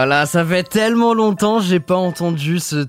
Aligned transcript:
Là 0.00 0.06
là, 0.06 0.24
ça 0.24 0.46
fait 0.46 0.62
tellement 0.62 1.12
longtemps, 1.12 1.60
j'ai 1.60 1.78
pas 1.78 1.96
entendu 1.96 2.58
ce, 2.58 2.86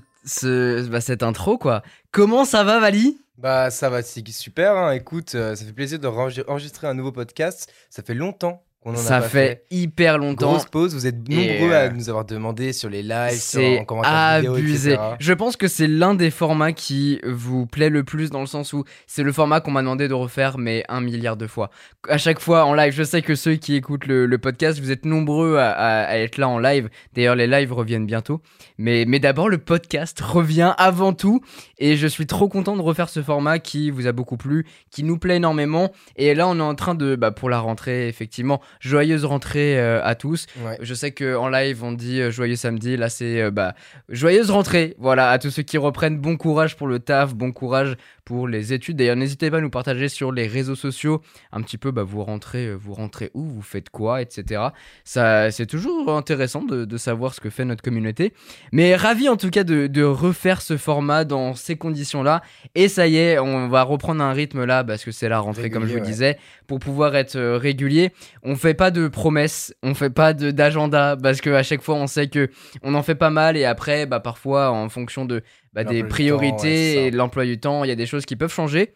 bah, 0.88 1.02
cette 1.02 1.22
intro 1.22 1.58
quoi. 1.58 1.82
Comment 2.10 2.46
ça 2.46 2.64
va, 2.64 2.80
Vali? 2.80 3.18
Bah 3.36 3.70
ça 3.70 3.90
va, 3.90 4.00
c'est 4.00 4.26
super. 4.28 4.74
hein. 4.74 4.92
Écoute, 4.92 5.34
euh, 5.34 5.54
ça 5.54 5.62
fait 5.66 5.74
plaisir 5.74 5.98
de 5.98 6.06
enregistrer 6.08 6.86
un 6.86 6.94
nouveau 6.94 7.12
podcast. 7.12 7.70
Ça 7.90 8.02
fait 8.02 8.14
longtemps 8.14 8.62
qu'on 8.82 8.90
en 8.90 8.94
a 8.94 8.96
Ça 8.96 9.20
pas 9.20 9.28
fait 9.28 9.64
hyper 9.70 10.18
longtemps. 10.18 10.52
Grosse 10.52 10.64
pause. 10.66 10.94
Vous 10.94 11.06
êtes 11.06 11.28
nombreux 11.28 11.70
euh, 11.72 11.86
à 11.86 11.90
nous 11.90 12.08
avoir 12.08 12.24
demandé 12.24 12.72
sur 12.72 12.90
les 12.90 13.02
lives, 13.02 13.30
sur 13.32 13.60
C'est 13.60 13.78
en 13.80 13.84
commentaire 13.84 14.36
vidéo, 14.40 14.54
abusé. 14.56 14.96
Je 15.20 15.32
pense 15.32 15.56
que 15.56 15.68
c'est 15.68 15.86
l'un 15.86 16.14
des 16.14 16.30
formats 16.30 16.72
qui 16.72 17.20
vous 17.24 17.66
plaît 17.66 17.90
le 17.90 18.02
plus 18.04 18.30
dans 18.30 18.40
le 18.40 18.46
sens 18.46 18.72
où 18.72 18.84
c'est 19.06 19.22
le 19.22 19.32
format 19.32 19.60
qu'on 19.60 19.70
m'a 19.70 19.82
demandé 19.82 20.08
de 20.08 20.14
refaire, 20.14 20.58
mais 20.58 20.84
un 20.88 21.00
milliard 21.00 21.36
de 21.36 21.46
fois. 21.46 21.70
À 22.08 22.18
chaque 22.18 22.40
fois 22.40 22.64
en 22.64 22.74
live, 22.74 22.92
je 22.92 23.02
sais 23.04 23.22
que 23.22 23.34
ceux 23.34 23.54
qui 23.54 23.74
écoutent 23.76 24.06
le, 24.06 24.26
le 24.26 24.38
podcast, 24.38 24.80
vous 24.80 24.90
êtes 24.90 25.04
nombreux 25.04 25.56
à, 25.58 25.70
à- 25.70 26.02
à 26.04 26.16
être 26.16 26.36
là 26.38 26.48
en 26.48 26.58
live. 26.58 26.88
D'ailleurs, 27.14 27.36
les 27.36 27.46
lives 27.46 27.72
reviennent 27.72 28.06
bientôt. 28.06 28.40
Mais, 28.78 29.04
mais 29.06 29.18
d'abord, 29.20 29.48
le 29.48 29.58
podcast 29.58 30.20
revient 30.20 30.74
avant 30.78 31.12
tout. 31.12 31.40
Et 31.78 31.96
je 31.96 32.06
suis 32.06 32.26
trop 32.26 32.48
content 32.48 32.76
de 32.76 32.82
refaire 32.82 33.08
ce 33.08 33.22
format 33.22 33.58
qui 33.58 33.90
vous 33.90 34.06
a 34.06 34.12
beaucoup 34.12 34.36
plu, 34.36 34.66
qui 34.90 35.02
nous 35.04 35.18
plaît 35.18 35.36
énormément. 35.36 35.92
Et 36.16 36.34
là, 36.34 36.48
on 36.48 36.56
est 36.58 36.62
en 36.62 36.74
train 36.74 36.94
de, 36.94 37.16
bah, 37.16 37.30
pour 37.30 37.50
la 37.50 37.58
rentrée, 37.60 38.08
effectivement, 38.08 38.60
joyeuse 38.80 39.24
rentrée 39.24 39.78
euh, 39.78 40.02
à 40.04 40.14
tous. 40.14 40.46
Ouais. 40.64 40.78
Je 40.80 40.94
sais 40.94 41.12
qu'en 41.12 41.48
live, 41.48 41.82
on 41.84 41.92
dit 41.92 42.20
euh, 42.20 42.30
joyeux 42.30 42.56
samedi. 42.56 42.96
Là, 42.96 43.08
c'est 43.08 43.42
euh, 43.42 43.50
bah, 43.50 43.74
joyeuse 44.08 44.50
rentrée. 44.50 44.94
Voilà, 44.98 45.30
à 45.30 45.38
tous 45.38 45.50
ceux 45.50 45.62
qui 45.62 45.78
reprennent, 45.78 46.18
bon 46.18 46.36
courage 46.36 46.76
pour 46.76 46.86
le 46.86 46.98
taf, 46.98 47.34
bon 47.34 47.52
courage 47.52 47.96
pour 48.24 48.48
les 48.48 48.72
études. 48.72 48.96
D'ailleurs, 48.96 49.16
n'hésitez 49.16 49.50
pas 49.50 49.58
à 49.58 49.60
nous 49.60 49.70
partager 49.70 50.08
sur 50.08 50.32
les 50.32 50.46
réseaux 50.46 50.74
sociaux 50.74 51.22
un 51.52 51.62
petit 51.62 51.78
peu, 51.78 51.90
bah, 51.90 52.02
vous 52.02 52.22
rentrez, 52.22 52.66
euh, 52.66 52.74
vous 52.74 52.94
rentrez 52.94 53.30
où, 53.34 53.44
vous 53.44 53.62
faites 53.62 53.90
quoi, 53.90 54.22
etc. 54.22 54.62
Ça, 55.04 55.50
c'est 55.50 55.66
toujours 55.66 56.16
intéressant 56.16 56.62
de, 56.62 56.84
de 56.84 56.96
savoir 56.96 57.34
ce 57.34 57.40
que 57.40 57.50
fait 57.50 57.64
notre 57.64 57.82
communauté. 57.82 58.32
Mais 58.72 58.94
ravi 58.96 59.28
en 59.28 59.36
tout 59.36 59.50
cas 59.50 59.64
de, 59.64 59.86
de 59.86 60.02
refaire 60.02 60.62
ce 60.62 60.76
format 60.76 61.24
dans 61.24 61.54
ces 61.54 61.76
conditions-là. 61.76 62.42
Et 62.74 62.88
ça 62.88 63.06
y 63.06 63.16
est, 63.16 63.38
on 63.38 63.68
va 63.68 63.82
reprendre 63.82 64.22
un 64.22 64.32
rythme 64.32 64.64
là 64.64 64.84
parce 64.84 65.04
que 65.04 65.10
c'est 65.10 65.28
la 65.28 65.40
rentrée, 65.40 65.70
comme 65.70 65.86
je 65.86 65.94
vous 65.94 66.04
disais, 66.04 66.38
pour 66.66 66.78
pouvoir 66.78 67.16
être 67.16 67.36
euh, 67.36 67.56
régulier. 67.56 68.12
On 68.42 68.56
fait 68.56 68.74
pas 68.74 68.90
de 68.90 69.08
promesses, 69.08 69.74
on 69.82 69.94
fait 69.94 70.10
pas 70.10 70.32
d'agenda 70.32 71.16
parce 71.20 71.40
que 71.40 71.50
à 71.50 71.62
chaque 71.62 71.82
fois 71.82 71.96
on 71.96 72.06
sait 72.06 72.28
que 72.28 72.50
on 72.82 72.94
en 72.94 73.02
fait 73.02 73.14
pas 73.14 73.30
mal 73.30 73.56
et 73.56 73.64
après, 73.64 74.06
bah 74.06 74.20
parfois 74.20 74.70
en 74.70 74.88
fonction 74.88 75.24
de 75.24 75.42
bah, 75.72 75.84
des 75.84 76.02
ouais, 76.02 76.08
priorités 76.08 77.10
l'emploi 77.10 77.44
du 77.44 77.58
temps, 77.58 77.84
il 77.84 77.88
y 77.88 77.92
a 77.92 77.96
des 77.96 78.06
choses 78.06 78.26
qui 78.26 78.36
peuvent 78.36 78.52
changer. 78.52 78.94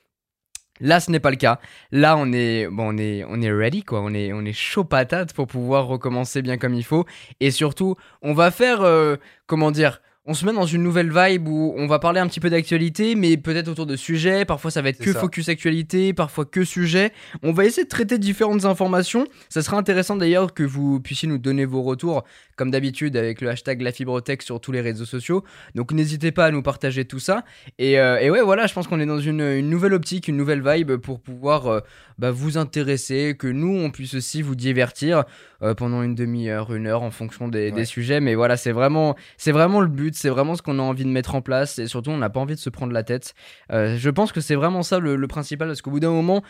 Là, 0.80 1.00
ce 1.00 1.10
n'est 1.10 1.20
pas 1.20 1.30
le 1.30 1.36
cas. 1.36 1.58
Là, 1.90 2.16
on 2.18 2.32
est, 2.32 2.68
bon, 2.68 2.94
on 2.94 2.98
est, 2.98 3.24
on 3.28 3.40
est 3.40 3.50
ready, 3.50 3.82
quoi. 3.82 4.02
On 4.02 4.12
est, 4.12 4.32
on 4.32 4.44
est 4.44 4.52
chaud 4.52 4.84
patate 4.84 5.32
pour 5.32 5.46
pouvoir 5.46 5.86
recommencer 5.86 6.42
bien 6.42 6.58
comme 6.58 6.74
il 6.74 6.84
faut. 6.84 7.06
Et 7.40 7.50
surtout, 7.50 7.96
on 8.20 8.34
va 8.34 8.50
faire, 8.50 8.82
euh, 8.82 9.16
comment 9.46 9.70
dire, 9.70 10.02
on 10.26 10.34
se 10.34 10.44
met 10.44 10.52
dans 10.52 10.66
une 10.66 10.82
nouvelle 10.82 11.12
vibe 11.12 11.46
où 11.46 11.72
on 11.76 11.86
va 11.86 12.00
parler 12.00 12.18
un 12.18 12.26
petit 12.26 12.40
peu 12.40 12.50
d'actualité, 12.50 13.14
mais 13.14 13.36
peut-être 13.36 13.68
autour 13.68 13.86
de 13.86 13.94
sujets. 13.94 14.44
Parfois, 14.44 14.72
ça 14.72 14.82
va 14.82 14.88
être 14.88 14.98
que 14.98 15.12
ça. 15.12 15.20
focus 15.20 15.48
actualité, 15.48 16.12
parfois 16.12 16.44
que 16.44 16.64
sujet. 16.64 17.12
On 17.44 17.52
va 17.52 17.64
essayer 17.64 17.84
de 17.84 17.88
traiter 17.88 18.18
différentes 18.18 18.64
informations. 18.64 19.26
Ça 19.48 19.62
sera 19.62 19.76
intéressant 19.76 20.16
d'ailleurs 20.16 20.52
que 20.52 20.64
vous 20.64 21.00
puissiez 21.00 21.28
nous 21.28 21.38
donner 21.38 21.64
vos 21.64 21.82
retours, 21.82 22.24
comme 22.56 22.72
d'habitude, 22.72 23.16
avec 23.16 23.40
le 23.40 23.50
hashtag 23.50 23.82
la 23.82 23.92
fibrotech 23.92 24.42
sur 24.42 24.60
tous 24.60 24.72
les 24.72 24.80
réseaux 24.80 25.04
sociaux. 25.04 25.44
Donc, 25.76 25.92
n'hésitez 25.92 26.32
pas 26.32 26.46
à 26.46 26.50
nous 26.50 26.62
partager 26.62 27.04
tout 27.04 27.20
ça. 27.20 27.44
Et, 27.78 28.00
euh, 28.00 28.18
et 28.18 28.28
ouais, 28.28 28.42
voilà, 28.42 28.66
je 28.66 28.74
pense 28.74 28.88
qu'on 28.88 28.98
est 28.98 29.06
dans 29.06 29.20
une, 29.20 29.42
une 29.42 29.70
nouvelle 29.70 29.94
optique, 29.94 30.26
une 30.26 30.36
nouvelle 30.36 30.62
vibe 30.66 30.96
pour 30.96 31.20
pouvoir 31.20 31.66
euh, 31.68 31.80
bah, 32.18 32.30
vous 32.32 32.58
intéresser, 32.58 33.36
que 33.38 33.46
nous, 33.46 33.76
on 33.76 33.90
puisse 33.90 34.14
aussi 34.14 34.42
vous 34.42 34.54
divertir 34.54 35.24
euh, 35.62 35.74
pendant 35.74 36.02
une 36.02 36.14
demi-heure, 36.14 36.74
une 36.74 36.86
heure 36.86 37.02
en 37.02 37.10
fonction 37.10 37.48
des, 37.48 37.84
sujets. 37.84 38.20
Mais 38.20 38.34
voilà, 38.34 38.56
c'est 38.56 38.72
vraiment, 38.72 39.16
c'est 39.36 39.52
vraiment 39.52 39.80
le 39.80 39.88
but, 39.88 40.15
c'est 40.16 40.28
vraiment 40.28 40.54
ce 40.54 40.62
qu'on 40.62 40.78
a 40.78 40.82
envie 40.82 41.04
de 41.04 41.10
mettre 41.10 41.34
en 41.34 41.42
place. 41.42 41.78
Et 41.78 41.86
surtout, 41.86 42.10
on 42.10 42.18
n'a 42.18 42.30
pas 42.30 42.40
envie 42.40 42.54
de 42.54 42.60
se 42.60 42.70
prendre 42.70 42.92
la 42.92 43.02
tête. 43.02 43.34
Euh, 43.72 43.96
je 43.98 44.10
pense 44.10 44.32
que 44.32 44.40
c'est 44.40 44.54
vraiment 44.54 44.82
ça 44.82 44.98
le, 44.98 45.16
le 45.16 45.26
principal, 45.26 45.68
parce 45.68 45.82
qu'au 45.82 45.90
bout 45.90 46.00
d'un 46.00 46.10
moment, 46.10 46.42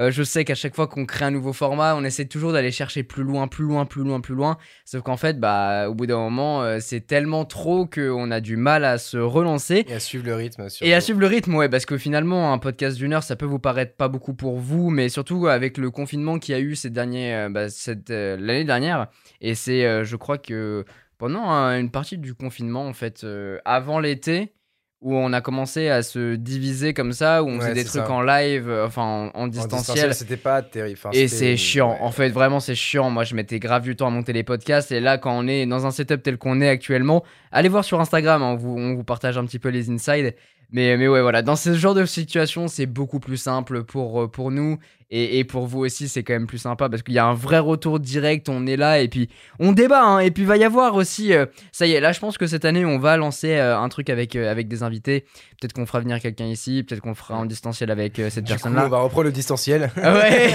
euh, 0.00 0.10
je 0.10 0.22
sais 0.24 0.44
qu'à 0.44 0.56
chaque 0.56 0.74
fois 0.74 0.88
qu'on 0.88 1.06
crée 1.06 1.24
un 1.24 1.30
nouveau 1.30 1.52
format, 1.52 1.94
on 1.94 2.02
essaie 2.02 2.24
toujours 2.24 2.52
d'aller 2.52 2.72
chercher 2.72 3.04
plus 3.04 3.22
loin, 3.22 3.46
plus 3.46 3.64
loin, 3.64 3.86
plus 3.86 4.02
loin, 4.02 4.20
plus 4.20 4.34
loin. 4.34 4.58
Sauf 4.84 5.02
qu'en 5.02 5.16
fait, 5.16 5.38
bah, 5.38 5.88
au 5.88 5.94
bout 5.94 6.06
d'un 6.06 6.18
moment, 6.18 6.62
euh, 6.62 6.78
c'est 6.80 7.06
tellement 7.06 7.44
trop 7.44 7.86
qu'on 7.86 8.30
a 8.30 8.40
du 8.40 8.56
mal 8.56 8.84
à 8.84 8.98
se 8.98 9.16
relancer. 9.18 9.84
Et 9.88 9.94
à 9.94 10.00
suivre 10.00 10.26
le 10.26 10.34
rythme. 10.34 10.68
Surtout. 10.68 10.84
Et 10.84 10.94
à 10.94 11.00
suivre 11.00 11.20
le 11.20 11.26
rythme, 11.26 11.54
ouais, 11.54 11.68
parce 11.68 11.86
que 11.86 11.96
finalement, 11.96 12.52
un 12.52 12.58
podcast 12.58 12.96
d'une 12.96 13.12
heure, 13.12 13.22
ça 13.22 13.36
peut 13.36 13.46
vous 13.46 13.60
paraître 13.60 13.94
pas 13.94 14.08
beaucoup 14.08 14.34
pour 14.34 14.58
vous, 14.58 14.90
mais 14.90 15.08
surtout 15.08 15.46
avec 15.46 15.78
le 15.78 15.90
confinement 15.90 16.38
qu'il 16.38 16.54
y 16.54 16.58
a 16.58 16.60
eu 16.60 16.74
ces 16.74 16.90
derniers, 16.90 17.34
euh, 17.34 17.48
bah, 17.48 17.68
cette, 17.68 18.10
l'année 18.10 18.64
dernière, 18.64 19.06
et 19.40 19.54
c'est, 19.54 20.04
je 20.04 20.16
crois 20.16 20.38
que 20.38 20.84
pendant 21.18 21.48
une 21.70 21.90
partie 21.90 22.18
du 22.18 22.34
confinement, 22.34 22.86
en 22.86 22.92
fait, 22.92 23.24
euh, 23.24 23.58
avant 23.64 23.98
l'été, 24.00 24.52
où 25.00 25.14
on 25.14 25.34
a 25.34 25.42
commencé 25.42 25.88
à 25.90 26.02
se 26.02 26.34
diviser 26.34 26.94
comme 26.94 27.12
ça, 27.12 27.42
où 27.42 27.48
on 27.48 27.54
Ouais, 27.58 27.60
faisait 27.60 27.74
des 27.74 27.84
trucs 27.84 28.04
ça. 28.06 28.10
en 28.10 28.22
live, 28.22 28.70
euh, 28.70 28.86
enfin 28.86 29.02
en, 29.02 29.26
en 29.38 29.44
En 29.44 29.46
distanciel. 29.48 30.14
c'était 30.14 30.38
pas 30.38 30.62
terrible. 30.62 30.98
Enfin, 30.98 31.10
Et 31.12 31.28
c'est 31.28 31.58
chiant. 31.58 31.90
ouais. 31.92 31.98
En 32.00 32.10
fait, 32.10 32.30
vraiment, 32.30 32.58
c'est 32.58 32.74
chiant. 32.74 33.10
Moi, 33.10 33.24
je 33.24 33.34
mettais 33.34 33.58
grave 33.58 33.82
du 33.82 33.96
temps 33.96 34.06
à 34.06 34.10
monter 34.10 34.32
les 34.32 34.44
podcasts. 34.44 34.90
Et 34.92 35.00
là, 35.00 35.18
quand 35.18 35.36
on 35.38 35.46
est 35.46 35.66
dans 35.66 35.84
un 35.84 35.90
setup 35.90 36.22
tel 36.22 36.38
qu'on 36.38 36.60
est 36.62 36.68
actuellement, 36.70 37.22
allez 37.52 37.68
voir 37.68 37.84
sur 37.84 38.00
Instagram. 38.00 38.42
hein, 38.42 38.52
on, 38.52 38.56
vous, 38.56 38.74
on 38.78 38.94
vous 38.94 39.04
partage 39.04 39.36
un 39.36 39.44
petit 39.44 39.58
peu 39.58 39.68
les 39.68 39.90
insides. 39.90 40.34
Mais, 40.70 40.96
mais 40.96 41.06
ouais, 41.06 41.20
voilà. 41.20 41.42
Dans 41.42 41.54
ce 41.56 41.74
genre 41.74 41.94
de 41.94 42.06
situation, 42.06 42.66
c'est 42.66 42.86
beaucoup 42.86 43.20
plus 43.20 43.36
simple 43.36 43.84
pour, 43.84 44.22
euh, 44.22 44.28
pour 44.28 44.50
nous. 44.50 44.78
Et, 45.10 45.38
et 45.38 45.44
pour 45.44 45.66
vous 45.66 45.80
aussi, 45.80 46.08
c'est 46.08 46.22
quand 46.22 46.32
même 46.32 46.46
plus 46.46 46.58
sympa 46.58 46.88
parce 46.88 47.02
qu'il 47.02 47.14
y 47.14 47.18
a 47.18 47.24
un 47.26 47.34
vrai 47.34 47.58
retour 47.58 48.00
direct. 48.00 48.48
On 48.48 48.66
est 48.66 48.76
là 48.76 49.00
et 49.00 49.08
puis 49.08 49.28
on 49.58 49.72
débat. 49.72 50.02
hein, 50.02 50.18
et 50.20 50.30
puis, 50.30 50.42
il 50.44 50.46
va 50.48 50.56
y 50.56 50.64
avoir 50.64 50.94
aussi. 50.96 51.32
euh, 51.32 51.46
ça 51.72 51.86
y 51.86 51.92
est, 51.92 52.00
là, 52.00 52.12
je 52.12 52.20
pense 52.20 52.38
que 52.38 52.46
cette 52.46 52.64
année, 52.64 52.84
on 52.84 52.98
va 52.98 53.16
lancer 53.16 53.52
euh, 53.54 53.78
un 53.78 53.88
truc 53.88 54.10
avec, 54.10 54.34
euh, 54.36 54.50
avec 54.50 54.66
des 54.68 54.82
invités. 54.82 55.24
Peut-être 55.60 55.72
qu'on 55.72 55.86
fera 55.86 56.00
venir 56.00 56.20
quelqu'un 56.20 56.46
ici. 56.46 56.82
Peut-être 56.82 57.00
qu'on 57.02 57.14
fera 57.14 57.36
en 57.36 57.44
distanciel 57.46 57.90
avec 57.90 58.20
cette 58.30 58.46
personne-là. 58.46 58.86
on 58.86 58.88
va 58.88 58.98
reprendre 58.98 59.24
le 59.24 59.32
distanciel. 59.32 59.90
Ah 60.02 60.14
Ouais. 60.14 60.52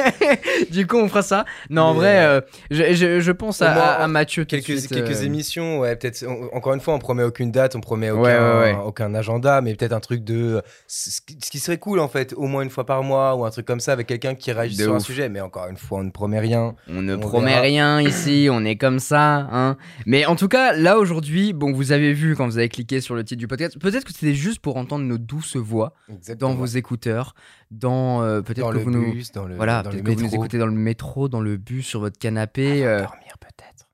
du 0.70 0.86
coup, 0.86 0.96
on 0.98 1.08
fera 1.08 1.22
ça. 1.22 1.44
Non, 1.70 1.82
en 1.82 1.94
vrai, 1.94 2.42
je, 2.70 2.94
je- 2.94 3.20
je 3.20 3.32
pense 3.32 3.62
à, 3.62 3.72
à- 3.72 4.02
à 4.04 4.08
Mathieu. 4.08 4.44
quelques, 4.44 4.78
suite, 4.78 4.88
quelques 4.92 5.22
émissions, 5.22 5.80
ouais, 5.80 5.96
peut-être. 5.96 6.24
Encore 6.52 6.74
une 6.74 6.80
fois, 6.80 6.94
on 6.94 6.98
promet 6.98 7.22
aucune 7.22 7.50
date, 7.50 7.76
on 7.76 7.80
promet 7.80 8.10
aucun, 8.10 8.20
Ouais, 8.22 8.38
ouais, 8.38 8.72
ouais. 8.72 8.78
aucun 8.84 9.14
agenda, 9.14 9.60
mais 9.60 9.74
peut-être 9.74 9.92
un 9.92 10.00
truc 10.00 10.22
de. 10.24 10.62
Ce 10.86 11.20
qui 11.50 11.58
serait 11.58 11.78
cool, 11.78 12.00
en 12.00 12.08
fait, 12.08 12.32
au 12.36 12.46
moins 12.46 12.62
une 12.62 12.70
fois 12.70 12.86
par 12.86 13.02
mois 13.02 13.34
ou 13.36 13.44
un 13.44 13.50
truc 13.50 13.66
comme 13.70 13.80
ça 13.80 13.92
avec 13.92 14.08
quelqu'un 14.08 14.34
qui 14.34 14.50
réagit 14.50 14.76
De 14.76 14.82
sur 14.82 14.92
un 14.92 14.96
ouf. 14.96 15.04
sujet. 15.04 15.28
Mais 15.28 15.40
encore 15.40 15.68
une 15.68 15.76
fois, 15.76 16.00
on 16.00 16.02
ne 16.04 16.10
promet 16.10 16.40
rien. 16.40 16.74
On 16.88 17.02
ne 17.02 17.14
On 17.14 17.20
promet 17.20 17.50
verra. 17.50 17.60
rien 17.60 18.00
ici, 18.00 18.48
on 18.50 18.64
est 18.64 18.76
comme 18.76 18.98
ça. 18.98 19.48
Hein. 19.52 19.76
Mais 20.06 20.26
en 20.26 20.34
tout 20.34 20.48
cas, 20.48 20.72
là 20.72 20.98
aujourd'hui, 20.98 21.52
bon, 21.52 21.72
vous 21.72 21.92
avez 21.92 22.12
vu 22.12 22.34
quand 22.34 22.46
vous 22.46 22.58
avez 22.58 22.68
cliqué 22.68 23.00
sur 23.00 23.14
le 23.14 23.22
titre 23.24 23.38
du 23.38 23.46
podcast, 23.46 23.78
peut-être 23.78 24.04
que 24.04 24.12
c'était 24.12 24.34
juste 24.34 24.58
pour 24.58 24.76
entendre 24.76 25.04
nos 25.04 25.18
douces 25.18 25.54
voix 25.56 25.94
Exactement. 26.12 26.50
dans 26.50 26.56
vos 26.56 26.66
écouteurs, 26.66 27.34
dans 27.70 28.22
euh, 28.22 28.40
peut-être 28.42 28.68
que 28.70 28.74
le 28.78 28.80
vous 28.82 28.90
nous, 28.90 29.12
bus, 29.12 29.30
dans 29.32 29.44
le, 29.46 29.54
voilà, 29.54 29.82
dans 29.84 29.90
peut-être 29.90 30.04
le 30.04 30.14
que 30.14 30.18
vous 30.18 30.26
nous 30.26 30.34
écoutez 30.34 30.58
dans 30.58 30.66
le 30.66 30.72
métro, 30.72 31.28
dans 31.28 31.40
le 31.40 31.56
bus, 31.56 31.86
sur 31.86 32.00
votre 32.00 32.18
canapé. 32.18 32.84
Avant 32.84 32.96
de 32.96 33.00
euh, 33.02 33.02
dormir, 33.02 33.38
peut-être. 33.38 33.88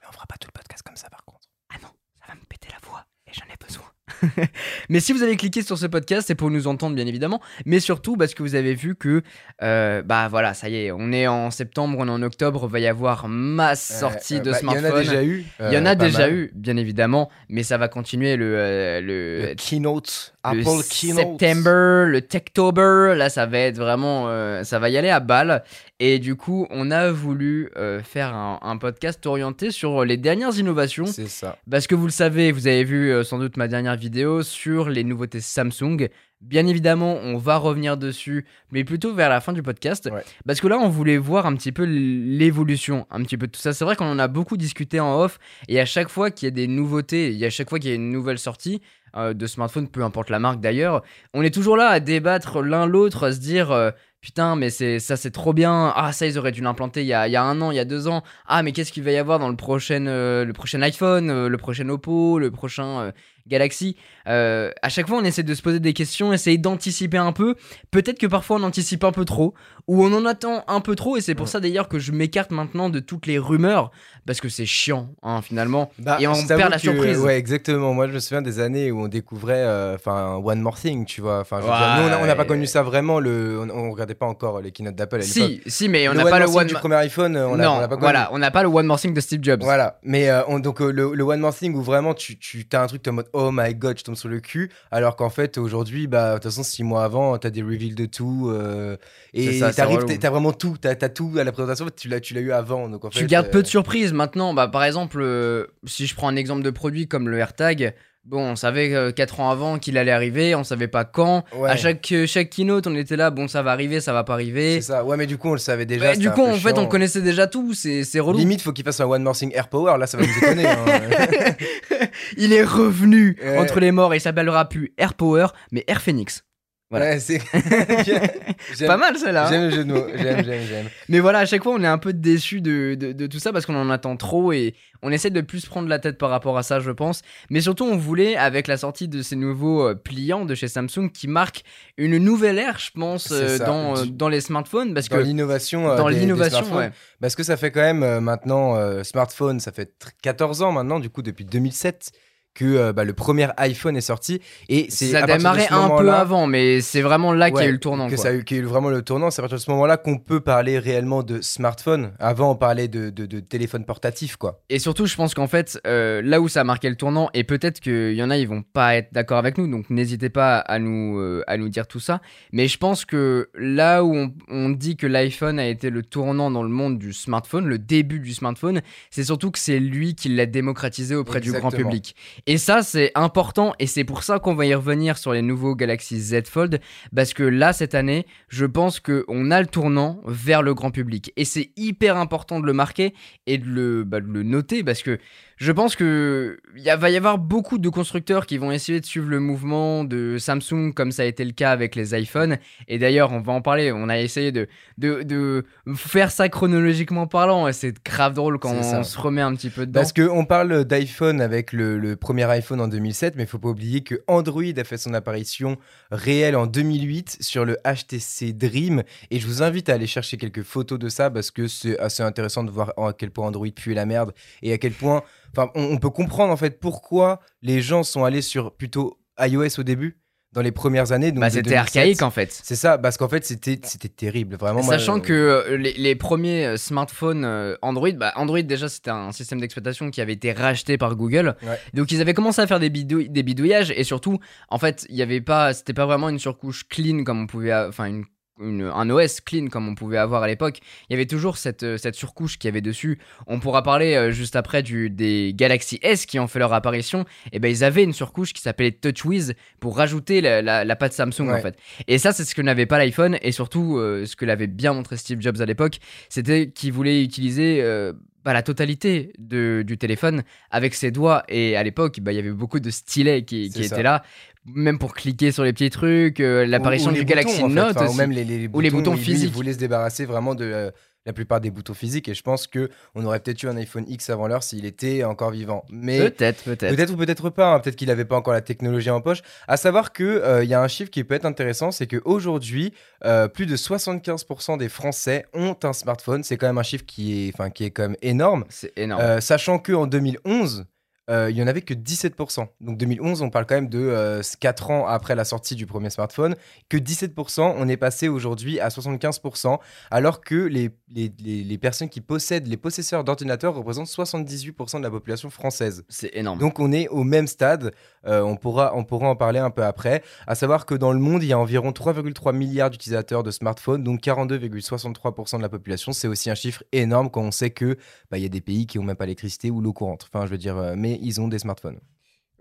Mais 0.00 0.06
on 0.08 0.12
fera 0.12 0.26
pas 0.26 0.36
tout 0.40 0.48
le 0.48 0.58
podcast 0.58 0.82
comme 0.84 0.96
ça, 0.96 1.08
par 1.10 1.24
contre. 1.24 1.48
Ah 1.70 1.76
non, 1.82 1.88
ça 2.20 2.26
va 2.28 2.34
me 2.34 2.44
péter 2.48 2.68
la 2.70 2.88
voix 2.88 3.04
et 3.26 3.32
j'en 3.34 3.46
ai 3.52 3.56
besoin. 3.66 3.84
mais 4.88 5.00
si 5.00 5.12
vous 5.12 5.22
avez 5.22 5.36
cliqué 5.36 5.62
sur 5.62 5.78
ce 5.78 5.86
podcast, 5.86 6.26
c'est 6.26 6.34
pour 6.34 6.50
nous 6.50 6.66
entendre 6.66 6.94
bien 6.96 7.06
évidemment, 7.06 7.40
mais 7.66 7.80
surtout 7.80 8.16
parce 8.16 8.34
que 8.34 8.42
vous 8.42 8.54
avez 8.54 8.74
vu 8.74 8.94
que, 8.94 9.22
euh, 9.62 10.02
bah 10.02 10.28
voilà, 10.28 10.54
ça 10.54 10.68
y 10.68 10.76
est, 10.76 10.92
on 10.92 11.12
est 11.12 11.26
en 11.26 11.50
septembre, 11.50 11.96
on 11.98 12.06
est 12.06 12.10
en 12.10 12.22
octobre, 12.22 12.66
va 12.66 12.80
y 12.80 12.86
avoir 12.86 13.28
masse 13.28 13.98
sortie 14.00 14.36
Euh, 14.36 14.40
de 14.40 14.50
bah, 14.52 14.58
smartphones. 14.58 14.84
Il 14.84 14.86
y 14.86 14.92
en 14.92 14.94
a 14.96 15.02
déjà 15.02 15.24
eu. 15.24 15.44
Il 15.60 15.72
y 15.72 15.78
en 15.78 15.86
euh, 15.86 15.90
a 15.90 15.94
déjà 15.94 16.18
mal. 16.20 16.32
eu, 16.34 16.50
bien 16.54 16.76
évidemment, 16.76 17.30
mais 17.48 17.62
ça 17.62 17.78
va 17.78 17.88
continuer 17.88 18.36
le, 18.36 18.54
euh, 18.56 19.00
le, 19.00 19.46
Le 19.48 19.54
keynote. 19.54 20.34
Le 20.44 20.60
Apple 20.60 20.82
Keynote. 20.88 21.38
September, 21.40 22.04
le 22.08 22.20
Techtober, 22.20 23.14
là 23.16 23.28
ça 23.28 23.46
va 23.46 23.58
être 23.58 23.76
vraiment, 23.76 24.24
euh, 24.28 24.64
ça 24.64 24.78
va 24.78 24.88
y 24.88 24.96
aller 24.96 25.10
à 25.10 25.20
balle. 25.20 25.62
Et 26.02 26.18
du 26.18 26.34
coup, 26.34 26.66
on 26.70 26.90
a 26.90 27.10
voulu 27.10 27.70
euh, 27.76 28.02
faire 28.02 28.34
un, 28.34 28.58
un 28.62 28.78
podcast 28.78 29.26
orienté 29.26 29.70
sur 29.70 30.04
les 30.04 30.16
dernières 30.16 30.56
innovations 30.58 31.04
C'est 31.06 31.28
ça. 31.28 31.56
parce 31.70 31.86
que 31.86 31.94
vous 31.94 32.06
le 32.06 32.12
savez, 32.12 32.52
vous 32.52 32.66
avez 32.66 32.84
vu 32.84 33.10
euh, 33.12 33.22
sans 33.22 33.38
doute 33.38 33.56
ma 33.58 33.68
dernière 33.68 33.96
vidéo 33.96 34.42
sur 34.42 34.88
les 34.88 35.04
nouveautés 35.04 35.40
Samsung. 35.40 36.08
Bien 36.40 36.66
évidemment, 36.66 37.16
on 37.22 37.36
va 37.36 37.58
revenir 37.58 37.98
dessus, 37.98 38.46
mais 38.72 38.82
plutôt 38.82 39.12
vers 39.12 39.28
la 39.28 39.42
fin 39.42 39.52
du 39.52 39.62
podcast. 39.62 40.08
Ouais. 40.10 40.22
Parce 40.46 40.62
que 40.62 40.68
là, 40.68 40.78
on 40.78 40.88
voulait 40.88 41.18
voir 41.18 41.44
un 41.44 41.54
petit 41.54 41.70
peu 41.70 41.84
l'évolution, 41.84 43.06
un 43.10 43.22
petit 43.22 43.36
peu 43.36 43.46
de 43.46 43.52
tout 43.52 43.60
ça. 43.60 43.74
C'est 43.74 43.84
vrai 43.84 43.94
qu'on 43.96 44.10
en 44.10 44.18
a 44.18 44.26
beaucoup 44.28 44.56
discuté 44.56 45.00
en 45.00 45.20
off, 45.20 45.38
et 45.68 45.78
à 45.80 45.84
chaque 45.84 46.08
fois 46.08 46.30
qu'il 46.30 46.46
y 46.46 46.48
a 46.48 46.50
des 46.52 46.66
nouveautés, 46.66 47.36
et 47.36 47.44
à 47.44 47.50
chaque 47.50 47.68
fois 47.68 47.78
qu'il 47.78 47.90
y 47.90 47.92
a 47.92 47.96
une 47.96 48.10
nouvelle 48.10 48.38
sortie 48.38 48.80
euh, 49.16 49.34
de 49.34 49.46
smartphone, 49.46 49.88
peu 49.88 50.02
importe 50.02 50.30
la 50.30 50.38
marque 50.38 50.60
d'ailleurs, 50.60 51.02
on 51.34 51.42
est 51.42 51.52
toujours 51.52 51.76
là 51.76 51.88
à 51.88 52.00
débattre 52.00 52.62
l'un 52.62 52.86
l'autre, 52.86 53.26
à 53.26 53.32
se 53.32 53.40
dire. 53.40 53.70
euh, 53.70 53.90
Putain, 54.22 54.54
mais 54.54 54.68
ça, 54.68 55.16
c'est 55.16 55.30
trop 55.30 55.54
bien. 55.54 55.94
Ah, 55.96 56.12
ça, 56.12 56.26
ils 56.26 56.36
auraient 56.36 56.52
dû 56.52 56.60
l'implanter 56.60 57.00
il 57.00 57.06
y 57.06 57.14
a, 57.14 57.26
il 57.26 57.30
y 57.30 57.36
a 57.36 57.42
un 57.42 57.58
an, 57.62 57.70
il 57.70 57.76
y 57.76 57.80
a 57.80 57.86
deux 57.86 58.06
ans. 58.06 58.22
Ah, 58.46 58.62
mais 58.62 58.72
qu'est-ce 58.72 58.92
qu'il 58.92 59.02
va 59.02 59.12
y 59.12 59.16
avoir 59.16 59.38
dans 59.38 59.48
le 59.48 59.56
prochain, 59.56 60.04
euh, 60.06 60.44
le 60.44 60.52
prochain 60.52 60.82
iPhone, 60.82 61.46
le 61.46 61.56
prochain 61.56 61.88
Oppo, 61.88 62.38
le 62.38 62.50
prochain. 62.50 63.12
Galaxy, 63.48 63.96
euh, 64.28 64.70
à 64.82 64.88
chaque 64.88 65.08
fois 65.08 65.18
on 65.18 65.24
essaie 65.24 65.42
de 65.42 65.54
se 65.54 65.62
poser 65.62 65.80
des 65.80 65.92
questions, 65.92 66.32
essayer 66.32 66.58
d'anticiper 66.58 67.18
un 67.18 67.32
peu. 67.32 67.54
Peut-être 67.90 68.18
que 68.18 68.26
parfois 68.26 68.56
on 68.58 68.62
anticipe 68.62 69.04
un 69.04 69.12
peu 69.12 69.24
trop, 69.24 69.54
ou 69.88 70.04
on 70.04 70.12
en 70.12 70.24
attend 70.26 70.62
un 70.68 70.80
peu 70.80 70.94
trop, 70.94 71.16
et 71.16 71.20
c'est 71.20 71.34
pour 71.34 71.46
Ouais. 71.46 71.50
ça 71.52 71.60
d'ailleurs 71.60 71.88
que 71.88 71.98
je 71.98 72.12
m'écarte 72.12 72.50
maintenant 72.50 72.90
de 72.90 73.00
toutes 73.00 73.26
les 73.26 73.38
rumeurs, 73.38 73.90
parce 74.26 74.40
que 74.40 74.48
c'est 74.48 74.66
chiant 74.66 75.08
hein, 75.22 75.42
finalement. 75.42 75.90
Bah, 75.98 76.18
Et 76.20 76.26
on 76.28 76.34
perd 76.46 76.70
la 76.70 76.76
que- 76.76 76.82
surprise. 76.82 77.18
Ouais, 77.20 77.36
exactement. 77.36 77.92
Moi, 77.94 78.06
je 78.08 78.12
me 78.12 78.18
souviens 78.20 78.42
des 78.42 78.60
années 78.60 78.90
où 78.92 79.00
on 79.02 79.08
découvrait, 79.08 79.62
euh, 79.64 79.96
One 80.06 80.60
More 80.60 80.78
Thing, 80.78 81.04
tu 81.06 81.20
vois. 81.20 81.40
Enfin, 81.40 81.60
nous, 81.60 82.14
on 82.22 82.26
n'a 82.26 82.36
pas 82.36 82.44
connu 82.44 82.66
ça 82.66 82.82
vraiment. 82.82 83.20
Le, 83.20 83.60
on, 83.60 83.70
on 83.70 83.90
regardait 83.90 84.14
pas 84.14 84.26
encore 84.26 84.60
les 84.60 84.70
keynotes 84.70 84.94
d'Apple 84.96 85.16
à 85.16 85.18
l'époque. 85.18 85.32
Si, 85.32 85.60
si, 85.66 85.88
mais 85.88 86.08
on 86.08 86.14
n'a 86.14 86.24
pas 86.24 86.38
le 86.38 86.44
More 86.46 86.52
Thing 86.52 86.60
One 86.60 86.66
du 86.68 86.74
premier 86.74 86.94
iPhone, 86.96 87.36
on 87.36 87.56
non, 87.56 87.76
on 87.76 87.80
pas 87.80 87.88
connu. 87.88 88.00
voilà, 88.00 88.28
on 88.32 88.38
n'a 88.38 88.50
pas 88.50 88.62
le 88.62 88.68
One 88.68 88.86
More 88.86 89.00
Thing 89.00 89.14
de 89.14 89.20
Steve 89.20 89.40
Jobs. 89.42 89.62
Voilà, 89.62 89.98
mais 90.02 90.28
euh, 90.30 90.42
on- 90.48 90.58
donc 90.58 90.80
euh, 90.80 90.90
le, 90.92 91.14
le 91.14 91.24
One 91.24 91.40
More 91.40 91.54
Thing 91.54 91.74
où 91.74 91.82
vraiment 91.82 92.14
tu, 92.14 92.38
tu 92.38 92.66
as 92.72 92.82
un 92.82 92.86
truc, 92.86 93.06
en 93.08 93.12
mode 93.12 93.26
oh 93.32 93.50
my 93.52 93.74
god, 93.74 93.98
je 93.98 94.04
tombe 94.04 94.16
sur 94.16 94.28
le 94.28 94.40
cul, 94.40 94.70
alors 94.90 95.16
qu'en 95.16 95.30
fait 95.30 95.58
aujourd'hui, 95.58 96.06
bah, 96.06 96.30
de 96.30 96.34
toute 96.34 96.44
façon, 96.44 96.62
six 96.62 96.82
mois 96.84 97.04
avant, 97.04 97.36
t'as 97.38 97.50
des 97.50 97.62
reveals 97.62 97.94
de 97.94 98.06
tout, 98.06 98.48
euh, 98.50 98.96
et 99.34 99.60
t'arrives, 99.74 100.04
t'as- 100.04 100.30
vraiment 100.30 100.52
tout, 100.52 100.76
t'as 100.80 100.90
as 101.00 101.08
tout 101.08 101.32
à 101.38 101.44
la 101.44 101.52
présentation, 101.52 101.86
tu 101.94 102.08
l'as, 102.08 102.20
tu 102.20 102.34
l'as 102.34 102.40
eu 102.40 102.52
avant. 102.52 102.88
Donc 102.88 103.04
en 103.04 103.10
Tu 103.10 103.18
fait, 103.20 103.26
gardes 103.26 103.50
peu 103.50 103.58
euh, 103.58 103.62
de 103.62 103.66
surprises 103.66 104.12
maintenant. 104.12 104.54
Bah, 104.54 104.68
par 104.68 104.84
exemple, 104.84 105.18
euh, 105.20 105.66
si 105.86 106.06
je 106.06 106.14
prends 106.14 106.28
un 106.28 106.36
exemple 106.36 106.62
de 106.62 106.70
produit 106.70 107.08
comme 107.08 107.28
le 107.28 107.38
AirTag, 107.38 107.94
bon, 108.24 108.50
on 108.52 108.56
savait 108.56 109.12
4 109.14 109.40
ans 109.40 109.50
avant 109.50 109.78
qu'il 109.78 109.98
allait 109.98 110.10
arriver, 110.12 110.54
on 110.54 110.64
savait 110.64 110.88
pas 110.88 111.04
quand. 111.04 111.44
Ouais. 111.56 111.70
À 111.70 111.76
chaque, 111.76 112.10
euh, 112.12 112.26
chaque 112.26 112.50
keynote, 112.50 112.86
on 112.86 112.94
était 112.94 113.16
là, 113.16 113.30
bon, 113.30 113.48
ça 113.48 113.62
va 113.62 113.72
arriver, 113.72 114.00
ça 114.00 114.12
va 114.12 114.24
pas 114.24 114.34
arriver. 114.34 114.74
C'est 114.80 114.92
ça, 114.92 115.04
ouais, 115.04 115.16
mais 115.16 115.26
du 115.26 115.38
coup, 115.38 115.48
on 115.48 115.52
le 115.52 115.58
savait 115.58 115.86
déjà. 115.86 116.04
Ouais, 116.06 116.14
c'était 116.14 116.26
du 116.28 116.30
coup, 116.30 116.42
en 116.44 116.54
fait, 116.54 116.70
chiant. 116.74 116.82
on 116.82 116.86
connaissait 116.86 117.22
déjà 117.22 117.46
tout, 117.46 117.74
c'est 117.74 118.04
c'est 118.04 118.20
relou. 118.20 118.38
Limite, 118.38 118.62
faut 118.62 118.72
qu'il 118.72 118.84
fasse 118.84 119.00
un 119.00 119.06
One 119.06 119.22
More 119.22 119.36
Thing 119.36 119.52
Air 119.54 119.68
Power, 119.68 119.96
là, 119.98 120.06
ça 120.06 120.16
va 120.18 120.24
nous 120.26 120.38
étonner. 120.38 120.66
hein. 120.66 120.84
Il 122.36 122.52
est 122.52 122.64
revenu 122.64 123.36
Ouais. 123.42 123.58
entre 123.58 123.80
les 123.80 123.92
morts 123.92 124.12
et 124.14 124.18
il 124.18 124.20
s'appellera 124.20 124.68
plus 124.68 124.92
Air 124.98 125.14
Power, 125.14 125.48
mais 125.72 125.84
Air 125.86 126.00
Phoenix. 126.02 126.44
Voilà. 126.90 127.06
Ouais, 127.10 127.20
c'est. 127.20 127.38
Pas 128.86 128.96
mal 128.96 129.16
celle-là. 129.16 129.46
hein. 129.46 129.50
J'aime 129.50 129.62
le 129.64 129.70
jeu 129.70 129.84
de 129.84 129.92
mots, 129.92 130.06
j'aime, 130.14 130.44
j'aime, 130.44 130.62
j'aime. 130.68 130.86
Mais 131.08 131.20
voilà, 131.20 131.38
à 131.40 131.46
chaque 131.46 131.62
fois, 131.62 131.72
on 131.74 131.82
est 131.82 131.86
un 131.86 131.98
peu 131.98 132.12
déçu 132.12 132.60
de, 132.60 132.96
de, 132.98 133.12
de 133.12 133.26
tout 133.26 133.38
ça 133.38 133.52
parce 133.52 133.64
qu'on 133.66 133.76
en 133.76 133.90
attend 133.90 134.16
trop 134.16 134.52
et 134.52 134.74
on 135.02 135.10
essaie 135.12 135.30
de 135.30 135.40
plus 135.40 135.66
prendre 135.66 135.88
la 135.88 135.98
tête 135.98 136.18
par 136.18 136.30
rapport 136.30 136.58
à 136.58 136.62
ça, 136.62 136.80
je 136.80 136.90
pense. 136.90 137.22
Mais 137.48 137.60
surtout, 137.60 137.84
on 137.84 137.96
voulait, 137.96 138.36
avec 138.36 138.66
la 138.66 138.76
sortie 138.76 139.08
de 139.08 139.22
ces 139.22 139.36
nouveaux 139.36 139.88
euh, 139.88 139.94
pliants 139.94 140.44
de 140.44 140.54
chez 140.54 140.68
Samsung 140.68 141.10
qui 141.14 141.28
marquent 141.28 141.62
une 141.96 142.18
nouvelle 142.18 142.58
ère, 142.58 142.78
je 142.78 142.90
pense, 142.92 143.28
euh, 143.30 143.58
dans, 143.58 143.96
euh, 143.96 144.04
dans 144.06 144.28
les 144.28 144.40
smartphones. 144.40 144.92
Parce 144.92 145.08
Dans 145.08 145.16
que 145.18 145.22
l'innovation. 145.22 145.94
dans 145.96 146.08
l'innovation, 146.08 146.74
ouais. 146.76 146.90
Parce 147.20 147.36
que 147.36 147.42
ça 147.42 147.56
fait 147.56 147.70
quand 147.70 147.80
même 147.82 148.18
maintenant, 148.20 148.76
smartphone, 149.04 149.60
ça 149.60 149.72
fait 149.72 149.92
tr- 150.00 150.10
14 150.22 150.62
ans 150.62 150.72
maintenant, 150.72 150.98
du 151.00 151.08
coup, 151.08 151.22
depuis 151.22 151.44
2007, 151.44 152.10
que 152.54 152.64
euh, 152.64 152.92
bah, 152.92 153.04
le 153.04 153.12
premier 153.12 153.48
iPhone 153.56 153.96
est 153.96 154.00
sorti. 154.00 154.40
Et 154.68 154.86
c'est 154.90 155.06
ça 155.08 155.22
démarrait 155.22 155.66
ce 155.68 155.74
un 155.74 155.88
peu 155.96 156.10
avant, 156.10 156.46
mais 156.46 156.80
c'est 156.80 157.02
vraiment 157.02 157.32
là 157.32 157.50
qu'il 157.50 157.58
y 157.58 157.62
a 157.62 157.64
Ouais, 157.64 157.68
eu 157.70 157.72
le 157.72 157.78
tournant. 157.80 158.08
Que 158.08 158.14
quoi. 158.14 158.22
ça 158.24 158.30
a 158.30 158.32
eu, 158.32 158.44
qu'il 158.44 158.56
y 158.56 158.60
a 158.60 158.62
eu 158.62 158.66
vraiment 158.66 158.88
le 158.90 159.02
tournant, 159.02 159.30
c'est 159.30 159.40
à 159.40 159.42
partir 159.42 159.58
de 159.58 159.62
ce 159.62 159.70
moment-là 159.70 159.96
qu'on 159.96 160.18
peut 160.18 160.40
parler 160.40 160.78
réellement 160.78 161.22
de 161.22 161.40
smartphone. 161.40 162.12
Avant, 162.18 162.50
on 162.52 162.56
parlait 162.56 162.88
de, 162.88 163.10
de, 163.10 163.26
de 163.26 163.40
téléphone 163.40 163.84
portatif, 163.84 164.36
quoi. 164.36 164.60
Et 164.68 164.78
surtout, 164.78 165.06
je 165.06 165.14
pense 165.16 165.34
qu'en 165.34 165.46
fait, 165.46 165.80
euh, 165.86 166.22
là 166.22 166.40
où 166.40 166.48
ça 166.48 166.62
a 166.62 166.64
marqué 166.64 166.88
le 166.88 166.96
tournant, 166.96 167.30
et 167.34 167.44
peut-être 167.44 167.80
qu'il 167.80 168.14
y 168.14 168.22
en 168.22 168.30
a, 168.30 168.36
ils 168.36 168.48
vont 168.48 168.62
pas 168.62 168.96
être 168.96 169.12
d'accord 169.12 169.38
avec 169.38 169.58
nous, 169.58 169.68
donc 169.70 169.90
n'hésitez 169.90 170.30
pas 170.30 170.58
à 170.58 170.78
nous, 170.78 171.18
euh, 171.18 171.42
à 171.46 171.56
nous 171.56 171.68
dire 171.68 171.86
tout 171.86 172.00
ça. 172.00 172.20
Mais 172.52 172.68
je 172.68 172.78
pense 172.78 173.04
que 173.04 173.48
là 173.54 174.04
où 174.04 174.14
on, 174.14 174.32
on 174.48 174.70
dit 174.70 174.96
que 174.96 175.06
l'iPhone 175.06 175.58
a 175.58 175.66
été 175.66 175.90
le 175.90 176.02
tournant 176.02 176.50
dans 176.50 176.62
le 176.62 176.68
monde 176.68 176.98
du 176.98 177.12
smartphone, 177.12 177.66
le 177.66 177.78
début 177.78 178.20
du 178.20 178.34
smartphone, 178.34 178.80
c'est 179.10 179.24
surtout 179.24 179.50
que 179.50 179.58
c'est 179.58 179.78
lui 179.78 180.14
qui 180.14 180.28
l'a 180.28 180.46
démocratisé 180.46 181.14
auprès 181.14 181.40
du 181.40 181.52
grand 181.52 181.70
public. 181.70 182.14
Et 182.46 182.58
ça, 182.58 182.82
c'est 182.82 183.12
important, 183.14 183.74
et 183.78 183.86
c'est 183.86 184.04
pour 184.04 184.22
ça 184.22 184.38
qu'on 184.38 184.54
va 184.54 184.66
y 184.66 184.74
revenir 184.74 185.18
sur 185.18 185.32
les 185.32 185.42
nouveaux 185.42 185.74
Galaxy 185.74 186.18
Z 186.20 186.42
Fold, 186.46 186.80
parce 187.14 187.34
que 187.34 187.42
là, 187.42 187.72
cette 187.72 187.94
année, 187.94 188.26
je 188.48 188.66
pense 188.66 189.00
qu'on 189.00 189.50
a 189.50 189.60
le 189.60 189.66
tournant 189.66 190.20
vers 190.26 190.62
le 190.62 190.74
grand 190.74 190.90
public. 190.90 191.32
Et 191.36 191.44
c'est 191.44 191.70
hyper 191.76 192.16
important 192.16 192.60
de 192.60 192.66
le 192.66 192.72
marquer 192.72 193.14
et 193.46 193.58
de 193.58 193.66
le, 193.66 194.04
bah, 194.04 194.20
de 194.20 194.26
le 194.26 194.42
noter, 194.42 194.82
parce 194.84 195.02
que 195.02 195.18
je 195.56 195.72
pense 195.72 195.94
que 195.94 196.58
y 196.74 196.88
a- 196.88 196.96
va 196.96 197.10
y 197.10 197.16
avoir 197.18 197.36
beaucoup 197.36 197.76
de 197.76 197.88
constructeurs 197.90 198.46
qui 198.46 198.56
vont 198.56 198.72
essayer 198.72 198.98
de 198.98 199.04
suivre 199.04 199.28
le 199.28 199.40
mouvement 199.40 200.04
de 200.04 200.38
Samsung, 200.38 200.92
comme 200.94 201.12
ça 201.12 201.22
a 201.22 201.26
été 201.26 201.44
le 201.44 201.52
cas 201.52 201.70
avec 201.72 201.94
les 201.94 202.18
iPhones. 202.18 202.56
Et 202.88 202.98
d'ailleurs, 202.98 203.30
on 203.32 203.40
va 203.40 203.52
en 203.52 203.60
parler, 203.60 203.92
on 203.92 204.08
a 204.08 204.18
essayé 204.18 204.52
de, 204.52 204.68
de, 204.96 205.22
de 205.22 205.64
faire 205.94 206.30
ça 206.30 206.48
chronologiquement 206.48 207.26
parlant, 207.26 207.68
et 207.68 207.74
c'est 207.74 207.94
grave 208.02 208.32
drôle 208.34 208.58
quand 208.58 208.72
on 208.72 209.02
se 209.02 209.18
remet 209.18 209.42
un 209.42 209.54
petit 209.54 209.68
peu 209.68 209.84
dedans. 209.84 210.00
Parce 210.00 210.14
qu'on 210.14 210.46
parle 210.46 210.84
d'iPhone 210.86 211.42
avec 211.42 211.74
le, 211.74 211.98
le 211.98 212.16
premier 212.16 212.29
iPhone 212.38 212.80
en 212.80 212.88
2007, 212.88 213.36
mais 213.36 213.44
il 213.44 213.48
faut 213.48 213.58
pas 213.58 213.68
oublier 213.68 214.02
que 214.02 214.22
Android 214.26 214.62
a 214.76 214.84
fait 214.84 214.96
son 214.96 215.14
apparition 215.14 215.76
réelle 216.10 216.56
en 216.56 216.66
2008 216.66 217.38
sur 217.40 217.64
le 217.64 217.76
HTC 217.84 218.52
Dream. 218.52 219.02
Et 219.30 219.38
je 219.38 219.46
vous 219.46 219.62
invite 219.62 219.88
à 219.88 219.94
aller 219.94 220.06
chercher 220.06 220.36
quelques 220.36 220.62
photos 220.62 220.98
de 220.98 221.08
ça 221.08 221.30
parce 221.30 221.50
que 221.50 221.66
c'est 221.66 221.98
assez 221.98 222.22
intéressant 222.22 222.64
de 222.64 222.70
voir 222.70 222.92
à 222.96 223.12
quel 223.12 223.30
point 223.30 223.46
Android 223.46 223.68
pue 223.74 223.94
la 223.94 224.06
merde 224.06 224.32
et 224.62 224.72
à 224.72 224.78
quel 224.78 224.92
point. 224.92 225.22
Enfin, 225.52 225.70
on, 225.74 225.84
on 225.84 225.98
peut 225.98 226.10
comprendre 226.10 226.52
en 226.52 226.56
fait 226.56 226.80
pourquoi 226.80 227.40
les 227.62 227.82
gens 227.82 228.02
sont 228.02 228.24
allés 228.24 228.42
sur 228.42 228.74
plutôt 228.76 229.18
iOS 229.38 229.80
au 229.80 229.82
début, 229.82 230.18
dans 230.52 230.62
les 230.62 230.72
premières 230.72 231.12
années. 231.12 231.30
Bah, 231.32 231.48
c'était 231.50 231.70
2007. 231.70 231.78
archaïque 231.78 232.22
en 232.22 232.30
fait. 232.30 232.50
C'est 232.62 232.74
ça, 232.76 232.98
parce 232.98 233.16
qu'en 233.16 233.28
fait, 233.28 233.44
c'était 233.44 233.76
terrible. 234.08 234.56
Vraiment, 234.56 234.82
Sachant 234.82 235.18
euh, 235.18 235.20
que 235.20 235.32
euh, 235.32 235.76
les, 235.76 235.92
les 235.92 236.14
premiers 236.16 236.66
euh, 236.66 236.76
smartphones 236.76 237.44
Android, 237.82 238.10
bah 238.12 238.32
Android 238.36 238.62
déjà 238.62 238.88
c'était 238.88 239.10
un 239.10 239.32
système 239.32 239.60
d'exploitation 239.60 240.10
qui 240.10 240.20
avait 240.20 240.32
été 240.32 240.52
racheté 240.52 240.98
par 240.98 241.14
Google. 241.16 241.54
Ouais. 241.62 241.78
Donc 241.94 242.10
ils 242.10 242.20
avaient 242.20 242.34
commencé 242.34 242.60
à 242.60 242.66
faire 242.66 242.80
des, 242.80 242.90
bidou- 242.90 243.28
des 243.28 243.42
bidouillages 243.42 243.92
et 243.96 244.04
surtout, 244.04 244.38
en 244.68 244.78
fait, 244.78 245.06
il 245.08 245.16
y 245.16 245.22
avait 245.22 245.40
pas, 245.40 245.72
c'était 245.72 245.94
pas 245.94 246.06
vraiment 246.06 246.28
une 246.28 246.38
surcouche 246.38 246.88
clean 246.88 247.22
comme 247.24 247.42
on 247.42 247.46
pouvait, 247.46 247.72
enfin 247.74 248.06
une, 248.06 248.24
une- 248.60 248.90
un 248.94 249.10
OS 249.10 249.40
clean 249.40 249.66
comme 249.68 249.88
on 249.88 249.94
pouvait 249.94 250.18
avoir 250.18 250.42
à 250.42 250.46
l'époque. 250.46 250.78
Il 251.08 251.12
y 251.12 251.16
avait 251.16 251.26
toujours 251.26 251.56
cette, 251.56 251.82
euh, 251.82 251.96
cette 251.96 252.14
surcouche 252.14 252.58
qui 252.58 252.68
avait 252.68 252.80
dessus. 252.80 253.18
On 253.46 253.58
pourra 253.60 253.82
parler 253.82 254.14
euh, 254.14 254.30
juste 254.30 254.56
après 254.56 254.82
du, 254.82 255.10
des 255.10 255.52
Galaxy 255.54 255.98
S 256.02 256.26
qui 256.26 256.38
ont 256.38 256.46
fait 256.46 256.58
leur 256.58 256.72
apparition. 256.72 257.24
Et 257.52 257.58
ben 257.58 257.68
ils 257.70 257.84
avaient 257.84 258.04
une 258.04 258.12
surcouche 258.12 258.52
qui 258.52 258.62
s'appelait 258.62 258.92
TouchWiz 258.92 259.54
pour 259.80 259.96
rajouter 259.96 260.40
la, 260.40 260.62
la, 260.62 260.84
la 260.84 260.96
patte 260.96 261.12
Samsung 261.12 261.48
en 261.50 261.60
fait. 261.60 261.76
Et 262.08 262.18
ça, 262.18 262.32
c'est 262.32 262.44
ce 262.44 262.54
que 262.54 262.62
n'avait 262.62 262.86
pas 262.86 262.98
l'iPhone 262.98 263.38
et 263.42 263.52
surtout 263.52 263.96
euh, 263.98 264.26
ce 264.26 264.36
que 264.36 264.44
l'avait 264.44 264.66
bien 264.66 264.92
montré 264.92 265.16
Steve 265.16 265.40
Jobs 265.40 265.60
à 265.60 265.66
l'époque, 265.66 265.98
c'était 266.28 266.70
qu'il 266.70 266.92
voulait 266.92 267.22
utiliser 267.24 267.80
euh, 267.82 268.12
bah, 268.44 268.52
la 268.54 268.62
totalité 268.62 269.32
de, 269.38 269.82
du 269.86 269.98
téléphone 269.98 270.42
avec 270.70 270.94
ses 270.94 271.10
doigts. 271.10 271.42
Et 271.48 271.76
à 271.76 271.82
l'époque, 271.82 272.20
bah, 272.20 272.32
il 272.32 272.36
y 272.36 272.38
avait 272.38 272.50
beaucoup 272.52 272.80
de 272.80 272.90
stylets 272.90 273.42
qui, 273.44 273.66
étaient 273.66 274.02
là, 274.02 274.22
même 274.66 274.98
pour 274.98 275.14
cliquer 275.14 275.52
sur 275.52 275.64
les 275.64 275.72
petits 275.72 275.90
trucs, 275.90 276.40
euh, 276.40 276.66
l'apparition 276.66 277.12
du 277.12 277.24
Galaxy 277.24 277.62
boutons, 277.62 277.66
en 277.66 277.68
fait. 277.68 277.74
Note 277.74 277.96
Enfin, 277.96 278.06
aussi. 278.06 278.14
Ou 278.14 278.18
même 278.18 278.30
les, 278.32 278.44
les 278.44 278.68
Ou 278.72 278.80
les 278.80 278.90
boutons 278.90 279.14
lui, 279.14 279.20
physiques. 279.22 279.48
Il 279.50 279.54
voulait 279.54 279.72
se 279.72 279.78
débarrasser 279.78 280.24
vraiment 280.26 280.54
de 280.54 280.64
euh, 280.64 280.90
la 281.26 281.32
plupart 281.32 281.60
des 281.60 281.70
boutons 281.70 281.94
physiques. 281.94 282.28
Et 282.28 282.34
je 282.34 282.42
pense 282.42 282.66
que 282.66 282.88
on 283.14 283.24
aurait 283.24 283.40
peut-être 283.40 283.62
eu 283.62 283.68
un 283.68 283.76
iPhone 283.76 284.04
X 284.08 284.30
avant 284.30 284.46
l'heure 284.48 284.62
s'il 284.62 284.84
était 284.86 285.24
encore 285.24 285.50
vivant. 285.50 285.84
Mais 285.90 286.18
Peut-être, 286.30 286.62
peut-être. 286.64 286.94
peut-être 286.94 287.12
ou 287.12 287.16
peut-être 287.16 287.50
pas. 287.50 287.74
hein. 287.74 287.80
Peut-être 287.80 287.96
qu'il 287.96 288.08
n'avait 288.08 288.24
pas 288.24 288.36
encore 288.36 288.52
la 288.54 288.60
technologie 288.60 289.10
en 289.10 289.20
poche. 289.20 289.40
À 289.68 289.76
savoir 289.76 290.12
que 290.12 290.24
euh, 290.24 290.62
il 290.64 290.70
y 290.70 290.74
a 290.74 290.82
un 290.82 290.88
chiffre 290.88 291.10
qui 291.10 291.24
peut 291.24 291.34
être 291.34 291.46
intéressant, 291.46 291.90
c'est 291.90 292.06
qu'aujourd'hui, 292.06 292.92
euh, 293.24 293.48
plus 293.48 293.66
de 293.66 293.76
75% 293.76 294.78
des 294.78 294.88
Français 294.88 295.46
ont 295.54 295.76
un 295.82 295.92
smartphone. 295.92 296.42
C'est 296.42 296.56
quand 296.56 296.66
même 296.66 296.78
un 296.78 296.82
chiffre 296.82 297.04
qui 297.06 297.48
est, 297.48 297.52
enfin, 297.54 297.70
qui 297.70 297.84
est 297.84 297.90
quand 297.90 298.02
même 298.04 298.16
énorme. 298.22 298.64
C'est 298.68 298.92
énorme. 298.96 299.40
Sachant 299.40 299.78
que 299.78 299.92
en 299.92 300.06
2011, 300.06 300.80
euh, 300.80 300.84
il 301.30 301.56
y 301.56 301.62
en 301.62 301.66
avait 301.66 301.82
que 301.82 301.94
17%. 301.94 302.66
Donc 302.80 302.96
2011, 302.98 303.42
on 303.42 303.50
parle 303.50 303.66
quand 303.66 303.76
même 303.76 303.88
de 303.88 304.40
4 304.60 304.90
ans 304.90 305.06
après 305.06 305.34
la 305.34 305.44
sortie 305.44 305.74
du 305.76 305.86
premier 305.86 306.10
smartphone, 306.10 306.56
que 306.88 306.96
17%, 306.96 307.74
on 307.76 307.88
est 307.88 307.96
passé 307.96 308.28
aujourd'hui 308.28 308.80
à 308.80 308.88
75%, 308.88 309.78
alors 310.10 310.40
que 310.40 310.54
les, 310.56 310.90
les, 311.08 311.32
les- 311.42 311.62
les 311.64 311.78
personnes 311.78 312.08
qui 312.08 312.20
possèdent, 312.20 312.66
les 312.66 312.76
possesseurs 312.76 313.22
d'ordinateurs 313.24 313.74
représentent 313.74 314.08
78% 314.08 314.98
de 314.98 315.02
la 315.02 315.10
population 315.10 315.50
française. 315.50 316.04
c'est 316.08 316.30
énorme. 316.34 316.58
Donc 316.58 316.78
on 316.80 316.90
est 316.92 317.08
au 317.08 317.22
même 317.24 317.46
stade, 317.46 317.92
euh, 318.26 318.40
on, 318.42 318.56
pourra, 318.56 318.92
on 318.96 319.04
pourra 319.04 319.28
en 319.28 319.36
parler 319.36 319.58
un 319.60 319.70
peu 319.70 319.84
après, 319.84 320.22
à 320.46 320.54
savoir 320.54 320.84
que 320.86 320.94
dans 320.94 321.12
le 321.12 321.18
monde, 321.20 321.42
il 321.42 321.48
y 321.48 321.52
a 321.52 321.58
environ 321.58 321.90
3,3 321.92 322.54
milliards 322.54 322.90
d'utilisateurs 322.90 323.42
de 323.42 323.50
smartphones, 323.50 324.02
donc 324.02 324.20
42,63% 324.20 325.56
de 325.58 325.62
la 325.62 325.68
population. 325.68 326.12
C'est 326.12 326.28
aussi 326.28 326.50
un 326.50 326.54
chiffre 326.54 326.82
énorme 326.92 327.30
quand 327.30 327.42
on 327.42 327.50
sait 327.50 327.70
que 327.70 327.96
bah, 328.30 328.38
y 328.38 328.44
a 328.44 328.48
des 328.48 328.60
pays 328.60 328.86
qui 328.86 328.98
n'ont 328.98 329.04
même 329.04 329.16
pas 329.16 329.26
l'électricité 329.26 329.70
ou 329.70 329.80
l'eau 329.80 329.92
courante. 329.92 330.28
Enfin, 330.32 330.46
je 330.46 330.50
veux 330.50 330.58
dire, 330.58 330.76
euh, 330.76 330.94
mais 330.96 331.18
ils 331.20 331.40
ont 331.40 331.48
des 331.48 331.58
smartphones. 331.58 332.00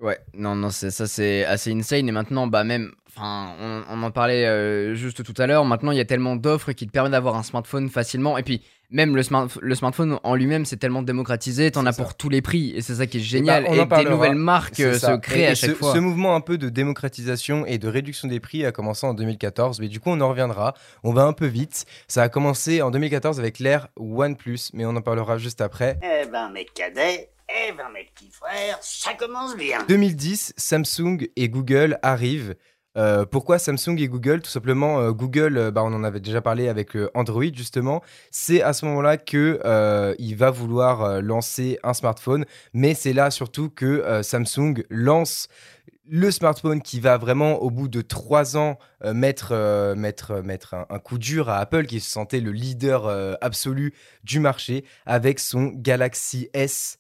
Ouais, 0.02 0.18
non, 0.34 0.56
non, 0.56 0.70
ça 0.70 0.90
c'est 1.08 1.44
assez 1.44 1.74
insane. 1.74 2.08
Et 2.08 2.12
maintenant, 2.14 2.48
bah 2.48 2.64
même, 2.64 2.90
enfin, 3.10 3.54
on, 3.60 3.84
on 3.90 4.04
en 4.04 4.12
parlait 4.12 4.46
euh, 4.46 4.96
juste 4.96 5.24
tout 5.26 5.34
à 5.42 5.46
l'heure. 5.46 5.66
Maintenant, 5.66 5.92
il 5.92 5.98
y 5.98 6.02
a 6.02 6.06
tellement 6.06 6.38
d'offres 6.38 6.72
qui 6.72 6.88
te 6.88 6.92
permettent 6.94 7.12
d'avoir 7.12 7.36
un 7.36 7.44
smartphone 7.44 7.90
facilement. 7.90 8.38
Et 8.38 8.44
puis, 8.44 8.62
même 8.92 9.14
le, 9.14 9.24
smart- 9.24 9.50
le 9.62 9.76
smartphone 9.76 10.18
en 10.24 10.36
lui-même, 10.36 10.64
c'est 10.64 10.78
tellement 10.78 11.02
démocratisé. 11.04 11.70
T'en 11.72 11.86
as 11.86 11.92
ça. 11.92 12.02
pour 12.02 12.16
tous 12.16 12.30
les 12.30 12.42
prix. 12.42 12.72
Et 12.78 12.82
c'est 12.82 12.96
ça 12.96 13.08
qui 13.08 13.18
est 13.18 13.20
génial. 13.20 13.64
bah, 13.64 13.70
on 13.72 13.76
et 13.76 13.82
en 13.82 13.86
des 14.04 14.10
nouvelles 14.10 14.36
marques 14.36 14.80
euh, 14.80 14.98
ça. 14.98 15.16
se 15.16 15.20
créent 15.20 15.42
Et- 15.42 15.48
à 15.48 15.52
et 15.52 15.56
chaque 15.56 15.72
ce, 15.72 15.76
fois. 15.76 15.94
ce 15.94 16.00
mouvement 16.00 16.34
un 16.34 16.40
peu 16.42 16.58
de 16.58 16.70
démocratisation 16.70 17.66
et 17.66 17.78
de 17.78 17.90
réduction 17.90 18.30
des 18.30 18.40
prix 18.40 18.66
a 18.66 18.72
commencé 18.72 19.06
en 19.06 19.14
2014, 19.14 19.82
mais 19.82 19.90
du 19.90 20.00
coup 20.00 20.12
on 20.12 20.22
en 20.22 20.30
reviendra. 20.30 20.76
On 21.04 21.12
va 21.12 21.24
un 21.24 21.34
peu 21.34 21.46
vite. 21.46 21.86
Ça 22.08 22.24
a 22.24 22.30
commencé 22.30 22.82
en 22.82 22.90
2014 22.90 23.38
avec 23.38 23.60
l'ère 23.60 23.90
OnePlus, 23.98 24.70
mais 24.74 24.86
on 24.86 24.96
en 24.96 25.02
parlera 25.02 25.38
juste 25.38 25.60
après. 25.60 26.00
Eh 26.02 26.26
ben, 26.32 26.50
mes 26.52 26.64
cadets, 26.66 27.30
Eh 27.50 27.72
ben, 27.72 27.90
mes 27.94 28.04
petits 28.04 28.32
ça 28.82 29.14
commence 29.16 29.56
bien. 29.56 29.84
2010, 29.88 30.54
Samsung 30.56 31.28
et 31.36 31.50
Google 31.50 31.98
arrivent. 32.04 32.56
Euh, 32.98 33.26
pourquoi 33.26 33.60
Samsung 33.60 33.98
et 33.98 34.08
Google? 34.08 34.42
Tout 34.42 34.50
simplement, 34.50 35.00
euh, 35.00 35.12
Google, 35.12 35.58
euh, 35.58 35.72
bah, 35.72 35.84
on 35.84 35.94
en 35.94 36.04
avait 36.04 36.20
déjà 36.20 36.42
parlé 36.42 36.68
avec 36.68 36.98
Android 37.14 37.52
justement. 37.54 38.02
C'est 38.30 38.62
à 38.62 38.74
ce 38.74 38.86
moment-là 38.86 39.18
que 39.18 39.60
il 40.20 40.36
va 40.36 40.52
vouloir 40.52 41.22
lancer 41.22 41.80
un 41.84 41.94
smartphone, 41.94 42.46
mais 42.74 42.94
c'est 42.94 43.14
là 43.14 43.32
surtout 43.32 43.70
que 43.70 44.22
Samsung 44.22 44.84
lance 44.90 45.48
le 46.12 46.32
smartphone 46.32 46.82
qui 46.82 47.00
va 47.00 47.18
vraiment, 47.18 47.62
au 47.62 47.70
bout 47.70 47.88
de 47.88 48.02
trois 48.02 48.58
ans, 48.58 48.80
mettre, 49.14 49.54
un, 49.54 51.00
coup 51.00 51.20
dur 51.20 51.50
à 51.50 51.60
Apple, 51.60 51.86
qui 51.86 52.00
se 52.00 52.10
sentait 52.10 52.40
le 52.40 52.52
leader 52.52 53.08
absolu 53.42 53.94
du 54.24 54.40
marché, 54.40 54.86
avec 55.06 55.40
son 55.40 55.68
Galaxy 55.68 56.50
S. 56.54 56.99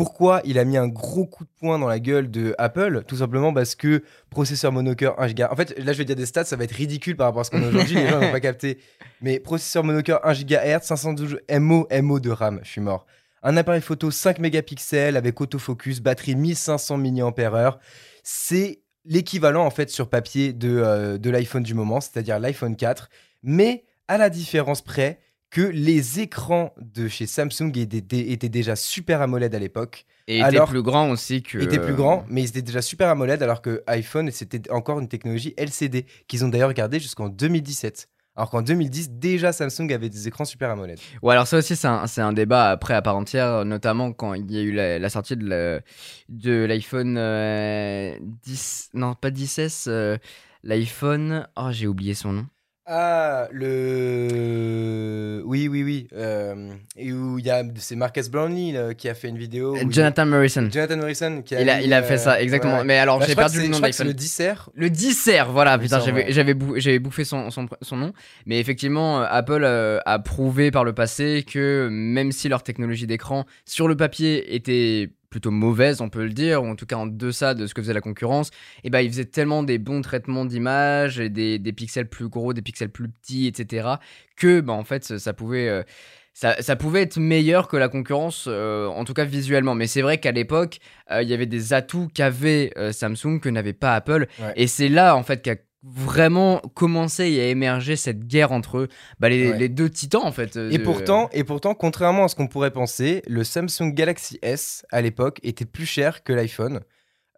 Pourquoi 0.00 0.40
il 0.46 0.58
a 0.58 0.64
mis 0.64 0.78
un 0.78 0.88
gros 0.88 1.26
coup 1.26 1.44
de 1.44 1.50
poing 1.60 1.78
dans 1.78 1.86
la 1.86 1.98
gueule 1.98 2.30
de 2.30 2.54
Apple 2.56 3.04
Tout 3.06 3.16
simplement 3.18 3.52
parce 3.52 3.74
que 3.74 4.02
processeur 4.30 4.72
monocœur 4.72 5.20
1 5.20 5.26
GHz. 5.28 5.48
En 5.50 5.56
fait, 5.56 5.78
là, 5.78 5.92
je 5.92 5.98
vais 5.98 6.06
dire 6.06 6.16
des 6.16 6.24
stats, 6.24 6.46
ça 6.46 6.56
va 6.56 6.64
être 6.64 6.72
ridicule 6.72 7.18
par 7.18 7.26
rapport 7.26 7.42
à 7.42 7.44
ce 7.44 7.50
qu'on 7.50 7.62
a 7.62 7.66
aujourd'hui, 7.66 7.96
les 7.96 8.08
gens 8.08 8.18
n'ont 8.18 8.30
pas 8.30 8.40
capté. 8.40 8.78
Mais 9.20 9.40
processeur 9.40 9.84
monocœur 9.84 10.26
1 10.26 10.32
GHz, 10.32 10.84
512 10.84 11.40
MO, 11.58 11.86
MO 12.00 12.18
de 12.18 12.30
RAM, 12.30 12.60
je 12.62 12.70
suis 12.70 12.80
mort. 12.80 13.04
Un 13.42 13.58
appareil 13.58 13.82
photo 13.82 14.10
5 14.10 14.38
mégapixels 14.38 15.18
avec 15.18 15.38
autofocus, 15.38 16.00
batterie 16.00 16.34
1500 16.34 16.96
mAh. 16.96 17.78
C'est 18.22 18.80
l'équivalent 19.04 19.66
en 19.66 19.70
fait 19.70 19.90
sur 19.90 20.08
papier 20.08 20.54
de, 20.54 20.78
euh, 20.78 21.18
de 21.18 21.28
l'iPhone 21.28 21.62
du 21.62 21.74
moment, 21.74 22.00
c'est-à-dire 22.00 22.38
l'iPhone 22.38 22.74
4, 22.74 23.10
mais 23.42 23.84
à 24.08 24.16
la 24.16 24.30
différence 24.30 24.80
près 24.80 25.20
que 25.50 25.62
les 25.62 26.20
écrans 26.20 26.72
de 26.80 27.08
chez 27.08 27.26
Samsung 27.26 27.72
étaient, 27.76 28.30
étaient 28.32 28.48
déjà 28.48 28.76
super 28.76 29.20
AMOLED 29.20 29.54
à 29.54 29.58
l'époque, 29.58 30.06
Et 30.28 30.42
Alors- 30.42 30.68
plus 30.68 30.82
grand 30.82 31.10
aussi 31.10 31.42
que. 31.42 31.58
étaient 31.58 31.80
plus 31.80 31.94
grands, 31.94 32.24
mais 32.28 32.42
ils 32.42 32.48
étaient 32.50 32.62
déjà 32.62 32.82
super 32.82 33.08
AMOLED 33.08 33.42
alors 33.42 33.60
que 33.62 33.82
iPhone 33.88 34.30
c'était 34.30 34.70
encore 34.70 35.00
une 35.00 35.08
technologie 35.08 35.52
LCD 35.56 36.06
qu'ils 36.28 36.44
ont 36.44 36.48
d'ailleurs 36.48 36.72
gardé 36.72 37.00
jusqu'en 37.00 37.28
2017. 37.28 38.08
Alors 38.36 38.48
qu'en 38.50 38.62
2010 38.62 39.10
déjà 39.10 39.52
Samsung 39.52 39.90
avait 39.92 40.08
des 40.08 40.28
écrans 40.28 40.44
super 40.44 40.70
AMOLED. 40.70 40.98
Ouais, 41.20 41.32
alors 41.34 41.48
ça 41.48 41.58
aussi, 41.58 41.74
c'est 41.74 41.88
un, 41.88 42.04
un 42.18 42.32
débat 42.32 42.70
après 42.70 42.94
à 42.94 43.02
part 43.02 43.16
entière, 43.16 43.64
notamment 43.64 44.12
quand 44.12 44.34
il 44.34 44.50
y 44.52 44.56
a 44.58 44.62
eu 44.62 44.70
la, 44.70 45.00
la 45.00 45.08
sortie 45.10 45.36
de 45.36 45.82
l'iPhone 46.66 47.16
euh, 47.18 48.16
10. 48.44 48.90
Non, 48.94 49.14
pas 49.14 49.30
10S, 49.30 49.86
euh, 49.88 50.16
l'iPhone. 50.62 51.48
Oh, 51.56 51.68
j'ai 51.72 51.86
oublié 51.88 52.14
son 52.14 52.32
nom. 52.32 52.46
Ah, 52.92 53.46
le. 54.30 55.42
Oui, 55.44 55.68
oui, 55.68 55.82
oui. 55.84 56.08
euh, 56.12 56.72
Et 56.96 57.12
où 57.12 57.38
il 57.38 57.44
y 57.44 57.50
a. 57.50 57.62
C'est 57.76 57.94
Marcus 57.94 58.28
Brownlee 58.28 58.72
là, 58.72 58.94
qui 58.94 59.08
a 59.08 59.14
fait 59.14 59.28
une 59.28 59.38
vidéo. 59.38 59.76
il- 59.76 59.92
Jonathan 59.92 60.26
Morrison. 60.26 60.68
Jonathan 60.72 60.96
Morrison 60.96 61.42
qui 61.42 61.54
a. 61.54 61.60
Il 61.62 61.70
a, 61.70 61.78
mis, 61.78 61.84
il 61.84 61.92
a 61.94 62.02
fait 62.02 62.14
euh, 62.14 62.18
ça, 62.18 62.40
exactement. 62.42 62.82
Mais 62.84 62.98
alors, 62.98 63.20
Bah, 63.20 63.26
j'ai 63.28 63.34
perdu 63.36 63.60
le 63.62 63.68
nom 63.68 63.78
d'iPhone. 63.78 64.08
le 64.08 64.14
Disser. 64.14 64.54
Le 64.74 64.90
Disser, 64.90 65.40
voilà, 65.48 65.78
putain, 65.78 66.00
ouais. 66.12 66.26
j'avais 66.30 66.54
bouffé 66.98 67.24
son, 67.24 67.50
son, 67.50 67.68
son 67.80 67.96
nom. 67.96 68.12
Mais 68.46 68.58
effectivement, 68.58 69.22
euh, 69.22 69.26
Apple 69.30 69.62
euh, 69.64 70.00
a 70.04 70.18
prouvé 70.18 70.70
par 70.72 70.84
le 70.84 70.92
passé 70.92 71.44
que 71.48 71.88
même 71.90 72.32
si 72.32 72.48
leur 72.48 72.62
technologie 72.64 73.06
d'écran 73.06 73.44
sur 73.64 73.86
le 73.88 73.96
papier 73.96 74.54
était 74.54 75.10
plutôt 75.30 75.50
mauvaise, 75.50 76.00
on 76.00 76.08
peut 76.08 76.24
le 76.24 76.32
dire, 76.32 76.62
ou 76.62 76.66
en 76.66 76.76
tout 76.76 76.86
cas 76.86 76.96
en 76.96 77.06
deçà 77.06 77.54
de 77.54 77.66
ce 77.66 77.74
que 77.74 77.80
faisait 77.80 77.94
la 77.94 78.00
concurrence, 78.00 78.50
et 78.84 78.90
ben 78.90 79.00
ils 79.00 79.10
faisaient 79.10 79.24
tellement 79.24 79.62
des 79.62 79.78
bons 79.78 80.02
traitements 80.02 80.44
d'image 80.44 81.20
et 81.20 81.28
des, 81.30 81.58
des 81.58 81.72
pixels 81.72 82.08
plus 82.08 82.28
gros, 82.28 82.52
des 82.52 82.62
pixels 82.62 82.90
plus 82.90 83.08
petits, 83.08 83.46
etc., 83.46 83.88
que 84.36 84.60
bah, 84.60 84.72
en 84.72 84.84
fait 84.84 85.18
ça, 85.18 85.32
pouvait. 85.32 85.68
euh, 85.68 85.82
ça, 86.32 86.60
ça 86.62 86.76
pouvait 86.76 87.02
être 87.02 87.18
meilleur 87.18 87.68
que 87.68 87.76
la 87.76 87.88
concurrence, 87.88 88.46
euh, 88.48 88.86
en 88.86 89.04
tout 89.04 89.14
cas 89.14 89.24
visuellement. 89.24 89.74
Mais 89.74 89.86
c'est 89.86 90.02
vrai 90.02 90.18
qu'à 90.18 90.32
l'époque, 90.32 90.78
euh, 91.10 91.22
il 91.22 91.28
y 91.28 91.34
avait 91.34 91.46
des 91.46 91.72
atouts 91.72 92.08
qu'avait 92.14 92.72
euh, 92.78 92.92
Samsung 92.92 93.40
que 93.40 93.48
n'avait 93.48 93.72
pas 93.72 93.94
Apple. 93.94 94.26
Ouais. 94.38 94.52
Et 94.56 94.66
c'est 94.66 94.88
là, 94.88 95.16
en 95.16 95.22
fait, 95.22 95.42
qu'a 95.42 95.56
vraiment 95.82 96.58
commencé 96.74 97.40
à 97.40 97.46
émerger 97.48 97.96
cette 97.96 98.26
guerre 98.26 98.52
entre 98.52 98.88
bah, 99.18 99.28
les, 99.28 99.50
Ouais. 99.50 99.58
les 99.58 99.68
deux 99.68 99.88
titans, 99.88 100.22
en 100.24 100.32
fait. 100.32 100.56
euh, 100.56 100.70
Et 100.70 100.78
pourtant, 100.78 101.28
et 101.32 101.44
pourtant, 101.44 101.74
contrairement 101.74 102.24
à 102.24 102.28
ce 102.28 102.34
qu'on 102.34 102.48
pourrait 102.48 102.70
penser, 102.72 103.22
le 103.26 103.44
Samsung 103.44 103.92
Galaxy 103.94 104.38
S 104.42 104.84
à 104.90 105.00
l'époque 105.00 105.40
était 105.42 105.64
plus 105.64 105.86
cher 105.86 106.22
que 106.22 106.32
l'iPhone. 106.32 106.80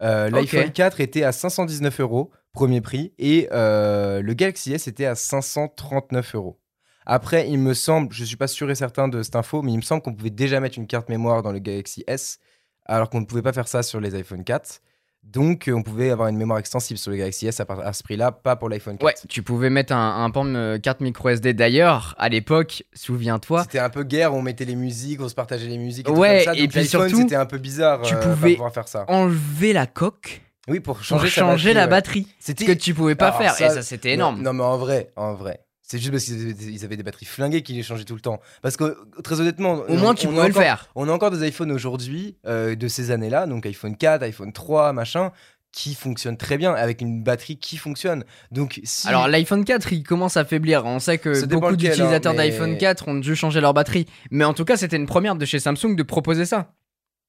Euh. 0.02 0.28
L'iPhone 0.30 0.72
4 0.72 1.00
était 1.00 1.22
à 1.22 1.30
519 1.30 2.00
euros, 2.00 2.32
premier 2.52 2.80
prix, 2.80 3.12
et 3.18 3.48
euh, 3.52 4.20
le 4.22 4.34
Galaxy 4.34 4.72
S 4.72 4.88
était 4.88 5.06
à 5.06 5.14
539 5.14 6.34
euros. 6.34 6.58
Après, 7.06 7.48
il 7.48 7.58
me 7.58 7.74
semble, 7.74 8.12
je 8.12 8.24
suis 8.24 8.36
pas 8.36 8.46
sûr 8.48 8.70
et 8.70 8.74
certain 8.74 9.08
de 9.08 9.22
cette 9.22 9.36
info, 9.36 9.62
mais 9.62 9.72
il 9.72 9.76
me 9.76 9.82
semble 9.82 10.02
qu'on 10.02 10.14
pouvait 10.14 10.30
déjà 10.30 10.60
mettre 10.60 10.78
une 10.78 10.86
carte 10.86 11.08
mémoire 11.08 11.42
dans 11.42 11.52
le 11.52 11.58
Galaxy 11.60 12.02
S, 12.08 12.38
alors 12.86 13.10
qu'on 13.10 13.20
ne 13.20 13.26
pouvait 13.26 13.42
pas 13.42 13.52
faire 13.52 13.68
ça 13.68 13.82
sur 13.84 14.00
les 14.00 14.14
iPhone 14.16 14.42
4. 14.44 14.80
Donc, 15.22 15.68
euh, 15.68 15.72
on 15.72 15.82
pouvait 15.82 16.10
avoir 16.10 16.28
une 16.28 16.36
mémoire 16.36 16.58
extensible 16.58 16.98
sur 16.98 17.10
le 17.10 17.16
Galaxy 17.16 17.46
S 17.46 17.60
à, 17.60 17.92
ce 17.92 18.02
prix-là, 18.02 18.32
pas 18.32 18.56
pour 18.56 18.68
l'iPhone 18.68 18.98
4. 18.98 19.06
Ouais, 19.06 19.14
tu 19.28 19.42
pouvais 19.42 19.70
mettre 19.70 19.92
un, 19.94 20.24
un 20.24 20.28
de 20.44 20.76
carte 20.78 21.00
micro 21.00 21.28
SD. 21.28 21.54
D'ailleurs, 21.54 22.14
à 22.18 22.28
l'époque, 22.28 22.82
souviens-toi, 22.92 23.62
C'était 23.62 23.78
un 23.78 23.88
peu 23.88 24.02
guerre, 24.02 24.34
on 24.34 24.42
mettait 24.42 24.64
les 24.64 24.74
musiques, 24.74 25.20
on 25.22 25.28
se 25.28 25.34
partageait 25.34 25.68
les 25.68 25.78
musiques. 25.78 26.08
Et 26.08 26.12
tout 26.12 26.18
Ouais, 26.18 26.42
comme 26.44 26.54
ça. 26.54 26.60
et 26.60 26.68
puis 26.68 26.84
surtout, 26.86 27.16
c'était 27.22 27.36
un 27.36 27.46
peu 27.46 27.58
bizarre. 27.58 28.02
tu 28.02 28.14
euh, 28.14 28.20
pouvais 28.34 28.58
faire 28.74 28.88
ça. 28.88 29.04
enlever 29.08 29.72
la 29.72 29.86
coque 29.86 30.42
Oui, 30.68 30.80
pour 30.80 30.96
pour 30.96 31.04
changer, 31.04 31.28
changer 31.28 31.72
la 31.72 31.84
ouais. 31.84 31.90
batterie. 31.90 32.26
Ce 32.38 32.46
C'était 32.46 32.66
que 32.66 32.72
tu 32.72 32.92
pouvais 32.92 33.14
pas 33.14 33.28
Alors, 33.28 33.38
faire. 33.38 33.54
ça- 33.54 33.66
et 33.66 33.70
ça, 33.70 33.82
c'était 33.82 34.12
énorme. 34.14 34.36
Non, 34.42 34.52
non, 34.52 34.52
mais 34.54 34.64
en 34.64 34.76
vrai, 34.76 35.12
en 35.16 35.34
vrai. 35.34 35.60
C'est 35.92 35.98
juste 35.98 36.10
parce 36.10 36.24
qu'ils 36.24 36.84
avaient, 36.84 36.96
des- 36.96 37.02
batteries 37.02 37.26
flinguées 37.26 37.62
qu'ils 37.62 37.76
les 37.76 37.82
changeaient 37.82 38.04
tout 38.04 38.14
le 38.14 38.20
temps. 38.22 38.40
Parce 38.62 38.78
que, 38.78 38.96
très 39.22 39.40
honnêtement. 39.40 39.82
Au 39.88 39.96
moins, 39.96 40.14
tu 40.14 40.26
on 40.26 40.30
a 40.30 40.32
pouvais 40.34 40.44
le 40.48 40.50
encore- 40.52 40.62
faire. 40.62 40.88
On 40.94 41.06
a 41.08 41.12
encore 41.12 41.30
des 41.30 41.46
iPhones 41.46 41.70
aujourd'hui, 41.70 42.36
euh, 42.46 42.74
de 42.74 42.88
ces 42.88 43.10
années-là, 43.10 43.46
donc 43.46 43.66
iPhone 43.66 43.94
4, 43.96 44.22
iPhone 44.22 44.52
3, 44.54 44.94
machin, 44.94 45.32
qui 45.70 45.94
fonctionnent 45.94 46.36
très 46.38 46.56
bien, 46.56 46.72
avec 46.72 47.00
une 47.02 47.22
batterie 47.22 47.58
qui 47.58 47.76
fonctionne. 47.76 48.24
Donc, 48.52 48.80
si. 48.84 49.06
Alors 49.08 49.28
l'iPhone 49.28 49.64
4 49.64 49.92
il 49.92 50.02
commence 50.02 50.36
à 50.36 50.44
faiblir. 50.44 50.84
On 50.86 50.98
sait 50.98 51.18
que 51.18 51.44
beaucoup 51.46 51.66
hein, 51.66 51.72
d'utilisateurs 51.72 52.32
mais- 52.34 52.50
d'iPhone 52.50 52.78
4 52.78 53.08
ont 53.08 53.14
dû 53.14 53.34
changer 53.36 53.60
leur 53.60 53.74
batterie. 53.74 54.06
Mais 54.30 54.44
en 54.44 54.54
tout 54.54 54.64
cas 54.64 54.76
c'était 54.76 54.96
une 54.96 55.06
première 55.06 55.34
de 55.36 55.44
chez 55.44 55.58
Samsung 55.60 55.94
de 55.96 56.02
proposer 56.02 56.44
ça. 56.46 56.72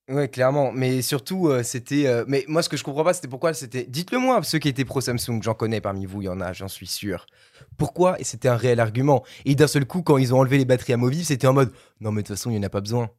Ouais, 0.10 0.28
clairement. 0.28 0.72
Mais 0.74 1.02
surtout, 1.02 1.48
euh, 1.48 1.64
c'était. 1.64 2.08
euh, 2.08 2.26
Mais 2.28 2.44
moi, 2.48 2.62
ce 2.62 2.68
que 2.68 2.76
je 2.76 2.84
comprends 2.84 3.06
pas, 3.06 3.14
c'était 3.14 3.30
pourquoi 3.30 3.54
c'était. 3.54 3.86
Dites-le 3.86 4.20
moi, 4.20 4.44
ceux 4.44 4.60
qui 4.60 4.68
étaient 4.68 4.84
pro 4.84 5.00
Samsung, 5.00 5.42
j'en 5.42 5.54
connais 5.54 5.80
parmi 5.80 6.06
vous, 6.06 6.22
il 6.22 6.26
y 6.26 6.30
en 6.30 6.42
a, 6.42 6.52
j'en 6.52 6.68
suis 6.68 6.88
sûr. 6.88 7.26
Pourquoi? 7.78 8.20
Et 8.20 8.26
c'était 8.26 8.50
un 8.50 8.58
réel 8.58 8.82
argument. 8.82 9.24
Et 9.46 9.56
d'un 9.56 9.68
seul 9.68 9.86
coup, 9.86 10.02
quand 10.02 10.18
ils 10.18 10.34
ont 10.34 10.40
enlevé 10.40 10.58
les 10.58 10.66
batteries 10.66 10.94
amovibles, 10.94 11.24
c'était 11.24 11.48
en 11.48 11.54
mode 11.54 11.72
non, 12.02 12.12
mais 12.12 12.22
de 12.22 12.28
toute 12.28 12.36
façon, 12.36 12.50
il 12.50 12.54
n'y 12.54 12.60
en 12.60 12.64
a 12.64 12.70
pas 12.70 12.82
besoin. 12.82 13.10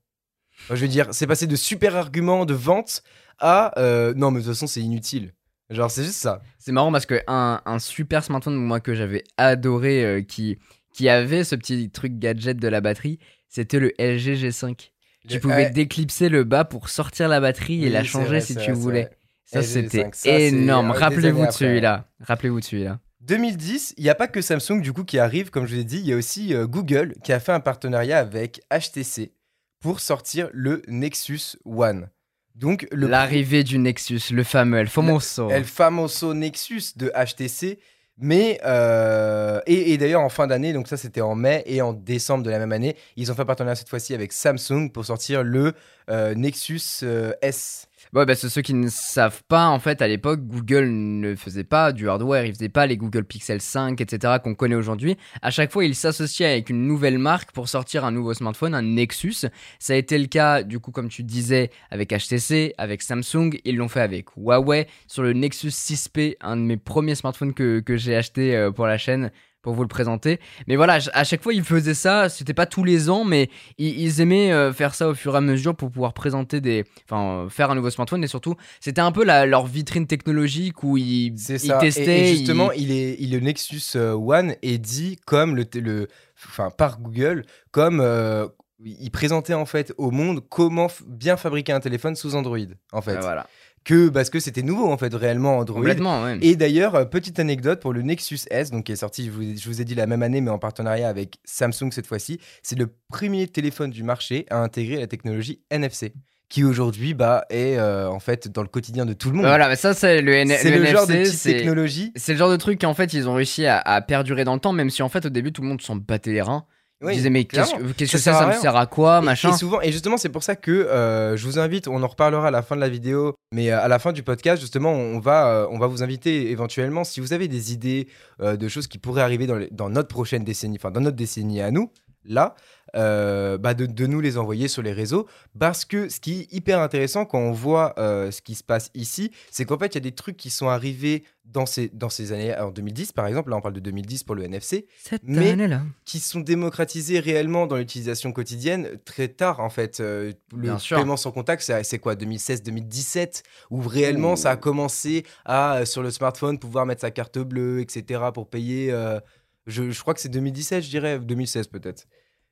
Je 0.68 0.74
veux 0.74 0.88
dire, 0.88 1.08
c'est 1.12 1.26
passé 1.26 1.46
de 1.46 1.56
super 1.56 1.96
arguments 1.96 2.44
de 2.44 2.54
vente 2.54 3.02
à 3.38 3.78
euh, 3.80 4.12
non, 4.14 4.30
mais 4.30 4.40
de 4.40 4.44
toute 4.44 4.52
façon, 4.52 4.66
c'est 4.66 4.82
inutile. 4.82 5.32
Genre, 5.70 5.90
c'est 5.90 6.04
juste 6.04 6.20
ça. 6.20 6.42
C'est 6.58 6.70
marrant 6.72 6.92
parce 6.92 7.06
que 7.06 7.20
un, 7.26 7.78
super 7.78 8.22
smartphone 8.22 8.56
moi 8.56 8.80
que 8.80 8.94
j'avais 8.94 9.24
adoré 9.38 10.24
qui 10.28 10.58
qui 10.92 11.08
avait 11.08 11.42
ce 11.42 11.56
petit 11.56 11.90
truc 11.90 12.18
gadget 12.18 12.56
de 12.56 12.68
la 12.68 12.80
batterie, 12.80 13.18
c'était 13.48 13.80
le 13.80 13.92
LG 13.98 14.36
G5. 14.36 14.90
Tu 15.28 15.40
pouvais 15.40 15.70
déclipser 15.70 16.28
le 16.28 16.44
bas 16.44 16.64
pour 16.64 16.88
sortir 16.88 17.28
la 17.28 17.40
batterie 17.40 17.84
et 17.84 17.90
la 17.90 18.04
changer 18.04 18.26
vrai, 18.26 18.40
si 18.40 18.54
tu 18.54 18.60
vrai, 18.60 18.72
voulais. 18.72 19.10
Ça 19.44 19.62
c'était 19.62 20.04
G5, 20.04 20.04
ça, 20.04 20.10
c'est, 20.14 20.42
énorme. 20.48 20.90
Rappelez-vous 20.90 21.46
de 21.46 21.50
celui-là. 21.50 22.08
Rappelez-vous 22.20 22.60
de 22.60 22.64
celui-là. 22.64 22.98
2010, 23.20 23.94
il 23.96 24.04
n'y 24.04 24.10
a 24.10 24.14
pas 24.14 24.28
que 24.28 24.42
Samsung 24.42 24.80
du 24.80 24.92
coup 24.92 25.04
qui 25.04 25.18
arrive, 25.18 25.50
comme 25.50 25.66
je 25.66 25.72
vous 25.72 25.78
l'ai 25.78 25.84
dit, 25.84 25.98
il 25.98 26.06
y 26.06 26.12
a 26.12 26.16
aussi 26.16 26.54
euh, 26.54 26.66
Google 26.66 27.14
qui 27.22 27.32
a 27.32 27.40
fait 27.40 27.52
un 27.52 27.60
partenariat 27.60 28.18
avec 28.18 28.60
HTC 28.70 29.32
pour 29.80 30.00
sortir 30.00 30.50
le 30.52 30.82
Nexus 30.88 31.56
One. 31.64 32.08
Donc 32.54 32.86
L'arrivée 32.92 33.64
du 33.64 33.78
Nexus, 33.78 34.20
le 34.30 34.44
fameux 34.44 34.78
El 34.78 34.88
Famoso. 34.88 35.50
El 35.50 35.64
famoso 35.64 36.34
Nexus 36.34 36.96
de 36.96 37.10
HTC. 37.10 37.78
Mais 38.18 38.61
euh, 38.64 39.61
et, 39.66 39.99
d'ailleurs 39.99 40.21
en 40.21 40.28
fin 40.28 40.47
d'année, 40.47 40.73
donc 40.73 40.87
ça 40.87 40.97
c'était 40.97 41.21
en 41.21 41.35
mai 41.35 41.64
et 41.66 41.83
en 41.83 41.92
décembre 41.92 42.44
de 42.44 42.50
la 42.50 42.59
même 42.61 42.71
année, 42.71 42.97
ils 43.16 43.33
ont 43.33 43.35
fait 43.35 43.42
un 43.42 43.47
partenariat 43.47 43.75
cette 43.75 43.88
fois-ci 43.88 44.14
avec 44.14 44.33
Samsung 44.33 44.90
pour 44.92 45.04
sortir 45.04 45.42
le 45.42 45.73
euh, 46.11 46.35
Nexus 46.35 46.80
euh, 47.02 47.33
S. 47.42 47.88
Ouais, 48.14 48.25
bah, 48.25 48.37
c'est 48.37 48.49
ceux 48.49 48.62
qui 48.62 48.75
ne 48.75 48.87
savent 48.88 49.42
pas, 49.49 49.66
en 49.66 49.80
fait, 49.80 50.00
à 50.00 50.06
l'époque, 50.06 50.38
Google 50.47 50.88
ne 50.88 51.35
faisait 51.35 51.64
pas 51.64 51.90
du 51.90 52.09
hardware, 52.09 52.47
il 52.47 52.54
faisait 52.54 52.68
pas 52.68 52.87
les 52.87 52.97
Google 52.97 53.25
Pixel 53.25 53.61
5, 53.61 54.00
etc., 54.00 54.35
qu'on 54.40 54.54
connaît 54.54 54.76
aujourd'hui. 54.76 55.16
À 55.42 55.50
chaque 55.50 55.73
fois, 55.73 55.85
il 55.85 55.97
s'associait 55.97 56.47
avec 56.47 56.71
une 56.71 56.87
nouvelle 56.87 57.18
marque 57.18 57.50
pour 57.50 57.68
sortir 57.68 58.04
un 58.04 58.12
nouveau 58.12 58.33
smartphone, 58.33 58.73
un 58.73 58.83
Nexus. 58.83 59.49
Ça 59.80 59.94
a 59.94 59.97
été 59.97 60.16
le 60.16 60.26
cas, 60.26 60.62
du 60.62 60.78
coup, 60.78 60.92
comme 60.92 61.09
tu 61.09 61.25
disais, 61.25 61.71
avec 61.90 62.11
HTC, 62.11 62.75
avec 62.78 63.02
Samsung. 63.02 63.59
Ils 63.64 63.75
l'ont 63.76 63.88
fait 63.88 64.02
avec 64.02 64.28
Huawei 64.37 64.87
sur 65.09 65.25
le 65.25 65.33
Nexus 65.33 65.71
6P, 65.71 66.37
un 66.40 66.56
de 66.56 66.62
mes 66.62 66.76
premiers 66.76 67.16
smartphones 67.16 67.52
que, 67.52 67.80
que 67.80 67.97
j'ai 67.97 68.14
acheté 68.14 68.54
euh, 68.54 68.71
pour 68.71 68.87
la 68.87 68.97
chaîne 68.97 69.33
pour 69.64 69.75
vous 69.75 69.83
le 69.83 69.88
présenter. 69.88 70.38
Mais 70.68 70.76
voilà, 70.76 70.99
à 71.14 71.25
chaque 71.25 71.42
fois, 71.42 71.52
ils 71.54 71.64
faisaient 71.64 71.94
ça. 71.94 72.28
C'était 72.28 72.54
pas 72.54 72.66
tous 72.66 72.85
les 72.85 73.09
ans, 73.11 73.25
mais 73.25 73.49
ils, 73.78 73.99
ils 74.00 74.21
aimaient 74.21 74.52
euh, 74.52 74.73
faire 74.73 74.94
ça 74.94 75.09
au 75.09 75.14
fur 75.14 75.35
et 75.35 75.38
à 75.38 75.40
mesure 75.40 75.75
pour 75.75 75.90
pouvoir 75.90 76.12
présenter 76.12 76.61
des. 76.61 76.85
Enfin, 77.11 77.47
euh, 77.47 77.49
faire 77.49 77.71
un 77.71 77.75
nouveau 77.75 77.90
smartphone. 77.90 78.23
Et 78.23 78.28
surtout, 78.28 78.54
c'était 78.78 79.00
un 79.00 79.11
peu 79.11 79.25
la- 79.25 79.47
leur 79.47 79.66
vitrine 79.66 80.06
technologique 80.06 80.85
où 80.85 80.97
ils. 80.99 81.35
Et- 81.50 81.59
testaient. 81.80 82.21
Et, 82.30 82.37
justement, 82.37 82.71
ils- 82.73 82.83
il 82.85 82.92
est, 82.92 83.16
il, 83.18 83.33
le 83.33 83.40
Nexus 83.40 83.97
euh, 83.97 84.12
One 84.12 84.54
est 84.62 84.78
dit 84.78 85.16
comme 85.26 85.56
le, 85.56 85.64
le, 85.75 86.09
enfin 86.47 86.71
par 86.71 87.00
Google 87.00 87.44
comme 87.71 88.00
euh, 88.00 88.47
ils 88.85 89.11
présentaient 89.11 89.54
en 89.54 89.64
fait 89.64 89.94
au 89.97 90.11
monde 90.11 90.42
comment 90.50 90.88
bien 91.06 91.38
fabriquer 91.38 91.73
un 91.73 91.80
téléphone 91.80 92.14
sous 92.16 92.35
Android, 92.35 92.59
en 92.92 93.00
fait. 93.00 93.16
Euh, 93.16 93.21
voilà. 93.21 93.47
Que 93.84 94.08
parce 94.08 94.30
que 94.30 94.40
c'était 94.40 94.62
nouveau 94.62 94.90
en 94.90 94.96
fait 94.96 95.14
réellement 95.14 95.58
Android. 95.58 95.82
Ouais. 96.24 96.38
Et 96.40 96.56
d'ailleurs, 96.56 96.94
euh, 96.94 97.04
petite 97.04 97.38
anecdote 97.38 97.80
pour 97.80 97.92
le 97.92 98.00
Nexus 98.00 98.38
S, 98.50 98.70
donc 98.70 98.84
qui 98.84 98.92
est 98.92 98.96
sorti, 98.96 99.26
je 99.26 99.30
vous, 99.30 99.42
je 99.42 99.68
vous 99.68 99.82
ai 99.82 99.84
dit 99.84 99.94
la 99.94 100.06
même 100.06 100.22
année, 100.22 100.40
mais 100.40 100.50
en 100.50 100.58
partenariat 100.58 101.06
avec 101.06 101.36
Samsung 101.44 101.90
cette 101.92 102.06
fois-ci, 102.06 102.40
c'est 102.62 102.78
le 102.78 102.88
premier 103.10 103.46
téléphone 103.46 103.90
du 103.90 104.02
marché 104.02 104.46
à 104.48 104.56
intégrer 104.56 104.98
la 104.98 105.06
technologie 105.06 105.60
NFC, 105.70 106.14
qui 106.48 106.64
aujourd'hui 106.64 107.12
bah, 107.12 107.44
est 107.50 107.76
euh, 107.76 108.08
en 108.08 108.20
fait 108.20 108.48
dans 108.48 108.62
le 108.62 108.68
quotidien 108.68 109.04
de 109.04 109.12
tout 109.12 109.28
le 109.28 109.36
monde. 109.36 109.44
Voilà, 109.44 109.68
mais 109.68 109.76
ça, 109.76 109.92
c'est 109.92 110.22
le, 110.22 110.32
N- 110.32 110.48
c'est 110.58 110.70
le 110.70 110.78
le, 110.78 110.86
genre 110.86 111.06
de 111.06 111.12
technologie. 111.52 112.10
C'est 112.16 112.32
le 112.32 112.38
genre 112.38 112.50
de 112.50 112.56
truc 112.56 112.80
qu'en 112.80 112.94
fait 112.94 113.12
ils 113.12 113.28
ont 113.28 113.34
réussi 113.34 113.66
à, 113.66 113.78
à 113.80 114.00
perdurer 114.00 114.44
dans 114.44 114.54
le 114.54 114.60
temps, 114.60 114.72
même 114.72 114.88
si 114.88 115.02
en 115.02 115.10
fait 115.10 115.26
au 115.26 115.30
début 115.30 115.52
tout 115.52 115.60
le 115.60 115.68
monde 115.68 115.82
s'en 115.82 115.96
battait 115.96 116.32
les 116.32 116.40
reins. 116.42 116.64
Oui, 117.02 117.14
disaient 117.16 117.28
mais 117.30 117.44
qu'est-ce 117.44 117.74
que 117.74 118.06
Ça 118.06 118.30
que 118.32 118.38
ça, 118.38 118.46
me 118.46 118.52
sert 118.60 118.76
à 118.76 118.86
quoi, 118.86 119.20
machin. 119.20 119.50
Et, 119.52 119.56
souvent, 119.58 119.80
et 119.82 119.92
justement, 119.92 120.16
c'est 120.16 120.28
pour 120.30 120.42
ça 120.42 120.56
que 120.56 120.70
euh, 120.70 121.36
je 121.36 121.44
vous 121.46 121.58
invite, 121.58 121.86
on 121.88 122.02
en 122.02 122.06
reparlera 122.06 122.48
à 122.48 122.50
la 122.50 122.62
fin 122.62 122.76
de 122.76 122.80
la 122.80 122.88
vidéo, 122.88 123.34
mais 123.52 123.70
euh, 123.70 123.80
à 123.82 123.88
la 123.88 123.98
fin 123.98 124.12
du 124.12 124.22
podcast, 124.22 124.60
justement, 124.60 124.92
on 124.92 125.18
va, 125.18 125.48
euh, 125.48 125.66
on 125.70 125.78
va 125.78 125.86
vous 125.86 126.02
inviter 126.02 126.50
éventuellement, 126.50 127.04
si 127.04 127.20
vous 127.20 127.32
avez 127.32 127.48
des 127.48 127.72
idées 127.72 128.08
euh, 128.40 128.56
de 128.56 128.68
choses 128.68 128.86
qui 128.86 128.98
pourraient 128.98 129.22
arriver 129.22 129.46
dans, 129.46 129.56
les- 129.56 129.68
dans 129.70 129.90
notre 129.90 130.08
prochaine 130.08 130.44
décennie, 130.44 130.76
enfin 130.80 130.90
dans 130.90 131.00
notre 131.00 131.16
décennie 131.16 131.60
à 131.60 131.70
nous, 131.70 131.90
là, 132.24 132.54
euh, 132.94 133.58
bah 133.58 133.74
de, 133.74 133.86
de 133.86 134.06
nous 134.06 134.20
les 134.20 134.38
envoyer 134.38 134.68
sur 134.68 134.82
les 134.82 134.92
réseaux, 134.92 135.26
parce 135.58 135.84
que 135.84 136.08
ce 136.08 136.20
qui 136.20 136.40
est 136.42 136.52
hyper 136.52 136.80
intéressant 136.80 137.24
quand 137.24 137.38
on 137.40 137.52
voit 137.52 137.94
euh, 137.98 138.30
ce 138.30 138.40
qui 138.42 138.54
se 138.54 138.62
passe 138.64 138.90
ici, 138.94 139.30
c'est 139.50 139.64
qu'en 139.64 139.78
fait, 139.78 139.86
il 139.86 139.94
y 139.94 139.98
a 139.98 140.00
des 140.00 140.12
trucs 140.12 140.36
qui 140.36 140.50
sont 140.50 140.68
arrivés 140.68 141.24
dans 141.44 141.66
ces, 141.66 141.88
dans 141.92 142.08
ces 142.08 142.32
années, 142.32 142.56
en 142.56 142.70
2010 142.70 143.12
par 143.12 143.26
exemple, 143.26 143.50
là 143.50 143.56
on 143.56 143.60
parle 143.60 143.74
de 143.74 143.80
2010 143.80 144.22
pour 144.24 144.34
le 144.34 144.44
NFC, 144.44 144.86
Cette 145.02 145.22
mais- 145.24 145.50
année-là. 145.50 145.82
qui 146.06 146.18
sont 146.18 146.40
démocratisés 146.40 147.20
réellement 147.20 147.66
dans 147.66 147.76
l'utilisation 147.76 148.32
quotidienne 148.32 148.88
très 149.04 149.28
tard 149.28 149.60
en 149.60 149.68
fait. 149.68 150.00
Euh, 150.00 150.32
le 150.54 150.62
Bien 150.62 150.78
sûr. 150.78 150.96
paiement 150.96 151.16
sans 151.18 151.32
contact, 151.32 151.62
c'est 151.62 151.84
c'est 151.84 151.98
quoi 151.98 152.14
2016-2017 152.14 153.42
où 153.70 153.80
réellement 153.80 154.36
ça 154.36 154.52
a 154.52 154.56
commencé 154.56 155.24
à 155.44 155.84
sur 155.84 156.02
le 156.02 156.10
smartphone 156.10 156.58
pouvoir 156.58 156.86
mettre 156.86 157.02
sa 157.02 157.10
carte 157.10 157.38
bleue, 157.38 157.80
etc. 157.80 158.22
pour 158.32 158.48
payer. 158.48 158.90
euh, 158.92 159.20
je, 159.66 159.90
je 159.90 160.00
crois 160.00 160.12
que 160.14 160.20
c'est 160.20 160.28
2017, 160.28 160.82
je 160.84 160.90
dirais 160.90 161.18
2016 161.18 161.68
peut-être. 161.68 162.06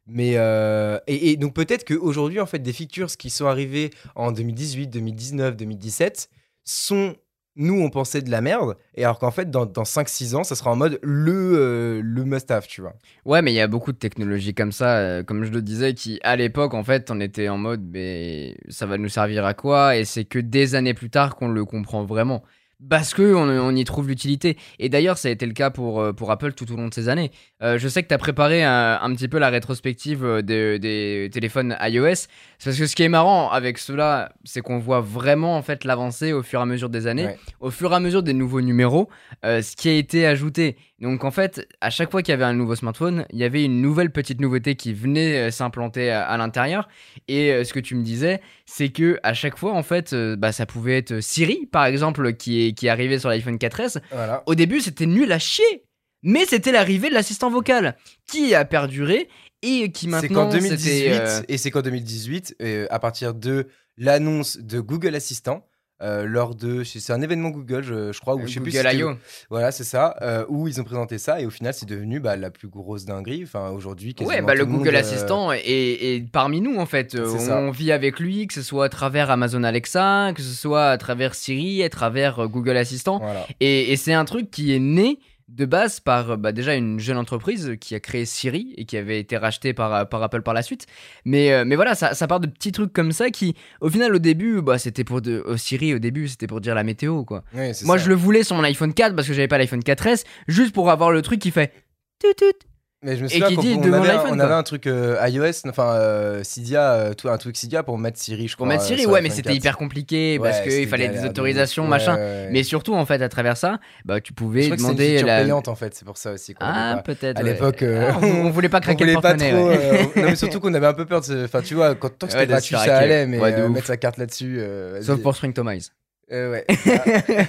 Mais 0.06 0.32
euh, 0.36 0.98
et, 1.06 1.36
donc 1.36 1.54
peut-être 1.54 1.84
qu'aujourd'hui 1.84 2.40
en 2.40 2.46
fait 2.46 2.58
des 2.58 2.72
features 2.72 3.08
qui 3.16 3.30
sont 3.30 3.46
arrivées 3.46 3.90
en 4.16 4.32
2018, 4.32 4.88
2019, 4.88 5.56
2017 5.56 6.28
sont 6.64 7.14
nous 7.54 7.80
on 7.80 7.90
pensait 7.90 8.22
de 8.22 8.30
la 8.30 8.40
merde 8.40 8.76
et 8.94 9.04
alors 9.04 9.18
qu'en 9.18 9.30
fait 9.30 9.50
dans, 9.50 9.66
dans 9.66 9.82
5-6 9.82 10.34
ans 10.34 10.42
ça 10.42 10.54
sera 10.56 10.70
en 10.70 10.76
mode 10.76 10.98
le 11.02 11.32
euh, 11.32 12.00
le 12.02 12.24
must 12.24 12.50
have 12.50 12.66
tu 12.66 12.80
vois. 12.80 12.94
Ouais, 13.24 13.42
mais 13.42 13.52
il 13.52 13.54
y 13.54 13.60
a 13.60 13.68
beaucoup 13.68 13.92
de 13.92 13.98
technologies 13.98 14.54
comme 14.54 14.72
ça, 14.72 14.96
euh, 14.96 15.22
comme 15.22 15.44
je 15.44 15.50
le 15.50 15.62
disais, 15.62 15.94
qui 15.94 16.18
à 16.24 16.34
l'époque 16.34 16.74
en 16.74 16.82
fait 16.82 17.10
on 17.10 17.20
était 17.20 17.48
en 17.48 17.58
mode 17.58 17.82
mais 17.88 18.56
ça 18.70 18.86
va 18.86 18.98
nous 18.98 19.10
servir 19.10 19.44
à 19.44 19.54
quoi? 19.54 19.96
Et 19.96 20.04
c'est 20.04 20.24
que 20.24 20.38
des 20.40 20.74
années 20.74 20.94
plus 20.94 21.10
tard 21.10 21.36
qu'on 21.36 21.48
le 21.48 21.64
comprend 21.64 22.04
vraiment. 22.04 22.42
Parce 22.90 23.14
que 23.14 23.34
on, 23.34 23.48
on 23.48 23.74
y 23.76 23.84
trouve 23.84 24.08
l'utilité. 24.08 24.56
Et 24.78 24.88
d'ailleurs, 24.88 25.16
ça 25.18 25.28
a 25.28 25.30
été 25.30 25.46
le 25.46 25.52
cas 25.52 25.70
pour, 25.70 26.00
euh, 26.00 26.12
pour 26.12 26.30
Apple 26.30 26.52
tout 26.52 26.70
au 26.72 26.76
long 26.76 26.88
de 26.88 26.94
ces 26.94 27.08
années. 27.08 27.30
Euh, 27.62 27.78
je 27.78 27.86
sais 27.88 28.02
que 28.02 28.08
tu 28.08 28.14
as 28.14 28.18
préparé 28.18 28.64
un, 28.64 28.98
un 29.00 29.14
petit 29.14 29.28
peu 29.28 29.38
la 29.38 29.50
rétrospective 29.50 30.24
euh, 30.24 30.42
des, 30.42 30.78
des 30.78 31.30
téléphones 31.32 31.76
iOS. 31.80 32.26
Parce 32.64 32.76
que 32.78 32.86
ce 32.86 32.96
qui 32.96 33.02
est 33.02 33.08
marrant 33.08 33.50
avec 33.50 33.78
cela, 33.78 34.32
c'est 34.44 34.60
qu'on 34.62 34.78
voit 34.78 35.00
vraiment 35.00 35.56
en 35.56 35.62
fait 35.62 35.84
l'avancée 35.84 36.32
au 36.32 36.42
fur 36.42 36.58
et 36.60 36.62
à 36.62 36.66
mesure 36.66 36.88
des 36.88 37.06
années, 37.06 37.26
Ouais. 37.26 37.38
au 37.60 37.70
fur 37.70 37.92
et 37.92 37.96
à 37.96 38.00
mesure 38.00 38.22
des 38.22 38.32
nouveaux 38.34 38.60
numéros, 38.60 39.08
euh, 39.44 39.62
ce 39.62 39.76
qui 39.76 39.88
a 39.88 39.92
été 39.94 40.26
ajouté. 40.26 40.76
Donc 41.02 41.24
en 41.24 41.30
fait, 41.30 41.68
à 41.80 41.90
chaque 41.90 42.10
fois 42.10 42.22
qu'il 42.22 42.32
y 42.32 42.34
avait 42.34 42.44
un 42.44 42.54
nouveau 42.54 42.74
smartphone, 42.74 43.26
il 43.30 43.38
y 43.38 43.44
avait 43.44 43.64
une 43.64 43.82
nouvelle 43.82 44.10
petite 44.10 44.40
nouveauté 44.40 44.76
qui 44.76 44.94
venait 44.94 45.48
euh, 45.48 45.50
s'implanter 45.50 46.10
à, 46.10 46.24
à 46.24 46.36
l'intérieur. 46.38 46.88
Et 47.28 47.52
euh, 47.52 47.64
ce 47.64 47.74
que 47.74 47.80
tu 47.80 47.94
me 47.94 48.02
disais, 48.02 48.40
c'est 48.64 48.88
que 48.88 49.18
à 49.22 49.34
chaque 49.34 49.58
fois, 49.58 49.72
en 49.72 49.82
fait, 49.82 50.14
euh, 50.14 50.36
bah, 50.36 50.52
ça 50.52 50.64
pouvait 50.64 50.96
être 50.96 51.20
Siri, 51.20 51.66
par 51.66 51.84
exemple, 51.84 52.32
qui 52.32 52.66
est, 52.66 52.72
qui 52.72 52.86
est 52.86 52.90
arrivé 52.90 53.18
sur 53.18 53.28
l'iPhone 53.28 53.56
4S. 53.56 54.00
Voilà. 54.12 54.42
Au 54.46 54.54
début, 54.54 54.80
c'était 54.80 55.06
nul 55.06 55.30
à 55.32 55.38
chier. 55.38 55.84
Mais 56.22 56.46
c'était 56.46 56.72
l'arrivée 56.72 57.08
de 57.08 57.14
l'assistant 57.14 57.50
vocal 57.50 57.96
qui 58.30 58.54
a 58.54 58.64
perduré 58.64 59.28
et 59.62 59.90
qui 59.90 60.08
C'est 60.20 60.28
qu'en 60.28 60.44
maintenant 60.44 60.48
2018, 60.50 60.78
c'était, 60.78 61.20
euh, 61.20 61.42
et 61.48 61.58
c'est 61.58 61.70
qu'en 61.70 61.82
2018, 61.82 62.56
euh, 62.62 62.86
à 62.90 62.98
partir 62.98 63.34
de 63.34 63.68
l'annonce 63.96 64.58
de 64.58 64.80
Google 64.80 65.14
Assistant, 65.14 65.66
euh, 66.02 66.24
lors 66.26 66.54
de, 66.54 66.82
c'est 66.84 67.12
un 67.12 67.22
événement 67.22 67.50
Google, 67.50 67.82
je, 67.84 68.12
je 68.12 68.20
crois, 68.20 68.34
ou 68.34 68.46
je 68.46 68.54
sais 68.54 68.60
plus. 68.60 68.72
Google 68.72 68.84
c'était- 68.88 68.96
I.O. 68.98 69.14
Voilà, 69.50 69.72
c'est 69.72 69.84
ça, 69.84 70.16
euh, 70.22 70.44
où 70.48 70.68
ils 70.68 70.80
ont 70.80 70.84
présenté 70.84 71.18
ça, 71.18 71.40
et 71.40 71.46
au 71.46 71.50
final, 71.50 71.72
c'est 71.74 71.86
devenu 71.88 72.20
bah, 72.20 72.36
la 72.36 72.50
plus 72.50 72.68
grosse 72.68 73.04
dinguerie. 73.04 73.42
Enfin, 73.44 73.70
aujourd'hui, 73.70 74.14
Ouais, 74.20 74.42
bah, 74.42 74.54
le 74.54 74.64
monde, 74.66 74.78
Google 74.78 74.96
euh, 74.96 75.00
Assistant 75.00 75.52
est, 75.52 75.60
est 75.64 76.30
parmi 76.30 76.60
nous 76.60 76.76
en 76.78 76.86
fait. 76.86 77.14
Euh, 77.14 77.38
ça. 77.38 77.58
On 77.58 77.70
vit 77.70 77.92
avec 77.92 78.18
lui, 78.20 78.46
que 78.46 78.54
ce 78.54 78.62
soit 78.62 78.86
à 78.86 78.88
travers 78.88 79.30
Amazon 79.30 79.62
Alexa, 79.64 80.32
que 80.34 80.42
ce 80.42 80.54
soit 80.54 80.88
à 80.90 80.98
travers 80.98 81.34
Siri, 81.34 81.82
à 81.82 81.88
travers 81.88 82.40
euh, 82.40 82.46
Google 82.48 82.76
Assistant. 82.76 83.18
Voilà. 83.18 83.46
Et, 83.60 83.92
et 83.92 83.96
c'est 83.96 84.12
un 84.14 84.24
truc 84.24 84.50
qui 84.50 84.74
est 84.74 84.78
né 84.80 85.18
de 85.48 85.64
base 85.64 86.00
par 86.00 86.30
euh, 86.32 86.36
bah, 86.36 86.52
déjà 86.52 86.74
une 86.74 86.98
jeune 86.98 87.16
entreprise 87.16 87.76
qui 87.80 87.94
a 87.94 88.00
créé 88.00 88.24
Siri 88.24 88.74
et 88.76 88.84
qui 88.84 88.96
avait 88.96 89.18
été 89.20 89.36
rachetée 89.36 89.72
par, 89.72 89.94
euh, 89.94 90.04
par 90.04 90.22
Apple 90.22 90.42
par 90.42 90.54
la 90.54 90.62
suite. 90.62 90.86
Mais, 91.24 91.52
euh, 91.52 91.64
mais 91.66 91.76
voilà, 91.76 91.94
ça, 91.94 92.14
ça 92.14 92.26
part 92.26 92.40
de 92.40 92.46
petits 92.46 92.72
trucs 92.72 92.92
comme 92.92 93.12
ça 93.12 93.30
qui, 93.30 93.54
au 93.80 93.88
final, 93.90 94.14
au 94.14 94.18
début, 94.18 94.62
bah, 94.62 94.78
c'était 94.78 95.04
pour 95.04 95.20
de, 95.20 95.44
Siri, 95.56 95.94
au 95.94 95.98
début, 95.98 96.28
c'était 96.28 96.46
pour 96.46 96.60
dire 96.60 96.74
la 96.74 96.84
météo, 96.84 97.24
quoi. 97.24 97.44
Ouais, 97.54 97.72
Moi, 97.84 97.98
ça. 97.98 98.04
je 98.04 98.08
le 98.08 98.14
voulais 98.14 98.44
sur 98.44 98.56
mon 98.56 98.64
iPhone 98.64 98.94
4 98.94 99.14
parce 99.14 99.28
que 99.28 99.34
j'avais 99.34 99.48
pas 99.48 99.58
l'iPhone 99.58 99.80
4S, 99.82 100.24
juste 100.48 100.74
pour 100.74 100.90
avoir 100.90 101.10
le 101.10 101.22
truc 101.22 101.40
qui 101.40 101.50
fait. 101.50 101.72
tut, 102.20 102.34
tut. 102.36 102.66
Mais 103.04 103.16
je 103.16 103.22
me 103.22 103.26
Et 103.26 103.30
souviens 103.30 103.48
qui 103.48 103.54
qu'on 103.56 103.62
dit 103.62 103.74
on 103.76 103.80
devant 103.80 103.96
avait, 103.98 104.10
un- 104.10 104.24
on 104.30 104.38
avait 104.38 104.54
un 104.54 104.62
truc 104.62 104.86
euh, 104.86 105.16
iOS, 105.28 105.68
enfin 105.68 105.94
euh, 105.96 106.44
Cydia, 106.44 106.92
euh, 106.92 107.14
un 107.24 107.36
truc 107.36 107.56
Cydia 107.56 107.82
pour 107.82 107.98
mettre 107.98 108.16
Siri, 108.18 108.46
je 108.46 108.56
Pour 108.56 108.64
crois. 108.66 108.74
mettre 108.74 108.84
euh, 108.84 108.86
Siri, 108.86 109.00
sur 109.02 109.10
ouais, 109.10 109.20
mais 109.22 109.30
c'était 109.30 109.48
4. 109.48 109.56
hyper 109.56 109.76
compliqué 109.76 110.38
parce 110.40 110.60
Ouais, 110.60 110.68
qu'il 110.68 110.88
fallait 110.88 111.08
des 111.08 111.20
de 111.22 111.26
autorisations, 111.28 111.88
machin. 111.88 112.14
Ouais, 112.14 112.20
ouais, 112.20 112.26
ouais. 112.26 112.48
Mais 112.52 112.62
surtout, 112.62 112.94
en 112.94 113.04
fait, 113.04 113.20
à 113.20 113.28
travers 113.28 113.56
ça, 113.56 113.80
bah, 114.04 114.20
tu 114.20 114.30
je 114.30 114.34
pouvais 114.34 114.62
c'est 114.62 114.68
une 114.68 114.76
demander 114.76 115.08
feature 115.14 115.26
la. 115.26 115.42
payante 115.42 115.66
en 115.66 115.74
fait, 115.74 115.94
c'est 115.96 116.04
pour 116.04 116.16
ça 116.16 116.30
aussi 116.32 116.54
Ah, 116.60 117.02
peut-être. 117.04 117.38
À 117.40 117.42
l'époque, 117.42 117.82
euh, 117.82 118.08
Ah, 118.12 118.18
on, 118.22 118.46
on 118.46 118.50
voulait 118.50 118.68
pas 118.68 118.78
On 118.78 118.80
craquer 118.82 119.04
voulait 119.04 119.14
le 119.16 119.20
pas 119.20 119.34
trop. 119.34 119.68
euh, 119.70 120.02
non, 120.16 120.22
mais 120.30 120.36
surtout 120.36 120.60
qu'on 120.60 120.72
avait 120.74 120.86
un 120.86 120.94
peu 120.94 121.04
peur 121.04 121.22
de. 121.22 121.44
Enfin, 121.44 121.60
tu 121.60 121.74
vois, 121.74 121.96
quand 121.96 122.08
tant 122.16 122.26
que 122.28 122.32
c'était 122.34 122.46
gratuit, 122.46 122.76
ça 122.76 122.98
allait, 122.98 123.26
mais 123.26 123.40
euh, 123.42 123.68
mettre 123.68 123.88
sa 123.88 123.96
carte 123.96 124.16
là-dessus. 124.18 124.58
euh. 124.60 125.02
Sauf 125.02 125.20
pour 125.22 125.34
Spring 125.34 125.52
Tomize. 125.52 125.90
Euh, 126.30 126.52
ouais. 126.52 126.66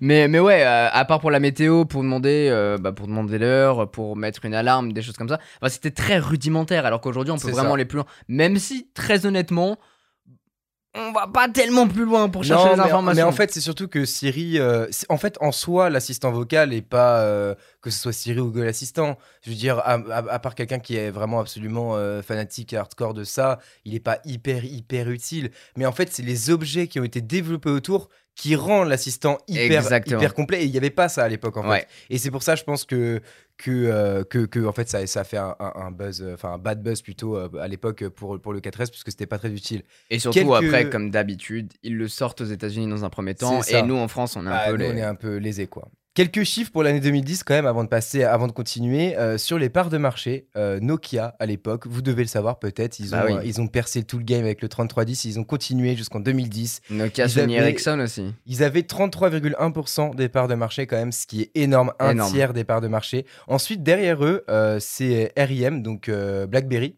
Mais, 0.00 0.28
mais 0.28 0.40
ouais, 0.40 0.62
euh, 0.62 0.88
à 0.90 1.04
part 1.04 1.20
pour 1.20 1.30
la 1.30 1.40
météo, 1.40 1.84
pour 1.84 2.02
demander, 2.02 2.48
euh, 2.50 2.76
bah, 2.76 2.92
pour 2.92 3.06
demander 3.06 3.38
l'heure, 3.38 3.90
pour 3.90 4.16
mettre 4.16 4.44
une 4.44 4.54
alarme, 4.54 4.92
des 4.92 5.00
choses 5.00 5.16
comme 5.16 5.28
ça, 5.28 5.38
enfin, 5.60 5.70
c'était 5.70 5.90
très 5.90 6.18
rudimentaire. 6.18 6.84
Alors 6.84 7.00
qu'aujourd'hui, 7.00 7.32
on 7.32 7.38
peut 7.38 7.50
vraiment 7.50 7.70
ça. 7.70 7.74
aller 7.74 7.84
plus 7.84 7.96
loin. 7.96 8.06
Même 8.28 8.58
si, 8.58 8.88
très 8.94 9.24
honnêtement, 9.24 9.78
on 10.96 11.12
va 11.12 11.26
pas 11.26 11.48
tellement 11.48 11.86
plus 11.86 12.04
loin 12.04 12.28
pour 12.28 12.42
chercher 12.44 12.64
Non, 12.64 12.70
les 12.70 12.76
mais, 12.76 12.82
informations. 12.84 13.16
mais 13.24 13.28
en 13.28 13.32
fait, 13.32 13.52
c'est 13.52 13.60
surtout 13.60 13.86
que 13.88 14.04
Siri, 14.04 14.58
euh, 14.58 14.86
en 15.08 15.18
fait, 15.18 15.36
en 15.40 15.52
soi, 15.52 15.90
l'assistant 15.90 16.32
vocal 16.32 16.72
est 16.72 16.82
pas 16.82 17.20
euh, 17.20 17.54
que 17.82 17.90
ce 17.90 17.98
soit 18.00 18.12
Siri 18.12 18.40
ou 18.40 18.46
Google 18.46 18.68
Assistant. 18.68 19.18
Je 19.42 19.50
veux 19.50 19.56
dire, 19.56 19.78
à, 19.80 19.94
à- 19.94 20.32
à 20.32 20.38
part 20.38 20.54
quelqu'un 20.54 20.78
qui 20.78 20.96
est 20.96 21.10
vraiment 21.10 21.40
absolument 21.40 21.96
euh, 21.96 22.22
fanatique 22.22 22.72
et 22.72 22.76
hardcore 22.76 23.14
de 23.14 23.24
ça, 23.24 23.58
il 23.84 23.94
est 23.94 24.00
pas 24.00 24.18
hyper 24.24 24.64
hyper 24.64 25.10
utile. 25.10 25.50
Mais 25.76 25.86
en 25.86 25.92
fait, 25.92 26.12
c'est 26.12 26.22
les 26.22 26.50
objets 26.50 26.86
qui 26.88 26.98
ont 27.00 27.04
été 27.04 27.20
développés 27.20 27.70
autour 27.70 28.08
qui 28.36 28.54
rendent 28.54 28.88
l'assistant 28.88 29.38
hyper 29.48 29.80
Exactement. 29.80 30.20
hyper 30.20 30.34
complet. 30.34 30.62
Et 30.62 30.64
il 30.66 30.70
y 30.70 30.76
avait 30.76 30.90
pas 30.90 31.08
ça 31.08 31.24
à 31.24 31.28
l'époque 31.28 31.56
en 31.56 31.68
fait. 31.72 31.88
Et 32.10 32.18
c'est 32.18 32.30
pour 32.30 32.42
ça, 32.42 32.54
je 32.54 32.62
pense 32.62 32.84
que 32.84 33.20
que, 33.56 33.70
euh, 33.70 34.22
que, 34.22 34.44
que, 34.44 34.66
en 34.66 34.72
fait 34.72 34.86
ça, 34.86 35.06
ça 35.06 35.20
a 35.20 35.24
fait 35.24 35.38
un, 35.38 35.90
buzz, 35.90 36.20
euh, 36.20 36.34
enfin 36.34 36.52
un 36.52 36.58
bad 36.58 36.82
buzz 36.82 37.00
plutôt 37.00 37.38
euh, 37.38 37.48
à 37.58 37.66
l'époque 37.66 38.06
pour, 38.10 38.38
pour 38.38 38.52
le 38.52 38.60
4S 38.60 38.90
puisque 38.90 39.10
c'était 39.10 39.24
pas 39.24 39.38
très 39.38 39.48
utile. 39.50 39.82
Et 40.10 40.18
surtout, 40.18 40.54
après, 40.54 40.90
comme 40.90 41.10
d'habitude, 41.10 41.72
ils 41.82 41.96
le 41.96 42.06
sortent 42.06 42.42
aux 42.42 42.46
États-Unis 42.46 42.86
dans 42.86 43.06
un 43.06 43.10
premier 43.10 43.34
temps. 43.34 43.62
Et 43.62 43.82
nous, 43.82 43.96
en 43.96 44.08
France, 44.08 44.36
on 44.36 44.46
est 44.46 44.50
un 44.50 44.52
Ah, 44.52 44.66
peu 44.66 44.72
nous, 44.72 44.78
les. 44.78 44.90
on 44.90 44.96
est 44.96 45.02
un 45.02 45.14
peu 45.14 45.36
lésés 45.36 45.66
quoi. 45.66 45.88
Quelques 46.16 46.44
chiffres 46.44 46.72
pour 46.72 46.82
l'année 46.82 47.00
2010 47.00 47.42
quand 47.44 47.52
même 47.52 47.66
avant 47.66 47.84
de 47.84 47.90
passer, 47.90 48.24
avant 48.24 48.46
de 48.46 48.52
continuer 48.52 49.18
euh, 49.18 49.36
sur 49.36 49.58
les 49.58 49.68
parts 49.68 49.90
de 49.90 49.98
marché. 49.98 50.46
euh, 50.56 50.80
Nokia 50.80 51.36
à 51.38 51.44
l'époque, 51.44 51.86
vous 51.86 52.00
devez 52.00 52.22
le 52.22 52.28
savoir 52.28 52.58
peut-être, 52.58 52.98
ils 53.00 53.14
ont 53.14 53.18
Bah 53.18 53.24
oui. 53.26 53.32
euh, 53.34 53.42
ils 53.44 53.60
ont 53.60 53.66
percé 53.66 54.02
tout 54.02 54.16
le 54.16 54.24
game 54.24 54.40
avec 54.42 54.62
le 54.62 54.68
3310, 54.70 55.26
ils 55.26 55.38
ont 55.38 55.44
continué 55.44 55.94
jusqu'en 55.94 56.18
2010. 56.20 56.80
Nokia, 56.88 57.26
Ils 57.26 57.30
Sony 57.30 57.58
avaient- 57.58 57.66
Ericsson 57.68 58.00
aussi. 58.00 58.32
Ils 58.46 58.62
avaient 58.64 58.80
33,1% 58.80 60.14
des 60.14 60.30
parts 60.30 60.48
de 60.48 60.54
marché 60.54 60.86
quand 60.86 60.96
même, 60.96 61.12
ce 61.12 61.26
qui 61.26 61.42
est 61.42 61.50
énorme, 61.54 61.92
un 62.00 62.12
Énorme. 62.12 62.32
tiers 62.32 62.54
des 62.54 62.64
parts 62.64 62.80
de 62.80 62.88
marché. 62.88 63.26
Ensuite 63.46 63.82
derrière 63.82 64.24
eux, 64.24 64.42
c'est 64.80 65.34
RIM 65.36 65.82
donc 65.82 66.10
BlackBerry 66.48 66.96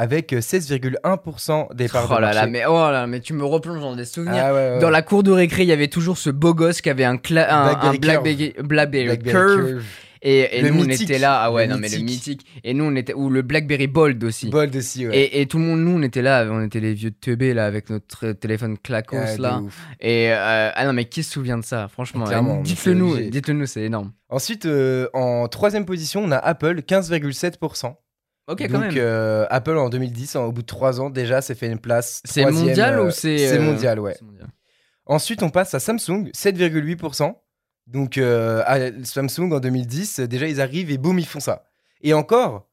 avec 0.00 0.32
16,1% 0.32 1.74
des 1.74 1.88
parts 1.88 2.06
Oh 2.10 2.14
de 2.16 2.20
là 2.20 2.26
marché. 2.28 2.40
là, 2.40 2.46
mais, 2.46 2.64
oh 2.66 2.90
là 2.90 3.06
mais 3.06 3.20
tu 3.20 3.34
me 3.34 3.44
replonges 3.44 3.80
dans 3.80 3.94
des 3.96 4.04
souvenirs. 4.06 4.42
Ah 4.42 4.54
ouais, 4.54 4.58
ouais, 4.72 4.78
Dans 4.78 4.86
ouais. 4.86 4.92
la 4.92 5.02
cour 5.02 5.22
de 5.22 5.30
récré, 5.30 5.62
il 5.62 5.68
y 5.68 5.72
avait 5.72 5.88
toujours 5.88 6.16
ce 6.18 6.30
beau 6.30 6.54
gosse 6.54 6.80
qui 6.80 6.88
avait 6.90 7.04
un, 7.04 7.14
un, 7.14 7.16
un 7.16 7.94
Blackberry 7.94 7.98
Blackberry, 7.98 8.54
Blackberry 8.62 9.04
BlackBerry 9.06 9.32
Curve. 9.32 9.68
Curve. 9.68 9.84
Et, 10.22 10.58
et 10.58 10.70
nous, 10.70 10.84
on 10.84 10.88
était 10.88 11.18
là. 11.18 11.40
Ah 11.44 11.50
ouais, 11.52 11.66
le 11.66 11.72
non, 11.72 11.78
mais 11.78 11.88
le 11.88 11.98
mythique. 11.98 12.44
Et 12.62 12.74
nous, 12.74 12.84
on 12.84 12.94
était. 12.94 13.14
Ou 13.14 13.30
le 13.30 13.40
Blackberry 13.40 13.86
Bold 13.86 14.22
aussi. 14.22 14.50
Bold 14.50 14.76
aussi, 14.76 15.08
ouais. 15.08 15.16
Et, 15.16 15.40
et 15.40 15.46
tout 15.46 15.56
le 15.58 15.64
monde, 15.64 15.80
nous, 15.80 15.98
on 15.98 16.02
était 16.02 16.20
là. 16.20 16.46
On 16.50 16.62
était 16.62 16.80
les 16.80 16.92
vieux 16.92 17.10
teubés 17.10 17.54
là, 17.54 17.64
avec 17.64 17.88
notre 17.88 18.26
euh, 18.26 18.34
téléphone 18.34 18.76
clacos 18.76 19.16
Ah, 19.18 19.36
là. 19.38 19.62
Et 19.98 20.30
euh, 20.30 20.70
ah 20.74 20.84
non, 20.84 20.92
mais 20.92 21.06
qui 21.06 21.22
se 21.22 21.32
souvient 21.32 21.56
de 21.56 21.64
ça, 21.64 21.88
franchement 21.88 22.26
euh, 22.28 22.42
mais 22.42 22.60
Dites-le 22.62 22.92
nous, 22.92 23.16
dites-le 23.16 23.54
nous, 23.54 23.64
c'est 23.64 23.80
énorme. 23.82 24.12
Ensuite, 24.28 24.66
euh, 24.66 25.08
en 25.14 25.48
troisième 25.48 25.86
position, 25.86 26.22
on 26.22 26.30
a 26.32 26.36
Apple, 26.36 26.80
15,7%. 26.86 27.94
Ok, 28.50 28.62
quand 28.62 28.72
Donc 28.72 28.82
même. 28.82 28.94
euh, 28.96 29.46
Apple 29.50 29.76
en 29.76 29.88
2010, 29.88 30.36
en- 30.36 30.44
au 30.46 30.52
bout 30.52 30.62
de 30.62 30.66
3 30.66 31.00
ans 31.00 31.08
déjà, 31.10 31.40
s'est 31.40 31.54
fait 31.54 31.68
une 31.68 31.78
place. 31.78 32.20
c'est 32.24 32.40
troisième, 32.42 32.66
mondial 32.66 32.98
euh, 32.98 33.06
ou 33.06 33.10
c'est. 33.10 33.38
C'est 33.38 33.58
euh, 33.58 33.62
mondial, 33.62 34.00
ouais. 34.00 34.14
c'est 34.18 34.24
mondial. 34.24 34.48
Ensuite, 35.06 35.42
on 35.42 35.50
passe 35.50 35.74
à 35.74 35.80
Samsung, 35.80 36.30
7,8%. 36.34 37.34
Donc 37.86 38.18
euh, 38.18 38.62
à 38.66 38.78
Samsung 39.04 39.52
en 39.52 39.58
2010, 39.60 40.20
euh, 40.20 40.26
déjà 40.28 40.46
ils 40.46 40.60
arrivent 40.60 40.90
et 40.90 40.98
boum, 40.98 41.18
ils 41.18 41.26
font 41.26 41.40
ça. 41.40 41.64
Et 42.02 42.14
encore, 42.14 42.68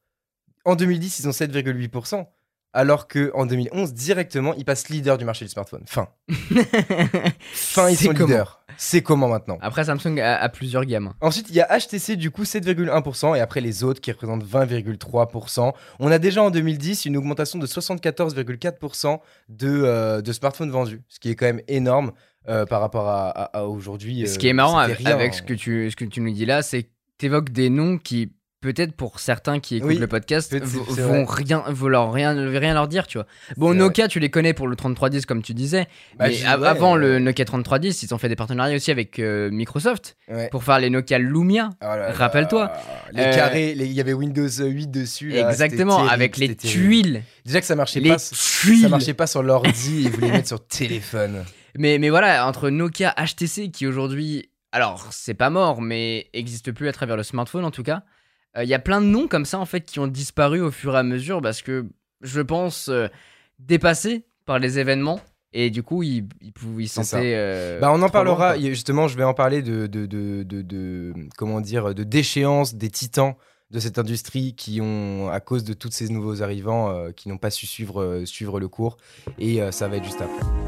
en 0.64 0.76
2010, 0.76 1.18
ils 1.20 1.28
ont 1.28 1.32
7,8%. 1.32 2.26
Alors 2.74 3.08
que 3.08 3.30
en 3.34 3.46
2011, 3.46 3.94
directement, 3.94 4.54
ils 4.54 4.64
passent 4.64 4.88
leader 4.90 5.16
du 5.18 5.24
marché 5.24 5.44
du 5.44 5.50
smartphone. 5.50 5.82
Fin. 5.86 6.08
Fin, 7.52 7.88
ils 7.90 7.96
C'est 7.96 8.04
sont 8.06 8.12
leaders. 8.12 8.60
C'est 8.76 9.02
comment 9.02 9.28
maintenant? 9.28 9.58
Après, 9.60 9.84
Samsung 9.84 10.18
a, 10.20 10.36
a 10.36 10.48
plusieurs 10.48 10.84
gammes. 10.84 11.12
Ensuite, 11.20 11.48
il 11.50 11.56
y 11.56 11.60
a 11.60 11.66
HTC 11.78 12.16
du 12.16 12.30
coup 12.30 12.44
7,1% 12.44 13.36
et 13.36 13.40
après 13.40 13.60
les 13.60 13.82
autres 13.84 14.00
qui 14.00 14.12
représentent 14.12 14.44
20,3%. 14.44 15.72
On 15.98 16.10
a 16.10 16.18
déjà 16.18 16.42
en 16.42 16.50
2010 16.50 17.06
une 17.06 17.16
augmentation 17.16 17.58
de 17.58 17.66
74,4% 17.66 19.18
de, 19.48 19.68
euh, 19.68 20.20
de 20.22 20.32
smartphones 20.32 20.70
vendus, 20.70 21.02
ce 21.08 21.18
qui 21.18 21.30
est 21.30 21.34
quand 21.34 21.46
même 21.46 21.62
énorme 21.68 22.12
euh, 22.48 22.66
par 22.66 22.80
rapport 22.80 23.08
à, 23.08 23.28
à- 23.30 23.58
à 23.60 23.64
aujourd'hui. 23.64 24.26
ce 24.28 24.34
euh, 24.34 24.38
qui 24.38 24.48
est 24.48 24.52
marrant 24.52 24.78
avec, 24.78 24.98
rien. 24.98 25.10
avec 25.10 25.34
ce, 25.34 25.42
que 25.42 25.54
tu, 25.54 25.90
ce 25.90 25.96
que 25.96 26.04
tu 26.04 26.20
nous 26.20 26.32
dis 26.32 26.46
là, 26.46 26.62
c'est 26.62 26.84
que 26.84 26.88
tu 27.18 27.26
évoques 27.26 27.50
des 27.50 27.70
noms 27.70 27.98
qui, 27.98 28.32
peut-être 28.60 28.92
pour 28.92 29.20
certains 29.20 29.60
qui 29.60 29.76
écoutent 29.76 29.88
Oui, 29.88 29.98
le 29.98 30.06
podcast, 30.06 30.54
vont 30.56 31.24
rien, 31.24 31.62
vont 31.68 31.88
leur 31.88 32.12
rien, 32.12 32.32
rien 32.58 32.74
leur 32.74 32.88
dire, 32.88 33.06
tu 33.06 33.18
vois. 33.18 33.26
Bon, 33.56 33.74
Nokia, 33.74 34.08
tu 34.08 34.18
les 34.20 34.30
connais 34.30 34.52
pour 34.54 34.66
le 34.68 34.74
3310, 34.76 35.26
comme 35.26 35.42
tu 35.42 35.54
disais. 35.54 35.86
Bah, 36.18 36.26
mais 36.28 36.34
je- 36.34 36.46
av- 36.46 36.60
ouais, 36.62 36.66
avant 36.68 36.96
euh, 36.96 36.98
le 36.98 37.18
Nokia 37.18 37.44
3310, 37.44 38.02
ils 38.02 38.14
ont 38.14 38.18
fait 38.18 38.28
des 38.28 38.36
partenariats 38.36 38.76
aussi 38.76 38.90
avec 38.90 39.18
euh, 39.18 39.50
Microsoft 39.50 40.16
ouais. 40.28 40.48
pour 40.50 40.64
faire 40.64 40.78
les 40.78 40.90
Nokia 40.90 41.18
Lumia. 41.18 41.70
Oh. 41.82 41.86
Rappelle-toi. 42.14 42.72
Les 43.12 43.22
Euh, 43.22 43.34
carrés, 43.34 43.72
il 43.72 43.92
y 43.92 44.00
avait 44.00 44.12
Windows 44.12 44.48
8 44.48 44.90
dessus. 44.90 45.30
là, 45.30 45.48
Exactement, 45.50 45.96
terrible, 45.96 46.12
avec 46.14 46.36
les 46.36 46.54
tuiles. 46.56 47.22
Déjà 47.44 47.60
que 47.60 47.66
ça 47.66 47.76
marchait 47.76 48.00
Les 48.00 48.10
pas. 48.10 48.16
tuiles. 48.18 48.82
Ça 48.82 48.88
marchait 48.88 49.14
pas 49.14 49.26
sur 49.26 49.42
l'ordi, 49.42 50.02
ils 50.04 50.10
voulaient 50.10 50.26
les 50.28 50.32
mettre 50.32 50.48
sur 50.48 50.66
téléphone. 50.66 51.44
Mais, 51.78 51.98
mais 51.98 52.08
voilà, 52.08 52.46
entre 52.48 52.70
Nokia 52.70 53.14
HTC 53.16 53.70
qui 53.70 53.86
aujourd'hui, 53.86 54.50
alors 54.72 55.06
c'est 55.10 55.34
pas 55.34 55.48
mort, 55.50 55.80
mais 55.80 56.26
existe 56.32 56.72
plus 56.72 56.88
à 56.88 56.92
travers 56.92 57.16
le 57.16 57.22
smartphone 57.22 57.64
en 57.64 57.70
tout 57.70 57.84
cas, 57.84 58.02
euh, 58.56 58.64
il 58.64 58.68
y 58.68 58.74
a 58.74 58.78
plein 58.78 59.00
de 59.00 59.06
noms 59.06 59.28
comme 59.28 59.44
ça 59.44 59.58
en 59.58 59.66
fait 59.66 59.82
qui 59.82 59.98
ont 60.00 60.06
disparu 60.06 60.60
au 60.60 60.70
fur 60.70 60.94
et 60.94 60.98
à 60.98 61.02
mesure 61.02 61.40
parce 61.42 61.62
que 61.62 61.86
je 62.22 62.40
pense 62.40 62.88
euh, 62.88 63.06
dépassés 63.58 64.24
par 64.46 64.58
les 64.58 64.78
événements 64.78 65.20
et 65.52 65.70
du 65.70 65.82
coup 65.82 66.02
ils, 66.02 66.26
C'est 66.86 66.86
ça. 66.88 67.04
sentaient. 67.04 67.32
euh, 67.36 67.80
Bah, 67.80 67.90
on 67.92 68.00
en 68.02 68.08
parlera. 68.08 68.54
loin, 68.56 68.62
il 68.62 68.68
Justement, 68.70 69.08
je 69.08 69.16
vais 69.16 69.24
en 69.24 69.34
parler 69.34 69.62
de, 69.62 69.86
de, 69.86 70.06
de, 70.06 70.42
de- 70.42 70.62
de- 70.62 71.14
comment 71.36 71.60
dire, 71.60 71.94
de 71.94 72.04
déchéance 72.04 72.74
des 72.74 72.90
titans 72.90 73.34
de 73.70 73.78
cette 73.80 73.98
industrie 73.98 74.54
qui 74.54 74.80
ont, 74.80 75.28
à 75.28 75.40
cause 75.40 75.62
de 75.64 75.74
tous 75.74 75.90
ces 75.90 76.08
nouveaux 76.08 76.42
arrivants, 76.42 76.90
euh, 76.90 77.10
qui 77.12 77.28
n'ont 77.28 77.36
pas 77.36 77.50
su 77.50 77.66
suivre, 77.66 78.02
euh, 78.02 78.24
suivre 78.24 78.58
le 78.60 78.68
cours. 78.68 78.96
Et 79.38 79.60
euh, 79.62 79.70
ça 79.72 79.88
va 79.88 79.96
être 79.98 80.04
juste 80.04 80.22
après. 80.22 80.67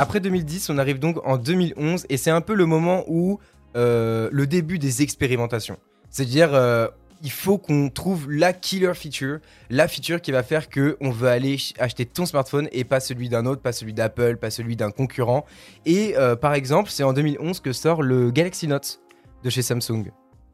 Après 0.00 0.18
2010, 0.20 0.70
on 0.70 0.78
arrive 0.78 0.98
donc 0.98 1.18
en 1.26 1.36
2011 1.36 2.06
et 2.08 2.16
c'est 2.16 2.30
un 2.30 2.40
peu 2.40 2.54
le 2.54 2.64
moment 2.64 3.04
où 3.06 3.38
euh, 3.76 4.30
le 4.32 4.46
début 4.46 4.78
des 4.78 5.02
expérimentations. 5.02 5.76
C'est-à-dire, 6.08 6.54
euh, 6.54 6.88
il 7.22 7.30
faut 7.30 7.58
qu'on 7.58 7.90
trouve 7.90 8.30
la 8.32 8.54
killer 8.54 8.94
feature, 8.94 9.40
la 9.68 9.88
feature 9.88 10.22
qui 10.22 10.32
va 10.32 10.42
faire 10.42 10.70
que 10.70 10.96
on 11.02 11.10
veut 11.10 11.28
aller 11.28 11.58
ch- 11.58 11.74
acheter 11.78 12.06
ton 12.06 12.24
smartphone 12.24 12.66
et 12.72 12.84
pas 12.84 12.98
celui 12.98 13.28
d'un 13.28 13.44
autre, 13.44 13.60
pas 13.60 13.72
celui 13.72 13.92
d'Apple, 13.92 14.38
pas 14.38 14.48
celui 14.50 14.74
d'un 14.74 14.90
concurrent. 14.90 15.44
Et 15.84 16.14
euh, 16.16 16.34
par 16.34 16.54
exemple, 16.54 16.88
c'est 16.90 17.02
en 17.02 17.12
2011 17.12 17.60
que 17.60 17.72
sort 17.74 18.02
le 18.02 18.30
Galaxy 18.30 18.68
Note 18.68 19.02
de 19.44 19.50
chez 19.50 19.60
Samsung. 19.60 20.04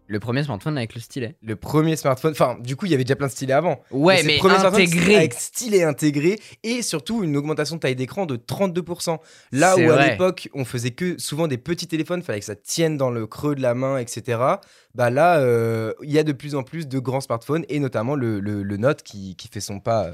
Le 0.09 0.21
premier 0.21 0.43
smartphone 0.45 0.79
avec 0.79 0.95
le 0.95 1.01
stylet. 1.01 1.37
Le 1.43 1.57
premier 1.57 1.97
smartphone, 1.97 2.31
enfin, 2.33 2.57
du 2.61 2.77
coup, 2.77 2.87
il 2.87 2.93
y 2.93 2.95
avait 2.95 3.03
déjà 3.05 3.17
plein 3.17 3.27
de 3.27 3.33
stylets 3.33 3.53
avant. 3.55 3.81
Ouais, 3.91 4.23
mais 4.23 4.39
premier 4.39 4.55
smartphone 4.59 4.83
intégré. 4.83 5.17
Avec 5.17 5.35
stylet 5.35 5.83
intégré 5.83 6.39
et 6.63 6.83
surtout 6.83 7.25
une 7.25 7.37
augmentation 7.37 7.77
de 7.77 7.81
taille 7.81 7.97
d'écran 7.97 8.25
de 8.27 8.37
32%. 8.37 9.19
Là 9.53 9.75
où 9.77 9.91
à 9.91 9.97
l'époque 10.11 10.49
on 10.55 10.65
faisait 10.65 10.93
que 10.93 11.19
souvent 11.19 11.49
des 11.49 11.59
petits 11.59 11.89
téléphones, 11.89 12.23
fallait 12.23 12.39
que 12.41 12.45
ça 12.47 12.55
tienne 12.57 12.97
dans 12.97 13.11
le 13.11 13.27
creux 13.27 13.55
de 13.55 13.63
la 13.63 13.75
main, 13.75 13.99
etc. 13.99 14.39
Bah 14.95 15.11
là, 15.11 15.39
euh, 15.41 15.93
il 16.03 16.11
y 16.13 16.19
a 16.19 16.23
de 16.25 16.33
plus 16.33 16.55
en 16.55 16.63
plus 16.63 16.87
de 16.89 16.99
grands 16.99 17.21
smartphones 17.21 17.65
et 17.69 17.81
notamment 17.81 18.15
le, 18.15 18.41
le- 18.41 18.63
le 18.63 18.77
Note 18.77 19.03
qui, 19.03 19.35
qui 19.37 19.49
fait 19.49 19.61
son 19.61 19.81
pas. 19.81 20.13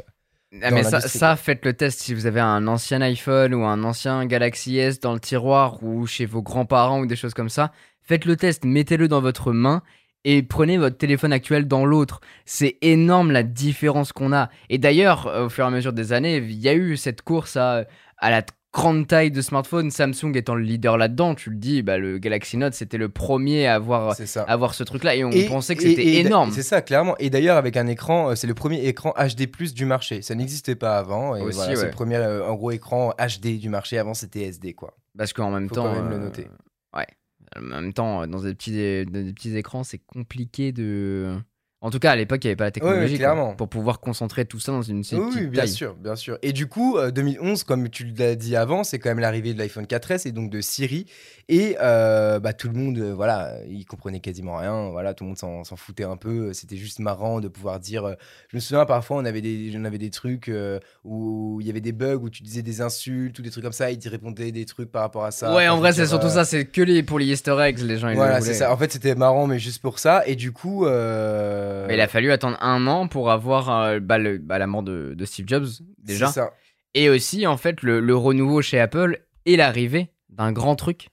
Ah, 0.60 0.70
mais 0.70 0.82
ça, 0.82 1.00
ça, 1.00 1.34
faites 1.36 1.64
le 1.64 1.72
test 1.72 2.00
si 2.00 2.12
vous 2.12 2.26
avez 2.26 2.40
un 2.40 2.66
ancien 2.66 3.00
iPhone 3.00 3.54
ou 3.54 3.64
un 3.64 3.84
ancien 3.84 4.26
Galaxy 4.26 4.76
S 4.78 5.00
dans 5.00 5.14
le 5.14 5.20
tiroir 5.20 5.82
ou 5.82 6.06
chez 6.06 6.26
vos 6.26 6.42
grands-parents 6.42 7.00
ou 7.00 7.06
des 7.06 7.16
choses 7.16 7.32
comme 7.32 7.48
ça. 7.48 7.72
Faites 8.02 8.26
le 8.26 8.36
test, 8.36 8.64
mettez-le 8.64 9.08
dans 9.08 9.22
votre 9.22 9.52
main 9.52 9.82
et 10.24 10.42
prenez 10.42 10.76
votre 10.76 10.98
téléphone 10.98 11.32
actuel 11.32 11.66
dans 11.66 11.86
l'autre. 11.86 12.20
C'est 12.44 12.76
énorme 12.82 13.32
la 13.32 13.42
différence 13.42 14.12
qu'on 14.12 14.32
a. 14.32 14.50
Et 14.68 14.76
d'ailleurs, 14.76 15.26
euh, 15.26 15.46
au 15.46 15.48
fur 15.48 15.64
et 15.64 15.68
à 15.68 15.70
mesure 15.70 15.94
des 15.94 16.12
années, 16.12 16.36
il 16.36 16.58
y 16.58 16.68
a 16.68 16.74
eu 16.74 16.96
cette 16.98 17.22
course 17.22 17.56
à, 17.56 17.84
à 18.18 18.30
la 18.30 18.42
grande 18.72 19.06
taille 19.06 19.30
de 19.30 19.42
smartphone, 19.42 19.90
Samsung 19.90 20.34
étant 20.34 20.54
le 20.54 20.62
leader 20.62 20.96
là-dedans. 20.96 21.34
Tu 21.34 21.50
le 21.50 21.56
dis, 21.56 21.82
bah, 21.82 21.98
le 21.98 22.18
Galaxy 22.18 22.56
Note, 22.56 22.72
c'était 22.74 22.96
le 22.98 23.08
premier 23.10 23.66
à 23.66 23.74
avoir, 23.74 24.14
C'est 24.16 24.26
ça. 24.26 24.42
à 24.42 24.52
avoir 24.52 24.72
ce 24.74 24.82
truc-là 24.82 25.14
et 25.14 25.24
on 25.24 25.30
Et- 25.30 25.46
pensait 25.46 25.76
que 25.76 25.82
c'était 25.82 26.16
énorme. 26.20 26.50
C'est 26.52 26.62
ça, 26.62 26.80
clairement. 26.82 27.14
Et 27.18 27.28
d'ailleurs, 27.30 27.56
avec 27.58 27.76
un 27.76 27.86
écran, 27.86 28.30
euh, 28.30 28.34
c'est 28.34 28.46
le 28.46 28.54
premier 28.54 28.84
écran 28.86 29.12
HD+ 29.18 29.72
du 29.74 29.84
marché. 29.84 30.22
Ça 30.22 30.34
n'existait 30.34 30.74
pas 30.76 30.96
avant. 30.98 31.36
Et 31.36 31.42
Aussi, 31.42 31.56
voilà, 31.58 31.76
c'est 31.76 31.84
le 31.84 31.90
premier, 31.90 32.16
euh, 32.16 32.46
en 32.48 32.54
gros, 32.54 32.70
écran 32.70 33.12
HD 33.18 33.58
du 33.58 33.68
marché. 33.68 33.98
Avant, 33.98 34.14
c'était 34.14 34.42
SD, 34.42 34.72
quoi. 34.72 34.96
Parce 35.18 35.32
qu'en 35.34 35.50
même 35.50 35.68
Faut 35.68 35.74
temps. 35.74 35.84
quand 35.84 35.94
même 35.94 36.08
le 36.08 36.16
euh, 36.16 36.18
noter. 36.20 36.48
Ouais. 36.96 37.06
En 37.54 37.60
même 37.60 37.92
temps, 37.92 38.26
dans 38.26 38.40
des 38.40 38.54
petits, 38.54 39.04
dans 39.04 39.22
des 39.22 39.32
petits 39.34 39.54
écrans, 39.54 39.84
c'est 39.84 39.98
compliqué 39.98 40.72
de. 40.72 41.36
En 41.82 41.90
tout 41.90 41.98
cas, 41.98 42.12
à 42.12 42.16
l'époque, 42.16 42.42
il 42.44 42.46
n'y 42.46 42.50
avait 42.50 42.56
pas 42.56 42.64
la 42.64 42.70
technologie. 42.70 43.18
quoi, 43.18 43.54
pour 43.56 43.68
pouvoir 43.68 43.98
concentrer 43.98 44.44
tout 44.44 44.60
ça 44.60 44.70
dans 44.70 44.82
une 44.82 45.02
si 45.02 45.16
Oui, 45.16 45.24
oui, 45.34 45.46
bien 45.48 45.62
taille. 45.62 45.68
sûr, 45.72 45.94
bien 45.96 46.14
sûr. 46.14 46.38
Et 46.42 46.52
du 46.52 46.68
coup, 46.68 46.96
euh, 46.96 47.10
2011, 47.10 47.64
comme 47.64 47.88
tu 47.90 48.04
l'as 48.16 48.36
dit 48.36 48.54
avant, 48.54 48.84
c'est 48.84 49.00
quand 49.00 49.10
même 49.10 49.18
l'arrivée 49.18 49.52
de 49.52 49.58
l'iPhone 49.58 49.84
4S 49.86 50.28
et 50.28 50.30
donc 50.32 50.48
de 50.48 50.60
Siri. 50.60 51.06
Et 51.48 51.76
euh, 51.82 52.38
bah, 52.38 52.52
tout 52.52 52.68
le 52.68 52.74
monde, 52.74 52.98
euh, 52.98 53.12
voilà, 53.12 53.56
il 53.68 53.84
comprenait 53.84 54.20
quasiment 54.20 54.58
rien. 54.58 54.90
Voilà, 54.90 55.12
tout 55.12 55.24
le 55.24 55.28
monde 55.30 55.38
s'en 55.38 55.64
foutait 55.76 56.04
un 56.04 56.16
peu. 56.16 56.52
C'était 56.52 56.76
juste 56.76 57.00
marrant 57.00 57.40
de 57.40 57.48
pouvoir 57.48 57.80
dire. 57.80 58.04
euh, 58.04 58.14
je 58.50 58.56
me 58.56 58.60
souviens, 58.60 58.86
parfois, 58.86 59.16
on 59.16 59.24
avait 59.24 59.40
des, 59.40 59.72
on 59.76 59.84
avait 59.84 59.98
des 59.98 60.10
trucs 60.10 60.48
euh, 60.48 60.78
où 61.04 61.58
il 61.60 61.66
y 61.66 61.70
avait 61.70 61.80
des 61.80 61.90
bugs 61.90 62.14
où 62.22 62.30
tu 62.30 62.44
disais 62.44 62.62
des 62.62 62.80
insultes 62.80 63.36
ou 63.40 63.42
des 63.42 63.50
trucs 63.50 63.64
comme 63.64 63.72
ça. 63.72 63.90
Et 63.90 63.98
ils 64.00 64.08
répondaient 64.08 64.52
des 64.52 64.66
trucs 64.66 64.92
par 64.92 65.02
rapport 65.02 65.24
à 65.24 65.32
ça. 65.32 65.52
ouais, 65.52 65.68
en 65.68 65.78
vrai, 65.78 65.92
c'est 65.92 66.06
surtout 66.06 66.26
euh, 66.28 66.30
ça. 66.30 66.44
C'est 66.44 66.64
que 66.64 66.80
les, 66.80 67.02
pour 67.02 67.18
les 67.18 67.26
Easter 67.26 67.56
eggs, 67.60 67.80
les 67.80 67.98
gens 67.98 68.08
ils 68.08 68.14
Voilà, 68.14 68.40
c'est 68.40 68.54
ça. 68.54 68.72
En 68.72 68.76
fait, 68.76 68.92
c'était 68.92 69.16
marrant, 69.16 69.48
mais 69.48 69.58
juste 69.58 69.82
pour 69.82 69.98
ça. 69.98 70.22
Et 70.28 70.36
du 70.36 70.52
coup. 70.52 70.86
euh, 70.86 71.70
Mais 71.88 71.94
il 71.94 72.00
a 72.00 72.08
fallu 72.08 72.30
attendre 72.32 72.56
un 72.60 72.86
an 72.86 73.08
pour 73.08 73.30
avoir 73.30 73.70
euh, 73.70 74.00
bah, 74.00 74.18
le- 74.18 74.38
bah, 74.38 74.58
la 74.58 74.66
mort 74.66 74.82
de, 74.82 75.14
de 75.14 75.24
Steve 75.24 75.46
Jobs, 75.48 75.66
déjà. 75.98 76.26
C'est 76.28 76.34
ça. 76.40 76.52
Et 76.94 77.08
aussi, 77.08 77.46
en 77.46 77.56
fait, 77.56 77.82
le, 77.82 78.00
le 78.00 78.16
renouveau 78.16 78.60
chez 78.62 78.78
Apple 78.78 79.24
et 79.46 79.56
l'arrivée 79.56 80.12
d'un 80.28 80.52
grand 80.52 80.76
truc. 80.76 81.08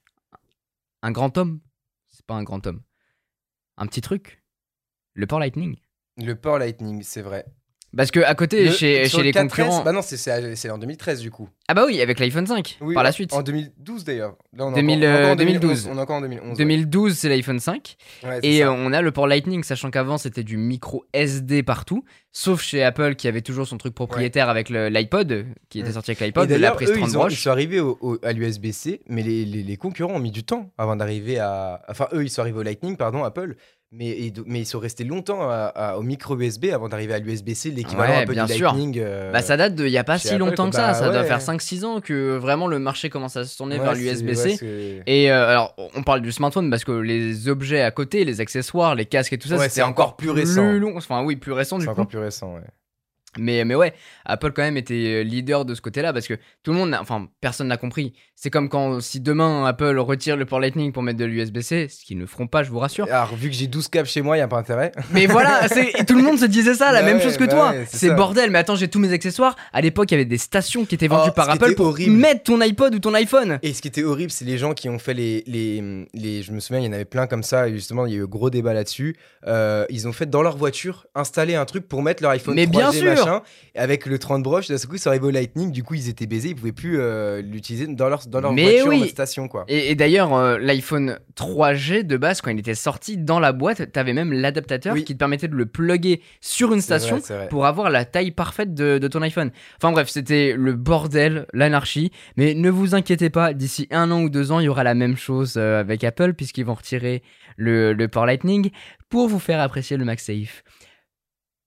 Un 1.02 1.12
grand 1.12 1.38
homme. 1.38 1.60
C'est 2.08 2.26
pas 2.26 2.36
un 2.36 2.44
grand 2.44 2.66
homme. 2.68 2.82
Un 3.78 3.88
petit 3.88 4.02
truc. 4.02 4.44
Le 5.14 5.26
port 5.28 5.40
Lightning. 5.40 5.78
Le 6.18 6.36
port 6.36 6.60
Lightning, 6.60 7.02
c'est 7.04 7.22
vrai. 7.22 7.46
Parce 7.96 8.12
que 8.12 8.20
à 8.20 8.36
côté, 8.36 8.66
Le- 8.66 8.72
chez, 8.72 9.08
sur 9.08 9.18
chez 9.18 9.24
le 9.24 9.24
les 9.24 9.32
4S, 9.32 9.42
concurrents. 9.50 9.84
Bah 9.84 9.92
non, 9.92 10.02
c'est- 10.04 10.70
en 10.70 10.78
2013 10.78 11.22
du 11.22 11.32
coup. 11.32 11.50
Ah 11.68 11.74
bah 11.74 11.86
oui, 11.88 12.02
avec 12.02 12.20
l'iPhone 12.20 12.46
5, 12.46 12.78
Oui, 12.82 12.94
par 12.94 13.04
la 13.04 13.12
suite. 13.12 13.34
En 13.34 13.42
2012 13.42 14.04
d'ailleurs. 14.04 14.36
Là, 14.56 14.66
on 14.68 14.72
est 14.74 14.76
2000, 14.76 15.00
encore- 15.00 15.10
on 15.10 15.12
est 15.12 15.18
encore 15.18 15.30
en 15.30 15.32
euh, 15.32 15.36
2012. 15.36 15.62
2011, 15.84 15.88
On 15.88 15.98
est 15.98 16.02
encore 16.02 16.16
en 16.18 16.22
2011. 16.22 16.50
ouais. 16.52 16.56
2012, 16.58 17.18
c'est 17.18 17.30
l'iPhone 17.30 17.60
5. 17.60 17.96
Ouais, 18.24 18.40
c'est 18.42 18.48
Et 18.48 18.60
ça. 18.60 18.68
euh, 18.68 18.76
on 18.78 18.94
a 18.94 19.02
le 19.02 19.12
port 19.12 19.28
Lightning, 19.28 19.64
sachant 19.64 19.90
qu'avant 19.90 20.18
c'était 20.20 20.44
du 20.44 20.58
micro 20.58 21.06
SD 21.14 21.64
partout, 21.64 22.04
sauf 22.32 22.62
chez 22.62 22.84
Apple 22.84 23.16
qui 23.16 23.28
avait 23.28 23.42
toujours 23.42 23.66
son 23.68 23.78
truc 23.78 23.96
propriétaire 23.96 24.50
avec 24.50 24.70
l'iPod, 24.70 25.46
qui 25.70 25.80
était 25.80 25.90
Mm. 25.90 25.94
sorti 25.94 26.12
avec 26.12 26.22
Et 26.22 26.26
l'iPod, 26.26 26.50
la 26.52 26.72
prise 26.72 26.90
eux, 26.92 26.94
30 26.96 27.10
ils, 27.10 27.18
ont- 27.18 27.28
ils 27.28 27.36
sont 27.36 27.50
arrivés 27.50 27.80
au- 27.80 27.98
au- 28.02 28.20
à 28.24 28.34
l'USB-C, 28.34 29.02
mais 29.08 29.24
les, 29.24 29.46
les- 29.46 29.64
les 29.64 29.78
concurrents 29.78 30.14
ont 30.14 30.20
mis 30.20 30.32
du 30.32 30.44
temps 30.44 30.72
avant 30.78 30.96
d'arriver 30.96 31.40
à. 31.40 31.82
Enfin, 31.90 32.08
eux, 32.14 32.24
ils 32.24 32.30
sont 32.30 32.42
arrivés 32.42 32.60
au 32.60 32.64
Lightning, 32.64 32.98
pardon, 32.98 33.24
Apple. 33.24 33.56
Mais, 33.92 34.10
et 34.10 34.30
do- 34.30 34.44
mais 34.46 34.60
ils 34.60 34.66
sont 34.68 34.78
restés 34.78 35.04
longtemps 35.04 35.50
à- 35.50 35.72
à- 35.76 35.98
au 35.98 36.04
micro 36.04 36.38
USB 36.40 36.66
avant 36.72 36.90
d'arriver 36.90 37.16
à 37.16 37.18
l'USB-C, 37.20 37.72
l'équivalent 37.72 38.14
Ouais, 38.14 38.22
un 38.22 38.26
peu 38.28 38.34
bien 38.34 38.46
du 38.46 38.54
sûr. 38.54 38.68
Lightning. 38.72 39.00
euh, 39.00 39.32
Bah 39.32 39.42
ça 39.42 39.58
date 39.58 39.74
de 39.74 39.84
il 39.88 39.92
y 39.92 39.98
a 39.98 40.04
pas 40.04 40.20
si 40.20 40.38
longtemps 40.38 40.70
que 40.70 40.76
ça, 40.76 40.90
Bah, 40.90 40.94
ça 40.94 41.10
doit 41.10 41.22
ouais. 41.22 41.28
faire 41.28 41.42
5-6 41.42 41.84
ans 41.86 42.00
que 42.00 42.38
vraiment 42.38 42.68
le 42.68 42.78
marché 42.78 43.10
commence 43.10 43.36
à 43.36 43.46
se 43.46 43.58
tourner 43.58 43.78
ouais, 43.80 43.84
vers 43.84 43.96
l'USB-C. 43.96 45.02
Et 45.08 45.32
euh, 45.32 45.48
alors, 45.50 45.76
on 45.96 46.04
parle 46.04 46.22
du 46.22 46.32
smartphone 46.32 46.70
parce 46.70 46.84
que 46.84 46.92
les 46.92 47.48
objets 47.50 47.82
à 47.82 47.90
côté, 47.90 48.26
les 48.26 48.42
accessoires, 48.42 48.94
les 48.94 49.06
casques 49.08 49.34
et 49.34 49.40
tout 49.40 49.48
ça, 49.48 49.56
Ouais, 49.56 49.62
c'était 49.64 49.76
c'est 49.76 49.82
encore 49.82 50.16
plus 50.18 50.30
récent. 50.30 50.72
long. 50.74 50.94
Enfin, 50.96 51.24
oui, 51.24 51.36
plus 51.36 51.52
récent 51.54 51.78
du 51.80 51.82
C'est 51.82 51.88
coup. 51.88 51.94
encore 51.94 52.08
plus 52.08 52.20
récent, 52.20 52.54
ouais. 52.54 52.62
Mais, 53.38 53.64
mais 53.64 53.76
ouais, 53.76 53.94
Apple 54.26 54.52
quand 54.54 54.64
même 54.64 54.78
était 54.78 55.24
leader 55.24 55.64
de 55.64 55.76
ce 55.76 55.82
côté-là 55.82 56.14
parce 56.14 56.28
que 56.28 56.34
tout 56.64 56.72
le 56.72 56.78
monde, 56.78 56.98
enfin 57.00 57.28
personne 57.42 57.68
n'a 57.68 57.78
compris. 57.78 58.14
C'est 58.36 58.50
comme 58.50 58.70
quand 58.70 59.02
si 59.02 59.20
demain 59.20 59.66
Apple 59.66 59.98
retire 60.00 60.36
le 60.36 60.46
port 60.46 60.60
Lightning 60.60 60.92
pour 60.92 61.04
mettre 61.04 61.20
de 61.20 61.26
l'USB-C, 61.26 61.90
ce 61.90 62.04
qu'ils 62.06 62.18
ne 62.18 62.26
feront 62.26 62.48
pas, 62.48 62.64
je 62.64 62.72
vous 62.72 62.80
rassure. 62.80 63.06
Alors, 63.06 63.36
vu 63.36 63.50
que 63.50 63.56
j'ai 63.56 63.68
12 63.68 63.88
câbles 63.90 64.08
chez 64.08 64.22
moi, 64.22 64.36
il 64.36 64.40
n'y 64.40 64.44
a 64.44 64.48
pas 64.48 64.58
intérêt. 64.58 64.92
Mais 65.12 65.28
voilà, 65.28 65.66
et 66.00 66.06
tout 66.06 66.16
le 66.16 66.24
monde 66.24 66.40
se 66.40 66.46
disait 66.46 66.74
ça, 66.74 66.92
la 66.92 67.02
Bah 67.02 67.06
même 67.08 67.18
ouais, 67.18 67.24
chose 67.24 67.38
que 67.38 67.44
bah 67.44 67.52
toi. 67.52 67.70
ouais, 67.72 67.86
c'est 67.88 68.10
bordel, 68.16 68.50
mais 68.50 68.60
attends, 68.60 68.76
j'ai 68.76 68.88
tous 68.88 69.00
mes 69.00 69.12
accessoires. 69.14 69.56
À 69.74 69.82
l'époque, 69.82 70.10
il 70.12 70.14
y 70.14 70.18
avait 70.18 70.26
des 70.26 70.38
stations 70.38 70.86
qui 70.86 70.96
étaient 70.96 71.08
vendues 71.08 71.30
Oh, 71.32 71.36
par 71.36 71.50
Apple 71.50 71.76
pour 71.76 71.88
horrible. 71.88 72.14
mettre 72.16 72.44
ton 72.44 72.60
iPod 72.62 72.96
ou 72.96 73.00
ton 73.00 73.14
iPhone. 73.14 73.60
Et 73.62 73.74
ce 73.74 73.82
qui 73.82 73.90
était 73.90 74.04
horrible, 74.04 74.32
c'est 74.32 74.46
les 74.46 74.58
gens 74.58 74.74
qui 74.74 74.90
ont 74.90 74.98
fait 75.00 75.14
les, 75.14 75.44
les, 75.46 76.08
les- 76.14 76.42
Je 76.42 76.52
me 76.52 76.60
souviens, 76.60 76.82
il 76.82 76.86
y 76.86 76.90
en 76.90 76.94
avait 76.94 77.06
plein 77.06 77.28
comme 77.28 77.44
ça, 77.44 77.68
et 77.68 77.74
justement, 77.74 78.06
il 78.06 78.14
y 78.14 78.16
a 78.16 78.20
eu 78.24 78.28
gros 78.28 78.50
débat 78.50 78.74
là-dessus. 78.74 79.16
Euh, 79.48 79.86
ils 79.90 80.08
ont 80.08 80.14
fait 80.14 80.30
dans 80.30 80.42
leur 80.42 80.58
voiture 80.58 81.06
installer 81.14 81.56
un 81.56 81.66
truc 81.66 81.88
pour 81.88 82.02
mettre 82.02 82.24
leur 82.24 82.32
iPhone 82.32 82.56
Mais 82.56 82.66
3G, 82.66 82.70
bien 82.72 82.92
sûr. 82.92 83.19
Machin, 83.26 83.42
avec 83.76 84.06
le 84.06 84.18
30 84.20 84.44
broches, 84.44 84.68
d'un 84.68 84.78
coup, 84.78 84.96
arrivait 85.06 85.26
au 85.26 85.32
Lightning, 85.32 85.72
du 85.72 85.84
coup, 85.84 85.94
ils 85.96 86.10
étaient 86.10 86.26
baisés, 86.28 86.50
ils 86.50 86.56
pouvaient 86.56 86.72
plus 86.72 87.00
euh, 87.00 87.42
l'utiliser 87.42 87.88
dans 87.88 88.10
leur, 88.10 88.26
dans 88.28 88.42
leur 88.42 88.54
Mais 88.54 88.64
voiture 88.64 88.86
en 88.86 88.90
oui. 88.90 89.00
mode 89.00 89.10
station, 89.10 89.48
quoi. 89.48 89.66
Et, 89.68 89.92
et 89.92 89.96
d'ailleurs, 89.96 90.34
euh, 90.34 90.58
l'iPhone 90.60 91.20
3G 91.36 92.04
de 92.04 92.18
base, 92.18 92.42
quand 92.42 92.52
il 92.52 92.60
était 92.60 92.76
sorti 92.76 93.18
dans 93.18 93.40
la 93.40 93.52
boîte, 93.52 93.92
t'avais 93.92 94.14
même 94.14 94.34
l'adaptateur 94.34 94.94
Oui. 94.94 95.04
qui 95.04 95.14
te 95.14 95.20
permettait 95.20 95.48
de 95.48 95.56
le 95.56 95.66
plugger 95.66 96.22
sur 96.42 96.68
une 96.70 96.74
vrai, 96.76 96.82
station 96.82 97.18
vrai. 97.18 97.48
pour 97.50 97.66
avoir 97.66 97.90
la 97.90 98.06
taille 98.06 98.32
parfaite 98.32 98.74
de, 98.74 98.98
de 98.98 99.08
ton 99.08 99.22
iPhone. 99.22 99.52
Enfin 99.78 99.92
bref, 99.92 100.10
c'était 100.10 100.54
le 100.58 100.74
bordel, 100.74 101.46
l'anarchie. 101.54 102.12
Mais 102.38 102.54
ne 102.54 102.70
vous 102.70 102.96
inquiétez 102.96 103.30
pas, 103.30 103.54
d'ici 103.54 103.88
un 103.92 104.12
an 104.12 104.22
ou 104.24 104.30
deux 104.30 104.52
ans, 104.52 104.60
il 104.60 104.66
y 104.66 104.70
aura 104.70 104.84
la 104.84 104.94
même 104.96 105.18
chose 105.18 105.56
euh, 105.58 105.80
avec 105.80 106.04
Apple 106.04 106.34
puisqu'ils 106.34 106.66
vont 106.66 106.74
retirer 106.76 107.24
le, 107.58 107.94
le 107.94 108.08
port 108.08 108.26
Lightning 108.26 108.70
pour 109.10 109.28
vous 109.28 109.40
faire 109.40 109.60
apprécier 109.60 109.98
le 109.98 110.06
MagSafe. 110.06 110.64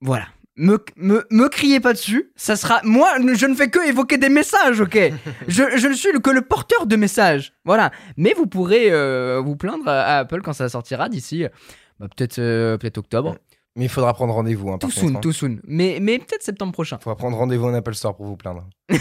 Voilà. 0.00 0.26
Me, 0.56 0.78
me, 0.96 1.24
me 1.30 1.48
criez 1.48 1.80
pas 1.80 1.94
dessus, 1.94 2.30
ça 2.36 2.56
sera. 2.56 2.80
Moi, 2.84 3.08
je 3.34 3.46
ne 3.46 3.54
fais 3.54 3.70
que 3.70 3.88
évoquer 3.88 4.18
des 4.18 4.28
messages, 4.28 4.80
ok 4.80 4.98
je, 5.48 5.62
je 5.76 5.88
ne 5.88 5.94
suis 5.94 6.12
que 6.20 6.30
le 6.30 6.42
porteur 6.42 6.86
de 6.86 6.96
messages. 6.96 7.54
Voilà. 7.64 7.90
Mais 8.18 8.34
vous 8.34 8.46
pourrez 8.46 8.90
euh, 8.90 9.40
vous 9.42 9.56
plaindre 9.56 9.88
à, 9.88 10.18
Apple 10.18 10.42
quand 10.42 10.52
ça 10.52 10.68
sortira 10.68 11.08
d'ici. 11.08 11.44
euh, 11.44 11.48
bah, 11.98 12.06
peut-être 12.14 12.38
euh, 12.38 12.76
peut-être 12.76 12.98
octobre. 12.98 13.36
Mais 13.76 13.86
il 13.86 13.88
faudra 13.88 14.12
prendre 14.12 14.34
rendez-vous, 14.34 14.68
hein, 14.70 14.76
par 14.76 14.90
Tout 14.90 14.94
contre. 14.94 15.08
soon, 15.08 15.16
hein. 15.16 15.20
tout 15.22 15.32
soon. 15.32 15.58
Mais, 15.66 15.98
mais 16.02 16.18
peut-être 16.18 16.42
septembre 16.42 16.72
prochain. 16.74 16.98
Il 17.00 17.04
faudra 17.04 17.16
prendre 17.16 17.38
rendez-vous 17.38 17.66
en 17.68 17.72
Apple 17.74 17.94
Store 17.94 18.14
pour 18.14 18.26
vous 18.26 18.36
plaindre. 18.36 18.66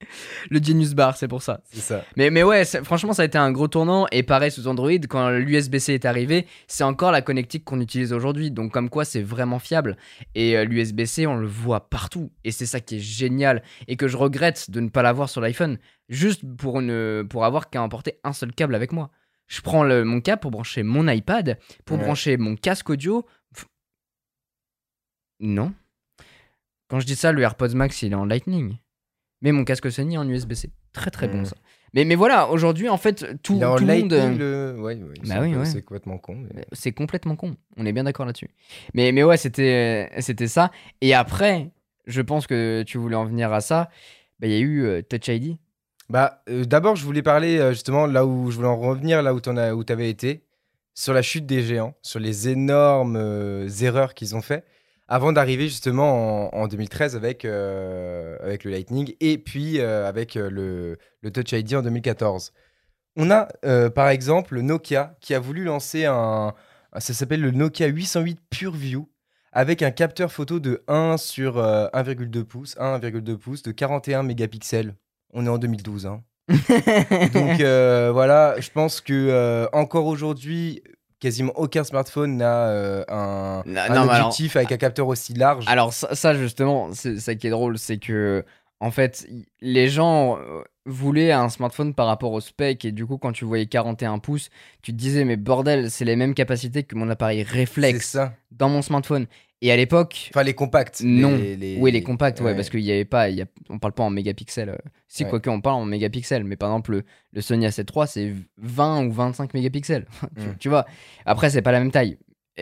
le 0.50 0.62
Genius 0.62 0.94
Bar, 0.94 1.16
c'est 1.16 1.28
pour 1.28 1.42
ça. 1.42 1.62
C'est 1.64 1.80
ça. 1.80 2.04
Mais, 2.16 2.30
mais 2.30 2.42
ouais, 2.42 2.64
franchement, 2.84 3.12
ça 3.14 3.22
a 3.22 3.24
été 3.24 3.38
un 3.38 3.50
gros 3.50 3.66
tournant. 3.68 4.06
Et 4.12 4.22
pareil 4.22 4.50
sous 4.50 4.68
Android, 4.68 4.90
quand 5.08 5.30
l'USB-C 5.30 5.94
est 5.94 6.04
arrivé, 6.04 6.46
c'est 6.66 6.84
encore 6.84 7.10
la 7.12 7.22
connectique 7.22 7.64
qu'on 7.64 7.80
utilise 7.80 8.12
aujourd'hui. 8.12 8.50
Donc, 8.50 8.72
comme 8.72 8.90
quoi, 8.90 9.04
c'est 9.04 9.22
vraiment 9.22 9.58
fiable. 9.58 9.96
Et 10.34 10.56
euh, 10.56 10.64
l'USB-C, 10.64 11.26
on 11.26 11.36
le 11.36 11.46
voit 11.46 11.88
partout. 11.88 12.30
Et 12.44 12.52
c'est 12.52 12.66
ça 12.66 12.80
qui 12.80 12.96
est 12.96 13.00
génial. 13.00 13.62
Et 13.88 13.96
que 13.96 14.06
je 14.08 14.16
regrette 14.16 14.70
de 14.70 14.80
ne 14.80 14.88
pas 14.90 15.02
l'avoir 15.02 15.28
sur 15.30 15.40
l'iPhone. 15.40 15.78
Juste 16.08 16.42
pour, 16.56 16.80
pour 17.30 17.44
avoir 17.44 17.70
qu'à 17.70 17.82
emporter 17.82 18.18
un 18.22 18.32
seul 18.32 18.52
câble 18.52 18.74
avec 18.74 18.92
moi. 18.92 19.10
Je 19.48 19.60
prends 19.60 19.84
le- 19.84 20.04
mon 20.04 20.20
câble 20.20 20.40
pour 20.40 20.50
brancher 20.50 20.82
mon 20.82 21.08
iPad, 21.08 21.58
pour 21.84 21.96
Ouais. 21.98 22.04
brancher 22.04 22.36
mon 22.36 22.56
casque 22.56 22.90
audio. 22.90 23.24
Non. 25.40 25.72
Quand 26.88 27.00
je 27.00 27.06
dis 27.06 27.16
ça, 27.16 27.32
le 27.32 27.42
AirPods 27.42 27.74
Max, 27.74 28.02
il 28.02 28.12
est 28.12 28.16
en 28.16 28.24
Lightning. 28.24 28.76
Mais 29.42 29.52
mon 29.52 29.64
casque 29.64 29.90
Sony 29.90 30.16
en 30.18 30.28
USB-C. 30.28 30.70
Très 30.92 31.10
très 31.10 31.28
bon 31.28 31.42
Mm. 31.42 31.44
ça. 31.46 31.56
Mais, 31.94 32.04
mais 32.04 32.14
voilà, 32.14 32.48
aujourd'hui, 32.50 32.88
en 32.88 32.96
fait, 32.96 33.40
tout, 33.42 33.58
le 33.58 33.66
monde. 33.66 34.12
Euh. 34.12 34.74
Ouais, 34.76 34.94
ouais, 34.96 35.00
Bah 35.00 35.12
c'est 35.24 35.38
oui, 35.38 35.50
un 35.50 35.52
peu- 35.52 35.58
ouais. 35.60 35.64
c'est 35.64 35.82
complètement 35.82 36.18
con. 36.18 36.36
mais- 36.54 36.66
C'est 36.72 36.92
complètement 36.92 37.36
con. 37.36 37.56
On 37.76 37.86
est 37.86 37.92
bien 37.92 38.04
d'accord 38.04 38.26
là-dessus. 38.26 38.50
Mais, 38.94 39.12
mais 39.12 39.22
ouais, 39.22 39.36
c'était 39.36 40.08
euh, 40.14 40.20
c'était 40.20 40.48
ça. 40.48 40.70
Et 41.00 41.14
après, 41.14 41.70
je 42.06 42.20
pense 42.22 42.46
que 42.46 42.82
tu 42.86 42.98
voulais 42.98 43.16
en 43.16 43.24
venir 43.24 43.52
à 43.52 43.60
ça. 43.60 43.88
Bah, 44.40 44.46
Il 44.46 44.52
y 44.52 44.56
a 44.56 44.60
eu 44.60 44.84
euh, 44.84 45.02
Touch 45.02 45.28
ID. 45.28 45.56
Bah, 46.10 46.42
euh, 46.48 46.64
d'abord, 46.64 46.96
je 46.96 47.04
voulais 47.04 47.22
parler 47.22 47.58
euh, 47.58 47.72
justement 47.72 48.06
là 48.06 48.26
où 48.26 48.50
je 48.50 48.56
voulais 48.56 48.68
en 48.68 48.76
revenir, 48.78 49.22
là 49.22 49.34
où 49.34 49.40
tu 49.40 49.92
avais 49.92 50.10
été, 50.10 50.44
sur 50.94 51.12
la 51.14 51.22
chute 51.22 51.46
des 51.46 51.62
géants, 51.62 51.94
sur 52.02 52.20
les 52.20 52.48
énormes 52.48 53.16
euh, 53.16 53.68
erreurs 53.80 54.14
qu'ils 54.14 54.34
ont 54.36 54.42
fait, 54.42 54.64
avant 55.08 55.32
d'arriver 55.32 55.68
justement 55.68 56.50
en, 56.52 56.62
en 56.62 56.68
2013 56.68 57.16
avec, 57.16 57.44
euh, 57.44 58.36
avec 58.40 58.64
le 58.64 58.70
Lightning 58.70 59.14
et 59.20 59.38
puis 59.38 59.78
euh, 59.78 60.08
avec 60.08 60.36
euh, 60.36 60.50
le, 60.50 60.98
le 61.22 61.30
Touch 61.30 61.52
ID 61.52 61.74
en 61.74 61.82
2014. 61.82 62.52
On 63.16 63.30
a 63.30 63.48
euh, 63.64 63.88
par 63.88 64.08
exemple 64.08 64.60
Nokia 64.60 65.16
qui 65.20 65.34
a 65.34 65.38
voulu 65.38 65.64
lancer 65.64 66.04
un. 66.04 66.54
Ça 66.98 67.14
s'appelle 67.14 67.40
le 67.40 67.50
Nokia 67.50 67.86
808 67.86 68.40
PureView 68.50 69.08
avec 69.52 69.82
un 69.82 69.90
capteur 69.90 70.32
photo 70.32 70.60
de 70.60 70.82
1 70.88 71.16
sur 71.16 71.58
euh, 71.58 71.88
1,2 71.94 72.44
pouces, 72.44 72.76
1,2 72.76 73.36
pouces 73.36 73.62
de 73.62 73.70
41 73.70 74.22
mégapixels. 74.22 74.94
On 75.32 75.46
est 75.46 75.48
en 75.48 75.58
2012. 75.58 76.06
Hein. 76.06 76.22
Donc 76.48 77.60
voilà, 77.60 78.56
je 78.60 78.70
pense 78.70 79.00
que 79.00 79.66
encore 79.72 80.06
aujourd'hui, 80.06 80.82
quasiment 81.26 81.52
aucun 81.56 81.82
smartphone 81.82 82.36
n'a 82.36 82.68
euh, 82.68 83.04
un, 83.08 83.62
Non, 83.66 83.80
un 83.80 83.88
non, 83.94 84.04
mais 84.06 84.12
alors- 84.12 84.26
objectif 84.28 84.54
avec 84.54 84.70
un 84.70 84.76
capteur 84.76 85.08
aussi 85.08 85.34
large. 85.34 85.64
Alors, 85.66 85.92
ça, 85.92 86.14
ça, 86.14 86.34
justement, 86.34 86.90
c'est 86.92 87.18
ça 87.18 87.34
qui 87.34 87.48
est 87.48 87.50
drôle, 87.50 87.78
c'est 87.78 87.98
que, 87.98 88.44
en 88.80 88.90
fait, 88.90 89.26
les 89.60 89.88
gens 89.88 90.38
euh, 90.38 90.62
voulaient 90.84 91.32
un 91.32 91.48
smartphone 91.48 91.94
par 91.94 92.06
rapport 92.06 92.32
au 92.32 92.40
spec. 92.40 92.84
Et 92.84 92.92
du 92.92 93.06
coup, 93.06 93.16
quand 93.18 93.32
tu 93.32 93.44
voyais 93.44 93.66
41 93.66 94.18
pouces, 94.18 94.50
tu 94.82 94.92
te 94.92 94.96
disais, 94.96 95.24
mais 95.24 95.36
bordel, 95.36 95.90
c'est 95.90 96.04
les 96.04 96.16
mêmes 96.16 96.34
capacités 96.34 96.82
que 96.82 96.94
mon 96.94 97.08
appareil 97.08 97.42
réflexe 97.42 98.10
ça. 98.10 98.34
dans 98.50 98.68
mon 98.68 98.82
smartphone. 98.82 99.26
Et 99.62 99.72
à 99.72 99.76
l'époque. 99.76 100.28
Enfin, 100.34 100.42
les 100.42 100.52
compacts. 100.52 101.00
Non. 101.02 101.34
les- 101.34 101.56
les- 101.56 101.78
Oui, 101.80 101.90
les 101.90 102.02
compacts, 102.02 102.40
ouais, 102.40 102.46
ouais. 102.48 102.54
parce 102.54 102.68
qu'il 102.68 102.80
y 102.80 102.92
avait 102.92 103.06
pas, 103.06 103.30
il 103.30 103.36
y 103.36 103.42
a, 103.42 103.46
on 103.70 103.78
parle 103.78 103.94
pas 103.94 104.02
en 104.02 104.10
mégapixels. 104.10 104.68
euh. 104.68 104.76
Si, 105.08 105.24
Ouais. 105.24 105.30
quoique 105.30 105.48
on 105.48 105.62
parle 105.62 105.76
en 105.76 105.86
mégapixels, 105.86 106.44
mais 106.44 106.56
par 106.56 106.68
exemple, 106.68 106.90
le, 106.92 107.04
le 107.32 107.40
Sony 107.40 107.66
A7 107.66 107.88
III, 107.96 108.06
c'est 108.06 108.34
20 108.58 109.06
ou 109.06 109.10
25 109.12 109.54
mégapixels. 109.54 110.04
tu, 110.38 110.42
Mm. 110.48 110.56
tu 110.60 110.68
vois, 110.68 110.84
après, 111.24 111.48
c'est 111.48 111.62
pas 111.62 111.72
la 111.72 111.78
même 111.78 111.90
taille. 111.90 112.18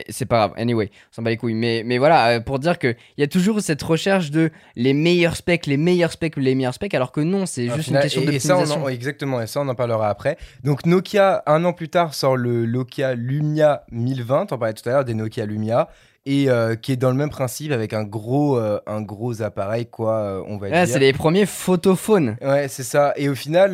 C'est 0.08 0.26
pas 0.26 0.38
grave, 0.38 0.52
anyway, 0.56 0.90
on 0.92 1.14
s'en 1.14 1.22
bat 1.22 1.30
les 1.30 1.36
couilles. 1.36 1.54
Mais, 1.54 1.82
mais 1.84 1.98
voilà, 1.98 2.28
euh, 2.28 2.40
pour 2.40 2.58
dire 2.58 2.78
qu'il 2.78 2.96
y 3.16 3.22
a 3.22 3.28
toujours 3.28 3.60
cette 3.60 3.82
recherche 3.82 4.30
de 4.30 4.50
les 4.74 4.92
meilleurs 4.92 5.36
specs, 5.36 5.66
les 5.66 5.76
meilleurs 5.76 6.12
specs, 6.12 6.36
les 6.36 6.54
meilleurs 6.54 6.74
specs, 6.74 6.94
alors 6.94 7.12
que 7.12 7.20
non, 7.20 7.46
c'est 7.46 7.68
juste 7.68 7.84
final, 7.84 8.00
une 8.00 8.02
question 8.02 8.22
on 8.22 8.24
d'optimisation. 8.24 8.84
en, 8.84 8.88
exactement, 8.88 9.40
et 9.40 9.46
ça, 9.46 9.60
on 9.60 9.68
en 9.68 9.74
parlera 9.74 10.08
après. 10.08 10.36
Donc, 10.64 10.84
Nokia, 10.84 11.42
un 11.46 11.64
an 11.64 11.72
plus 11.72 11.88
tard, 11.88 12.14
sort 12.14 12.36
le 12.36 12.66
Nokia 12.66 13.14
Lumia 13.14 13.84
1020. 13.92 14.52
On 14.52 14.58
parlait 14.58 14.74
tout 14.74 14.88
à 14.88 14.92
l'heure 14.92 15.04
des 15.04 15.14
Nokia 15.14 15.46
Lumia. 15.46 15.88
Et 16.26 16.48
euh, 16.48 16.74
qui 16.74 16.92
est 16.92 16.96
dans 16.96 17.10
le 17.10 17.16
même 17.16 17.28
principe 17.28 17.70
avec 17.70 17.92
un 17.92 18.02
gros, 18.02 18.56
euh, 18.56 18.80
un 18.86 19.02
gros 19.02 19.42
appareil, 19.42 19.84
quoi, 19.84 20.14
euh, 20.20 20.42
on 20.46 20.56
va 20.56 20.70
dire. 20.70 20.88
c'est 20.88 20.98
les 20.98 21.12
premiers 21.12 21.44
photophones. 21.44 22.38
Ouais, 22.40 22.66
c'est 22.68 22.82
ça. 22.82 23.12
Et 23.16 23.28
au 23.28 23.34
final, 23.34 23.72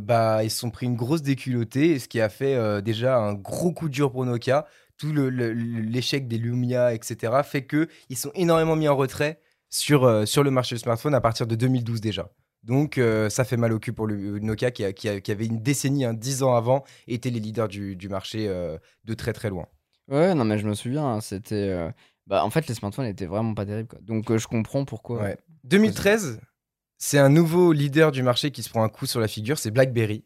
bah, 0.00 0.42
ils 0.42 0.50
se 0.50 0.58
sont 0.58 0.70
pris 0.70 0.86
une 0.86 0.96
grosse 0.96 1.20
déculottée, 1.20 1.98
ce 1.98 2.08
qui 2.08 2.20
a 2.20 2.30
fait 2.30 2.80
déjà 2.82 3.18
un 3.18 3.34
gros 3.34 3.72
coup 3.72 3.90
dur 3.90 4.10
pour 4.10 4.24
Nokia. 4.24 4.66
Tout 5.00 5.12
l'échec 5.12 6.28
des 6.28 6.36
Lumia, 6.38 6.92
etc., 6.94 7.32
fait 7.42 7.62
que 7.64 7.88
ils 8.10 8.16
sont 8.18 8.30
énormément 8.34 8.76
mis 8.76 8.86
en 8.88 8.96
retrait 8.96 9.40
sur, 9.70 10.04
euh, 10.04 10.26
sur 10.26 10.42
le 10.42 10.50
marché 10.50 10.74
du 10.74 10.80
smartphone 10.80 11.14
à 11.14 11.20
partir 11.20 11.46
de 11.46 11.54
2012 11.54 12.00
déjà. 12.00 12.30
Donc 12.64 12.98
euh, 12.98 13.30
ça 13.30 13.44
fait 13.44 13.56
mal 13.56 13.72
au 13.72 13.78
cul 13.78 13.92
pour 13.94 14.06
le 14.06 14.38
Nokia 14.40 14.70
qui, 14.70 14.84
a- 14.84 14.92
qui 14.92 15.08
a- 15.08 15.20
qui 15.20 15.30
avait 15.32 15.46
une 15.46 15.62
décennie, 15.62 16.04
hein, 16.04 16.12
dix 16.12 16.42
ans 16.42 16.54
avant, 16.54 16.84
était 17.08 17.30
les 17.30 17.40
leaders 17.40 17.68
du, 17.68 17.96
du 17.96 18.08
marché 18.10 18.46
euh, 18.48 18.76
de 19.04 19.14
très 19.14 19.32
très 19.32 19.48
loin. 19.48 19.66
Ouais, 20.08 20.34
non, 20.34 20.44
mais 20.44 20.58
je 20.58 20.66
me 20.68 20.74
souviens, 20.74 21.06
hein, 21.06 21.20
c'était. 21.20 21.54
euh, 21.54 21.90
Bah, 22.26 22.44
en 22.44 22.50
fait, 22.50 22.66
les 22.68 22.74
smartphones 22.74 23.06
étaient 23.06 23.26
vraiment 23.26 23.54
pas 23.54 23.64
terribles. 23.64 23.88
Quoi. 23.88 24.00
Donc, 24.02 24.30
euh, 24.30 24.36
je 24.38 24.46
comprends 24.48 24.84
pourquoi. 24.84 25.22
Ouais. 25.22 25.36
2013, 25.64 26.40
c'est 26.98 27.18
un 27.18 27.28
nouveau 27.30 27.72
leader 27.72 28.12
du 28.12 28.22
marché 28.22 28.50
qui 28.50 28.62
se 28.62 28.68
prend 28.68 28.82
un 28.84 28.88
coup 28.88 29.06
sur 29.06 29.20
la 29.20 29.28
figure, 29.28 29.58
c'est 29.58 29.70
BlackBerry. 29.70 30.24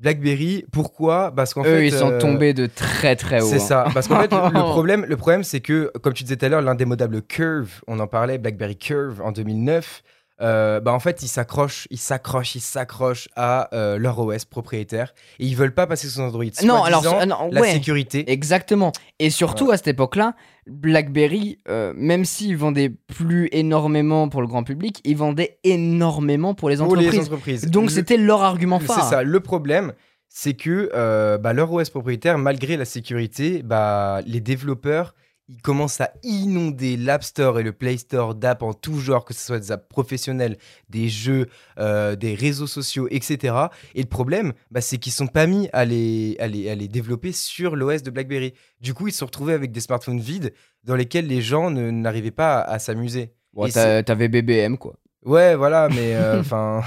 BlackBerry, 0.00 0.64
pourquoi? 0.72 1.32
Parce 1.34 1.54
qu'en 1.54 1.62
Eux, 1.62 1.64
fait, 1.64 1.86
ils 1.86 1.92
sont 1.92 2.12
euh, 2.12 2.18
tombés 2.18 2.52
de 2.52 2.66
très 2.66 3.16
très 3.16 3.40
haut. 3.40 3.48
C'est 3.48 3.56
hein. 3.56 3.58
ça. 3.58 3.86
Parce 3.94 4.08
qu'en 4.08 4.20
fait, 4.20 4.32
le, 4.32 4.38
le 4.38 4.50
problème, 4.70 5.04
le 5.08 5.16
problème, 5.16 5.44
c'est 5.44 5.60
que, 5.60 5.90
comme 6.02 6.12
tu 6.12 6.24
disais 6.24 6.36
tout 6.36 6.46
à 6.46 6.48
l'heure, 6.48 6.62
l'indémodable 6.62 7.22
Curve, 7.22 7.82
on 7.86 8.00
en 8.00 8.06
parlait, 8.06 8.38
BlackBerry 8.38 8.76
Curve 8.76 9.22
en 9.22 9.32
2009. 9.32 10.02
Euh, 10.40 10.80
bah 10.80 10.92
en 10.92 10.98
fait, 10.98 11.22
ils 11.22 11.28
s'accrochent, 11.28 11.86
ils 11.90 11.98
s'accrochent, 11.98 12.56
ils 12.56 12.60
s'accrochent 12.60 13.28
à 13.36 13.74
euh, 13.74 13.98
leur 13.98 14.18
OS 14.18 14.44
propriétaire 14.44 15.14
et 15.38 15.46
ils 15.46 15.56
veulent 15.56 15.74
pas 15.74 15.86
passer 15.86 16.08
sous 16.08 16.20
Android. 16.20 16.44
Non, 16.64 16.82
alors, 16.82 17.04
ah, 17.20 17.26
non, 17.26 17.50
la 17.52 17.60
ouais. 17.60 17.72
sécurité. 17.72 18.30
Exactement. 18.30 18.92
Et 19.20 19.30
surtout 19.30 19.70
à 19.70 19.76
cette 19.76 19.88
époque-là, 19.88 20.34
BlackBerry, 20.66 21.60
euh, 21.68 21.92
même 21.96 22.24
s'ils 22.24 22.56
vendaient 22.56 22.90
plus 22.90 23.48
énormément 23.52 24.28
pour 24.28 24.40
le 24.40 24.48
grand 24.48 24.64
public, 24.64 25.00
ils 25.04 25.16
vendaient 25.16 25.58
énormément 25.62 26.54
pour 26.54 26.68
les 26.68 26.76
pour 26.76 26.86
entreprises. 26.86 27.12
les 27.12 27.20
entreprises. 27.20 27.70
Donc 27.70 27.90
c'était 27.90 28.16
leur 28.16 28.42
argument 28.42 28.80
C'est 28.80 28.86
phare. 28.86 29.08
ça. 29.08 29.22
Le 29.22 29.40
problème, 29.40 29.92
c'est 30.28 30.54
que 30.54 30.90
euh, 30.94 31.38
bah, 31.38 31.52
leur 31.52 31.72
OS 31.72 31.90
propriétaire, 31.90 32.38
malgré 32.38 32.76
la 32.76 32.84
sécurité, 32.84 33.62
bah, 33.62 34.20
les 34.26 34.40
développeurs, 34.40 35.14
ils 35.48 35.60
commencent 35.60 36.00
à 36.00 36.12
inonder 36.22 36.96
l'App 36.96 37.22
Store 37.22 37.58
et 37.60 37.62
le 37.62 37.72
Play 37.72 37.98
Store 37.98 38.34
d'apps 38.34 38.62
en 38.62 38.72
tout 38.72 38.98
genre, 38.98 39.24
que 39.26 39.34
ce 39.34 39.44
soit 39.44 39.58
des 39.58 39.72
apps 39.72 39.86
professionnelles, 39.88 40.56
des 40.88 41.08
jeux, 41.08 41.48
euh, 41.78 42.16
des 42.16 42.34
réseaux 42.34 42.66
sociaux, 42.66 43.08
etc. 43.10 43.54
Et 43.94 44.00
le 44.00 44.08
problème, 44.08 44.54
bah, 44.70 44.80
c'est 44.80 44.96
qu'ils 44.98 45.12
sont 45.12 45.26
pas 45.26 45.46
mis 45.46 45.68
à 45.74 45.84
les, 45.84 46.36
à 46.38 46.46
les, 46.46 46.70
à 46.70 46.74
les 46.74 46.88
développer 46.88 47.32
sur 47.32 47.76
l'OS 47.76 48.02
de 48.02 48.10
BlackBerry. 48.10 48.54
Du 48.80 48.94
coup, 48.94 49.08
ils 49.08 49.12
se 49.12 49.18
sont 49.18 49.26
retrouvés 49.26 49.52
avec 49.52 49.70
des 49.70 49.80
smartphones 49.80 50.20
vides 50.20 50.54
dans 50.84 50.94
lesquels 50.96 51.26
les 51.26 51.42
gens 51.42 51.70
ne- 51.70 51.90
n'arrivaient 51.90 52.30
pas 52.30 52.60
à, 52.60 52.74
à 52.74 52.78
s'amuser. 52.78 53.34
Bon, 53.52 53.68
T'avais 53.68 54.28
BBM 54.28 54.76
quoi. 54.76 54.94
Ouais, 55.24 55.54
voilà, 55.56 55.88
mais 55.90 56.14
euh, 56.14 56.40
enfin, 56.40 56.82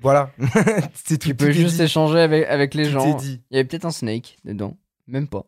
voilà. 0.00 0.30
c'est 0.94 1.18
tout. 1.18 1.28
Tu 1.28 1.34
peux 1.34 1.50
juste 1.52 1.80
échanger 1.80 2.20
avec, 2.20 2.46
avec 2.48 2.74
les 2.74 2.84
Tout 2.84 2.90
gens. 2.90 3.18
Il 3.22 3.40
y 3.50 3.56
avait 3.58 3.64
peut-être 3.64 3.84
un 3.86 3.90
Snake 3.90 4.36
dedans, 4.44 4.76
même 5.06 5.26
pas. 5.26 5.46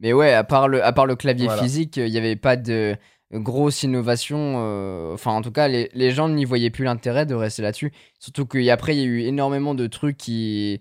Mais 0.00 0.12
ouais, 0.12 0.32
à 0.32 0.44
part 0.44 0.68
le, 0.68 0.84
à 0.84 0.92
part 0.92 1.06
le 1.06 1.16
clavier 1.16 1.46
Voilà. 1.46 1.62
physique, 1.62 1.96
il 1.96 2.10
n'y 2.10 2.18
avait 2.18 2.36
pas 2.36 2.56
de 2.56 2.96
grosse 3.32 3.82
innovation. 3.82 4.56
euh, 4.58 5.14
Enfin, 5.14 5.32
en 5.32 5.42
tout 5.42 5.50
cas, 5.52 5.68
les, 5.68 5.88
les 5.94 6.10
gens 6.10 6.28
n'y 6.28 6.44
voyaient 6.44 6.70
plus 6.70 6.84
l'intérêt 6.84 7.26
de 7.26 7.34
rester 7.34 7.62
là-dessus. 7.62 7.92
Surtout 8.18 8.46
qu'après, 8.46 8.94
il 8.96 8.98
y 9.00 9.02
a 9.02 9.06
eu 9.06 9.20
énormément 9.22 9.74
de 9.74 9.86
trucs 9.86 10.16
qui, 10.16 10.80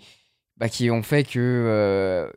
bah, 0.57 0.69
qui 0.69 0.89
ont 0.91 1.03
fait 1.03 1.23
que 1.23 1.39
euh, 1.39 2.27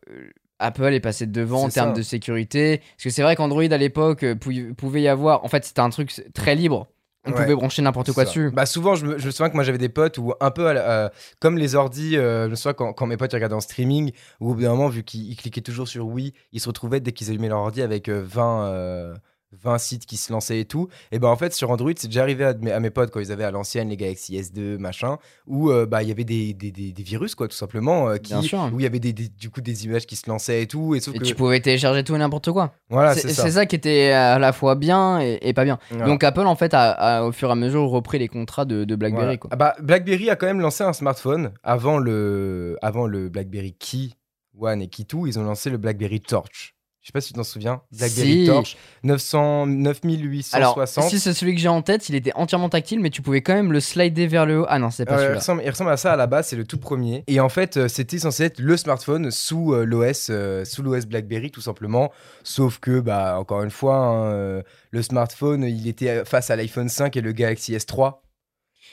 Apple 0.59 0.93
est 0.95 1.01
passé 1.01 1.27
devant 1.27 1.65
en 1.65 1.69
termes 1.69 1.91
ça. 1.91 1.97
de 1.99 2.03
sécurité. 2.03 2.79
Parce 2.97 3.05
que 3.05 3.11
c'est 3.11 3.23
vrai 3.23 3.37
qu'Android 3.37 3.63
à 3.65 3.77
l'époque 3.77 4.23
euh, 4.23 4.35
pou- 4.35 4.75
pouvait 4.77 5.03
y 5.03 5.09
avoir. 5.09 5.45
En 5.45 5.49
fait, 5.49 5.65
c'était 5.65 5.81
un 5.81 5.91
truc 5.91 6.13
très 6.35 6.55
libre. 6.55 6.89
On 7.27 7.33
Ouais. 7.33 7.43
pouvait 7.43 7.55
brancher 7.55 7.83
n'importe 7.83 8.13
quoi 8.13 8.25
ça. 8.25 8.29
dessus. 8.31 8.51
Bah 8.53 8.67
souvent, 8.67 8.95
je 8.95 9.05
me, 9.07 9.19
je 9.19 9.27
me 9.27 9.31
souviens 9.33 9.49
que 9.51 9.55
moi 9.55 9.65
j'avais 9.65 9.79
des 9.79 9.89
potes 9.89 10.17
où 10.19 10.33
un 10.41 10.51
peu 10.51 10.67
à 10.69 10.75
la- 10.75 10.91
euh, 10.91 11.09
comme 11.41 11.59
les 11.59 11.75
ordis, 11.75 12.17
euh, 12.17 12.45
je 12.45 12.51
me 12.51 12.55
souviens 12.55 12.75
quand, 12.75 12.93
quand 12.93 13.07
mes 13.07 13.17
potes 13.17 13.33
regardaient 13.33 13.55
en 13.55 13.61
streaming, 13.61 14.13
où 14.41 14.51
au 14.51 14.55
bout 14.55 14.63
d'un 14.63 14.71
moment, 14.71 14.89
vu 14.89 15.03
qu'ils 15.03 15.29
ils 15.31 15.37
cliquaient 15.37 15.61
toujours 15.61 15.89
sur 15.89 16.07
oui, 16.07 16.35
ils 16.53 16.61
se 16.61 16.69
retrouvaient 16.69 17.01
dès 17.01 17.13
qu'ils 17.13 17.29
allumaient 17.31 17.49
leur 17.49 17.59
ordi 17.59 17.83
avec 17.83 18.09
euh, 18.09 18.23
20, 18.25 18.67
euh, 18.67 19.15
20 19.53 19.79
sites 19.79 20.07
qui 20.07 20.17
se 20.17 20.33
lançaient 20.33 20.61
et 20.61 20.65
tout. 20.65 20.89
Et 21.13 21.19
ben 21.19 21.29
en 21.29 21.37
fait, 21.37 21.55
sur 21.55 21.71
Android, 21.71 21.93
c'est 21.97 22.09
déjà 22.09 22.23
arrivé 22.23 22.45
à 22.45 22.55
mes, 22.55 22.73
à 22.73 22.81
mes 22.81 22.91
potes 22.91 23.11
quand 23.11 23.21
ils 23.21 23.31
avaient 23.33 23.45
à 23.45 23.51
l'ancienne 23.51 23.89
les 23.89 23.97
Galaxy 23.97 24.37
S2, 24.39 24.77
machin, 24.79 25.19
où 25.47 25.71
euh, 25.71 25.87
bah 25.87 26.03
il 26.03 26.09
y 26.09 26.13
avait 26.13 26.25
des, 26.25 26.53
des, 26.53 26.71
des- 26.73 26.93
des 26.93 27.03
virus, 27.03 27.35
quoi, 27.35 27.47
tout 27.49 27.57
simplement, 27.57 28.09
euh, 28.09 28.17
qui, 28.17 28.33
Bien 28.33 28.43
sûr. 28.43 28.71
où 28.73 28.81
il 28.81 28.83
y 28.83 28.87
avait 28.87 28.99
des, 28.99 29.13
du 29.13 29.49
coup 29.51 29.61
des 29.61 29.85
images 29.87 30.05
qui 30.07 30.17
se 30.17 30.29
lançaient 30.29 30.63
et 30.63 30.67
tout. 30.67 30.95
Et 30.95 31.01
sauf 31.01 31.15
Et 31.15 31.19
que. 31.19 31.25
tu 31.25 31.35
pouvais 31.35 31.61
télécharger 31.61 32.03
tout 32.05 32.15
et 32.15 32.19
n'importe 32.19 32.51
quoi. 32.51 32.73
Voilà, 32.91 33.15
c'est 33.15 33.29
ça. 33.31 33.51
ça. 33.51 33.67
qui 33.67 33.77
était 33.77 34.11
à 34.11 34.39
la 34.39 34.53
fois 34.53 34.75
bien 34.75 35.21
et, 35.21 35.39
et 35.43 35.53
pas 35.55 35.65
bien. 35.65 35.79
Voilà. 35.91 36.07
Donc 36.07 36.23
Apple 36.25 36.41
en 36.47 36.57
fait 36.57 36.75
a, 36.75 36.91
a, 36.91 37.23
au 37.23 37.33
fur 37.33 37.49
et 37.49 37.53
à 37.53 37.55
mesure 37.55 37.83
repris 37.89 38.19
les 38.19 38.29
contrats 38.29 38.65
de, 38.65 38.85
de 38.85 38.97
BlackBerry 38.97 39.25
Voilà. 39.25 39.39
quoi. 39.39 39.51
Ah 39.53 39.57
bah, 39.57 39.75
BlackBerry 39.81 40.29
a 40.31 40.37
quand 40.37 40.47
même 40.47 40.61
lancé 40.61 40.85
un 40.85 40.93
smartphone 40.93 41.53
avant 41.63 41.99
le, 41.99 42.77
avant 42.83 43.07
le 43.07 43.29
BlackBerry 43.29 43.75
Key 43.79 44.11
One 44.59 44.83
et 44.83 44.89
Key 44.89 45.05
2. 45.09 45.27
Ils 45.29 45.39
ont 45.39 45.45
lancé 45.45 45.71
le 45.71 45.79
BlackBerry 45.79 46.21
Torch. 46.21 46.75
Je 47.07 47.11
sais 47.11 47.13
pas 47.13 47.21
si 47.21 47.29
tu 47.29 47.35
t'en 47.35 47.45
souviens. 47.45 47.83
BlackBerry 47.93 48.41
Si. 48.41 48.47
Torch 48.47 48.77
900, 49.05 49.67
9860. 49.67 50.55
Alors 50.57 50.89
si 51.09 51.21
c'est 51.21 51.35
celui 51.35 51.55
que 51.55 51.61
j'ai 51.61 51.69
en 51.69 51.81
tête, 51.81 52.09
il 52.09 52.17
était 52.17 52.33
entièrement 52.35 52.69
tactile 52.69 52.99
mais 52.99 53.11
tu 53.11 53.23
pouvais 53.23 53.43
quand 53.43 53.55
même 53.55 53.71
le 53.71 53.79
slider 53.79 54.27
vers 54.27 54.45
le 54.45 54.63
haut. 54.63 54.67
Ah 54.69 54.81
non, 54.81 54.91
c'est 54.91 55.05
pas 55.05 55.13
Euh, 55.13 55.17
il, 55.17 55.21
celui-là. 55.21 55.39
ressemble, 55.39 55.63
il 55.65 55.71
ressemble 55.71 55.91
à 55.93 55.97
ça 55.99 56.15
à 56.15 56.17
la 56.17 56.27
base, 56.27 56.49
c'est 56.49 56.57
le 56.57 56.65
tout 56.65 56.79
premier. 56.79 57.23
Et 57.29 57.39
en 57.39 57.49
fait, 57.49 57.77
euh, 57.77 57.87
c'était 57.87 58.19
censé 58.19 58.43
être 58.43 58.59
le 58.59 58.77
smartphone 58.77 59.31
sous 59.31 59.73
euh, 59.73 59.85
l'OS, 59.85 60.31
euh, 60.31 60.65
sous 60.65 60.83
l'OS 60.83 61.07
BlackBerry 61.07 61.53
tout 61.53 61.61
simplement. 61.61 62.11
Sauf 62.43 62.81
que, 62.81 62.99
bah, 62.99 63.39
encore 63.39 63.63
une 63.63 63.71
fois, 63.71 63.99
hein, 63.99 64.63
le 64.91 65.03
smartphone, 65.03 65.63
il 65.63 65.87
était 65.87 66.25
face 66.25 66.51
à 66.51 66.57
l'iPhone 66.57 66.89
5 66.89 67.17
et 67.17 67.21
le 67.21 67.31
Galaxy 67.31 67.77
S3. 67.77 68.15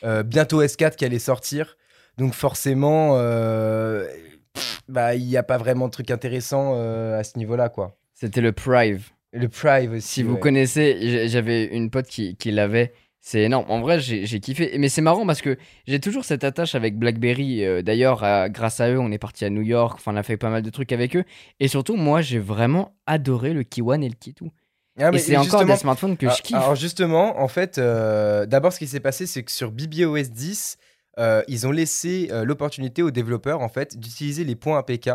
Euh, 0.04 0.21
bientôt 0.21 0.62
S4 0.62 0.95
qui 0.97 1.06
allait 1.06 1.17
sortir. 1.17 1.78
Donc 2.19 2.36
forcément, 2.36 3.13
bah, 4.88 5.15
il 5.15 5.26
n'y 5.26 5.36
a 5.36 5.41
pas 5.41 5.58
vraiment 5.58 5.88
de 5.88 5.91
truc 5.93 6.12
intéressant 6.12 6.73
à 6.76 7.23
ce 7.23 7.39
niveau-là, 7.39 7.69
quoi. 7.69 7.97
C'était 8.23 8.39
le 8.39 8.53
Prive. 8.53 9.09
Le 9.33 9.49
Prive 9.49 9.91
aussi. 9.91 10.07
Si 10.07 10.23
vous 10.23 10.36
ouais. 10.36 10.39
connaissez, 10.39 11.27
j'avais 11.27 11.65
une 11.65 11.89
pote 11.89 12.07
qui, 12.07 12.38
qui 12.38 12.51
l'avait. 12.51 12.93
C'est 13.19 13.41
énorme. 13.41 13.65
En 13.69 13.81
vrai, 13.81 13.99
j'ai 13.99 14.39
kiffé. 14.39 14.77
Mais 14.77 14.88
c'est 14.88 15.01
marrant 15.01 15.25
parce 15.25 15.41
que 15.41 15.57
j'ai 15.88 15.99
toujours 15.99 16.23
cette 16.23 16.45
attache 16.45 16.73
avec 16.73 16.97
BlackBerry. 16.97 17.65
Euh, 17.65 17.81
D'ailleurs, 17.81 18.23
euh, 18.23 18.47
grâce 18.47 18.79
à 18.79 18.89
eux, 18.91 18.97
on 18.97 19.12
est 19.12 19.17
parti 19.17 19.43
à 19.43 19.49
New 19.49 19.62
York. 19.62 19.97
Enfin, 19.97 20.13
on 20.13 20.15
a 20.15 20.23
fait 20.23 20.38
pas 20.38 20.49
mal 20.49 20.62
de 20.62 20.69
trucs 20.69 20.93
avec 20.93 21.17
eux. 21.17 21.25
Et 21.59 21.67
surtout, 21.67 21.97
moi, 21.97 22.21
j'ai 22.21 22.39
vraiment 22.39 22.95
adoré 23.05 23.51
le 23.51 23.63
Key 23.63 23.81
One 23.81 24.03
et 24.05 24.09
le 24.09 24.15
Key 24.15 24.33
2. 24.41 24.47
Ah, 24.99 25.12
mais 25.12 25.17
et 25.17 25.19
c'est 25.19 25.36
encore 25.36 25.65
des 25.65 25.75
smartphones 25.75 26.15
que 26.15 26.27
Ah, 26.27 26.33
je 26.38 26.43
kiffe. 26.43 26.55
Alors 26.55 26.75
justement, 26.75 27.41
en 27.41 27.49
fait, 27.49 27.77
euh, 27.77 28.45
d'abord 28.45 28.71
ce 28.71 28.79
qui 28.79 28.88
s'est 28.88 29.01
passé, 29.01 29.25
c'est 29.25 29.43
que 29.43 29.51
sur 29.51 29.71
BBOS 29.71 30.29
10, 30.29 30.77
euh, 31.19 31.43
ils 31.49 31.67
ont 31.67 31.71
laissé 31.71 32.29
l'opportunité 32.45 33.03
aux 33.03 33.12
développeurs 33.12 33.59
en 33.59 33.69
fait 33.69 33.97
d'utiliser 33.99 34.45
les 34.45 34.55
points 34.55 34.77
APK 34.77 35.09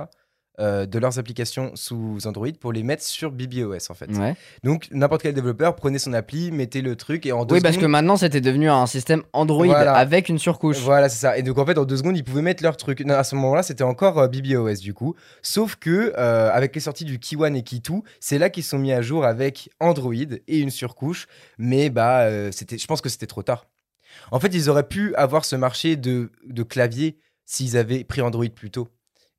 euh, 0.61 0.87
de 0.87 0.99
leurs 0.99 1.19
applications 1.19 1.71
sous 1.75 2.19
Android 2.27 2.49
pour 2.59 2.73
les 2.73 2.83
mettre 2.83 3.03
sur 3.03 3.31
BBOS 3.31 3.91
en 3.91 3.95
fait. 3.95 4.11
Ouais. 4.11 4.35
Donc 4.65 4.89
n'importe 4.91 5.23
quel 5.23 5.35
développeur 5.35 5.77
prenait 5.77 5.99
son 5.99 6.13
appli, 6.13 6.51
mettait 6.51 6.81
le 6.81 6.97
truc 6.97 7.27
et 7.27 7.33
en 7.33 7.45
deux 7.45 7.57
Oui, 7.57 7.61
parce 7.61 7.77
que 7.77 7.87
maintenant, 7.87 8.17
c'était 8.17 8.41
devenu 8.41 8.69
un 8.69 8.87
système 8.87 9.23
Android 9.33 9.67
Voilà. 9.67 9.95
avec 9.95 10.29
une 10.29 10.39
surcouche. 10.39 10.79
Voilà, 10.79 11.09
c'est 11.09 11.19
ça. 11.19 11.39
Et 11.39 11.43
donc, 11.43 11.59
en 11.59 11.67
fait, 11.67 11.79
en 11.79 11.85
deux 11.85 11.97
secondes, 11.97 12.17
ils 12.17 12.25
pouvaient 12.25 12.43
mettre 12.43 12.63
leur 12.63 12.77
truc. 12.77 13.01
Non, 13.01 13.15
à 13.15 13.25
ce 13.25 13.35
moment-là, 13.37 13.63
c'était 13.63 13.85
encore 13.85 14.19
euh, 14.19 14.29
BBOS, 14.29 14.81
du 14.81 14.95
coup. 14.95 15.15
Sauf 15.43 15.77
que, 15.77 16.13
euh, 16.17 16.51
avec 16.53 16.75
les 16.75 16.81
sorties 16.81 17.05
du 17.05 17.19
Key 17.19 17.37
One 17.37 17.55
et 17.57 17.63
Key 17.63 17.79
2, 17.79 17.95
c'est 18.21 18.39
là 18.39 18.51
qu'ils 18.51 18.65
sont 18.65 18.79
mis 18.79 18.93
à 18.93 19.01
jour 19.03 19.25
avec 19.25 19.71
Android 19.81 20.13
et 20.15 20.59
une 20.59 20.71
surcouche. 20.71 21.27
Mais, 21.59 21.91
bah, 21.91 22.29
c'était, 22.53 22.79
je 22.79 22.87
pense 22.87 23.01
que 23.01 23.09
c'était 23.09 23.27
trop 23.27 23.43
tard. 23.43 23.67
En 24.31 24.41
fait, 24.41 24.49
ils 24.55 24.69
auraient 24.71 24.89
pu 24.89 25.15
avoir 25.15 25.45
ce 25.45 25.57
marché 25.57 25.97
de, 25.97 26.31
de 26.47 26.63
clavier 26.63 27.17
s'ils 27.45 27.77
avaient 27.77 28.05
pris 28.05 28.21
Android 28.21 28.49
plus 28.55 28.71
tôt. 28.71 28.89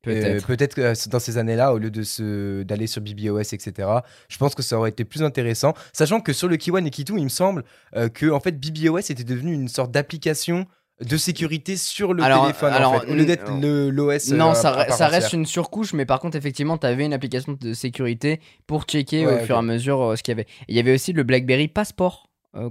Peut-être. 0.02 0.44
Euh, 0.44 0.46
peut-être 0.46 0.74
que 0.74 0.80
euh, 0.80 0.94
dans 1.10 1.18
ces 1.18 1.36
années-là, 1.36 1.74
au 1.74 1.78
lieu 1.78 1.90
de 1.90 2.02
se, 2.02 2.62
d'aller 2.62 2.86
sur 2.86 3.02
BBOS, 3.02 3.52
etc., 3.52 3.88
je 4.28 4.38
pense 4.38 4.54
que 4.54 4.62
ça 4.62 4.78
aurait 4.78 4.90
été 4.90 5.04
plus 5.04 5.22
intéressant. 5.22 5.74
Sachant 5.92 6.20
que 6.20 6.32
sur 6.32 6.48
le 6.48 6.56
Key 6.56 6.70
One 6.70 6.86
et 6.86 6.90
Key 6.90 7.04
2, 7.04 7.14
il 7.18 7.24
me 7.24 7.28
semble 7.28 7.64
euh, 7.96 8.08
que 8.08 8.30
en 8.30 8.40
fait, 8.40 8.52
BBOS 8.58 9.10
était 9.10 9.24
devenu 9.24 9.52
une 9.52 9.68
sorte 9.68 9.90
d'application 9.90 10.66
de 11.04 11.16
sécurité 11.16 11.76
sur 11.76 12.12
le 12.14 12.22
Alors- 12.22 12.42
téléphone, 12.42 12.72
alors, 12.72 12.92
en 12.92 13.00
fait, 13.00 13.10
au 13.10 13.14
lieu 13.14 13.24
d'être 13.24 13.50
l'OS. 13.50 14.32
euh, 14.32 14.36
non, 14.36 14.54
ça, 14.54 14.72
reste 15.08 15.32
une 15.32 15.46
surcouche, 15.46 15.92
mais 15.92 16.04
par 16.06 16.18
contre, 16.20 16.36
effectivement, 16.36 16.78
tu 16.78 16.86
avais 16.86 17.04
une 17.04 17.12
application 17.14 17.56
de 17.60 17.72
sécurité 17.74 18.40
pour 18.66 18.84
checker 18.84 19.26
Ouais, 19.26 19.42
au 19.42 19.44
fur 19.44 19.56
et 19.56 19.58
à 19.58 19.62
mesure 19.62 20.14
ce 20.16 20.22
qu'il 20.22 20.32
y 20.32 20.36
avait. 20.36 20.46
Il 20.68 20.76
y 20.76 20.78
avait 20.78 20.94
aussi 20.94 21.12
le 21.12 21.22
BlackBerry 21.24 21.68
Passport 21.68 22.29
euh, 22.56 22.68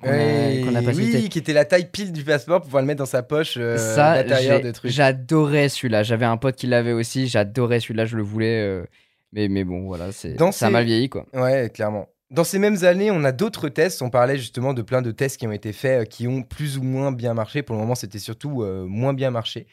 qu'on 0.65 0.75
a- 0.75 0.81
pas 0.81 0.93
cité. 0.93 1.17
oui, 1.19 1.29
qui 1.29 1.39
était 1.39 1.53
la 1.53 1.65
taille 1.65 1.89
pile 1.89 2.11
du 2.11 2.23
passeport 2.23 2.57
pour 2.59 2.65
pouvoir 2.65 2.83
le 2.83 2.87
mettre 2.87 2.99
dans 2.99 3.05
sa 3.05 3.23
poche 3.23 3.55
euh, 3.57 3.77
Ça, 3.77 4.23
de 4.23 4.71
trucs. 4.71 4.91
j'adorais 4.91 5.69
celui-là. 5.69 6.03
J'avais 6.03 6.25
un 6.25 6.37
pote 6.37 6.55
qui 6.55 6.67
l'avait 6.67 6.93
aussi. 6.93 7.27
J'adorais 7.27 7.79
celui-là, 7.79 8.05
je 8.05 8.17
le 8.17 8.23
voulais. 8.23 8.61
euh, 8.61 8.85
Mais, 9.31 9.47
mais 9.47 9.63
bon, 9.63 9.85
voilà, 9.85 10.11
c'est 10.11 10.37
ça 10.37 10.47
a 10.47 10.51
ces- 10.51 10.69
mal 10.69 10.85
vieilli, 10.85 11.09
quoi. 11.09 11.25
Ouais, 11.33 11.69
clairement. 11.73 12.07
Dans 12.31 12.43
ces 12.43 12.59
mêmes 12.59 12.83
années, 12.83 13.09
on 13.09 13.23
a 13.23 13.31
d'autres 13.31 13.69
tests. 13.69 14.01
On 14.03 14.09
parlait 14.11 14.37
justement 14.37 14.73
de 14.75 14.81
plein 14.83 15.01
de 15.01 15.09
tests 15.11 15.37
qui 15.37 15.47
ont 15.47 15.51
été 15.51 15.73
faits, 15.73 16.01
euh, 16.01 16.05
qui 16.05 16.27
ont 16.27 16.43
plus 16.43 16.77
ou 16.77 16.83
moins 16.83 17.11
bien 17.11 17.33
marché. 17.33 17.63
Pour 17.63 17.75
le 17.75 17.81
moment, 17.81 17.95
c'était 17.95 18.19
surtout 18.19 18.61
euh, 18.61 18.85
moins 18.85 19.13
bien 19.13 19.31
marché. 19.31 19.65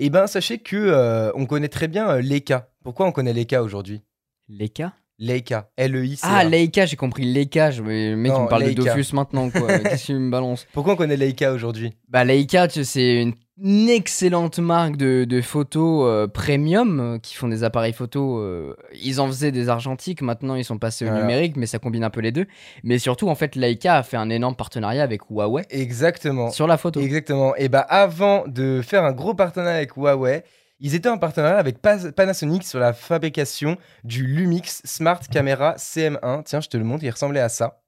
Et 0.00 0.10
ben, 0.10 0.26
sachez 0.26 0.58
que 0.58 0.74
euh, 0.76 1.30
on 1.36 1.46
connaît 1.46 1.68
très 1.68 1.86
bien 1.86 2.10
euh, 2.10 2.20
Leica. 2.20 2.68
Pourquoi 2.82 3.06
on 3.06 3.12
connaît 3.12 3.32
Leica 3.32 3.62
aujourd'hui? 3.62 4.02
Leica 4.48 4.92
Leica, 5.20 5.68
L-E-I-C-A. 5.76 6.28
Ah, 6.38 6.44
Leica, 6.44 6.86
j'ai 6.86 6.96
compris 6.96 7.24
Leica. 7.24 7.70
Je... 7.70 7.82
Le 7.82 8.16
mec, 8.16 8.32
il 8.34 8.42
me 8.42 8.48
parle 8.48 8.64
Leica. 8.64 8.82
de 8.82 8.86
Dofus 8.88 9.12
maintenant, 9.14 9.50
quoi. 9.50 9.78
Qu'est-ce 9.78 10.06
qu'il 10.06 10.16
me 10.18 10.30
balance? 10.30 10.66
Pourquoi 10.72 10.94
on 10.94 10.96
connaît 10.96 11.16
Leica 11.18 11.52
aujourd'hui? 11.52 11.92
Bah, 12.08 12.24
Leica, 12.24 12.66
tu 12.68 12.80
sais, 12.80 12.84
c'est 12.84 13.22
une 13.22 13.34
une 13.62 13.90
excellente 13.90 14.58
marque 14.58 14.96
de, 14.96 15.24
de 15.24 15.42
photos 15.42 16.06
euh, 16.08 16.26
premium 16.26 16.98
euh, 16.98 17.18
qui 17.18 17.34
font 17.34 17.46
des 17.46 17.62
appareils 17.62 17.92
photo. 17.92 18.38
euh, 18.38 18.74
ils 19.02 19.20
en 19.20 19.26
faisaient 19.26 19.52
des 19.52 19.68
argentiques, 19.68 20.22
maintenant 20.22 20.54
ils 20.54 20.64
sont 20.64 20.78
passés 20.78 21.04
au 21.04 21.08
Voilà. 21.08 21.20
numérique, 21.26 21.58
mais 21.58 21.66
ça 21.66 21.78
combine 21.78 22.02
un 22.02 22.08
peu 22.08 22.22
les 22.22 22.32
deux. 22.32 22.46
Mais 22.84 22.98
surtout, 22.98 23.28
en 23.28 23.34
fait, 23.34 23.56
Leica 23.56 23.96
a 23.98 24.02
fait 24.02 24.16
un 24.16 24.30
énorme 24.30 24.54
partenariat 24.56 25.02
avec 25.02 25.28
Huawei 25.28 25.64
Exactement. 25.68 26.48
sur 26.50 26.66
la 26.66 26.78
photo. 26.78 27.00
Exactement. 27.00 27.54
Et 27.56 27.68
bah 27.68 27.80
avant 27.80 28.44
de 28.46 28.80
faire 28.82 29.04
un 29.04 29.12
gros 29.12 29.34
partenariat 29.34 29.76
avec 29.76 29.94
Huawei, 29.94 30.42
ils 30.80 30.94
étaient 30.94 31.08
en 31.08 31.18
partenariat 31.18 31.58
avec 31.58 31.78
Panasonic 31.80 32.64
sur 32.64 32.78
la 32.80 32.92
fabrication 32.92 33.76
du 34.04 34.26
Lumix 34.26 34.80
Smart 34.84 35.20
Camera 35.30 35.74
CM1. 35.76 36.42
Tiens, 36.44 36.60
je 36.60 36.68
te 36.68 36.76
le 36.76 36.84
montre, 36.84 37.04
il 37.04 37.10
ressemblait 37.10 37.40
à 37.40 37.48
ça. 37.48 37.82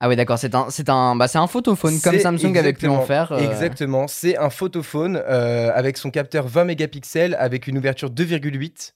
Ah 0.00 0.08
oui, 0.08 0.16
d'accord, 0.16 0.38
c'est 0.38 0.54
un, 0.54 0.66
c'est 0.70 0.88
un, 0.90 1.16
bah, 1.16 1.28
c'est 1.28 1.38
un 1.38 1.46
photophone 1.46 1.98
comme 2.02 2.18
Samsung 2.18 2.56
avait 2.58 2.72
pu 2.74 2.86
en 2.88 3.00
exactement- 3.00 3.02
faire. 3.02 3.32
euh, 3.32 3.38
Exactement, 3.38 4.06
c'est 4.08 4.36
un 4.36 4.50
photophone 4.50 5.16
euh, 5.24 5.70
avec 5.74 5.96
son 5.96 6.10
capteur 6.10 6.46
20 6.46 6.64
mégapixels 6.64 7.34
avec 7.38 7.66
une 7.68 7.78
ouverture 7.78 8.10
2,8 8.10 8.94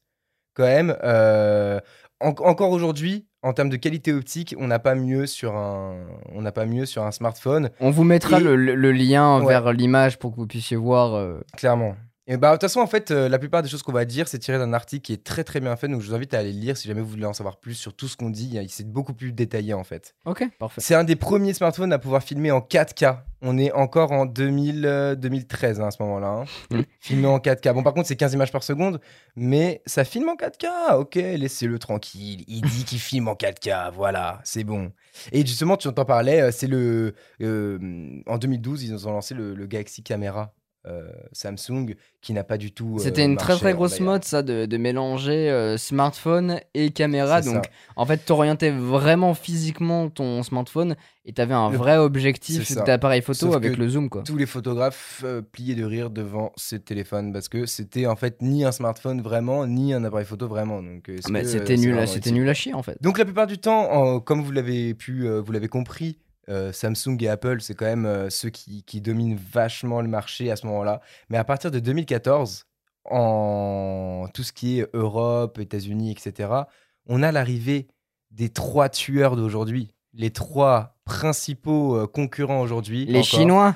quand 0.54 0.64
même. 0.64 0.96
euh, 1.04 1.80
en- 2.20 2.30
encore 2.40 2.72
aujourd'hui, 2.72 3.26
en 3.42 3.52
termes 3.52 3.68
de 3.70 3.76
qualité 3.76 4.12
optique, 4.12 4.54
on 4.58 4.66
n'a 4.66 4.80
pas 4.80 4.96
mieux 4.96 5.26
sur 5.26 5.56
un, 5.56 6.04
on 6.34 6.42
n'a 6.42 6.50
pas 6.52 6.66
mieux 6.66 6.84
sur 6.84 7.04
un 7.04 7.12
smartphone, 7.12 7.70
On 7.80 7.90
vous 7.90 8.04
mettra 8.04 8.38
Et- 8.40 8.42
le, 8.42 8.92
lien 8.92 9.38
Ouais. 9.40 9.46
vers 9.46 9.72
l'image 9.72 10.18
pour 10.18 10.32
que 10.32 10.36
vous 10.36 10.48
puissiez 10.48 10.76
voir. 10.76 11.38
clairement. 11.56 11.94
Et 12.30 12.36
bah, 12.36 12.50
de 12.50 12.54
toute 12.56 12.60
façon, 12.60 12.80
en 12.80 12.86
fait, 12.86 13.10
euh, 13.10 13.26
la 13.30 13.38
plupart 13.38 13.62
des 13.62 13.70
choses 13.70 13.82
qu'on 13.82 13.90
va 13.92 14.04
dire, 14.04 14.28
c'est 14.28 14.38
tiré 14.38 14.58
d'un 14.58 14.74
article 14.74 15.00
qui 15.02 15.14
est 15.14 15.24
très 15.24 15.44
très 15.44 15.60
bien 15.60 15.74
fait. 15.76 15.88
Donc, 15.88 16.02
je 16.02 16.08
vous 16.08 16.14
invite 16.14 16.34
à 16.34 16.40
aller 16.40 16.52
le 16.52 16.58
lire 16.60 16.76
si 16.76 16.86
jamais 16.86 17.00
vous 17.00 17.08
voulez 17.08 17.24
en 17.24 17.32
savoir 17.32 17.56
plus 17.56 17.72
sur 17.72 17.94
tout 17.94 18.06
ce 18.06 18.18
qu'on 18.18 18.28
dit. 18.28 18.50
Il- 18.52 18.68
C'est 18.68 18.86
beaucoup 18.86 19.14
plus 19.14 19.32
détaillé 19.32 19.72
en 19.72 19.82
fait. 19.82 20.14
Ok, 20.26 20.46
parfait. 20.58 20.82
C'est 20.82 20.94
un 20.94 21.04
des 21.04 21.16
premiers 21.16 21.54
smartphones 21.54 21.90
à 21.92 21.98
pouvoir 21.98 22.22
filmer 22.22 22.50
en 22.50 22.60
4K. 22.60 23.24
On 23.40 23.56
est 23.56 23.72
encore 23.72 24.12
en 24.12 24.26
2000, 24.26 24.84
euh, 24.84 25.14
2013 25.14 25.80
hein, 25.80 25.86
à 25.86 25.90
ce 25.90 26.02
moment-là. 26.02 26.44
hein. 26.70 26.82
Filmé 27.00 27.26
en 27.28 27.38
4K. 27.38 27.72
Bon, 27.72 27.82
par 27.82 27.94
contre, 27.94 28.08
c'est 28.08 28.16
15 28.16 28.34
images 28.34 28.52
par 28.52 28.62
seconde, 28.62 29.00
mais 29.34 29.80
ça 29.86 30.04
filme 30.04 30.28
en 30.28 30.36
4K. 30.36 30.96
Ok, 30.98 31.14
laissez-le 31.14 31.78
tranquille. 31.78 32.44
Il 32.46 32.60
dit 32.60 32.84
qu'il 32.84 32.98
filme 33.00 33.28
en 33.28 33.34
4K. 33.36 33.90
Voilà, 33.94 34.40
c'est 34.44 34.64
bon. 34.64 34.92
Et 35.32 35.46
justement, 35.46 35.78
tu 35.78 35.88
en 35.88 35.92
parlais, 35.92 36.42
euh, 36.42 36.50
c'est 36.52 36.66
le. 36.66 37.14
euh, 37.40 38.20
en 38.26 38.36
2012, 38.36 38.82
ils 38.82 39.08
ont 39.08 39.12
lancé 39.12 39.32
le, 39.34 39.54
le 39.54 39.66
Galaxy 39.66 40.02
Camera. 40.02 40.52
Euh, 40.86 41.10
Samsung 41.32 41.94
qui 42.20 42.32
n'a 42.32 42.44
pas 42.44 42.56
du 42.56 42.72
tout. 42.72 42.96
euh, 42.98 43.02
C'était 43.02 43.24
une 43.24 43.36
très 43.36 43.56
très 43.56 43.74
grosse 43.74 44.00
mode 44.00 44.24
ça 44.24 44.42
de, 44.42 44.64
de 44.64 44.76
mélanger 44.76 45.50
euh, 45.50 45.76
smartphone 45.76 46.60
et 46.74 46.90
caméra. 46.90 47.40
Donc 47.42 47.64
ça. 47.66 47.70
en 47.96 48.06
fait 48.06 48.18
t'orientais 48.18 48.70
vraiment 48.70 49.34
physiquement 49.34 50.08
ton 50.08 50.42
smartphone 50.42 50.94
et 51.24 51.32
t'avais 51.32 51.54
un 51.54 51.70
Le- 51.70 51.76
vrai 51.76 51.96
objectif 51.98 52.72
d'appareil 52.86 53.22
photo 53.22 53.38
Sauf 53.46 53.56
avec 53.56 53.76
le 53.76 53.88
zoom 53.88 54.08
quoi. 54.08 54.22
tous 54.22 54.36
les 54.36 54.46
photographes 54.46 55.22
euh, 55.24 55.42
pliaient 55.42 55.74
de 55.74 55.84
rire 55.84 56.10
devant 56.10 56.52
ces 56.56 56.80
téléphones 56.80 57.32
parce 57.32 57.48
que 57.48 57.66
c'était 57.66 58.06
en 58.06 58.16
fait 58.16 58.40
ni 58.40 58.64
un 58.64 58.72
smartphone 58.72 59.20
vraiment 59.20 59.66
ni 59.66 59.92
un 59.92 60.04
appareil 60.04 60.26
photo 60.26 60.46
vraiment 60.48 60.82
donc 60.82 61.10
c'était 61.20 61.76
nul, 61.76 62.06
c'était 62.08 62.30
nul 62.30 62.48
à 62.48 62.54
chier 62.54 62.72
en 62.72 62.82
fait. 62.82 62.96
donc 63.02 63.18
la 63.18 63.24
plupart 63.24 63.46
du 63.46 63.58
temps 63.58 63.90
en- 63.92 64.20
comme 64.20 64.42
vous 64.42 64.52
l'avez 64.52 64.94
pu 64.94 65.26
euh, 65.26 65.40
vous 65.40 65.52
l'avez 65.52 65.68
compris 65.68 66.18
euh, 66.48 66.72
Samsung 66.72 67.16
et 67.20 67.28
Apple 67.28 67.60
c'est 67.60 67.74
quand 67.74 67.86
même 67.86 68.06
euh, 68.06 68.30
ceux 68.30 68.50
qui, 68.50 68.82
qui 68.84 69.00
dominent 69.00 69.36
vachement 69.36 70.00
le 70.00 70.08
marché 70.08 70.50
à 70.50 70.56
ce 70.56 70.66
moment-là. 70.66 71.00
Mais 71.28 71.38
à 71.38 71.44
partir 71.44 71.70
de 71.70 71.78
2014 71.78 72.64
en 73.10 74.26
tout 74.34 74.42
ce 74.42 74.52
qui 74.52 74.80
est 74.80 74.88
Europe 74.94 75.58
États-Unis 75.58 76.12
etc 76.12 76.64
on 77.08 77.22
a 77.22 77.32
l'arrivée 77.32 77.88
des 78.30 78.50
trois 78.50 78.88
tueurs 78.88 79.36
d'aujourd'hui. 79.36 79.90
Les 80.12 80.30
trois 80.30 80.96
principaux 81.04 81.96
euh, 81.96 82.06
concurrents 82.06 82.60
aujourd'hui 82.60 83.06
Les 83.06 83.18
encore. 83.18 83.24
Chinois, 83.24 83.74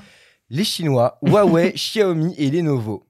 les 0.51 0.65
Chinois, 0.65 1.19
Huawei, 1.23 1.73
Xiaomi 1.75 2.35
et 2.37 2.51
Lenovo, 2.51 3.07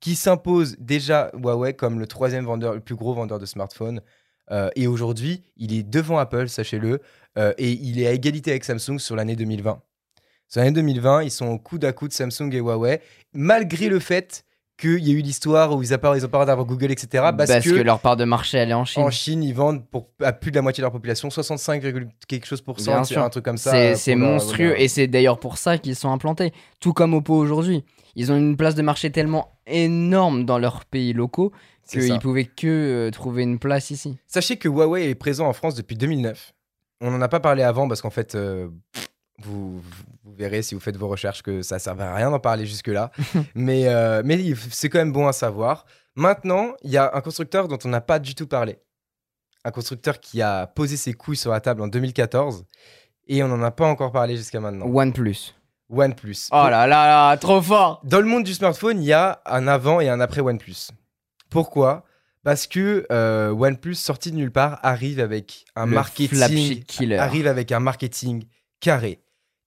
qui 0.00 0.14
s'imposent 0.14 0.76
déjà 0.78 1.30
Huawei 1.34 1.74
comme 1.74 1.98
le 1.98 2.06
troisième 2.06 2.44
vendeur, 2.44 2.74
le 2.74 2.80
plus 2.80 2.94
gros 2.94 3.14
vendeur 3.14 3.38
de 3.38 3.46
smartphones. 3.46 4.00
Euh, 4.50 4.70
et 4.76 4.86
aujourd'hui, 4.86 5.42
il 5.56 5.74
est 5.74 5.82
devant 5.82 6.18
Apple, 6.18 6.48
sachez-le, 6.48 7.00
euh, 7.36 7.52
et 7.58 7.70
il 7.70 8.00
est 8.00 8.06
à 8.06 8.12
égalité 8.12 8.50
avec 8.50 8.64
Samsung 8.64 8.98
sur 8.98 9.16
l'année 9.16 9.36
2020. 9.36 9.80
Sur 10.48 10.60
l'année 10.60 10.72
2020, 10.72 11.24
ils 11.24 11.30
sont 11.30 11.46
au 11.46 11.58
coude 11.58 11.84
à 11.84 11.92
coude 11.92 12.12
Samsung 12.12 12.50
et 12.52 12.58
Huawei, 12.58 13.00
malgré 13.34 13.88
le 13.88 13.98
fait 13.98 14.44
qu'il 14.78 15.06
y 15.06 15.10
a 15.10 15.14
eu 15.14 15.20
l'histoire 15.20 15.76
où 15.76 15.82
ils 15.82 15.92
ont 15.92 16.14
ils 16.14 16.20
d'avoir 16.20 16.64
Google, 16.64 16.92
etc. 16.92 17.08
Parce, 17.36 17.50
parce, 17.50 17.64
que... 17.64 17.70
que, 17.70 17.82
leur 17.82 17.98
part 18.00 18.16
de 18.16 18.24
marché 18.24 18.58
elle 18.58 18.70
est 18.70 18.74
en 18.74 18.84
Chine. 18.84 19.02
en 19.02 19.10
Chine, 19.10 19.42
ils 19.42 19.54
vendent 19.54 19.84
pour, 19.86 20.08
à 20.22 20.32
plus 20.32 20.50
de 20.50 20.56
la 20.56 20.62
moitié 20.62 20.80
de 20.80 20.84
leur 20.84 20.92
population, 20.92 21.28
65, 21.28 21.82
quelque 22.26 22.46
chose 22.46 22.62
pour 22.62 22.80
cent, 22.80 23.02
un 23.16 23.28
truc 23.28 23.44
comme 23.44 23.58
ça. 23.58 23.94
C'est 23.96 24.14
monstrueux 24.14 24.70
leur- 24.70 24.80
et 24.80 24.88
c'est 24.88 25.08
d'ailleurs 25.08 25.40
pour 25.40 25.58
ça 25.58 25.76
qu'ils 25.78 25.96
sont 25.96 26.10
implantés. 26.10 26.52
Tout 26.80 26.92
comme 26.92 27.12
Oppo 27.12 27.34
aujourd'hui. 27.34 27.84
Ils 28.14 28.32
ont 28.32 28.36
une 28.36 28.56
place 28.56 28.74
de 28.74 28.82
marché 28.82 29.10
tellement 29.10 29.58
énorme 29.66 30.44
dans 30.44 30.58
leurs 30.58 30.84
pays 30.84 31.12
locaux 31.12 31.52
qu'ils 31.88 32.18
pouvaient 32.18 32.44
que 32.44 32.66
euh, 32.66 33.10
trouver 33.10 33.42
une 33.42 33.58
place 33.58 33.90
ici. 33.90 34.18
Sachez 34.26 34.56
que 34.56 34.68
Huawei 34.68 35.10
est 35.10 35.14
présent 35.14 35.46
en 35.46 35.52
France 35.52 35.74
depuis 35.74 35.96
2009. 35.96 36.52
On 37.00 37.10
n'en 37.10 37.20
a 37.20 37.28
pas 37.28 37.40
parlé 37.40 37.62
avant 37.62 37.86
parce 37.86 38.02
qu'en 38.02 38.10
fait, 38.10 38.34
euh, 38.34 38.68
vous, 39.42 39.80
vous 40.24 40.34
verrez 40.34 40.62
si 40.62 40.74
vous 40.74 40.80
faites 40.80 40.96
vos 40.96 41.08
recherches 41.08 41.42
que 41.42 41.62
ça 41.62 41.76
ne 41.76 41.80
servait 41.80 42.04
à 42.04 42.14
rien 42.14 42.30
d'en 42.30 42.40
parler 42.40 42.66
jusque-là. 42.66 43.10
mais 43.54 43.88
euh, 43.88 44.22
mais 44.24 44.54
c'est 44.70 44.88
quand 44.88 44.98
même 44.98 45.12
bon 45.12 45.26
à 45.26 45.32
savoir. 45.32 45.84
Maintenant, 46.16 46.72
il 46.82 46.90
y 46.90 46.96
a 46.96 47.14
un 47.14 47.20
constructeur 47.20 47.68
dont 47.68 47.78
on 47.84 47.88
n'a 47.88 48.00
pas 48.00 48.18
du 48.18 48.34
tout 48.34 48.46
parlé. 48.46 48.78
Un 49.64 49.70
constructeur 49.70 50.20
qui 50.20 50.42
a 50.42 50.66
posé 50.66 50.96
ses 50.96 51.12
couilles 51.12 51.36
sur 51.36 51.50
la 51.50 51.60
table 51.60 51.82
en 51.82 51.88
2014 51.88 52.64
et 53.28 53.42
on 53.42 53.48
n'en 53.48 53.62
a 53.62 53.70
pas 53.70 53.86
encore 53.86 54.12
parlé 54.12 54.36
jusqu'à 54.36 54.60
maintenant. 54.60 54.86
OnePlus. 54.86 55.54
OnePlus. 55.90 56.48
Oh 56.50 56.68
là 56.68 56.86
là 56.86 57.06
là, 57.06 57.36
trop 57.36 57.62
fort 57.62 58.00
Dans 58.04 58.20
le 58.20 58.26
monde 58.26 58.44
du 58.44 58.54
smartphone, 58.54 59.00
il 59.00 59.06
y 59.06 59.12
a 59.12 59.40
un 59.46 59.66
avant 59.68 60.00
et 60.00 60.08
un 60.08 60.20
après 60.20 60.40
OnePlus. 60.40 60.88
Pourquoi? 61.50 62.04
Parce 62.44 62.66
que 62.66 63.06
euh, 63.10 63.50
OnePlus, 63.50 63.94
sorti 63.94 64.30
de 64.30 64.36
nulle 64.36 64.52
part, 64.52 64.78
arrive 64.82 65.20
avec 65.20 65.64
un 65.76 65.86
Le 65.86 65.92
marketing, 65.92 66.82
arrive 67.18 67.46
avec 67.46 67.72
un 67.72 67.80
marketing 67.80 68.44
carré, 68.80 69.20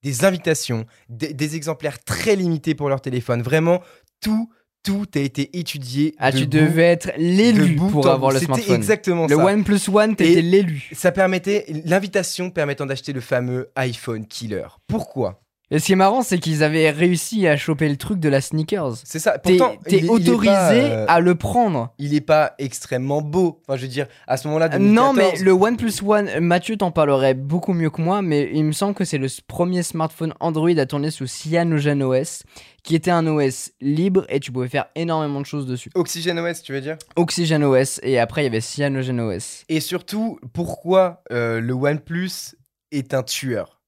des 0.03 0.25
invitations, 0.25 0.85
des, 1.09 1.33
des 1.33 1.55
exemplaires 1.55 2.03
très 2.03 2.35
limités 2.35 2.75
pour 2.75 2.89
leur 2.89 3.01
téléphone. 3.01 3.41
Vraiment, 3.41 3.81
tout, 4.21 4.49
tout 4.83 5.05
a 5.15 5.19
été 5.19 5.57
étudié. 5.59 6.15
Ah, 6.17 6.31
de 6.31 6.39
tu 6.39 6.43
bout- 6.45 6.49
devais 6.57 6.83
être 6.83 7.11
l'élu 7.17 7.75
pour 7.75 8.07
avoir 8.07 8.29
bout. 8.29 8.33
le 8.35 8.39
C'était 8.39 8.45
smartphone. 8.45 8.75
exactement 8.75 9.27
Le 9.27 9.35
ça. 9.35 9.45
OnePlus 9.45 9.79
One, 9.93 10.15
t'étais 10.15 10.41
l'élu. 10.41 10.89
Ça 10.93 11.11
permettait 11.11 11.65
l'invitation 11.85 12.49
permettant 12.49 12.85
d'acheter 12.85 13.13
le 13.13 13.21
fameux 13.21 13.69
iPhone 13.75 14.25
killer. 14.25 14.65
Pourquoi? 14.87 15.40
Et 15.73 15.79
ce 15.79 15.85
qui 15.85 15.93
est 15.93 15.95
marrant, 15.95 16.21
c'est 16.21 16.37
qu'ils 16.37 16.63
avaient 16.63 16.89
réussi 16.89 17.47
à 17.47 17.55
choper 17.55 17.87
le 17.87 17.95
truc 17.95 18.19
de 18.19 18.27
la 18.27 18.41
sneakers. 18.41 18.97
C'est 19.05 19.19
ça. 19.19 19.37
T'es 19.37 19.55
Pourtant, 19.55 19.77
t'es 19.87 20.05
autorisé 20.05 20.51
pas, 20.51 20.73
euh, 20.73 21.05
à 21.07 21.21
le 21.21 21.35
prendre. 21.35 21.93
il 21.97 22.13
est 22.13 22.19
pas 22.19 22.55
extrêmement 22.57 23.21
beau. 23.21 23.61
Enfin, 23.65 23.77
je 23.77 23.83
veux 23.83 23.87
dire, 23.87 24.07
à 24.27 24.35
ce 24.35 24.49
moment-là, 24.49 24.67
Non, 24.79 25.13
2014, 25.13 25.15
mais 25.15 25.45
le 25.45 25.51
OnePlus 25.53 25.93
One, 26.05 26.39
Mathieu 26.41 26.75
t'en 26.75 26.91
parlerait 26.91 27.35
beaucoup 27.35 27.71
mieux 27.71 27.89
que 27.89 28.01
moi, 28.01 28.21
mais 28.21 28.51
il 28.53 28.65
me 28.65 28.73
semble 28.73 28.93
que 28.95 29.05
c'est 29.05 29.17
le 29.17 29.27
premier 29.47 29.81
smartphone 29.81 30.33
Android 30.41 30.77
à 30.77 30.85
tourner 30.85 31.09
sous 31.09 31.25
CyanogenOS, 31.27 32.43
qui 32.83 32.95
était 32.95 33.11
un 33.11 33.25
OS 33.27 33.71
libre 33.79 34.25
et 34.27 34.41
tu 34.41 34.51
pouvais 34.51 34.67
faire 34.67 34.87
énormément 34.95 35.39
de 35.39 35.45
choses 35.45 35.65
dessus. 35.65 35.89
OxygenOS, 35.95 36.63
tu 36.65 36.73
veux 36.73 36.81
dire? 36.81 36.97
OxygenOS 37.15 38.01
et 38.03 38.19
après 38.19 38.41
il 38.41 38.45
y 38.45 38.47
avait 38.47 38.59
CyanogenOS. 38.59 39.63
Et 39.69 39.79
surtout, 39.79 40.37
pourquoi 40.53 41.23
euh, 41.31 41.61
le 41.61 41.73
OnePlus 41.73 42.55
est 42.91 43.13
un 43.13 43.23
tueur? 43.23 43.80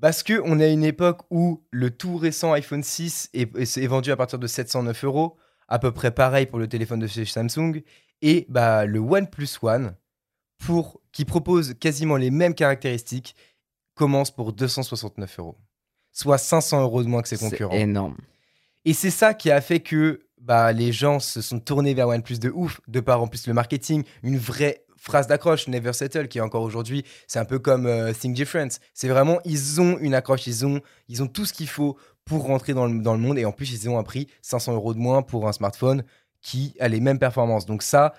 Parce 0.00 0.22
que 0.22 0.40
on 0.44 0.58
est 0.60 0.64
à 0.64 0.68
une 0.68 0.84
époque 0.84 1.20
où 1.30 1.62
le 1.70 1.90
tout 1.90 2.16
récent 2.16 2.52
iPhone 2.52 2.82
6 2.82 3.30
est, 3.34 3.86
vendu 3.86 4.10
à 4.10 4.16
partir 4.16 4.38
de 4.38 4.46
709 4.46 5.04
euros, 5.04 5.36
à 5.68 5.78
peu 5.78 5.92
près 5.92 6.10
pareil 6.10 6.46
pour 6.46 6.58
le 6.58 6.68
téléphone 6.68 7.00
de 7.00 7.06
chez 7.06 7.24
Samsung, 7.24 7.82
et 8.22 8.46
bah, 8.48 8.86
le 8.86 8.98
OnePlus 8.98 9.58
One, 9.62 9.94
pour, 10.58 11.00
qui 11.12 11.24
propose 11.24 11.74
quasiment 11.74 12.16
les 12.16 12.30
mêmes 12.30 12.54
caractéristiques, 12.54 13.34
commence 13.94 14.30
pour 14.30 14.52
269 14.52 15.38
euros. 15.38 15.58
Soit 16.12 16.38
500 16.38 16.82
euros 16.82 17.02
de 17.02 17.08
moins 17.08 17.22
que 17.22 17.28
ses 17.28 17.36
C'est 17.36 17.50
concurrents. 17.50 17.74
énorme. 17.74 18.16
Et 18.84 18.94
c'est 18.94 19.10
ça 19.10 19.34
qui 19.34 19.50
a 19.50 19.60
fait 19.60 19.80
que 19.80 20.26
bah, 20.40 20.72
les 20.72 20.92
gens 20.92 21.20
se 21.20 21.42
sont 21.42 21.60
tournés 21.60 21.92
vers 21.92 22.08
OnePlus 22.08 22.38
de 22.38 22.50
ouf, 22.50 22.80
de 22.88 23.00
par 23.00 23.22
en 23.22 23.28
plus 23.28 23.46
le 23.46 23.52
marketing, 23.52 24.04
une 24.22 24.38
vraie 24.38 24.84
phrase 25.00 25.26
d'accroche, 25.26 25.66
Never 25.66 25.92
Settle, 25.92 26.28
qui 26.28 26.38
est 26.38 26.42
encore 26.42 26.62
aujourd'hui, 26.62 27.04
c'est 27.26 27.38
un 27.38 27.44
peu 27.44 27.58
comme 27.58 27.86
euh, 27.86 28.12
Think 28.12 28.34
Different. 28.34 28.68
C'est 28.92 29.08
vraiment, 29.08 29.40
ils 29.44 29.80
ont 29.80 29.98
une 29.98 30.14
accroche, 30.14 30.46
ils 30.46 30.66
ont, 30.66 30.80
ils 31.08 31.22
ont 31.22 31.26
tout 31.26 31.46
ce 31.46 31.52
qu'il 31.52 31.68
faut 31.68 31.96
pour 32.24 32.44
rentrer 32.44 32.74
dans 32.74 32.86
le, 32.86 33.00
dans 33.00 33.14
le 33.14 33.20
monde, 33.20 33.38
et 33.38 33.44
en 33.44 33.52
plus, 33.52 33.72
ils 33.72 33.88
ont 33.88 33.98
un 33.98 34.02
prix 34.02 34.28
500 34.42 34.74
euros 34.74 34.94
de 34.94 34.98
moins 34.98 35.22
pour 35.22 35.48
un 35.48 35.52
smartphone 35.52 36.04
qui 36.42 36.76
a 36.78 36.88
les 36.88 37.00
mêmes 37.00 37.18
performances. 37.18 37.66
Donc 37.66 37.82
ça, 37.82 38.12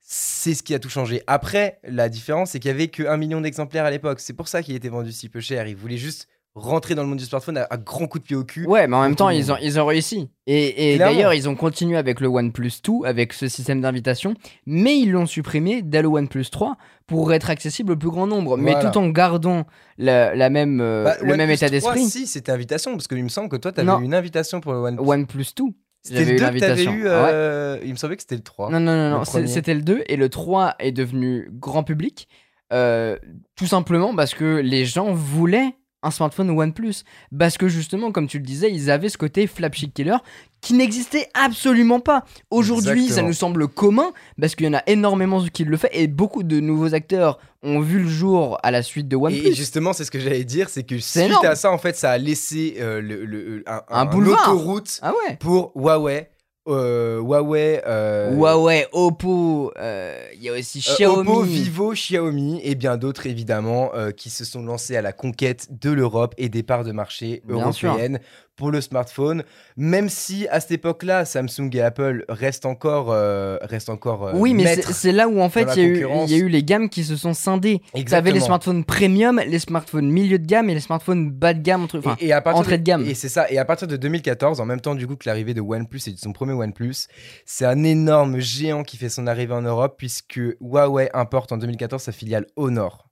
c'est 0.00 0.54
ce 0.54 0.62
qui 0.62 0.72
a 0.72 0.78
tout 0.78 0.88
changé. 0.88 1.22
Après, 1.26 1.80
la 1.84 2.08
différence, 2.08 2.50
c'est 2.50 2.60
qu'il 2.60 2.70
y 2.70 2.74
avait 2.74 2.88
que 2.88 3.02
1 3.02 3.16
million 3.16 3.40
d'exemplaires 3.40 3.84
à 3.84 3.90
l'époque. 3.90 4.20
C'est 4.20 4.32
pour 4.32 4.48
ça 4.48 4.62
qu'il 4.62 4.74
était 4.74 4.88
vendu 4.88 5.12
si 5.12 5.28
peu 5.28 5.40
cher. 5.40 5.66
Ils 5.66 5.76
voulaient 5.76 5.98
juste 5.98 6.28
rentrer 6.54 6.94
dans 6.94 7.02
le 7.02 7.08
monde 7.08 7.18
du 7.18 7.24
smartphone 7.24 7.58
à, 7.58 7.66
à 7.70 7.76
grands 7.76 8.06
coups 8.06 8.22
de 8.22 8.26
pied 8.26 8.36
au 8.36 8.44
cul. 8.44 8.66
Ouais, 8.66 8.86
mais 8.88 8.96
en 8.96 9.02
même 9.02 9.14
temps, 9.16 9.30
ils 9.30 9.52
ont, 9.52 9.56
ils 9.62 9.78
ont 9.78 9.86
réussi. 9.86 10.28
Et, 10.46 10.98
d'ailleurs, 10.98 11.32
ils 11.32 11.48
ont 11.48 11.54
continué 11.54 11.96
avec 11.96 12.20
le 12.20 12.26
OnePlus 12.28 12.72
2, 12.84 13.06
avec 13.06 13.32
ce 13.32 13.46
système 13.48 13.80
d'invitation, 13.80 14.34
mais 14.66 14.98
ils 14.98 15.10
l'ont 15.12 15.26
supprimé 15.26 15.82
dès 15.82 16.02
le 16.02 16.08
OnePlus 16.08 16.46
3 16.50 16.76
pour 17.06 17.32
être 17.32 17.50
accessible 17.50 17.92
au 17.92 17.96
plus 17.96 18.10
grand 18.10 18.26
nombre, 18.26 18.56
mais 18.56 18.72
Voilà. 18.72 18.90
tout 18.90 18.98
en 18.98 19.08
gardant 19.10 19.64
la, 19.98 20.34
la 20.34 20.50
même, 20.50 20.80
euh, 20.80 21.04
Bah, 21.04 21.16
le 21.22 21.36
même 21.36 21.50
état 21.50 21.66
3, 21.68 21.70
d'esprit. 21.94 22.04
Si, 22.10 22.26
c'était 22.26 22.52
invitation, 22.52 22.92
parce 22.92 23.06
qu'il 23.08 23.22
me 23.22 23.28
semble 23.28 23.48
que 23.48 23.56
toi, 23.56 23.70
tu 23.72 23.80
avais 23.80 23.86
Non. 23.90 24.00
une 24.00 24.14
invitation 24.14 24.60
pour 24.60 24.72
le 24.72 24.78
OnePlus. 24.80 25.08
OnePlus 25.08 25.46
2. 25.56 25.64
C'était 26.02 26.24
le 26.24 26.32
eu 26.32 26.36
2 26.36 26.36
que 26.36 26.38
t'avais 26.38 26.50
l'invitation. 26.84 26.92
eu. 26.94 27.02
euh, 27.06 27.78
Il 27.84 27.90
me 27.90 27.96
semblait 27.96 28.16
que 28.16 28.22
c'était 28.22 28.36
le 28.36 28.42
3. 28.42 28.70
Non, 28.70 28.80
non, 28.80 28.96
non, 28.96 29.18
non, 29.18 29.24
c'était 29.24 29.74
le 29.74 29.82
2 29.82 30.02
et 30.06 30.16
le 30.16 30.28
3 30.28 30.74
est 30.78 30.92
devenu 30.92 31.48
grand 31.52 31.84
public. 31.84 32.26
euh, 32.72 33.16
tout 33.56 33.66
simplement 33.66 34.14
parce 34.14 34.32
que 34.34 34.60
les 34.60 34.84
gens 34.84 35.12
voulaient 35.12 35.74
un 36.02 36.10
smartphone 36.10 36.50
OnePlus. 36.50 37.02
Parce 37.38 37.58
que 37.58 37.68
justement, 37.68 38.10
comme 38.12 38.26
tu 38.26 38.38
le 38.38 38.44
disais, 38.44 38.70
ils 38.72 38.90
avaient 38.90 39.08
ce 39.08 39.18
côté 39.18 39.46
flagship 39.46 39.92
killer 39.94 40.16
qui 40.60 40.74
n'existait 40.74 41.26
absolument 41.34 42.00
pas. 42.00 42.24
Aujourd'hui, 42.50 43.08
ça 43.08 43.22
nous 43.22 43.32
semble 43.32 43.66
commun 43.68 44.12
parce 44.40 44.54
qu'il 44.54 44.66
y 44.66 44.68
en 44.68 44.74
a 44.74 44.82
énormément 44.86 45.42
qui 45.46 45.64
le 45.64 45.76
fait 45.76 45.90
et 45.92 46.06
beaucoup 46.06 46.42
de 46.42 46.60
nouveaux 46.60 46.94
acteurs 46.94 47.38
ont 47.62 47.80
vu 47.80 48.00
le 48.00 48.08
jour 48.08 48.58
à 48.62 48.70
la 48.70 48.82
suite 48.82 49.08
de 49.08 49.16
Et 49.16 49.20
OnePlus. 49.20 49.54
justement, 49.54 49.92
c'est 49.92 50.04
ce 50.04 50.10
que 50.10 50.18
j'allais 50.20 50.44
dire, 50.44 50.68
c'est 50.68 50.82
que 50.82 50.98
suite 50.98 51.24
énorme. 51.24 51.46
à 51.46 51.54
ça, 51.56 51.70
en 51.72 51.78
fait, 51.78 51.96
ça 51.96 52.10
a 52.10 52.18
laissé 52.18 52.76
euh, 52.78 53.00
le, 53.00 53.24
le- 53.24 53.62
un, 53.66 53.80
Un 53.88 54.04
boulevard. 54.06 54.48
autoroute 54.54 54.98
Ah 55.02 55.12
ouais 55.26 55.36
pour 55.36 55.72
Huawei. 55.74 56.28
Euh, 56.68 57.20
Huawei, 57.20 57.82
euh, 57.86 58.34
Huawei, 58.34 58.86
Oppo, 58.92 59.72
euh, 59.78 60.26
il 60.34 60.42
y 60.42 60.48
a 60.48 60.52
aussi 60.52 60.80
Xiaomi. 60.80 61.28
Oppo, 61.28 61.42
Vivo, 61.42 61.92
Xiaomi 61.92 62.60
et 62.62 62.74
bien 62.74 62.96
d'autres 62.96 63.26
évidemment 63.26 63.90
qui 64.16 64.30
se 64.30 64.44
sont 64.44 64.62
lancés 64.62 64.96
à 64.96 65.02
la 65.02 65.12
conquête 65.12 65.68
de 65.70 65.90
l'Europe 65.90 66.34
et 66.36 66.48
des 66.48 66.62
parts 66.62 66.84
de 66.84 66.92
marché 66.92 67.42
européennes 67.48 68.20
pour 68.60 68.70
le 68.70 68.80
smartphone, 68.82 69.42
même 69.78 70.08
si 70.10 70.46
à 70.48 70.60
cette 70.60 70.72
époque-là, 70.72 71.24
Samsung 71.24 71.70
et 71.72 71.80
Apple 71.80 72.24
restent 72.28 72.66
encore, 72.66 73.10
euh, 73.10 73.56
restent 73.62 73.88
encore 73.88 74.28
euh, 74.28 74.32
Oui, 74.36 74.52
mais 74.54 74.76
c'est- 74.82 75.10
là 75.12 75.26
où 75.28 75.40
en 75.40 75.48
fait 75.48 75.66
il 75.76 75.82
y, 75.82 76.30
y 76.30 76.34
a 76.34 76.38
eu 76.38 76.48
les 76.48 76.62
gammes 76.62 76.88
qui 76.90 77.02
se 77.02 77.16
sont 77.16 77.32
scindées. 77.34 77.80
Vous 77.94 78.14
avez 78.14 78.30
les 78.32 78.40
smartphones 78.40 78.84
premium, 78.84 79.40
les 79.44 79.58
smartphones 79.58 80.08
milieu 80.10 80.38
de 80.38 80.46
gamme 80.46 80.68
et 80.70 80.74
les 80.74 80.80
smartphones 80.80 81.30
bas 81.30 81.54
de 81.54 81.62
gamme. 81.62 81.84
Entre... 81.84 82.00
Et, 82.20 82.26
et 82.26 82.32
à 82.32 82.42
partir 82.42 82.60
entrée 82.60 82.78
de 82.78 82.84
gamme. 82.84 83.04
Et 83.06 83.14
c'est 83.14 83.30
ça. 83.30 83.50
Et 83.50 83.58
à 83.58 83.64
partir 83.64 83.88
de 83.88 83.96
2014, 83.96 84.60
en 84.60 84.66
même 84.66 84.80
temps 84.82 84.94
du 84.94 85.06
coup 85.06 85.16
que 85.16 85.26
l'arrivée 85.28 85.54
de 85.54 85.62
OnePlus 85.62 86.00
et 86.06 86.12
de 86.12 86.18
son 86.18 86.32
premier 86.32 86.52
OnePlus, 86.52 87.06
c'est 87.46 87.64
un 87.64 87.82
énorme 87.82 88.38
géant 88.40 88.82
qui 88.82 88.98
fait 88.98 89.08
son 89.08 89.26
arrivée 89.26 89.54
en 89.54 89.62
Europe 89.62 89.94
puisque 89.96 90.38
Huawei 90.60 91.08
importe 91.14 91.52
en 91.52 91.56
2014 91.56 92.02
sa 92.02 92.12
filiale 92.12 92.46
Honor. 92.56 93.06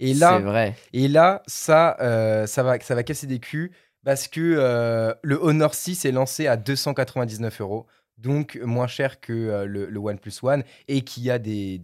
Et 0.00 0.14
c'est 0.14 0.20
là, 0.20 0.38
vrai. 0.38 0.74
et 0.92 1.08
là, 1.08 1.42
ça, 1.48 1.96
euh, 2.00 2.46
ça 2.46 2.62
va, 2.62 2.78
ça 2.80 2.94
va 2.94 3.02
casser 3.02 3.26
des 3.26 3.40
culs 3.40 3.72
parce 4.08 4.26
que 4.26 4.40
euh, 4.40 5.12
le 5.22 5.38
Honor 5.38 5.74
6 5.74 6.06
est 6.06 6.12
lancé 6.12 6.46
à 6.46 6.56
299 6.56 7.60
euros, 7.60 7.86
donc 8.16 8.58
moins 8.64 8.86
cher 8.86 9.20
que 9.20 9.34
euh, 9.34 9.66
le, 9.66 9.98
OnePlus 9.98 10.32
One 10.40 10.62
et 10.88 11.02
qui 11.02 11.30
a 11.30 11.38
des, 11.38 11.78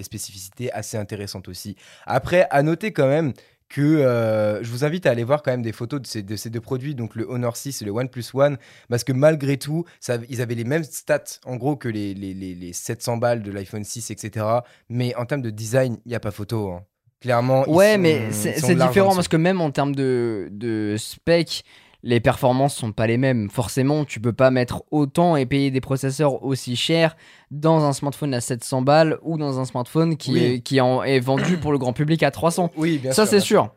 spécificités 0.00 0.72
assez 0.72 0.96
intéressantes 0.96 1.46
aussi. 1.46 1.76
Après, 2.04 2.48
à 2.50 2.64
noter 2.64 2.92
quand 2.92 3.06
même 3.06 3.32
que 3.68 3.80
euh, 3.80 4.60
je 4.64 4.72
vous 4.72 4.84
invite 4.84 5.06
à 5.06 5.12
aller 5.12 5.22
voir 5.22 5.44
quand 5.44 5.52
même 5.52 5.62
des 5.62 5.70
photos 5.70 6.02
de 6.02 6.06
ces, 6.08 6.24
de 6.24 6.34
ces 6.34 6.50
deux 6.50 6.60
produits, 6.60 6.96
donc 6.96 7.14
le 7.14 7.24
Honor 7.30 7.56
6 7.56 7.80
et 7.80 7.84
le 7.84 7.92
OnePlus 7.92 8.24
One, 8.34 8.58
parce 8.88 9.04
que 9.04 9.12
malgré 9.12 9.56
tout, 9.56 9.84
ils 10.28 10.42
avaient 10.42 10.56
les 10.56 10.64
mêmes 10.64 10.82
stats 10.82 11.38
en 11.44 11.54
gros 11.54 11.76
que 11.76 11.88
les 11.88 12.72
700 12.72 13.18
balles 13.18 13.44
de 13.44 13.52
l'iPhone 13.52 13.84
6, 13.84 14.10
etc. 14.10 14.46
Mais 14.88 15.14
en 15.14 15.26
termes 15.26 15.42
de 15.42 15.50
design, 15.50 15.98
il 16.04 16.08
n'y 16.08 16.16
a 16.16 16.20
pas 16.20 16.32
photo. 16.32 16.72
hein. 16.72 16.84
Clairement, 17.20 17.68
Ouais, 17.68 17.94
sont- 17.94 18.00
mais 18.00 18.20
c'est 18.32 18.74
différent 18.74 19.14
parce 19.14 19.28
que 19.28 19.36
même 19.36 19.60
en 19.60 19.70
termes 19.70 19.94
de, 19.94 20.48
de 20.52 20.94
spec, 20.98 21.64
les 22.02 22.18
performances 22.18 22.74
sont 22.74 22.92
pas 22.92 23.06
les 23.06 23.18
mêmes. 23.18 23.50
Forcément, 23.50 24.06
tu 24.06 24.20
peux 24.20 24.32
pas 24.32 24.50
mettre 24.50 24.82
autant 24.90 25.36
et 25.36 25.44
payer 25.44 25.70
des 25.70 25.82
processeurs 25.82 26.42
aussi 26.42 26.76
chers 26.76 27.14
dans 27.50 27.84
un 27.84 27.92
smartphone 27.92 28.32
à 28.32 28.40
700 28.40 28.80
balles 28.80 29.18
ou 29.22 29.36
dans 29.36 29.60
un 29.60 29.66
smartphone 29.66 30.16
qui, 30.16 30.32
Oui. 30.32 30.40
est, 30.44 30.60
qui 30.60 30.80
en 30.80 31.02
est 31.02 31.20
vendu 31.20 31.58
pour 31.58 31.72
le 31.72 31.78
grand 31.78 31.92
public 31.92 32.22
à 32.22 32.30
300. 32.30 32.70
Oui, 32.76 32.96
bien 32.96 33.12
Ça, 33.12 33.26
c'est 33.26 33.40
sûr. 33.40 33.70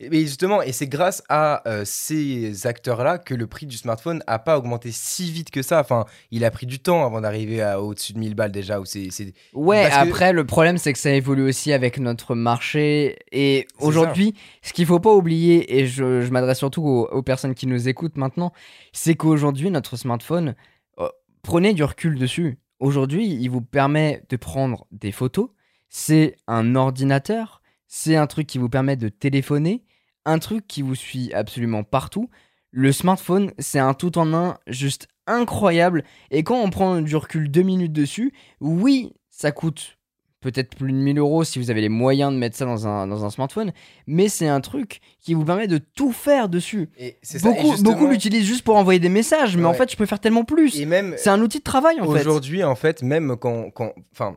Et 0.00 0.10
mais 0.10 0.20
justement, 0.20 0.62
et 0.62 0.72
c'est 0.72 0.86
grâce 0.86 1.22
à 1.28 1.68
euh, 1.68 1.82
ces 1.84 2.66
acteurs-là 2.66 3.18
que 3.18 3.34
le 3.34 3.46
prix 3.46 3.66
du 3.66 3.76
smartphone 3.76 4.22
n'a 4.28 4.38
pas 4.38 4.56
augmenté 4.56 4.90
si 4.92 5.30
vite 5.32 5.50
que 5.50 5.62
ça. 5.62 5.80
Enfin, 5.80 6.04
il 6.30 6.44
a 6.44 6.50
pris 6.50 6.66
du 6.66 6.78
temps 6.78 7.04
avant 7.04 7.20
d'arriver 7.20 7.62
à 7.62 7.80
au-dessus 7.82 8.12
de 8.12 8.18
1000 8.18 8.34
balles 8.34 8.52
déjà. 8.52 8.80
Où 8.80 8.84
c'est, 8.84 9.08
Ouais, 9.54 9.88
Parce 9.88 10.04
que- 10.04 10.08
après, 10.08 10.32
le 10.32 10.46
problème, 10.46 10.78
c'est 10.78 10.92
que 10.92 10.98
ça 10.98 11.10
évolue 11.10 11.42
aussi 11.48 11.72
avec 11.72 11.98
notre 11.98 12.34
marché. 12.34 13.16
Et 13.32 13.66
aujourd'hui, 13.80 14.34
ce 14.62 14.72
qu'il 14.72 14.86
faut 14.86 15.00
pas 15.00 15.12
oublier, 15.12 15.78
et 15.80 15.86
je, 15.86 16.20
je 16.22 16.30
m'adresse 16.30 16.58
surtout 16.58 16.82
aux, 16.84 17.06
aux 17.08 17.22
personnes 17.22 17.54
qui 17.54 17.66
nous 17.66 17.88
écoutent 17.88 18.16
maintenant, 18.16 18.52
c'est 18.92 19.14
qu'aujourd'hui, 19.16 19.70
notre 19.70 19.96
smartphone, 19.96 20.54
euh, 21.00 21.08
prenez 21.42 21.74
du 21.74 21.82
recul 21.82 22.18
dessus. 22.18 22.58
Aujourd'hui, 22.78 23.26
il 23.26 23.48
vous 23.48 23.62
permet 23.62 24.22
de 24.28 24.36
prendre 24.36 24.86
des 24.92 25.10
photos. 25.10 25.48
C'est 25.88 26.36
un 26.46 26.76
ordinateur. 26.76 27.62
C'est 27.88 28.16
un 28.16 28.26
truc 28.26 28.46
qui 28.46 28.58
vous 28.58 28.68
permet 28.68 28.96
de 28.96 29.08
téléphoner. 29.08 29.82
Un 30.28 30.38
truc 30.38 30.66
qui 30.66 30.82
vous 30.82 30.94
suit 30.94 31.32
absolument 31.32 31.84
partout. 31.84 32.28
Le 32.70 32.92
smartphone, 32.92 33.50
c'est 33.58 33.78
un 33.78 33.94
tout 33.94 34.18
en 34.18 34.34
un 34.34 34.58
juste 34.66 35.08
incroyable. 35.26 36.04
Et 36.30 36.42
quand 36.42 36.60
on 36.60 36.70
prend 36.70 37.00
du 37.00 37.16
recul 37.16 37.50
deux 37.50 37.62
minutes 37.62 37.92
dessus, 37.92 38.32
oui, 38.60 39.12
ça 39.30 39.52
coûte 39.52 39.96
peut-être 40.40 40.76
plus 40.76 40.92
de 40.92 40.96
1000 40.98 41.18
euros 41.18 41.44
si 41.44 41.58
vous 41.58 41.70
avez 41.70 41.80
les 41.80 41.88
moyens 41.88 42.32
de 42.32 42.38
mettre 42.38 42.56
ça 42.56 42.64
dans 42.64 42.86
un, 42.86 43.06
dans 43.06 43.24
un 43.24 43.30
smartphone, 43.30 43.72
mais 44.06 44.28
c'est 44.28 44.46
un 44.46 44.60
truc 44.60 45.00
qui 45.18 45.34
vous 45.34 45.44
permet 45.44 45.66
de 45.66 45.78
tout 45.78 46.12
faire 46.12 46.48
dessus. 46.48 46.90
et 46.98 47.16
c'est 47.22 47.38
ça. 47.38 47.50
Et 47.50 47.54
Beaucoup, 47.62 47.82
beaucoup 47.82 48.06
l'utilisent 48.06 48.44
juste 48.46 48.62
pour 48.62 48.76
envoyer 48.76 49.00
des 49.00 49.08
messages, 49.08 49.56
mais 49.56 49.64
en 49.64 49.74
fait, 49.74 49.90
je 49.90 49.96
peux 49.96 50.06
faire 50.06 50.20
tellement 50.20 50.44
plus. 50.44 50.78
Et 50.78 50.84
même 50.86 51.14
C'est 51.16 51.30
un 51.30 51.40
outil 51.40 51.58
de 51.58 51.64
travail 51.64 52.00
en 52.00 52.04
fait. 52.12 52.20
aujourd'hui, 52.20 52.62
en 52.62 52.76
fait, 52.76 53.02
même 53.02 53.36
quand, 53.36 53.70
quand, 53.70 53.92
enfin, 54.12 54.36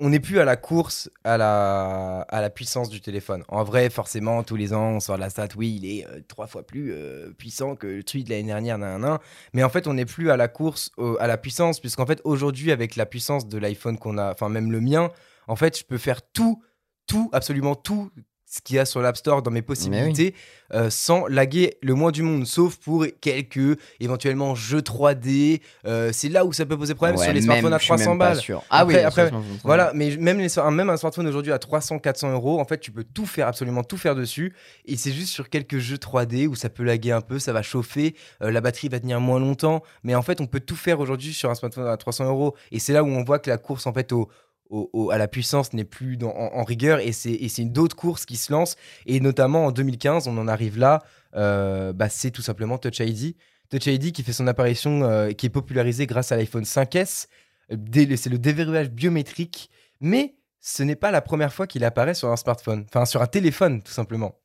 on 0.00 0.10
n'est 0.10 0.20
plus 0.20 0.38
à 0.38 0.44
la 0.44 0.56
course 0.56 1.10
à 1.24 1.36
la, 1.36 2.50
puissance 2.50 2.88
du 2.88 3.00
téléphone. 3.00 3.44
En 3.48 3.64
vrai, 3.64 3.90
forcément, 3.90 4.42
tous 4.42 4.56
les 4.56 4.72
ans, 4.72 4.92
on 4.92 5.00
sort 5.00 5.16
la 5.16 5.30
stat. 5.30 5.48
Oui, 5.56 5.78
il 5.80 5.86
est 5.86 6.06
euh, 6.06 6.20
trois 6.28 6.46
fois 6.46 6.64
plus 6.64 6.92
euh, 6.92 7.32
puissant 7.36 7.74
que 7.76 7.86
le 7.86 8.02
de 8.02 8.30
l'année 8.30 8.44
dernière, 8.44 8.78
nan, 8.78 9.00
nan. 9.00 9.18
Mais 9.52 9.62
en 9.62 9.68
fait, 9.68 9.86
on 9.86 9.94
n'est 9.94 10.04
plus 10.04 10.30
à 10.30 10.36
la 10.36 10.48
course 10.48 10.90
à 11.18 11.26
la 11.26 11.36
puissance, 11.36 11.80
puisqu'en 11.80 12.06
fait, 12.06 12.20
aujourd'hui, 12.24 12.72
avec 12.72 12.96
la 12.96 13.06
puissance 13.06 13.48
de 13.48 13.58
l'iPhone 13.58 13.98
qu'on 13.98 14.18
a, 14.18 14.32
enfin 14.32 14.48
même 14.48 14.70
le 14.70 14.80
mien, 14.80 15.10
en 15.46 15.56
fait, 15.56 15.78
je 15.78 15.84
peux 15.84 15.98
faire 15.98 16.22
tout, 16.32 16.62
tout, 17.06 17.28
absolument 17.32 17.74
tout 17.74 18.10
ce 18.50 18.60
qu'il 18.62 18.76
y 18.76 18.78
a 18.78 18.84
sur 18.86 19.00
l'App 19.00 19.16
Store 19.16 19.42
dans 19.42 19.50
mes 19.50 19.60
possibilités 19.62 20.34
euh, 20.74 20.88
sans 20.90 21.26
laguer 21.26 21.76
le 21.82 21.94
moins 21.94 22.10
du 22.10 22.22
monde, 22.22 22.46
sauf 22.46 22.76
pour 22.76 23.06
quelques 23.20 23.78
éventuellement 24.00 24.54
jeux 24.54 24.80
3D. 24.80 25.60
euh, 25.86 26.10
c'est 26.12 26.28
là 26.28 26.44
où 26.44 26.52
ça 26.52 26.64
peut 26.66 26.76
poser 26.78 26.94
problème 26.94 27.16
Ouais, 27.16 27.24
sur 27.24 27.32
les 27.32 27.40
même, 27.40 27.60
smartphones 27.60 27.72
à 27.74 27.78
je 27.78 27.84
suis 27.84 27.92
même 27.92 28.00
300 28.00 28.18
pas 28.18 28.34
balles. 28.34 28.62
Ah 28.70 28.78
Après- 28.80 28.94
oui, 28.96 29.00
après. 29.02 29.30
Voilà, 29.64 29.92
mais 29.94 30.16
même, 30.16 30.38
les, 30.38 30.48
même 30.70 30.90
un 30.90 30.96
smartphone 30.96 31.26
aujourd'hui 31.26 31.52
à 31.52 31.58
300-400 31.58 32.32
euros, 32.32 32.60
en 32.60 32.64
fait, 32.64 32.78
tu 32.80 32.90
peux 32.90 33.04
tout 33.04 33.26
faire, 33.26 33.48
absolument 33.48 33.82
tout 33.84 33.96
faire 33.96 34.14
dessus. 34.14 34.54
Et 34.86 34.96
c'est 34.96 35.12
juste 35.12 35.28
sur 35.28 35.48
quelques 35.50 35.78
jeux 35.78 35.96
3D 35.96 36.46
où 36.46 36.54
ça 36.54 36.68
peut 36.70 36.84
laguer 36.84 37.12
un 37.12 37.20
peu, 37.20 37.38
ça 37.38 37.52
va 37.52 37.62
chauffer, 37.62 38.14
euh, 38.42 38.50
la 38.50 38.60
batterie 38.60 38.88
va 38.88 38.98
tenir 39.00 39.20
moins 39.20 39.40
longtemps. 39.40 39.82
Mais 40.04 40.14
en 40.14 40.22
fait, 40.22 40.40
on 40.40 40.46
peut 40.46 40.60
tout 40.60 40.76
faire 40.76 41.00
aujourd'hui 41.00 41.32
sur 41.32 41.50
un 41.50 41.54
smartphone 41.54 41.86
à 41.86 41.96
300 41.96 42.24
euros. 42.26 42.54
Et 42.72 42.78
c'est 42.78 42.92
là 42.92 43.02
où 43.04 43.08
on 43.08 43.24
voit 43.24 43.38
que 43.38 43.50
la 43.50 43.58
course, 43.58 43.86
en 43.86 43.92
fait, 43.92 44.12
au, 44.12 44.28
au- 44.70 44.90
au- 44.92 45.10
à 45.10 45.18
la 45.18 45.28
puissance 45.28 45.72
n'est 45.72 45.84
plus 45.84 46.16
dans- 46.16 46.30
en, 46.34 46.54
en 46.58 46.64
rigueur. 46.64 47.00
Et 47.00 47.12
c'est 47.12 47.36
une 47.58 47.72
d'autres 47.72 47.96
courses 47.96 48.24
qui 48.26 48.36
se 48.36 48.52
lancent. 48.52 48.76
Et 49.06 49.20
notamment 49.20 49.66
en 49.66 49.72
2015, 49.72 50.28
on 50.28 50.36
en 50.38 50.48
arrive 50.48 50.78
là. 50.78 51.02
euh, 51.34 51.92
bah, 51.92 52.08
c'est 52.08 52.30
tout 52.30 52.42
simplement 52.42 52.78
Touch 52.78 53.00
ID. 53.00 53.36
Touch 53.70 53.86
ID 53.86 54.12
qui 54.12 54.22
fait 54.22 54.32
son 54.32 54.46
apparition, 54.46 55.02
euh, 55.04 55.32
qui 55.32 55.44
est 55.46 55.50
popularisé 55.50 56.06
grâce 56.06 56.32
à 56.32 56.36
l'iPhone 56.36 56.64
5S. 56.64 57.26
Euh, 57.70 57.76
dé- 57.78 58.16
C'est 58.16 58.30
le 58.30 58.38
déverrouillage 58.38 58.90
biométrique. 58.90 59.70
Mais 60.00 60.36
ce 60.60 60.82
n'est 60.82 60.96
pas 60.96 61.10
la 61.10 61.20
première 61.20 61.52
fois 61.52 61.66
qu'il 61.66 61.84
apparaît 61.84 62.14
sur 62.14 62.30
un 62.30 62.36
smartphone, 62.36 62.84
enfin 62.88 63.04
sur 63.04 63.20
un 63.22 63.26
téléphone 63.26 63.82
tout 63.82 63.92
simplement. 63.92 64.38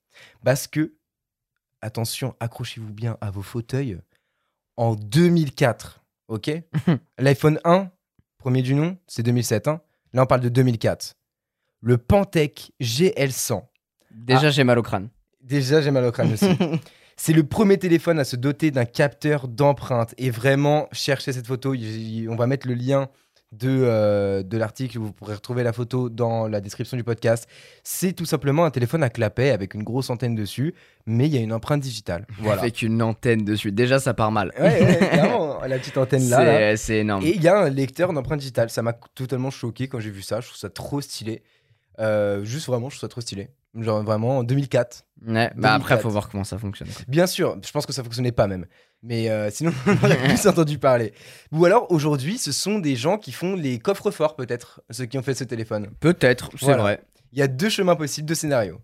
Parce 0.44 0.68
que, 0.68 0.94
attention, 1.82 2.36
accrochez-vous 2.40 2.92
bien 2.94 3.18
à 3.22 3.32
vos 3.32 3.42
fauteuils, 3.42 3.98
en 4.78 4.96
2004, 4.96 6.04
ok? 6.28 6.52
L'iPhone 7.18 7.60
1, 7.64 7.90
premier 8.38 8.62
du 8.62 8.74
nom, 8.76 8.98
c'est 9.08 9.24
2007, 9.24 9.68
hein 9.68 9.82
là 10.14 10.24
on 10.24 10.26
parle 10.26 10.42
de 10.42 10.50
2004. 10.50 11.16
Le 11.82 11.98
Pantec 11.98 12.72
GL100. 12.82 13.62
Déjà, 14.12 14.52
j'ai 14.52 14.64
mal 14.64 14.80
au 14.80 14.84
crâne. 14.84 15.10
Déjà, 15.42 15.82
j'ai 15.82 15.92
mal 15.92 16.06
au 16.06 16.12
crâne 16.12 16.34
aussi. 16.34 16.48
C'est 17.18 17.34
le 17.34 17.44
premier 17.44 17.78
téléphone 17.78 18.20
à 18.20 18.24
se 18.24 18.36
doter 18.36 18.72
d'un 18.72 18.86
capteur 18.86 19.48
d'empreinte. 19.48 20.16
Et 20.18 20.30
vraiment, 20.30 20.88
cherchez 20.92 21.34
cette 21.34 21.46
photo. 21.46 21.76
On 22.30 22.36
va 22.36 22.48
mettre 22.48 22.68
le 22.68 22.74
lien 22.74 23.10
de, 23.60 23.70
euh, 23.70 24.44
de 24.44 24.58
l'article. 24.58 25.00
Vous 25.00 25.12
pourrez 25.12 25.36
retrouver 25.36 25.64
la 25.64 25.74
photo 25.74 26.10
dans 26.10 26.48
la 26.48 26.62
description 26.62 26.98
du 26.98 27.04
podcast. 27.04 27.48
C'est 27.84 28.14
tout 28.14 28.26
simplement 28.26 28.66
un 28.66 28.72
téléphone 28.72 29.04
à 29.04 29.10
clapet 29.10 29.52
avec 29.52 29.74
une 29.74 29.84
grosse 29.84 30.10
antenne 30.10 30.36
dessus, 30.36 30.74
mais 31.06 31.28
il 31.28 31.34
y 31.34 31.38
a 31.38 31.42
une 31.42 31.54
empreinte 31.54 31.82
digitale. 31.82 32.26
Voilà. 32.40 32.62
Avec 32.62 32.82
une 32.82 33.02
antenne 33.02 33.46
dessus. 33.46 33.72
Déjà, 33.72 34.00
ça 34.00 34.14
part 34.14 34.32
mal. 34.32 34.52
Ouais, 34.60 34.84
ouais, 34.84 34.98
clairement, 35.12 35.62
la 35.62 35.80
petite 35.80 35.98
antenne 35.98 36.28
là. 36.30 36.76
c'est 36.76 36.98
énorme. 36.98 37.24
Et 37.26 37.36
il 37.36 37.42
y 37.42 37.48
a 37.48 37.58
un 37.58 37.70
lecteur 37.70 38.12
d'empreinte 38.12 38.40
digitale. 38.40 38.70
Ça 38.70 38.82
m'a 38.82 38.94
totalement 38.94 39.50
choqué 39.50 39.88
quand 39.88 40.00
j'ai 40.00 40.12
vu 40.12 40.22
ça. 40.22 40.42
Je 40.42 40.48
trouve 40.48 40.58
ça 40.60 40.70
trop 40.70 41.00
stylé. 41.00 41.42
Euh, 42.00 42.44
juste 42.44 42.68
vraiment, 42.68 42.90
je 42.90 42.96
trouve 42.98 43.08
ça 43.08 43.12
trop 43.12 43.22
stylé. 43.22 43.50
Genre 43.76 44.04
vraiment 44.04 44.40
en 44.40 44.44
2004. 44.44 45.04
Ouais, 45.26 45.52
bah 45.56 45.74
après, 45.74 45.96
2004. 45.96 46.02
faut 46.02 46.10
voir 46.10 46.30
comment 46.30 46.44
ça 46.44 46.58
fonctionne. 46.60 46.90
quoi. 46.90 47.04
Bien 47.08 47.26
sûr, 47.28 47.58
je 47.66 47.72
pense 47.72 47.86
que 47.86 47.94
ça 47.94 48.04
fonctionnait 48.04 48.32
pas 48.32 48.48
même. 48.48 48.66
Mais 49.02 49.30
euh, 49.30 49.50
sinon, 49.50 49.72
on 49.88 50.06
aurait 50.06 50.18
plus 50.28 50.46
entendu 50.48 50.78
parler. 50.78 51.14
Ou 51.52 51.66
alors, 51.66 51.92
aujourd'hui, 51.92 52.38
ce 52.38 52.52
sont 52.52 52.78
des 52.80 52.96
gens 52.96 53.18
qui 53.18 53.32
font 53.32 53.56
les 53.56 53.80
coffres 53.80 54.12
forts, 54.12 54.36
peut-être, 54.36 54.82
ceux 54.92 55.06
qui 55.06 55.18
ont 55.18 55.24
fait 55.24 55.34
ce 55.34 55.44
téléphone. 55.44 55.90
Peut-être, 56.00 56.50
c'est 56.52 56.66
Voilà. 56.66 56.82
vrai. 56.84 57.02
Il 57.32 57.40
y 57.40 57.42
a 57.42 57.48
deux 57.48 57.70
chemins 57.70 57.96
possibles, 57.96 58.28
deux 58.28 58.36
scénarios. 58.36 58.80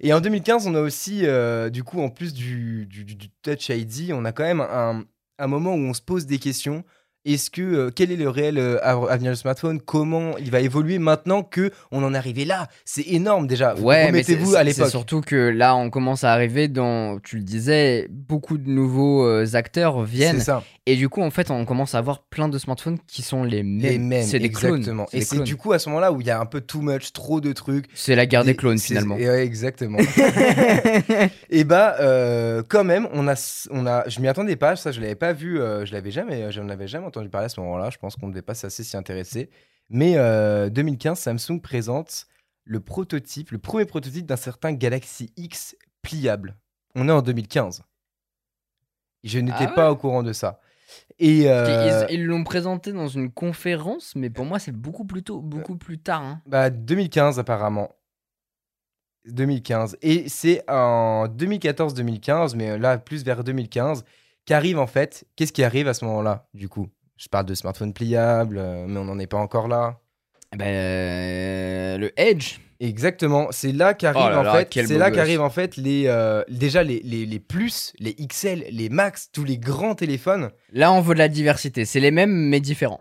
Et 0.00 0.12
en 0.12 0.20
2015, 0.20 0.66
on 0.68 0.74
a 0.76 0.80
aussi, 0.80 1.22
euh, 1.26 1.68
du 1.68 1.82
coup, 1.82 2.00
en 2.00 2.08
plus 2.10 2.32
du, 2.32 2.86
du- 2.86 3.04
du- 3.04 3.16
du 3.16 3.28
Touch 3.42 3.68
ID, 3.70 4.12
on 4.12 4.24
a 4.24 4.30
quand 4.32 4.44
même 4.44 4.60
un, 4.60 5.04
un 5.38 5.46
moment 5.48 5.74
où 5.74 5.78
on 5.78 5.94
se 5.94 6.00
pose 6.02 6.26
des 6.26 6.38
questions. 6.38 6.84
Est-ce 7.32 7.50
que 7.50 7.62
euh, 7.62 7.90
quel 7.94 8.10
est 8.10 8.16
le 8.16 8.28
réel 8.28 8.58
euh, 8.58 8.78
av- 8.82 9.08
avenir 9.10 9.32
du 9.32 9.36
smartphone? 9.36 9.80
Comment 9.80 10.36
il 10.38 10.50
va 10.50 10.60
évoluer 10.60 10.98
maintenant 10.98 11.42
que 11.42 11.70
on 11.92 12.02
en 12.02 12.14
est 12.14 12.16
arrivé 12.16 12.44
là? 12.44 12.68
C'est 12.84 13.06
énorme 13.08 13.46
déjà. 13.46 13.74
Ouais, 13.74 14.04
mais 14.04 14.06
Remettez-vous 14.22 14.54
à 14.56 14.64
l'époque. 14.64 14.88
surtout 14.90 15.20
que 15.20 15.36
là, 15.36 15.76
on 15.76 15.90
commence 15.90 16.24
à 16.24 16.32
arriver 16.32 16.68
dans, 16.68 17.18
tu 17.20 17.36
le 17.36 17.42
disais, 17.42 18.06
beaucoup 18.10 18.58
de 18.58 18.68
nouveaux 18.68 19.26
euh, 19.26 19.46
acteurs 19.54 20.02
viennent. 20.02 20.38
C'est 20.38 20.44
ça. 20.44 20.62
Et 20.86 20.96
du 20.96 21.10
coup, 21.10 21.20
en 21.20 21.30
fait, 21.30 21.50
on 21.50 21.66
commence 21.66 21.94
à 21.94 21.98
avoir 21.98 22.22
plein 22.22 22.48
de 22.48 22.56
smartphones 22.58 22.96
qui 23.06 23.20
sont 23.20 23.44
les 23.44 23.62
mêmes. 23.62 23.78
Les 23.92 23.98
mêmes, 23.98 24.24
c'est 24.24 24.38
des 24.38 24.48
clones. 24.50 24.76
exactement. 24.76 25.06
Et 25.12 25.20
c'est 25.20 25.42
du 25.42 25.56
coup 25.56 25.72
à 25.72 25.78
ce 25.78 25.90
moment-là 25.90 26.12
où 26.12 26.22
il 26.22 26.26
y 26.26 26.30
a 26.30 26.40
un 26.40 26.46
peu 26.46 26.62
too 26.62 26.80
much, 26.80 27.12
trop 27.12 27.42
de 27.42 27.52
trucs. 27.52 27.84
C'est 27.94 28.14
la 28.16 28.24
guerre 28.24 28.42
des 28.44 28.52
Des- 28.52 28.56
clones, 28.56 28.78
finalement. 28.78 29.16
et 29.18 29.28
ouais, 29.28 29.44
exactement. 29.44 29.98
et 31.50 31.64
bah, 31.64 31.96
euh, 32.00 32.62
quand 32.66 32.84
même, 32.84 33.06
on 33.12 33.28
a, 33.28 33.34
on 33.70 33.86
a, 33.86 34.08
je 34.08 34.20
m'y 34.20 34.28
attendais 34.28 34.56
pas, 34.56 34.76
ça 34.76 34.92
je 34.92 35.00
l'avais 35.00 35.14
pas 35.14 35.32
vu, 35.32 35.56
je 35.56 35.92
l'avais 35.92 36.10
jamais, 36.10 36.50
je 36.52 36.60
n'en 36.60 36.68
avais 36.70 36.86
jamais 36.88 37.06
entendu 37.06 37.17
parler 37.26 37.46
à 37.46 37.48
ce 37.48 37.60
moment-là. 37.60 37.90
Je 37.90 37.98
pense 37.98 38.16
qu'on 38.16 38.28
ne 38.28 38.32
devait 38.32 38.42
pas 38.42 38.52
assez 38.52 38.84
s'y 38.84 38.96
intéresser. 38.96 39.50
Mais 39.90 40.16
euh, 40.16 40.68
2015, 40.70 41.18
Samsung 41.18 41.60
présente 41.60 42.26
le 42.64 42.80
prototype, 42.80 43.50
le 43.50 43.58
premier 43.58 43.86
prototype 43.86 44.26
d'un 44.26 44.36
certain 44.36 44.72
Galaxy 44.72 45.32
X 45.36 45.76
pliable. 46.02 46.56
On 46.94 47.08
est 47.08 47.12
en 47.12 47.22
2015. 47.22 47.82
Je 49.24 49.38
n'étais 49.38 49.66
Ah 49.68 49.72
pas 49.72 49.90
au 49.90 49.96
courant 49.96 50.22
de 50.22 50.32
ça. 50.32 50.60
Et 51.18 51.50
euh, 51.50 52.06
Ils 52.10 52.24
l'ont 52.24 52.44
présenté 52.44 52.92
dans 52.92 53.08
une 53.08 53.30
conférence, 53.30 54.14
mais 54.14 54.30
pour 54.30 54.44
moi, 54.44 54.58
c'est 54.58 54.72
beaucoup 54.72 55.04
plus 55.04 55.22
tôt, 55.22 55.40
beaucoup 55.40 55.76
plus 55.76 55.98
tard. 55.98 56.22
hein. 56.22 56.42
bah, 56.46 56.70
2015 56.70 57.38
apparemment. 57.38 57.90
2015. 59.26 59.98
Et 60.02 60.28
c'est 60.28 60.62
en 60.70 61.26
2014-2015, 61.28 62.56
mais 62.56 62.78
là 62.78 62.98
plus 62.98 63.24
vers 63.24 63.44
2015, 63.44 64.04
qu'arrive 64.44 64.78
en 64.78 64.86
fait. 64.86 65.26
Qu'est-ce 65.36 65.52
qui 65.52 65.64
arrive 65.64 65.88
à 65.88 65.94
ce 65.94 66.04
moment-là, 66.06 66.48
du 66.54 66.68
coup? 66.68 66.88
Je 67.18 67.28
parle 67.28 67.46
de 67.46 67.54
smartphone 67.54 67.92
pliable, 67.92 68.58
euh, 68.58 68.86
mais 68.88 68.98
on 69.00 69.04
n'en 69.04 69.18
est 69.18 69.26
pas 69.26 69.38
encore 69.38 69.66
là. 69.66 69.98
Ben, 70.56 70.64
euh, 70.66 71.98
le 71.98 72.18
Edge. 72.18 72.58
Exactement, 72.80 73.48
c'est 73.50 73.72
là 73.72 73.92
qu'arrive 73.92 74.22
Oh 74.36 74.38
en 74.38 74.42
là, 74.42 74.52
fait, 74.52 74.86
c'est 74.86 74.98
là 74.98 75.42
en 75.42 75.50
fait 75.50 75.76
les 75.76 76.04
euh, 76.06 76.44
déjà 76.48 76.84
les, 76.84 77.00
les, 77.00 77.26
les 77.26 77.40
plus, 77.40 77.92
les 77.98 78.14
XL, 78.14 78.66
les 78.70 78.88
Max, 78.88 79.30
tous 79.32 79.42
les 79.42 79.58
grands 79.58 79.96
téléphones. 79.96 80.50
Là, 80.72 80.92
on 80.92 81.00
veut 81.00 81.14
de 81.14 81.18
la 81.18 81.26
diversité. 81.28 81.84
C'est 81.84 81.98
les 81.98 82.12
mêmes, 82.12 82.30
mais 82.30 82.60
différents. 82.60 83.00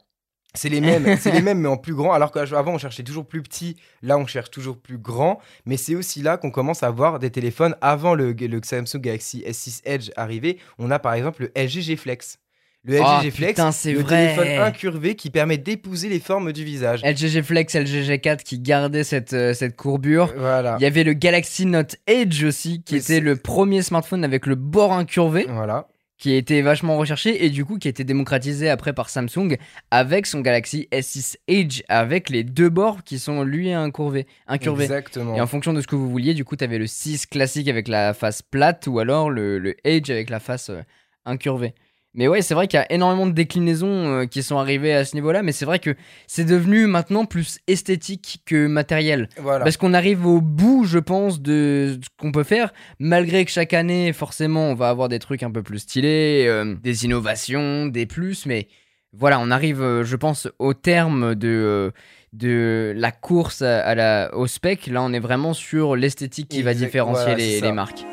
C'est 0.56 0.70
les 0.70 0.82
mêmes, 0.82 1.16
c'est 1.20 1.30
les 1.32 1.44
mêmes 1.44 1.60
mais 1.60 1.68
en 1.68 1.78
plus 1.78 1.94
grand. 1.94 2.12
Alors 2.14 2.32
qu'avant 2.32 2.74
on 2.74 2.78
cherchait 2.80 3.04
toujours 3.04 3.28
plus 3.28 3.44
petit, 3.44 3.76
là 4.02 4.18
on 4.18 4.26
cherche 4.26 4.50
toujours 4.50 4.80
plus 4.80 4.98
grand. 4.98 5.40
Mais 5.66 5.78
c'est 5.78 5.94
aussi 5.94 6.24
là 6.24 6.38
qu'on 6.38 6.50
commence 6.50 6.82
à 6.82 6.88
avoir 6.88 7.20
des 7.20 7.30
téléphones. 7.30 7.76
Avant 7.82 8.16
le, 8.16 8.32
le 8.32 8.60
Samsung 8.64 9.00
Galaxy 9.00 9.44
S6 9.48 9.82
Edge 9.86 10.10
arrivé, 10.16 10.58
on 10.80 10.90
a 10.90 10.98
par 10.98 11.14
exemple 11.14 11.44
le 11.44 11.64
LG 11.64 11.82
G 11.82 11.96
Flex. 11.96 12.40
Le 12.88 12.96
LG 12.98 13.04
Oh, 13.06 13.22
G 13.22 13.32
Flex, 13.32 13.52
putain, 13.52 13.92
le 13.92 14.00
vrai. 14.00 14.34
téléphone 14.36 14.64
incurvé 14.64 15.16
qui 15.16 15.30
permet 15.30 15.58
d'épouser 15.58 16.08
les 16.10 16.20
formes 16.22 16.54
du 16.54 16.64
visage. 16.64 17.02
LGG 17.04 17.42
Flex, 17.44 17.76
LGG 17.76 18.20
4 18.22 18.44
qui 18.44 18.60
gardait 18.60 19.04
cette, 19.04 19.34
euh, 19.34 19.54
cette 19.54 19.76
courbure. 19.76 20.34
Voilà. 20.38 20.78
Il 20.80 20.84
y 20.84 20.86
avait 20.86 21.04
le 21.04 21.12
Galaxy 21.14 21.66
Note 21.66 21.98
Edge 22.08 22.44
aussi, 22.46 22.82
qui 22.84 22.94
Mais 22.96 23.00
était 23.02 23.20
le 23.20 23.36
premier 23.36 23.82
smartphone 23.82 24.24
avec 24.24 24.46
le 24.46 24.56
bord 24.56 24.94
incurvé, 24.94 25.46
Voilà. 25.50 25.88
qui 26.18 26.34
était 26.34 26.62
vachement 26.62 26.98
recherché 26.98 27.46
et 27.46 27.50
du 27.50 27.66
coup 27.66 27.78
qui 27.78 27.88
a 27.88 27.92
été 27.92 28.04
démocratisé 28.06 28.70
après 28.70 28.94
par 28.94 29.10
Samsung 29.10 29.58
avec 29.92 30.26
son 30.26 30.40
Galaxy 30.40 30.88
S6 30.94 31.36
Edge 31.50 31.82
avec 31.90 32.30
les 32.30 32.44
deux 32.46 32.70
bords 32.70 33.04
qui 33.04 33.20
sont 33.20 33.44
lui 33.44 33.72
incurvés. 33.74 34.26
incurvés. 34.48 34.86
Exactement. 34.86 35.36
Et 35.36 35.42
en 35.42 35.46
fonction 35.48 35.74
de 35.74 35.82
ce 35.82 35.88
que 35.88 35.96
vous 35.98 36.10
vouliez, 36.10 36.34
du 36.34 36.46
coup, 36.46 36.56
tu 36.56 36.64
avais 36.64 36.78
le 36.80 36.88
6 36.88 37.26
classique 37.26 37.68
avec 37.68 37.88
la 37.90 38.14
face 38.14 38.42
plate 38.42 38.88
ou 38.88 39.00
alors 39.00 39.30
le, 39.30 39.60
le 39.60 39.76
Edge 39.84 40.10
avec 40.10 40.30
la 40.30 40.40
face 40.40 40.70
euh, 40.70 40.82
incurvée. 41.26 41.76
Mais 42.14 42.28
ouais, 42.28 42.42
c'est 42.42 42.56
vrai 42.56 42.68
qu'il 42.68 42.80
y 42.80 42.82
a 42.82 42.92
énormément 42.92 43.28
de 43.28 43.32
déclinaisons 43.32 44.22
euh, 44.22 44.26
qui 44.26 44.42
sont 44.42 44.58
arrivées 44.58 44.94
à 44.94 45.06
ce 45.06 45.14
niveau-là, 45.14 45.44
mais 45.44 45.52
c'est 45.52 45.66
vrai 45.66 45.78
que 45.78 45.96
c'est 46.26 46.46
devenu 46.46 46.88
maintenant 46.88 47.26
plus 47.26 47.60
esthétique 47.68 48.42
que 48.46 48.66
matériel. 48.66 49.30
Voilà. 49.38 49.64
Parce 49.64 49.78
qu'on 49.78 49.94
arrive 49.94 50.26
au 50.26 50.42
bout, 50.42 50.84
je 50.86 50.98
pense, 50.98 51.42
de 51.42 52.00
ce 52.02 52.08
qu'on 52.20 52.32
peut 52.32 52.44
faire, 52.44 52.74
malgré 52.98 53.46
que 53.46 53.52
chaque 53.52 53.74
année, 53.74 54.14
forcément, 54.14 54.72
on 54.72 54.74
va 54.74 54.90
avoir 54.90 55.10
des 55.10 55.20
trucs 55.20 55.44
un 55.44 55.52
peu 55.52 55.62
plus 55.62 55.80
stylés, 55.80 56.46
euh, 56.48 56.76
des 56.82 57.06
innovations, 57.06 57.86
des 57.86 58.08
plus, 58.08 58.48
mais 58.48 58.68
voilà, 59.14 59.40
on 59.40 59.52
arrive, 59.52 59.82
euh, 59.84 60.04
je 60.04 60.16
pense, 60.16 60.48
au 60.58 60.74
terme 60.74 61.36
de, 61.36 61.92
de 62.34 62.94
la 62.96 63.12
course 63.12 63.62
à, 63.62 63.80
à 63.80 63.94
la, 63.94 64.36
au 64.36 64.48
spec. 64.48 64.88
Là, 64.88 65.04
on 65.04 65.14
est 65.14 65.20
vraiment 65.20 65.54
sur 65.54 65.96
l'esthétique 65.96 66.50
qui 66.50 66.64
va 66.64 66.74
différencier 66.74 67.36
voilà, 67.36 67.38
les 67.38 67.72
marques. 67.72 68.06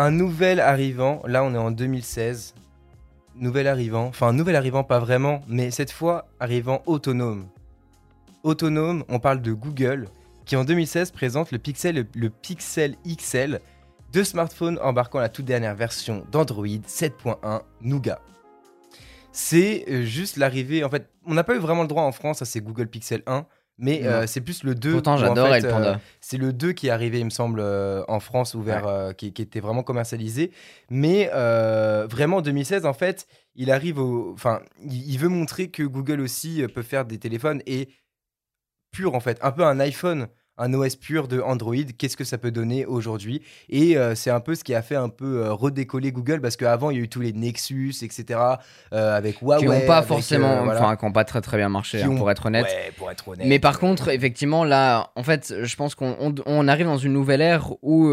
Un 0.00 0.12
nouvel 0.12 0.60
arrivant, 0.60 1.20
là 1.26 1.42
on 1.42 1.52
est 1.54 1.58
en 1.58 1.72
2016. 1.72 2.54
Nouvel 3.34 3.66
arrivant, 3.66 4.06
enfin 4.06 4.32
nouvel 4.32 4.54
arrivant 4.54 4.84
pas 4.84 5.00
vraiment, 5.00 5.40
mais 5.48 5.72
cette 5.72 5.90
fois 5.90 6.28
arrivant 6.38 6.82
autonome. 6.86 7.48
Autonome, 8.44 9.02
on 9.08 9.18
parle 9.18 9.42
de 9.42 9.52
Google, 9.52 10.06
qui 10.44 10.54
en 10.54 10.62
2016 10.62 11.10
présente 11.10 11.50
le 11.50 11.58
Pixel, 11.58 12.06
XL, 13.04 13.58
deux 14.12 14.22
smartphones 14.22 14.78
embarquant 14.80 15.18
la 15.18 15.28
toute 15.28 15.46
dernière 15.46 15.74
version 15.74 16.24
d'Android 16.30 16.68
7.1 16.68 17.62
Nougat. 17.80 18.20
C'est 19.32 19.84
euh, 19.88 20.04
juste 20.04 20.36
l'arrivée, 20.36 20.84
en 20.84 20.90
fait, 20.90 21.10
on 21.26 21.34
n'a 21.34 21.42
pas 21.42 21.56
eu 21.56 21.58
vraiment 21.58 21.82
le 21.82 21.88
droit 21.88 22.04
en 22.04 22.12
France 22.12 22.40
à 22.40 22.44
ces 22.44 22.60
Google 22.60 22.86
Pixel 22.86 23.24
1, 23.26 23.46
mais 23.78 24.04
euh, 24.04 24.26
c'est 24.26 24.40
plus 24.40 24.64
le 24.64 24.74
2. 24.74 24.92
Pourtant, 24.92 25.14
en 25.14 25.34
le 25.34 25.64
euh, 25.64 25.94
c'est 26.20 26.36
le 26.36 26.52
2 26.52 26.72
qui 26.72 26.88
est 26.88 26.90
arrivé, 26.90 27.20
il 27.20 27.24
me 27.24 27.30
semble, 27.30 27.60
euh, 27.60 28.02
en 28.08 28.18
France, 28.18 28.54
ouvert, 28.54 28.86
euh, 28.86 29.12
qui, 29.12 29.32
qui 29.32 29.40
était 29.40 29.60
vraiment 29.60 29.84
commercialisé. 29.84 30.50
Mais 30.90 31.30
euh, 31.32 32.06
vraiment, 32.10 32.38
en 32.38 32.42
2016, 32.42 32.86
en 32.86 32.92
fait, 32.92 33.26
il 33.54 33.70
arrive 33.70 33.98
au. 33.98 34.32
Enfin, 34.32 34.62
il, 34.84 35.12
il 35.12 35.18
veut 35.18 35.28
montrer 35.28 35.70
que 35.70 35.84
Google 35.84 36.20
aussi 36.20 36.64
peut 36.74 36.82
faire 36.82 37.04
des 37.04 37.18
téléphones 37.18 37.62
et 37.66 37.88
pur, 38.90 39.14
en 39.14 39.20
fait. 39.20 39.38
Un 39.42 39.52
peu 39.52 39.64
un 39.64 39.78
iPhone, 39.78 40.26
un 40.58 40.74
OS 40.74 40.96
pur 40.96 41.28
de 41.28 41.40
Android. 41.40 41.74
Qu'est-ce 41.96 42.16
que 42.16 42.24
ça 42.24 42.38
peut 42.38 42.50
donner 42.50 42.84
aujourd'hui? 42.86 43.42
Et 43.68 43.96
euh, 43.96 44.14
c'est 44.14 44.30
un 44.30 44.40
peu 44.40 44.54
ce 44.54 44.64
qui 44.64 44.74
a 44.74 44.82
fait 44.82 44.96
un 44.96 45.08
peu 45.08 45.44
euh, 45.44 45.52
redécoller 45.52 46.12
Google 46.12 46.40
parce 46.40 46.56
qu'avant, 46.56 46.90
il 46.90 46.96
y 46.96 47.00
a 47.00 47.04
eu 47.04 47.08
tous 47.08 47.20
les 47.20 47.32
Nexus, 47.32 47.94
etc. 48.02 48.40
euh, 48.92 49.16
avec 49.16 49.40
Huawei. 49.40 49.58
qui 49.60 49.66
n'ont 49.66 49.86
pas 49.86 49.98
avec, 49.98 50.08
forcément, 50.08 50.64
voilà. 50.64 50.80
enfin, 50.82 50.96
qui 50.96 51.04
n'ont 51.04 51.12
pas 51.12 51.24
très 51.24 51.40
très 51.40 51.56
bien 51.56 51.68
marché, 51.68 52.02
hein, 52.02 52.08
ont- 52.10 52.16
pour 52.16 52.30
être 52.30 52.46
honnête. 52.46 52.66
Ouais, 52.66 52.92
pour 52.96 53.10
être 53.10 53.28
honnête. 53.28 53.46
Mais 53.46 53.58
par 53.58 53.78
contre, 53.78 54.08
effectivement, 54.08 54.64
là, 54.64 55.10
en 55.16 55.22
fait, 55.22 55.54
je 55.62 55.76
pense 55.76 55.94
qu'on 55.94 56.16
on- 56.20 56.34
on 56.46 56.68
arrive 56.68 56.86
dans 56.86 56.98
une 56.98 57.12
nouvelle 57.12 57.40
ère 57.40 57.70
où, 57.82 58.12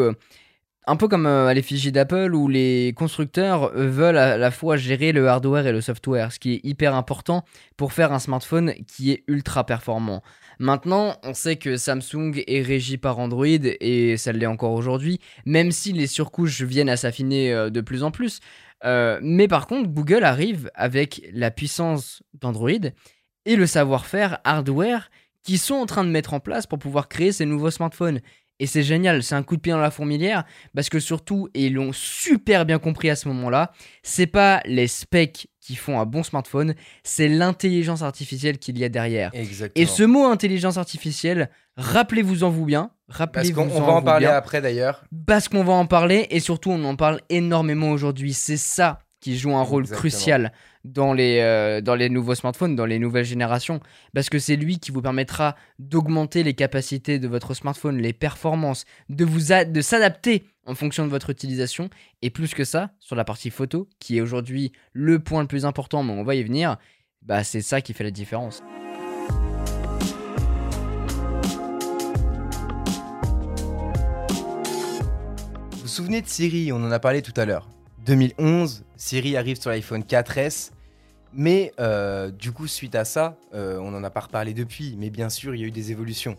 un 0.88 0.96
peu 0.96 1.08
comme 1.08 1.26
euh, 1.26 1.48
à 1.48 1.54
l'effigie 1.54 1.92
d'Apple, 1.92 2.34
où 2.34 2.48
les 2.48 2.94
constructeurs 2.96 3.72
veulent 3.74 4.18
à 4.18 4.38
la 4.38 4.52
fois 4.52 4.78
gérer 4.78 5.12
le 5.12 5.28
hardware 5.28 5.68
et 5.68 5.72
le 5.72 5.82
software, 5.82 6.32
ce 6.32 6.40
qui 6.40 6.54
est 6.54 6.62
hyper 6.64 6.96
important 6.96 7.44
pour 7.78 7.94
faire 7.94 8.12
un 8.14 8.20
smartphone 8.20 8.74
qui 8.88 9.12
est 9.12 9.24
ultra 9.28 9.66
performant. 9.66 10.22
Maintenant, 10.60 11.18
on 11.24 11.34
sait 11.34 11.58
que 11.58 11.76
Samsung 11.76 12.44
est 12.48 12.62
régi 12.62 12.98
par 12.98 13.20
Android 13.20 13.46
et 13.46 14.18
ça 14.18 14.32
l'est 14.32 14.46
encore 14.46 14.72
aujourd'hui, 14.72 15.20
même 15.46 15.72
si 15.72 15.92
les 15.92 16.08
surcouches 16.08 16.62
viennent 16.62 16.90
à 16.90 16.98
s'affiner 16.98 17.54
euh, 17.54 17.70
de 17.70 17.82
plus 17.82 18.04
en 18.04 18.12
plus. 18.12 18.40
Euh, 18.84 19.20
mais 19.22 19.48
par 19.48 19.68
contre, 19.68 19.90
Google 19.90 20.24
arrive 20.24 20.70
avec 20.76 21.22
la 21.34 21.52
puissance 21.52 22.24
d'Android 22.34 22.70
et 23.46 23.56
le 23.56 23.66
savoir-faire 23.66 24.40
hardware 24.44 25.10
qui 25.44 25.58
sont 25.58 25.76
en 25.76 25.86
train 25.86 26.04
de 26.04 26.10
mettre 26.10 26.34
en 26.34 26.40
place 26.40 26.68
pour 26.68 26.80
pouvoir 26.80 27.08
créer 27.08 27.32
ces 27.32 27.46
nouveaux 27.46 27.72
smartphones. 27.72 28.20
Et 28.60 28.68
c'est 28.68 28.84
génial, 28.84 29.22
c'est 29.22 29.36
un 29.36 29.43
coup 29.43 29.58
de 29.58 29.62
pied 29.62 29.74
dans 29.74 29.80
la 29.80 29.91
fourmilière 29.91 30.45
parce 30.74 30.88
que 30.89 30.99
surtout, 30.99 31.49
et 31.53 31.66
ils 31.66 31.74
l'ont 31.74 31.91
super 31.91 32.66
bien 32.66 32.80
compris 32.80 33.10
à 33.10 33.16
ce 33.18 33.28
moment-là, 33.28 33.74
c'est 34.01 34.28
pas 34.28 34.62
les 34.66 34.88
specs 34.88 35.47
qui 35.60 35.76
font 35.76 35.99
un 35.99 36.06
bon 36.06 36.24
smartphone, 36.24 36.74
c'est 37.03 37.28
l'intelligence 37.28 38.01
artificielle 38.01 38.58
qu'il 38.58 38.78
y 38.78 38.86
a 38.86 38.89
derrière. 38.89 39.32
Exactement. 39.34 39.84
Et 39.84 39.86
ce 39.86 40.03
mot 40.03 40.26
intelligence 40.26 40.78
artificielle, 40.78 41.49
rappelez-vous 41.76 42.43
en 42.45 42.49
vous 42.49 42.66
bien, 42.66 42.91
Parce 43.08 43.20
rappelez-vous 43.20 43.66
qu'on 43.66 43.76
on 43.76 43.82
va 43.82 43.93
en 43.93 44.01
parler 44.01 44.28
bien, 44.28 44.36
après 44.36 44.62
d'ailleurs. 44.62 45.03
parce 45.28 45.49
qu'on 45.49 45.64
va 45.66 45.74
en 45.74 45.86
parler 45.86 46.28
et 46.30 46.39
surtout 46.39 46.72
on 46.72 46.84
en 46.86 46.95
parle 46.95 47.20
énormément 47.30 47.89
aujourd'hui. 47.91 48.34
C'est 48.34 48.58
ça 48.58 48.99
qui 49.20 49.38
joue 49.38 49.56
un 49.56 49.64
rôle 49.64 49.84
Exactement. 49.84 49.99
crucial 49.99 50.51
dans 50.86 51.14
les, 51.14 51.40
euh, 51.40 51.82
dans 51.82 51.96
les 51.96 52.10
nouveaux 52.10 52.36
smartphones, 52.36 52.76
dans 52.76 52.86
les 52.86 53.00
nouvelles 53.00 53.26
générations, 53.26 53.80
parce 54.14 54.30
que 54.30 54.38
c'est 54.38 54.56
lui 54.56 54.78
qui 54.78 54.92
vous 54.92 55.02
permettra 55.02 55.56
d'augmenter 55.80 56.44
les 56.44 56.54
capacités 56.54 57.18
de 57.18 57.28
votre 57.28 57.56
smartphone, 57.56 57.98
les 57.98 58.14
performances, 58.14 58.86
de 59.10 59.26
vous 59.26 59.52
de 59.66 59.82
s'adapter 59.82 60.46
en 60.68 60.76
fonction 60.76 61.04
de 61.04 61.10
votre 61.10 61.32
utilisation, 61.32 61.90
et 62.22 62.30
plus 62.30 62.54
que 62.54 62.64
ça, 62.64 62.92
sur 63.00 63.16
la 63.16 63.24
partie 63.24 63.50
photo, 63.50 63.90
qui 64.00 64.18
est 64.18 64.22
aujourd'hui 64.22 64.72
le 64.94 65.20
point 65.20 65.42
le 65.42 65.48
plus 65.48 65.66
important, 65.66 66.04
mais 66.04 66.14
on 66.14 66.24
va 66.24 66.36
y 66.36 66.44
venir, 66.44 66.78
bah 67.24 67.44
c'est 67.44 67.62
ça 67.62 67.82
qui 67.82 67.94
fait 67.94 68.04
la 68.04 68.12
différence. 68.12 68.64
Vous 75.72 75.82
vous 75.82 75.88
souvenez 75.88 76.22
de 76.22 76.28
Siri? 76.28 76.72
On 76.72 76.78
en 76.78 76.92
a 76.92 77.00
parlé 77.00 77.22
tout 77.22 77.34
à 77.38 77.46
l'heure. 77.46 77.70
2011, 78.06 78.84
Siri 78.98 79.36
arrive 79.36 79.60
sur 79.60 79.72
l'iPhone 79.72 80.02
4S. 80.02 80.75
Mais 81.38 81.74
euh, 81.82 82.32
du 82.32 82.54
coup, 82.54 82.66
suite 82.66 82.96
à 82.96 83.04
ça, 83.04 83.38
euh, 83.54 83.78
on 83.80 83.92
n'en 83.92 84.04
a 84.06 84.10
pas 84.10 84.22
reparlé 84.22 84.54
depuis. 84.54 84.96
Mais 84.98 85.10
bien 85.10 85.30
sûr, 85.30 85.54
il 85.54 85.62
y 85.62 85.64
a 85.66 85.68
eu 85.68 85.72
des 85.72 85.92
évolutions 85.92 86.38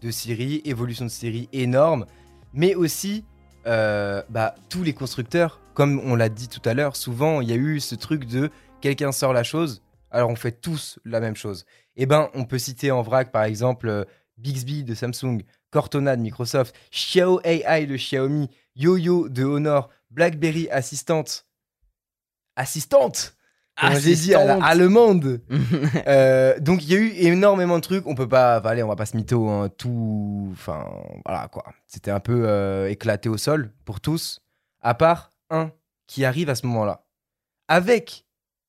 de 0.00 0.10
Siri, 0.10 0.62
évolution 0.64 1.04
de 1.04 1.10
Siri 1.10 1.50
énorme. 1.52 2.06
Mais 2.54 2.74
aussi, 2.74 3.24
euh, 3.66 4.22
bah, 4.30 4.54
tous 4.70 4.82
les 4.82 4.94
constructeurs, 4.94 5.60
comme 5.74 6.00
on 6.02 6.16
l'a 6.16 6.30
dit 6.30 6.48
tout 6.48 6.66
à 6.66 6.72
l'heure, 6.72 6.96
souvent, 6.96 7.42
il 7.42 7.50
y 7.50 7.52
a 7.52 7.56
eu 7.56 7.78
ce 7.78 7.94
truc 7.94 8.24
de 8.24 8.50
quelqu'un 8.80 9.12
sort 9.12 9.34
la 9.34 9.42
chose, 9.42 9.82
alors 10.10 10.30
on 10.30 10.36
fait 10.36 10.52
tous 10.52 10.98
la 11.04 11.20
même 11.20 11.36
chose. 11.36 11.66
Eh 11.96 12.06
ben, 12.06 12.30
on 12.32 12.44
peut 12.44 12.58
citer 12.58 12.90
en 12.90 13.02
vrac, 13.02 13.30
par 13.30 13.44
exemple, 13.44 14.06
Bixby 14.38 14.82
de 14.82 14.94
Samsung, 14.94 15.42
Cortana 15.70 16.16
de 16.16 16.22
Microsoft, 16.22 16.74
Xiao 16.90 17.40
AI 17.44 17.86
de 17.86 17.96
Xiaomi, 17.96 18.48
YoYo 18.76 19.28
de 19.28 19.44
Honor, 19.44 19.90
BlackBerry 20.10 20.70
assistante. 20.70 21.46
Assistante 22.56 23.37
Comme 23.80 23.98
j'ai 24.00 24.14
dit 24.14 24.34
à 24.34 24.44
la 24.44 24.74
Euh, 26.06 26.58
donc 26.60 26.82
il 26.84 26.92
y 26.92 26.94
a 26.94 26.98
eu 26.98 27.12
énormément 27.14 27.76
de 27.76 27.82
trucs. 27.82 28.06
On 28.06 28.14
peut 28.14 28.28
pas, 28.28 28.58
enfin, 28.58 28.70
allez, 28.70 28.82
on 28.82 28.88
va 28.88 28.96
pas 28.96 29.06
se 29.06 29.16
mytho, 29.16 29.48
hein, 29.48 29.68
tout, 29.76 30.48
enfin 30.52 30.86
voilà 31.24 31.48
quoi. 31.48 31.64
C'était 31.86 32.10
un 32.10 32.20
peu 32.20 32.48
euh, 32.48 32.88
éclaté 32.88 33.28
au 33.28 33.36
sol 33.36 33.72
pour 33.84 34.00
tous, 34.00 34.40
à 34.80 34.94
part 34.94 35.30
un 35.50 35.70
qui 36.06 36.24
arrive 36.24 36.48
à 36.48 36.54
ce 36.54 36.66
moment-là 36.66 37.04
avec 37.68 38.24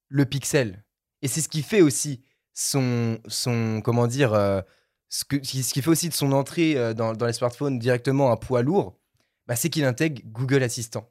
le 0.09 0.25
pixel. 0.25 0.83
Et 1.21 1.27
c'est 1.27 1.41
ce 1.41 1.49
qui 1.49 1.61
fait 1.61 1.81
aussi 1.81 2.21
son, 2.53 3.19
son 3.27 3.81
comment 3.83 4.07
dire, 4.07 4.33
euh, 4.33 4.61
ce, 5.09 5.23
que, 5.23 5.37
ce 5.43 5.73
qui 5.73 5.81
fait 5.81 5.89
aussi 5.89 6.09
de 6.09 6.13
son 6.13 6.31
entrée 6.33 6.93
dans, 6.93 7.13
dans 7.13 7.25
les 7.25 7.33
smartphones 7.33 7.79
directement 7.79 8.31
un 8.31 8.37
poids 8.37 8.61
lourd, 8.61 8.97
bah, 9.47 9.55
c'est 9.55 9.69
qu'il 9.69 9.85
intègre 9.85 10.21
Google 10.25 10.63
Assistant. 10.63 11.09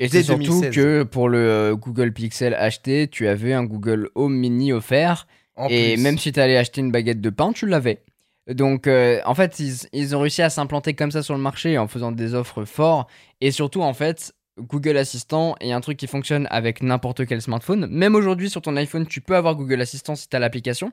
Et 0.00 0.08
c'est 0.08 0.22
surtout 0.22 0.60
2016. 0.60 0.74
que 0.74 1.02
pour 1.02 1.28
le 1.28 1.38
euh, 1.38 1.76
Google 1.76 2.12
Pixel 2.12 2.54
acheté, 2.54 3.06
tu 3.06 3.28
avais 3.28 3.52
un 3.52 3.64
Google 3.64 4.08
Home 4.14 4.34
Mini 4.34 4.72
offert. 4.72 5.26
En 5.56 5.68
et 5.68 5.94
plus. 5.94 6.02
même 6.02 6.18
si 6.18 6.32
tu 6.32 6.40
allais 6.40 6.56
acheter 6.56 6.80
une 6.80 6.90
baguette 6.90 7.20
de 7.20 7.30
pain, 7.30 7.52
tu 7.52 7.66
l'avais. 7.66 8.02
Donc, 8.48 8.86
euh, 8.86 9.20
en 9.26 9.34
fait, 9.34 9.60
ils, 9.60 9.74
ils 9.92 10.16
ont 10.16 10.20
réussi 10.20 10.40
à 10.42 10.48
s'implanter 10.48 10.94
comme 10.94 11.10
ça 11.10 11.22
sur 11.22 11.34
le 11.34 11.40
marché 11.40 11.76
en 11.76 11.86
faisant 11.86 12.12
des 12.12 12.34
offres 12.34 12.64
fortes. 12.64 13.08
Et 13.42 13.50
surtout, 13.50 13.82
en 13.82 13.92
fait, 13.92 14.34
Google 14.58 14.96
Assistant 14.96 15.54
est 15.60 15.72
un 15.72 15.80
truc 15.80 15.96
qui 15.96 16.06
fonctionne 16.06 16.46
avec 16.50 16.82
n'importe 16.82 17.26
quel 17.26 17.40
smartphone. 17.40 17.86
Même 17.86 18.14
aujourd'hui, 18.14 18.50
sur 18.50 18.62
ton 18.62 18.76
iPhone, 18.76 19.06
tu 19.06 19.20
peux 19.20 19.36
avoir 19.36 19.54
Google 19.56 19.80
Assistant 19.80 20.14
si 20.14 20.28
tu 20.28 20.36
as 20.36 20.38
l'application. 20.38 20.92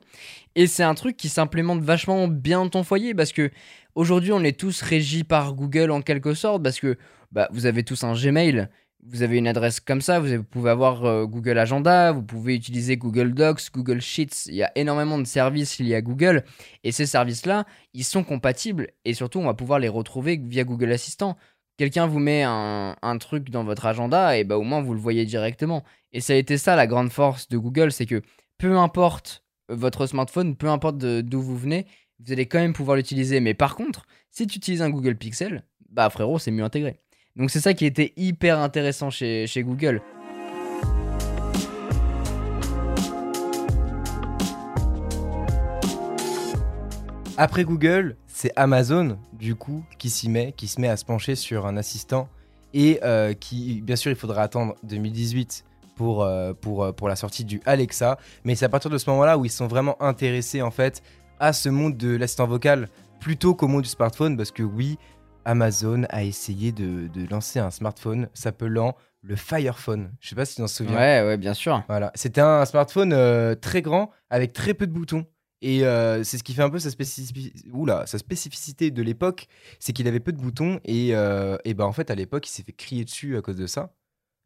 Et 0.54 0.66
c'est 0.66 0.82
un 0.82 0.94
truc 0.94 1.16
qui 1.16 1.28
s'implémente 1.28 1.80
vachement 1.80 2.28
bien 2.28 2.64
dans 2.64 2.70
ton 2.70 2.82
foyer 2.84 3.14
parce 3.14 3.32
que 3.32 3.50
aujourd'hui, 3.94 4.32
on 4.32 4.42
est 4.44 4.58
tous 4.58 4.80
régis 4.82 5.24
par 5.24 5.54
Google 5.54 5.90
en 5.90 6.02
quelque 6.02 6.34
sorte 6.34 6.62
parce 6.62 6.80
que 6.80 6.96
bah, 7.32 7.48
vous 7.52 7.66
avez 7.66 7.84
tous 7.84 8.04
un 8.04 8.14
Gmail. 8.14 8.68
Vous 9.06 9.22
avez 9.22 9.38
une 9.38 9.46
adresse 9.46 9.78
comme 9.80 10.00
ça, 10.00 10.18
vous 10.18 10.42
pouvez 10.42 10.70
avoir 10.70 11.04
euh, 11.04 11.24
Google 11.24 11.58
Agenda, 11.58 12.10
vous 12.10 12.22
pouvez 12.22 12.56
utiliser 12.56 12.96
Google 12.96 13.32
Docs, 13.32 13.70
Google 13.72 14.00
Sheets, 14.00 14.46
il 14.46 14.56
y 14.56 14.62
a 14.64 14.72
énormément 14.74 15.18
de 15.18 15.24
services 15.24 15.78
liés 15.78 15.94
à 15.94 16.02
Google, 16.02 16.44
et 16.82 16.90
ces 16.90 17.06
services-là, 17.06 17.64
ils 17.94 18.04
sont 18.04 18.24
compatibles, 18.24 18.88
et 19.04 19.14
surtout, 19.14 19.38
on 19.38 19.44
va 19.44 19.54
pouvoir 19.54 19.78
les 19.78 19.88
retrouver 19.88 20.36
via 20.36 20.64
Google 20.64 20.90
Assistant. 20.90 21.36
Quelqu'un 21.78 22.08
vous 22.08 22.18
met 22.18 22.42
un, 22.42 23.18
truc 23.20 23.50
dans 23.50 23.62
votre 23.62 23.86
agenda, 23.86 24.36
et 24.36 24.42
bah 24.42 24.58
au 24.58 24.62
moins 24.64 24.82
vous 24.82 24.94
le 24.94 25.00
voyez 25.00 25.24
directement. 25.24 25.84
Et 26.12 26.20
ça 26.20 26.32
a 26.32 26.36
été 26.36 26.58
ça 26.58 26.74
la 26.74 26.88
grande 26.88 27.10
force 27.12 27.48
de 27.48 27.56
Google, 27.56 27.92
c'est 27.92 28.06
que 28.06 28.20
peu 28.58 28.76
importe 28.76 29.44
votre 29.68 30.06
smartphone, 30.06 30.56
peu 30.56 30.68
importe 30.68 30.98
d'où 30.98 31.40
vous 31.40 31.56
venez, 31.56 31.86
vous 32.18 32.32
allez 32.32 32.46
quand 32.46 32.58
même 32.58 32.72
pouvoir 32.72 32.96
l'utiliser. 32.96 33.38
Mais 33.38 33.54
par 33.54 33.76
contre, 33.76 34.06
si 34.32 34.48
tu 34.48 34.56
utilises 34.56 34.82
un 34.82 34.90
Google 34.90 35.16
Pixel, 35.16 35.64
bah 35.88 36.10
frérot, 36.10 36.40
c'est 36.40 36.50
mieux 36.50 36.64
intégré. 36.64 37.00
Donc 37.38 37.52
c'est 37.52 37.60
ça 37.60 37.72
qui 37.72 37.86
était 37.86 38.12
hyper 38.16 38.58
intéressant 38.58 39.10
chez, 39.10 39.46
Google. 39.58 40.02
Après 47.36 47.62
Google, 47.62 48.16
c'est 48.26 48.50
Amazon, 48.56 49.18
du 49.32 49.54
coup, 49.54 49.84
qui 49.98 50.10
s'y 50.10 50.28
met, 50.28 50.52
qui 50.56 50.66
se 50.66 50.80
met 50.80 50.88
à 50.88 50.96
se 50.96 51.04
pencher 51.04 51.36
sur 51.36 51.66
un 51.66 51.76
assistant 51.76 52.28
et 52.74 52.98
euh, 53.04 53.32
qui, 53.34 53.82
bien 53.82 53.94
sûr, 53.94 54.10
il 54.10 54.16
faudra 54.16 54.42
attendre 54.42 54.74
2018 54.82 55.64
pour, 55.94 56.24
euh, 56.24 56.52
euh, 56.66 56.92
pour 56.92 57.08
la 57.08 57.14
sortie 57.14 57.44
du 57.44 57.60
Alexa, 57.64 58.18
mais 58.42 58.56
c'est 58.56 58.64
à 58.64 58.68
partir 58.68 58.90
de 58.90 58.98
ce 58.98 59.08
moment-là 59.10 59.38
où 59.38 59.44
ils 59.44 59.50
sont 59.50 59.68
vraiment 59.68 60.00
intéressés, 60.02 60.60
en 60.60 60.72
fait, 60.72 61.04
à 61.38 61.52
ce 61.52 61.68
monde 61.68 61.96
de 61.96 62.16
l'assistant 62.16 62.48
vocal 62.48 62.88
plutôt 63.20 63.54
qu'au 63.54 63.68
monde 63.68 63.82
du 63.82 63.88
smartphone, 63.88 64.36
parce 64.36 64.50
que 64.50 64.64
oui, 64.64 64.98
Amazon 65.48 66.02
a 66.10 66.24
essayé 66.24 66.72
de, 66.72 67.08
de 67.08 67.26
lancer 67.30 67.58
un 67.58 67.70
smartphone 67.70 68.28
s'appelant 68.34 68.94
le 69.22 69.34
Fire 69.34 69.78
Phone. 69.78 70.12
Je 70.20 70.28
sais 70.28 70.34
pas 70.36 70.44
si 70.44 70.56
tu 70.56 70.60
t'en 70.60 70.68
souviens. 70.68 70.94
Ouais, 70.94 71.22
ouais, 71.24 71.36
bien 71.38 71.54
sûr. 71.54 71.82
Voilà, 71.88 72.12
c'était 72.14 72.42
un 72.42 72.66
smartphone 72.66 73.12
euh, 73.14 73.54
très 73.54 73.80
grand 73.80 74.10
avec 74.28 74.52
très 74.52 74.74
peu 74.74 74.86
de 74.86 74.92
boutons. 74.92 75.24
Et 75.62 75.84
euh, 75.86 76.22
c'est 76.22 76.36
ce 76.38 76.44
qui 76.44 76.52
fait 76.54 76.62
un 76.62 76.68
peu 76.70 76.78
sa, 76.78 76.90
spécifi- 76.90 77.52
Oula, 77.72 78.06
sa 78.06 78.18
spécificité 78.18 78.90
de 78.90 79.02
l'époque, 79.02 79.48
c'est 79.80 79.92
qu'il 79.94 80.06
avait 80.06 80.20
peu 80.20 80.32
de 80.32 80.38
boutons 80.40 80.80
et, 80.84 81.16
euh, 81.16 81.56
et 81.64 81.72
bah 81.74 81.86
en 81.86 81.92
fait 81.92 82.10
à 82.10 82.14
l'époque 82.14 82.46
il 82.46 82.52
s'est 82.52 82.62
fait 82.62 82.72
crier 82.72 83.04
dessus 83.04 83.36
à 83.36 83.40
cause 83.42 83.56
de 83.56 83.66
ça. 83.66 83.92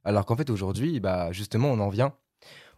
Alors 0.05 0.25
qu'en 0.25 0.37
fait 0.37 0.51
aujourd'hui, 0.51 1.01
bah 1.01 1.31
justement 1.33 1.69
on 1.73 1.81
en 1.81 1.89
vient. 1.91 2.15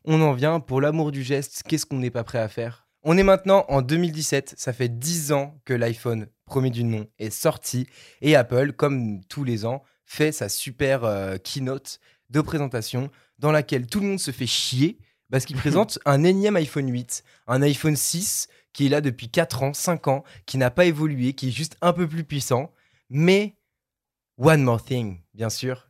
On 0.04 0.20
en 0.22 0.32
vient 0.32 0.60
pour 0.60 0.80
l'amour 0.80 1.12
du 1.12 1.22
geste, 1.22 1.62
qu'est-ce 1.68 1.86
qu'on 1.86 1.98
n'est 1.98 2.10
pas 2.10 2.24
prêt 2.24 2.38
à 2.40 2.48
faire? 2.48 2.88
On 3.04 3.16
est 3.18 3.22
maintenant 3.22 3.66
en 3.68 3.82
2017, 3.82 4.54
ça 4.56 4.72
fait 4.72 4.88
10 4.88 5.30
ans 5.32 5.60
que 5.64 5.74
l'iPhone, 5.74 6.26
premier 6.44 6.70
du 6.70 6.84
nom, 6.84 7.06
est 7.18 7.30
sorti 7.30 7.86
et 8.20 8.36
Apple, 8.36 8.72
comme 8.72 9.24
tous 9.24 9.44
les 9.44 9.64
ans, 9.64 9.82
fait 10.04 10.32
sa 10.32 10.48
super 10.48 11.04
euh, 11.04 11.36
keynote 11.38 12.00
de 12.30 12.40
présentation 12.40 13.10
dans 13.38 13.52
laquelle 13.52 13.86
tout 13.86 14.00
le 14.00 14.06
monde 14.06 14.20
se 14.20 14.30
fait 14.30 14.46
chier 14.46 14.98
parce 15.30 15.44
qu'il 15.44 15.56
présente 15.58 15.98
un 16.04 16.24
énième 16.24 16.56
iPhone 16.56 16.90
8, 16.90 17.24
un 17.46 17.62
iPhone 17.62 17.96
6 17.96 18.48
qui 18.72 18.86
est 18.86 18.88
là 18.88 19.00
depuis 19.00 19.28
4 19.28 19.62
ans, 19.62 19.72
5 19.72 20.08
ans, 20.08 20.24
qui 20.46 20.58
n'a 20.58 20.70
pas 20.70 20.84
évolué, 20.84 21.32
qui 21.32 21.48
est 21.48 21.52
juste 21.52 21.76
un 21.80 21.92
peu 21.92 22.08
plus 22.08 22.24
puissant. 22.24 22.72
Mais 23.08 23.56
One 24.36 24.62
More 24.62 24.82
Thing, 24.84 25.20
bien 25.32 25.48
sûr. 25.48 25.88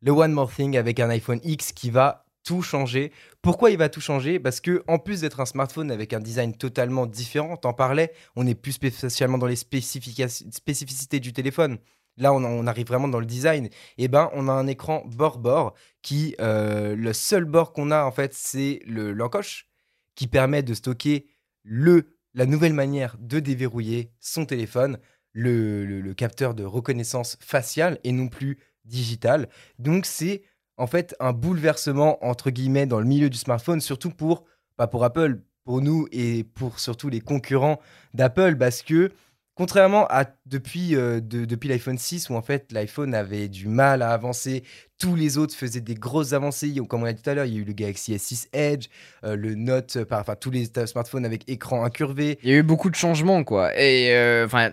Le 0.00 0.10
One 0.10 0.32
More 0.32 0.52
Thing 0.52 0.76
avec 0.76 1.00
un 1.00 1.10
iPhone 1.10 1.40
X 1.44 1.72
qui 1.72 1.90
va 1.90 2.23
tout 2.44 2.62
changer. 2.62 3.10
Pourquoi 3.42 3.70
il 3.70 3.78
va 3.78 3.88
tout 3.88 4.00
changer? 4.00 4.38
Parce 4.38 4.60
que 4.60 4.84
en 4.86 4.98
plus 4.98 5.22
d'être 5.22 5.40
un 5.40 5.46
smartphone 5.46 5.90
avec 5.90 6.12
un 6.12 6.20
design 6.20 6.54
totalement 6.54 7.06
différent, 7.06 7.56
t'en 7.56 7.72
parlais, 7.72 8.12
on 8.36 8.44
n'est 8.44 8.54
plus 8.54 8.72
spécialement 8.72 9.38
dans 9.38 9.46
les 9.46 9.56
spécificités 9.56 11.20
du 11.20 11.32
téléphone. 11.32 11.78
Là, 12.16 12.32
on, 12.32 12.66
arrive 12.68 12.86
vraiment 12.86 13.08
dans 13.08 13.18
le 13.18 13.26
design. 13.26 13.68
Et 13.98 14.06
ben, 14.06 14.30
on 14.34 14.46
a 14.48 14.52
un 14.52 14.68
écran 14.68 15.02
bord-bord 15.06 15.74
qui, 16.00 16.36
euh, 16.40 16.94
le 16.94 17.12
seul 17.12 17.44
bord 17.44 17.72
qu'on 17.72 17.90
a 17.90 18.04
en 18.04 18.12
fait, 18.12 18.32
c'est 18.34 18.80
le 18.86 19.12
l'encoche 19.12 19.66
qui 20.14 20.28
permet 20.28 20.62
de 20.62 20.74
stocker 20.74 21.26
le, 21.64 22.16
la 22.34 22.46
nouvelle 22.46 22.72
manière 22.72 23.16
de 23.18 23.40
déverrouiller 23.40 24.12
son 24.20 24.46
téléphone, 24.46 24.98
le, 25.32 25.84
le- 25.84 26.00
le 26.00 26.14
capteur 26.14 26.54
de 26.54 26.62
reconnaissance 26.64 27.36
faciale 27.40 27.98
et 28.04 28.12
non 28.12 28.28
plus 28.28 28.58
digital. 28.84 29.48
Donc 29.80 30.06
c'est 30.06 30.42
en 30.76 30.86
fait 30.86 31.14
un 31.20 31.32
bouleversement 31.32 32.24
entre 32.24 32.50
guillemets 32.50 32.86
dans 32.86 33.00
le 33.00 33.06
milieu 33.06 33.30
du 33.30 33.38
smartphone, 33.38 33.80
surtout 33.80 34.10
pour, 34.10 34.44
pas 34.76 34.86
pour 34.86 35.04
Apple, 35.04 35.40
pour 35.64 35.80
nous 35.80 36.06
et 36.12 36.44
pour 36.44 36.78
surtout 36.78 37.08
les 37.08 37.20
concurrents 37.20 37.80
d'Apple, 38.12 38.56
parce 38.56 38.82
que 38.82 39.12
Contrairement 39.56 40.06
à 40.10 40.24
depuis, 40.46 40.96
euh, 40.96 41.20
de- 41.20 41.44
depuis 41.44 41.68
l'iPhone 41.68 41.96
6, 41.96 42.28
où 42.28 42.34
en 42.34 42.42
fait 42.42 42.72
l'iPhone 42.72 43.14
avait 43.14 43.48
du 43.48 43.68
mal 43.68 44.02
à 44.02 44.10
avancer, 44.10 44.64
tous 44.98 45.14
les 45.14 45.38
autres 45.38 45.54
faisaient 45.54 45.80
des 45.80 45.94
grosses 45.94 46.32
avancées. 46.32 46.74
Comme 46.88 47.02
on 47.02 47.06
a 47.06 47.12
dit 47.12 47.22
tout 47.22 47.30
à 47.30 47.34
l'heure, 47.34 47.44
il 47.44 47.54
y 47.54 47.56
a 47.58 47.60
eu 47.60 47.64
le 47.64 47.72
Galaxy 47.72 48.14
S6 48.14 48.48
Edge, 48.52 48.86
euh, 49.24 49.36
le 49.36 49.54
Note, 49.54 49.96
euh, 49.96 50.04
enfin 50.10 50.34
tous 50.34 50.50
les 50.50 50.64
smartphones 50.86 51.24
avec 51.24 51.48
écran 51.48 51.84
incurvé. 51.84 52.38
Il 52.42 52.50
y 52.50 52.52
a 52.52 52.56
eu 52.56 52.62
beaucoup 52.64 52.90
de 52.90 52.96
changements, 52.96 53.44
quoi. 53.44 53.70
Et 53.80 54.12
enfin, 54.44 54.72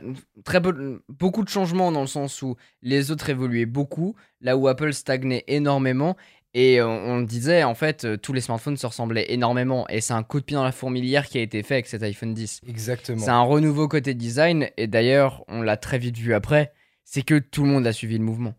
beaucoup 1.09 1.43
de 1.43 1.49
changements 1.49 1.91
dans 1.91 2.01
le 2.01 2.07
sens 2.07 2.41
où 2.41 2.55
les 2.82 3.11
autres 3.11 3.29
évoluaient 3.29 3.65
beaucoup, 3.67 4.15
là 4.41 4.57
où 4.57 4.67
Apple 4.67 4.93
stagnait 4.93 5.43
énormément. 5.47 6.17
Et 6.54 6.82
on, 6.82 6.89
on 6.89 7.18
le 7.20 7.26
disait, 7.26 7.64
en 7.64 7.76
fait, 7.76 8.04
euh, 8.04 8.18
tous 8.18 8.34
les 8.34 8.41
smartphones 8.41 8.76
se 8.76 8.86
ressemblaient 8.86 9.32
énormément. 9.32 9.88
Et 9.88 10.02
c'est 10.02 10.14
un 10.14 10.24
coup 10.24 10.39
de 10.39 10.45
pied 10.45 10.56
dans 10.56 10.64
la 10.66 10.74
fourmilière 10.74 11.28
qui 11.28 11.38
a 11.38 11.41
été 11.41 11.64
fait 11.64 11.76
avec 11.76 11.88
cet 11.88 12.04
iPhone 12.04 12.34
10. 12.34 12.62
Exactement. 12.68 13.24
C'est 13.24 13.30
un 13.32 13.41
renouveau 13.41 13.88
côté 13.88 14.14
design. 14.14 14.68
Et 14.78 14.88
d'ailleurs, 14.88 15.45
on 15.47 15.62
l'a 15.62 15.78
très 15.78 15.97
vite 15.97 16.18
vu 16.18 16.34
après, 16.34 16.74
c'est 17.06 17.22
que 17.22 17.39
tout 17.39 17.64
le 17.64 17.70
monde 17.70 17.88
a 17.88 17.93
suivi 17.93 18.18
le 18.18 18.24
mouvement. 18.24 18.54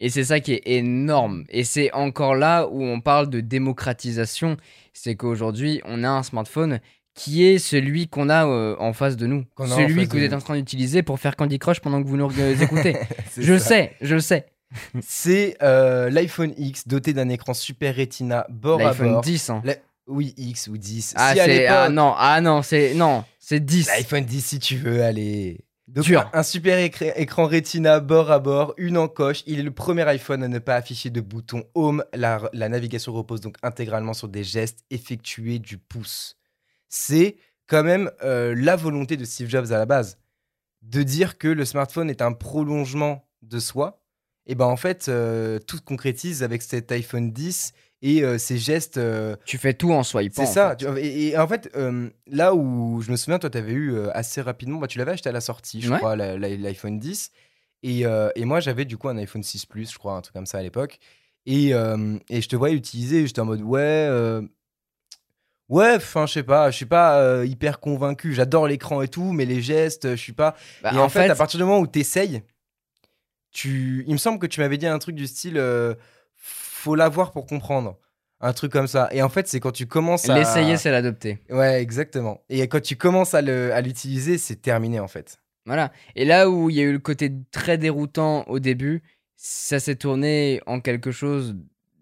Et 0.00 0.08
c'est 0.08 0.24
ça 0.24 0.40
qui 0.40 0.52
est 0.52 0.62
énorme. 0.66 1.44
Et 1.50 1.64
c'est 1.64 1.92
encore 1.92 2.34
là 2.34 2.66
où 2.66 2.82
on 2.82 3.00
parle 3.00 3.28
de 3.30 3.40
démocratisation. 3.40 4.56
C'est 4.92 5.14
qu'aujourd'hui, 5.14 5.80
on 5.84 6.04
a 6.04 6.08
un 6.08 6.22
smartphone 6.22 6.80
qui 7.14 7.44
est 7.44 7.58
celui 7.58 8.08
qu'on 8.08 8.28
a 8.28 8.46
euh, 8.46 8.76
en 8.78 8.92
face 8.92 9.16
de 9.16 9.26
nous. 9.26 9.44
Celui 9.58 10.08
que 10.08 10.16
vous 10.16 10.22
êtes 10.22 10.32
en 10.32 10.38
train 10.38 10.56
d'utiliser 10.56 11.02
pour 11.02 11.18
faire 11.20 11.36
Candy 11.36 11.58
Crush 11.58 11.80
pendant 11.80 12.02
que 12.02 12.08
vous 12.08 12.16
nous 12.16 12.30
écoutez. 12.62 12.96
Je 13.36 13.58
ça. 13.58 13.64
sais, 13.64 13.92
je 14.00 14.18
sais. 14.18 14.46
C'est 15.02 15.56
euh, 15.62 16.10
l'iPhone 16.10 16.52
X 16.56 16.86
doté 16.86 17.12
d'un 17.12 17.28
écran 17.28 17.54
Super 17.54 17.96
Retina 17.96 18.46
bord 18.48 18.80
à 18.80 18.84
L'iPhone 18.84 19.12
bord. 19.12 19.20
10. 19.22 19.50
hein. 19.50 19.62
La- 19.64 19.76
Oui, 20.06 20.34
X 20.36 20.68
ou 20.68 20.76
10. 20.78 21.14
Ah, 21.16 21.32
Si 21.34 21.40
c'est. 21.44 21.66
Ah 21.66 21.88
non, 21.88 22.14
ah 22.16 22.40
non, 22.40 22.62
c'est. 22.62 22.94
Non, 22.94 23.24
c'est 23.38 23.60
10. 23.64 23.88
L'iPhone 23.88 24.24
10 24.24 24.40
si 24.44 24.58
tu 24.58 24.76
veux, 24.76 25.02
allez. 25.02 25.60
Donc, 25.88 26.04
Dur. 26.04 26.30
Un, 26.32 26.44
super 26.44 26.78
écra- 26.78 27.12
écran 27.16 27.46
Retina 27.46 27.98
bord 27.98 28.30
à 28.30 28.38
bord, 28.38 28.74
une 28.76 28.96
encoche. 28.96 29.42
Il 29.46 29.58
est 29.58 29.62
le 29.64 29.72
premier 29.72 30.02
iPhone 30.08 30.44
à 30.44 30.48
ne 30.48 30.60
pas 30.60 30.76
afficher 30.76 31.10
de 31.10 31.20
bouton 31.20 31.64
Home. 31.74 32.04
La, 32.14 32.48
la 32.52 32.68
navigation 32.68 33.12
repose 33.12 33.40
donc 33.40 33.56
intégralement 33.64 34.14
sur 34.14 34.28
des 34.28 34.44
gestes 34.44 34.84
effectués 34.90 35.58
du 35.58 35.78
pouce. 35.78 36.36
C'est 36.88 37.36
quand 37.66 37.82
même 37.82 38.10
euh, 38.22 38.54
la 38.56 38.76
volonté 38.76 39.16
de 39.16 39.24
Steve 39.24 39.48
Jobs 39.48 39.72
à 39.72 39.78
la 39.78 39.86
base 39.86 40.18
de 40.82 41.02
dire 41.02 41.38
que 41.38 41.48
le 41.48 41.64
smartphone 41.64 42.08
est 42.08 42.22
un 42.22 42.32
prolongement 42.32 43.28
de 43.42 43.58
soi. 43.58 43.99
Et 44.46 44.54
ben 44.54 44.64
en 44.66 44.76
fait, 44.76 45.06
euh, 45.08 45.58
tout 45.58 45.76
se 45.76 45.82
concrétise 45.82 46.42
avec 46.42 46.62
cet 46.62 46.90
iPhone 46.92 47.30
10 47.32 47.72
et 48.02 48.24
euh, 48.24 48.38
ces 48.38 48.56
gestes. 48.58 48.96
euh, 48.96 49.36
Tu 49.44 49.58
fais 49.58 49.74
tout 49.74 49.92
en 49.92 50.02
swipant. 50.02 50.34
c'est 50.44 50.48
en 50.48 50.52
ça. 50.52 50.70
fait. 50.70 50.76
tu 50.76 50.86
vois, 50.86 51.00
Et, 51.00 51.28
et 51.28 51.38
en 51.38 51.46
fait, 51.46 51.70
euh, 51.76 52.08
là 52.26 52.54
où 52.54 53.00
je 53.02 53.10
me 53.12 53.16
souviens, 53.16 53.38
toi, 53.38 53.50
tu 53.50 53.58
avais 53.58 53.72
eu 53.72 53.92
euh, 53.94 54.10
assez 54.16 54.40
rapidement, 54.40 54.78
bah, 54.78 54.86
tu 54.86 54.98
l'avais 54.98 55.12
acheté 55.12 55.28
à 55.28 55.32
la 55.32 55.40
sortie, 55.42 55.80
je 55.82 55.90
Ouais. 55.92 55.98
crois, 55.98 56.16
la- 56.16 56.36
la- 56.38 56.56
l'iPhone 56.56 56.98
10. 56.98 57.30
Et, 57.82 58.04
euh, 58.06 58.30
et 58.34 58.44
moi, 58.44 58.60
j'avais 58.60 58.84
du 58.86 58.96
coup 58.96 59.08
un 59.08 59.16
iPhone 59.18 59.42
6 59.42 59.66
Plus, 59.66 59.92
je 59.92 59.98
crois, 59.98 60.14
un 60.14 60.20
truc 60.22 60.34
comme 60.34 60.46
ça 60.46 60.58
à 60.58 60.62
l'époque. 60.62 60.98
Et, 61.46 61.72
euh, 61.74 62.18
et 62.28 62.40
je 62.42 62.48
te 62.48 62.56
voyais 62.56 62.74
l'utiliser, 62.74 63.26
j'étais 63.26 63.40
en 63.40 63.46
mode, 63.46 63.62
ouais, 63.62 63.80
euh, 63.80 64.42
ouais, 65.68 65.94
enfin, 65.96 66.26
je 66.26 66.32
sais 66.34 66.42
pas, 66.42 66.70
je 66.70 66.76
suis 66.76 66.86
pas 66.86 67.20
euh, 67.20 67.46
hyper 67.46 67.80
convaincu. 67.80 68.34
J'adore 68.34 68.66
l'écran 68.66 69.02
et 69.02 69.08
tout, 69.08 69.32
mais 69.32 69.44
les 69.44 69.60
gestes, 69.62 70.10
je 70.10 70.16
suis 70.20 70.32
pas. 70.32 70.56
Bah, 70.82 70.90
et 70.94 70.98
en, 70.98 71.08
fait, 71.08 71.28
à 71.30 71.34
partir 71.34 71.58
du 71.58 71.64
moment 71.64 71.78
où 71.80 71.86
tu 71.86 71.98
essayes, 72.00 72.42
tu... 73.50 74.04
il 74.06 74.12
me 74.12 74.18
semble 74.18 74.38
que 74.38 74.46
tu 74.46 74.60
m'avais 74.60 74.78
dit 74.78 74.86
un 74.86 74.98
truc 74.98 75.14
du 75.16 75.26
style, 75.26 75.56
euh, 75.58 75.94
faut 76.36 76.94
l'avoir 76.94 77.32
pour 77.32 77.46
comprendre. 77.46 77.98
Un 78.42 78.54
truc 78.54 78.72
comme 78.72 78.86
ça. 78.86 79.08
Et 79.12 79.20
en 79.22 79.28
fait, 79.28 79.48
c'est 79.48 79.60
quand 79.60 79.70
tu 79.72 79.86
commences 79.86 80.26
à. 80.28 80.34
L'essayer, 80.38 80.78
c'est 80.78 80.90
l'adopter. 80.90 81.38
Ouais, 81.50 81.82
exactement. 81.82 82.42
Et 82.48 82.66
quand 82.68 82.80
tu 82.80 82.96
commences 82.96 83.34
à 83.34 83.42
le- 83.42 83.70
à 83.74 83.82
l'utiliser, 83.82 84.38
c'est 84.38 84.56
terminé 84.56 84.98
en 84.98 85.08
fait. 85.08 85.40
Voilà. 85.66 85.92
Et 86.16 86.24
là 86.24 86.48
où 86.48 86.70
il 86.70 86.76
y 86.76 86.80
a 86.80 86.84
eu 86.84 86.92
le 86.92 86.98
côté 86.98 87.30
très 87.50 87.76
déroutant 87.76 88.44
au 88.48 88.58
début, 88.58 89.02
ça 89.36 89.78
s'est 89.78 89.96
tourné 89.96 90.62
en 90.64 90.80
quelque 90.80 91.10
chose 91.10 91.54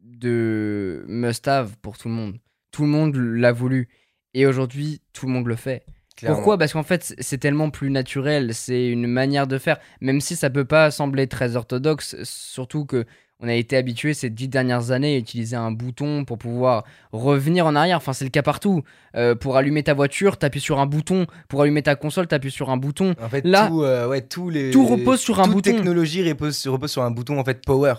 de 0.05 1.05
must-have 1.09 1.77
pour 1.83 1.99
tout 1.99 2.09
le 2.09 2.15
monde. 2.15 2.39
Tout 2.71 2.83
le 2.83 2.89
monde 2.89 3.17
l'a 3.17 3.51
voulu. 3.53 3.89
Et 4.35 4.47
aujourd'hui, 4.47 5.01
tout 5.13 5.27
le 5.27 5.33
monde 5.33 5.47
le 5.47 5.57
fait. 5.57 5.85
Clairement. 6.19 6.37
Pourquoi? 6.37 6.59
Parce 6.59 6.73
qu'en 6.73 6.83
fait, 6.83 7.15
c'est 7.19 7.39
tellement 7.39 7.71
plus 7.71 7.91
naturel, 7.91 8.55
c'est 8.55 8.89
une 8.89 9.07
manière 9.07 9.47
de 9.47 9.57
faire, 9.59 9.79
même 10.01 10.21
si 10.21 10.37
ça 10.37 10.51
peut 10.51 10.65
pas 10.65 10.91
sembler 10.91 11.27
très 11.27 11.57
orthodoxe, 11.57 12.17
surtout 12.25 12.85
que 12.85 13.07
on 13.41 13.47
a 13.49 13.55
été 13.55 13.77
habitué 13.77 14.15
ces 14.15 14.31
dix 14.31 14.49
dernières 14.49 14.91
années 14.91 15.15
à 15.15 15.19
utiliser 15.19 15.55
un 15.55 15.71
bouton 15.71 16.25
pour 16.25 16.39
pouvoir 16.39 16.83
revenir 17.13 17.67
en 17.67 17.77
arrière. 17.77 17.99
Enfin, 17.99 18.13
c'est 18.13 18.25
le 18.25 18.31
cas 18.31 18.43
partout. 18.43 18.83
Euh, 19.15 19.37
pour 19.37 19.57
allumer 19.57 19.85
ta 19.85 19.95
voiture, 19.95 20.39
t'appuies 20.39 20.61
sur 20.61 20.81
un 20.81 20.87
bouton. 20.87 21.27
Pour 21.49 21.63
allumer 21.63 21.83
ta 21.83 21.95
console, 21.95 22.27
t'appuies 22.27 22.51
sur 22.51 22.71
un 22.71 22.77
bouton. 22.77 23.15
En 23.23 23.29
fait, 23.29 23.45
Là, 23.45 23.69
tout, 23.69 23.85
euh, 23.85 24.09
ouais, 24.09 24.23
tous 24.23 24.51
les, 24.51 24.73
tout 24.73 24.85
repose 24.85 25.21
sur 25.21 25.39
un 25.39 25.45
toute 25.45 25.53
bouton. 25.53 25.71
technologie 25.71 26.29
repose, 26.29 26.67
repose 26.67 26.91
sur 26.91 27.03
un 27.03 27.13
bouton 27.13 27.39
en 27.39 27.45
fait 27.45 27.65
power. 27.65 27.95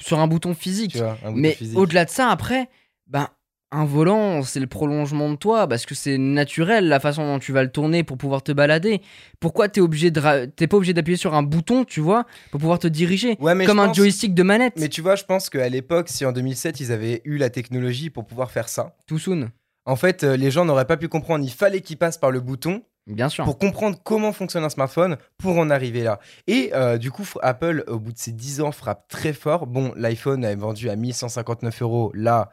Sur 0.00 0.20
un 0.20 0.26
bouton 0.26 0.54
physique. 0.54 0.96
Vois, 0.96 1.18
un 1.22 1.32
bouton 1.32 1.34
Mais 1.34 1.58
au-delà 1.74 2.06
de 2.06 2.10
ça, 2.10 2.30
après, 2.30 2.70
ben, 3.06 3.28
un 3.70 3.84
volant, 3.84 4.42
c'est 4.42 4.60
le 4.60 4.66
prolongement 4.66 5.30
de 5.30 5.36
toi 5.36 5.66
parce 5.68 5.84
que 5.84 5.94
c'est 5.94 6.16
naturel 6.18 6.88
la 6.88 7.00
façon 7.00 7.22
dont 7.24 7.38
tu 7.38 7.52
vas 7.52 7.62
le 7.62 7.70
tourner 7.70 8.02
pour 8.02 8.16
pouvoir 8.16 8.42
te 8.42 8.52
balader. 8.52 9.02
Pourquoi 9.40 9.68
t'es 9.68 9.80
obligé 9.82 10.10
de 10.10 10.20
ra- 10.20 10.46
t'es 10.46 10.66
pas 10.66 10.76
obligé 10.78 10.94
d'appuyer 10.94 11.16
sur 11.18 11.34
un 11.34 11.42
bouton, 11.42 11.84
tu 11.84 12.00
vois, 12.00 12.24
pour 12.50 12.60
pouvoir 12.60 12.78
te 12.78 12.88
diriger 12.88 13.36
Ouais, 13.40 13.54
mais 13.54 13.66
comme 13.66 13.78
un 13.78 13.88
pense- 13.88 13.96
joystick 13.96 14.34
de 14.34 14.42
manette. 14.42 14.74
Mais 14.78 14.88
tu 14.88 15.02
vois, 15.02 15.16
je 15.16 15.24
pense 15.24 15.50
qu'à 15.50 15.68
l'époque, 15.68 16.08
si 16.08 16.24
en 16.24 16.32
2007 16.32 16.80
ils 16.80 16.92
avaient 16.92 17.20
eu 17.24 17.36
la 17.36 17.50
technologie 17.50 18.08
pour 18.10 18.24
pouvoir 18.24 18.50
faire 18.50 18.68
ça, 18.70 18.96
Tout 19.06 19.18
soon, 19.18 19.50
en 19.84 19.96
fait, 19.96 20.24
euh, 20.24 20.36
les 20.36 20.50
gens 20.50 20.64
n'auraient 20.64 20.86
pas 20.86 20.96
pu 20.96 21.08
comprendre. 21.08 21.44
Il 21.44 21.52
fallait 21.52 21.80
qu'ils 21.82 21.96
passent 21.98 22.18
par 22.18 22.30
le 22.30 22.40
bouton 22.40 22.82
bien 23.06 23.28
sûr. 23.28 23.44
pour 23.44 23.58
comprendre 23.58 23.98
comment 24.02 24.32
fonctionne 24.32 24.64
un 24.64 24.68
smartphone 24.70 25.16
pour 25.38 25.58
en 25.58 25.68
arriver 25.70 26.02
là. 26.02 26.20
Et 26.46 26.70
euh, 26.74 26.96
du 26.98 27.10
coup, 27.10 27.26
Apple, 27.42 27.84
au 27.86 27.98
bout 27.98 28.12
de 28.12 28.18
ces 28.18 28.32
10 28.32 28.60
ans, 28.62 28.72
frappe 28.72 29.08
très 29.08 29.32
fort. 29.34 29.66
Bon, 29.66 29.92
l'iPhone 29.96 30.44
est 30.44 30.56
vendu 30.56 30.88
à 30.90 30.96
1159 30.96 31.82
euros. 31.82 32.10
Là, 32.14 32.50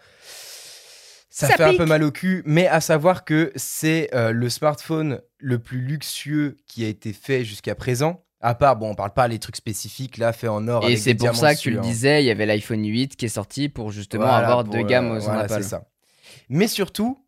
ça, 1.36 1.48
Ça 1.50 1.58
fait 1.58 1.64
un 1.64 1.76
peu 1.76 1.86
mal 1.86 2.02
au 2.02 2.12
cul, 2.12 2.44
mais 2.46 2.66
à 2.66 2.80
savoir 2.80 3.26
que 3.26 3.52
c'est 3.58 4.10
euh, 4.16 4.32
le 4.32 4.48
smartphone 4.48 5.20
le 5.38 5.60
plus 5.60 5.82
luxueux 5.82 6.56
qui 6.66 6.86
a 6.86 6.88
été 6.88 7.12
fait 7.12 7.44
jusqu'à 7.44 7.76
présent. 7.76 8.24
À 8.40 8.56
part, 8.56 8.78
bon, 8.78 8.92
on 8.92 8.96
parle 8.96 9.14
pas 9.14 9.28
les 9.28 9.38
trucs 9.38 9.58
spécifiques 9.58 10.18
là, 10.18 10.32
faits 10.32 10.50
en 10.50 10.66
or. 10.70 10.88
Et 10.88 10.96
c'est 10.96 11.14
des 11.14 11.28
pour 11.28 11.36
ça 11.36 11.54
que 11.54 11.60
tu 11.60 11.72
le 11.72 11.82
disais, 11.82 12.24
il 12.24 12.26
y 12.26 12.32
avait 12.32 12.46
l'iPhone 12.46 12.88
8 12.88 13.18
qui 13.18 13.26
est 13.26 13.28
sorti 13.28 13.68
pour 13.68 13.92
justement 13.92 14.24
Voilà, 14.24 14.48
avoir 14.48 14.64
pour, 14.64 14.76
deux 14.76 14.80
euh, 14.80 14.84
gammes 14.84 15.12
aux 15.12 15.20
voilà, 15.20 15.42
Apple. 15.42 15.56
c'est 15.56 15.64
ça. 15.64 15.90
Mais 16.48 16.70
surtout, 16.70 17.20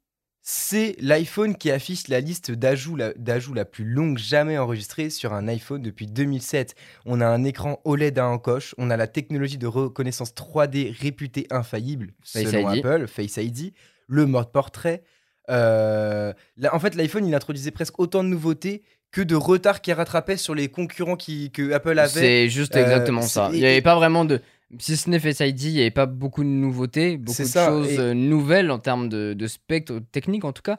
c'est 0.41 0.95
l'iPhone 1.01 1.57
qui 1.57 1.69
affiche 1.69 2.07
la 2.07 2.21
liste 2.21 2.51
d'ajouts 2.51 2.95
la, 2.95 3.65
plus 3.65 3.83
longue 3.83 4.17
jamais 4.17 4.57
enregistrée 4.57 5.09
sur 5.09 5.33
un 5.33 5.49
iPhone 5.49 5.81
depuis 5.81 6.07
2007. 6.07 6.75
On 7.05 7.19
a 7.19 7.27
un 7.27 7.43
écran 7.43 7.81
OLED 7.83 8.19
à 8.19 8.27
encoche, 8.27 8.73
on 8.77 8.89
a 8.89 8.95
la 8.95 9.07
technologie 9.07 9.57
de 9.57 9.67
reconnaissance 9.67 10.31
3D 10.31 10.97
réputée 10.97 11.47
infaillible 11.49 12.13
Face 12.23 12.43
selon 12.43 12.71
ID. 12.71 12.85
Apple, 12.85 13.07
Face 13.07 13.35
ID, 13.35 13.73
le 14.07 14.25
mode 14.25 14.51
portrait. 14.51 15.03
Euh, 15.49 16.33
là, 16.57 16.75
en 16.75 16.79
fait, 16.79 16.95
l'iPhone, 16.95 17.25
il 17.25 17.33
introduisait 17.33 17.71
presque 17.71 17.99
autant 17.99 18.23
de 18.23 18.29
nouveautés 18.29 18.83
que 19.11 19.21
de 19.21 19.35
retard 19.35 19.81
qu'il 19.81 19.93
rattrapait 19.93 20.35
sur 20.37 20.53
les 20.53 20.67
concurrents 20.67 21.15
qui, 21.15 21.51
que 21.51 21.71
Apple 21.71 21.97
avait. 21.97 22.09
C'est 22.09 22.49
juste 22.49 22.75
Euh, 22.75 22.83
exactement 22.83 23.21
ça. 23.21 23.49
Il 23.53 23.59
n'y 23.59 23.65
avait 23.65 23.81
pas 23.81 23.95
vraiment 23.95 24.25
de. 24.25 24.41
Si 24.79 24.97
ce 24.97 25.09
n'est 25.09 25.19
Face 25.19 25.39
ID, 25.39 25.61
il 25.63 25.73
n'y 25.75 25.79
avait 25.81 25.91
pas 25.91 26.05
beaucoup 26.05 26.43
de 26.43 26.49
nouveautés, 26.49 27.15
beaucoup 27.15 27.41
de 27.41 27.47
ça, 27.47 27.67
choses 27.67 27.89
et- 27.89 27.99
euh, 27.99 28.13
nouvelles 28.13 28.69
en 28.69 28.79
termes 28.79 29.07
de, 29.07 29.33
de 29.33 29.47
spectre 29.47 29.99
technique 30.11 30.43
en 30.43 30.51
tout 30.51 30.61
cas. 30.61 30.77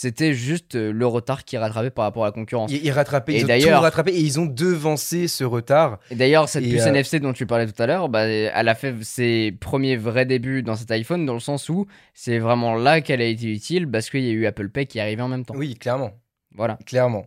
C'était 0.00 0.32
juste 0.32 0.76
euh, 0.76 0.92
le 0.92 1.06
retard 1.08 1.44
qui 1.44 1.56
rattrapait 1.56 1.90
par 1.90 2.04
rapport 2.04 2.22
à 2.22 2.28
la 2.28 2.32
concurrence. 2.32 2.70
Ils, 2.70 2.84
ils 2.84 2.92
rattrapaient, 2.92 3.32
Et 3.32 3.40
ils 3.40 3.66
ont 3.66 3.72
tout 3.74 3.80
rattrapé 3.80 4.12
et 4.12 4.20
ils 4.20 4.38
ont 4.38 4.46
devancé 4.46 5.26
ce 5.26 5.42
retard. 5.42 5.98
Et 6.12 6.14
d'ailleurs, 6.14 6.48
cette 6.48 6.62
Et, 6.64 6.70
puce 6.70 6.82
euh, 6.82 6.90
NFC 6.90 7.18
dont 7.18 7.32
tu 7.32 7.46
parlais 7.46 7.66
tout 7.66 7.82
à 7.82 7.86
l'heure, 7.88 8.08
bah, 8.08 8.20
elle 8.28 8.68
a 8.68 8.74
fait 8.76 8.94
ses 9.02 9.50
premiers 9.50 9.96
vrais 9.96 10.24
débuts 10.24 10.62
dans 10.62 10.76
cet 10.76 10.92
iPhone, 10.92 11.26
dans 11.26 11.34
le 11.34 11.40
sens 11.40 11.68
où 11.68 11.88
c'est 12.14 12.38
vraiment 12.38 12.76
là 12.76 13.00
qu'elle 13.00 13.20
a 13.20 13.24
été 13.24 13.52
utile 13.52 13.90
parce 13.90 14.08
qu'il 14.08 14.22
y 14.22 14.28
a 14.28 14.32
eu 14.32 14.46
Apple 14.46 14.68
Pay 14.68 14.86
qui 14.86 14.98
est 14.98 15.00
arrivé 15.00 15.20
en 15.20 15.26
même 15.26 15.44
temps. 15.44 15.54
Oui, 15.56 15.74
clairement. 15.74 16.12
Voilà. 16.54 16.78
clairement. 16.86 17.26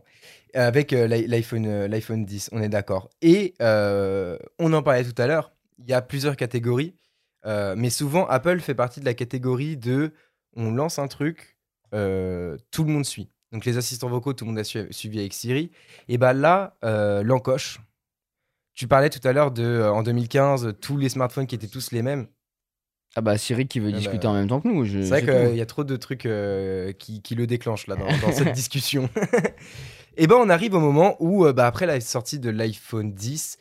Avec 0.54 0.94
euh, 0.94 1.06
l'i- 1.06 1.26
l'iPhone 1.26 1.66
euh, 1.66 1.88
l'iPhone 1.88 2.24
10, 2.24 2.48
on 2.52 2.62
est 2.62 2.70
d'accord. 2.70 3.10
Et 3.20 3.52
on 3.60 4.72
en 4.72 4.82
parlait 4.82 5.04
tout 5.04 5.20
à 5.20 5.26
l'heure, 5.26 5.52
il 5.78 5.90
y 5.90 5.92
a 5.92 6.00
plusieurs 6.00 6.36
catégories, 6.38 6.94
euh, 7.44 7.74
mais 7.76 7.90
souvent 7.90 8.26
Apple 8.28 8.60
fait 8.60 8.74
partie 8.74 9.00
de 9.00 9.04
la 9.04 9.12
catégorie 9.12 9.76
de 9.76 10.12
on 10.56 10.70
lance 10.70 10.98
un 10.98 11.08
truc, 11.08 11.58
euh, 11.94 12.56
tout 12.70 12.84
le 12.84 12.92
monde 12.92 13.04
suit. 13.04 13.28
Donc 13.52 13.64
les 13.64 13.76
assistants 13.76 14.08
vocaux, 14.08 14.32
tout 14.32 14.44
le 14.44 14.50
monde 14.50 14.58
a 14.58 14.64
su- 14.64 14.86
suivi 14.90 15.18
avec 15.20 15.32
Siri. 15.34 15.70
Et 16.08 16.18
bah 16.18 16.32
là, 16.32 16.76
euh, 16.84 17.22
l'encoche. 17.22 17.80
Tu 18.74 18.88
parlais 18.88 19.10
tout 19.10 19.20
à 19.28 19.32
l'heure 19.34 19.50
de 19.50 19.62
euh, 19.62 19.92
en 19.92 20.02
2015 20.02 20.74
tous 20.80 20.96
les 20.96 21.10
smartphones 21.10 21.46
qui 21.46 21.54
étaient 21.54 21.66
tous 21.66 21.90
les 21.92 22.00
mêmes. 22.02 22.26
Ah 23.14 23.20
bah 23.20 23.36
Siri 23.36 23.68
qui 23.68 23.78
veut 23.78 23.88
Ah 23.88 23.92
bah, 23.92 23.98
discuter 23.98 24.26
en 24.26 24.32
même 24.32 24.48
temps 24.48 24.60
que 24.62 24.68
nous. 24.68 24.86
C'est 24.86 25.00
vrai 25.02 25.20
c'est 25.20 25.48
qu'il 25.48 25.56
y 25.58 25.60
a 25.60 25.66
trop 25.66 25.84
de 25.84 25.96
trucs 25.96 26.26
qui, 26.98 27.20
qui 27.20 27.34
le 27.34 27.46
déclenchent 27.46 27.86
là 27.86 27.96
dans, 27.96 28.06
dans 28.26 28.32
cette 28.32 28.52
discussion. 28.54 29.10
Et 30.16 30.26
ben 30.26 30.36
on 30.36 30.48
arrive 30.48 30.74
au 30.74 30.80
moment 30.80 31.16
où, 31.20 31.50
bah, 31.52 31.66
après 31.66 31.84
la 31.86 32.00
sortie 32.00 32.38
de 32.38 32.48
l'iPhone 32.50 33.12
10, 33.12 33.58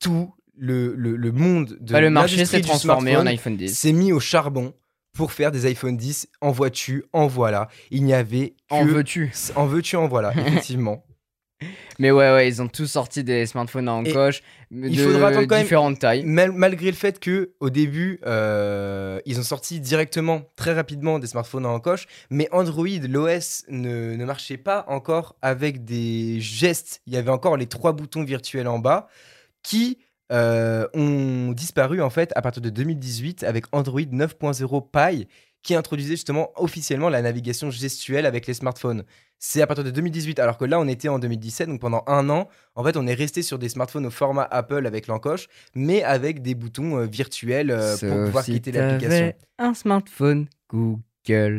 tout 0.00 0.34
le, 0.56 0.94
le, 0.94 1.16
le 1.16 1.32
monde 1.32 1.76
de 1.80 1.92
Bah, 1.92 2.00
le 2.00 2.10
marché 2.10 2.44
s'est 2.44 2.60
transformé 2.60 3.16
en 3.16 3.26
iPhone 3.26 3.56
10. 3.56 3.76
s'est 3.76 3.92
mis 3.92 4.12
au 4.12 4.18
charbon 4.20 4.74
pour 5.12 5.32
faire 5.32 5.50
des 5.50 5.66
iPhone 5.66 5.96
10 5.96 6.28
en 6.40 6.50
vois-tu, 6.50 7.04
en 7.12 7.26
voilà. 7.26 7.68
Il 7.90 8.04
n'y 8.04 8.14
avait 8.14 8.50
que... 8.68 8.74
En 8.74 8.84
veux-tu 8.84 9.32
En 9.56 9.66
veux-tu, 9.66 9.96
en 9.96 10.08
voilà, 10.08 10.32
effectivement. 10.36 11.04
Mais 11.98 12.10
ouais, 12.10 12.32
ouais, 12.32 12.48
ils 12.48 12.62
ont 12.62 12.68
tous 12.68 12.86
sorti 12.86 13.22
des 13.22 13.44
smartphones 13.44 13.86
à 13.86 13.92
encoche 13.92 14.40
il 14.70 14.96
de 14.96 15.02
faudra 15.04 15.28
attendre 15.28 15.46
quand 15.46 15.56
même- 15.56 15.64
différentes 15.64 15.98
tailles. 15.98 16.22
Mal- 16.24 16.52
malgré 16.52 16.86
le 16.86 16.96
fait 16.96 17.20
que 17.20 17.52
au 17.60 17.68
début, 17.68 18.18
euh, 18.24 19.20
ils 19.26 19.38
ont 19.38 19.42
sorti 19.42 19.78
directement, 19.80 20.40
très 20.56 20.72
rapidement, 20.72 21.18
des 21.18 21.26
smartphones 21.26 21.66
en 21.66 21.74
encoche, 21.74 22.06
mais 22.30 22.48
Android, 22.52 22.86
l'OS, 23.06 23.64
ne, 23.68 24.14
ne 24.16 24.24
marchait 24.24 24.56
pas 24.56 24.86
encore 24.88 25.36
avec 25.42 25.84
des 25.84 26.40
gestes. 26.40 27.02
Il 27.06 27.12
y 27.12 27.18
avait 27.18 27.30
encore 27.30 27.58
les 27.58 27.66
trois 27.66 27.92
boutons 27.92 28.24
virtuels 28.24 28.68
en 28.68 28.78
bas 28.78 29.08
qui 29.62 29.98
euh, 30.30 30.86
ont 30.94 31.52
disparu 31.52 32.02
en 32.02 32.10
fait 32.10 32.32
à 32.36 32.42
partir 32.42 32.62
de 32.62 32.70
2018 32.70 33.44
avec 33.44 33.64
Android 33.72 34.00
9.0 34.00 34.86
Pie 34.90 35.28
qui 35.62 35.74
introduisait 35.74 36.14
justement 36.14 36.50
officiellement 36.56 37.08
la 37.08 37.22
navigation 37.22 37.70
gestuelle 37.70 38.26
avec 38.26 38.46
les 38.46 38.54
smartphones. 38.54 39.04
C'est 39.38 39.62
à 39.62 39.66
partir 39.66 39.84
de 39.84 39.90
2018, 39.90 40.38
alors 40.38 40.58
que 40.58 40.64
là 40.64 40.78
on 40.78 40.86
était 40.86 41.08
en 41.08 41.18
2017, 41.18 41.68
donc 41.68 41.80
pendant 41.80 42.02
un 42.06 42.28
an, 42.28 42.48
en 42.74 42.84
fait 42.84 42.96
on 42.96 43.06
est 43.06 43.14
resté 43.14 43.42
sur 43.42 43.58
des 43.58 43.68
smartphones 43.68 44.06
au 44.06 44.10
format 44.10 44.46
Apple 44.50 44.86
avec 44.86 45.06
l'encoche, 45.06 45.48
mais 45.74 46.02
avec 46.02 46.42
des 46.42 46.54
boutons 46.54 46.98
euh, 46.98 47.06
virtuels 47.06 47.70
euh, 47.70 47.96
pour 47.96 48.24
pouvoir 48.26 48.44
si 48.44 48.52
quitter 48.52 48.72
l'application. 48.72 49.32
un 49.58 49.74
smartphone 49.74 50.46
Google. 50.68 51.00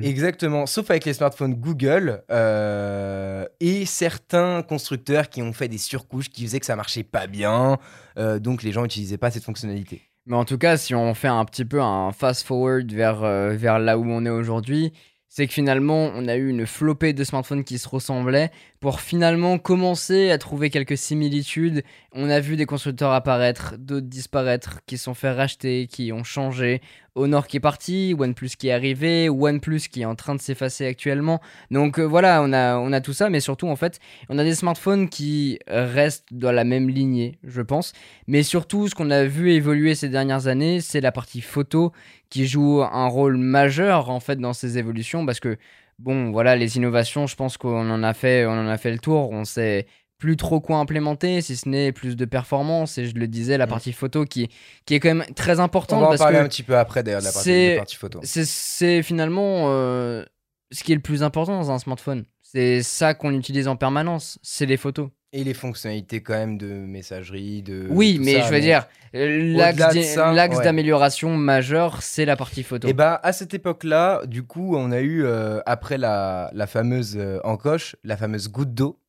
Exactement, 0.04 0.66
sauf 0.66 0.90
avec 0.90 1.06
les 1.06 1.14
smartphones 1.14 1.54
Google 1.54 2.24
euh, 2.32 3.46
et 3.60 3.86
certains 3.86 4.64
constructeurs 4.64 5.30
qui 5.30 5.42
ont 5.42 5.54
fait 5.54 5.68
des 5.68 5.78
surcouches 5.78 6.30
qui 6.30 6.44
faisaient 6.46 6.60
que 6.60 6.66
ça 6.66 6.76
marchait 6.76 7.04
pas 7.04 7.28
bien, 7.28 7.78
euh, 8.18 8.40
donc 8.40 8.64
les 8.64 8.72
gens 8.72 8.84
n'utilisaient 8.84 9.18
pas 9.18 9.32
cette 9.32 9.44
fonctionnalité. 9.44 10.02
Mais 10.26 10.36
en 10.36 10.46
tout 10.46 10.58
cas, 10.58 10.78
si 10.78 10.94
on 10.96 11.14
fait 11.14 11.28
un 11.28 11.46
petit 11.46 11.66
peu 11.66 11.82
un 11.82 12.12
fast-forward 12.12 12.92
vers, 12.92 13.24
euh, 13.24 13.54
vers 13.56 13.80
là 13.80 13.98
où 13.98 14.06
on 14.06 14.26
est 14.26 14.30
aujourd'hui, 14.30 14.94
c'est 15.28 15.48
que 15.48 15.54
finalement, 15.54 16.12
on 16.14 16.28
a 16.28 16.36
eu 16.36 16.50
une 16.50 16.66
flopée 16.66 17.14
de 17.14 17.24
smartphones 17.24 17.64
qui 17.64 17.78
se 17.78 17.88
ressemblaient 17.88 18.52
pour 18.82 19.00
finalement 19.00 19.60
commencer 19.60 20.32
à 20.32 20.40
trouver 20.40 20.72
quelques 20.72 20.98
similitudes. 20.98 21.84
On 22.14 22.32
a 22.32 22.40
vu 22.40 22.56
des 22.56 22.66
constructeurs 22.66 23.12
apparaître, 23.12 23.76
d'autres 23.78 24.08
disparaître, 24.08 24.80
qui 24.88 24.98
sont 24.98 25.14
fait 25.14 25.30
racheter, 25.30 25.86
qui 25.86 26.12
ont 26.12 26.24
changé. 26.24 26.82
Honor 27.14 27.46
qui 27.46 27.58
est 27.58 27.62
parti, 27.62 28.16
OnePlus 28.18 28.52
qui 28.58 28.70
est 28.70 28.72
arrivé, 28.72 29.30
OnePlus 29.30 29.82
qui 29.92 30.02
est 30.02 30.06
en 30.06 30.16
train 30.16 30.34
de 30.34 30.42
s'effacer 30.42 30.88
actuellement. 30.88 31.42
Donc 31.70 32.00
euh, 32.00 32.04
voilà, 32.04 32.42
on 32.42 32.54
a, 32.54 32.78
on 32.78 32.92
a 32.92 33.02
tout 33.02 33.14
ça, 33.14 33.30
mais 33.30 33.40
surtout 33.40 33.68
en 33.68 33.76
fait, 33.76 34.00
on 34.30 34.40
a 34.40 34.44
des 34.44 34.56
smartphones 34.56 35.10
qui 35.10 35.60
restent 35.68 36.26
dans 36.32 36.52
la 36.52 36.64
même 36.64 36.90
lignée, 36.90 37.38
je 37.44 37.62
pense. 37.62 37.94
Mais 38.26 38.42
surtout, 38.42 38.88
ce 38.88 38.96
qu'on 38.96 39.12
a 39.12 39.26
vu 39.26 39.52
évoluer 39.52 39.94
ces 39.94 40.10
dernières 40.10 40.48
années, 40.48 40.82
c'est 40.82 41.02
la 41.02 41.12
partie 41.12 41.42
photo 41.42 41.92
qui 42.32 42.48
joue 42.48 42.82
un 42.82 43.08
rôle 43.08 43.38
majeur 43.38 44.10
en 44.10 44.22
fait 44.22 44.40
dans 44.40 44.54
ces 44.54 44.80
évolutions 44.80 45.24
parce 45.26 45.40
que 45.40 45.58
bon, 46.02 46.32
voilà, 46.32 46.56
les 46.56 46.78
innovations, 46.78 47.28
je 47.28 47.36
pense 47.36 47.58
qu'on 47.58 47.90
en 47.90 48.04
a 48.04 48.14
fait, 48.14 48.46
on 48.46 48.52
en 48.52 48.68
a 48.68 48.78
fait 48.78 48.92
le 48.92 49.00
tour. 49.00 49.30
On 49.32 49.46
sait 49.46 49.88
plus 50.18 50.38
trop 50.38 50.60
quoi 50.62 50.78
implémenter, 50.78 51.42
si 51.42 51.56
ce 51.56 51.68
n'est 51.68 51.92
plus 51.92 52.16
de 52.16 52.26
performance. 52.26 52.98
Et 53.00 53.06
je 53.06 53.16
le 53.16 53.28
disais, 53.28 53.58
la 53.58 53.66
Mm. 53.66 53.70
partie 53.70 53.92
photo 53.94 54.24
qui, 54.26 54.50
qui 54.86 54.94
est 54.96 55.00
quand 55.00 55.14
même 55.16 55.26
très 55.36 55.60
On 55.60 55.64
importante 55.64 56.00
va 56.02 56.06
en 56.08 56.10
parce 56.10 56.20
parler 56.22 56.38
que 56.38 56.44
un 56.44 56.48
petit 56.48 56.64
peu 56.64 56.78
après 56.78 57.02
d'ailleurs 57.04 57.22
de 57.22 57.26
la 57.26 57.32
partie, 57.32 57.46
c'est- 57.50 57.68
de 57.68 57.72
la 57.74 57.78
partie 57.78 57.96
photo. 57.96 58.20
c'est- 58.24 58.46
c'est 58.46 59.02
finalement 59.02 59.66
euh, 59.70 60.24
ce 60.72 60.84
qui 60.84 60.92
est 60.92 60.96
le 60.96 61.02
plus 61.02 61.24
important 61.24 61.58
dans 61.58 61.72
un 61.72 61.80
smartphone. 61.80 62.26
C'est 62.54 62.84
ça 62.84 63.14
qu'on 63.14 63.34
utilise 63.34 63.70
en 63.70 63.78
permanence, 63.78 64.38
c'est 64.42 64.66
les 64.66 64.76
photos. 64.76 65.10
Et 65.32 65.46
les 65.46 65.54
fonctionnalités 65.54 66.22
quand 66.22 66.34
même 66.34 66.58
de 66.58 66.68
messagerie, 66.68 67.64
de. 67.64 67.88
Oui, 67.90 68.20
mais 68.20 68.42
ça, 68.42 68.48
je 68.48 68.54
veux 68.54 68.60
dire, 68.60 68.88
l'axe 69.14 70.58
ouais. 70.58 70.64
d'amélioration 70.64 71.38
majeur, 71.38 72.02
c'est 72.02 72.26
la 72.26 72.36
partie 72.36 72.64
photo. 72.64 72.90
Et 72.90 72.94
bah 72.94 73.22
à 73.24 73.32
cette 73.32 73.54
époque-là, 73.54 74.26
du 74.26 74.44
coup, 74.44 74.76
on 74.76 74.92
a 74.92 75.00
eu 75.00 75.24
euh, 75.24 75.62
après 75.66 75.98
la, 75.98 76.52
la 76.54 76.68
fameuse 76.68 77.16
euh, 77.16 77.40
encoche, 77.46 77.96
la 78.04 78.18
fameuse 78.18 78.50
goutte 78.50 78.74
d'eau, 78.74 79.00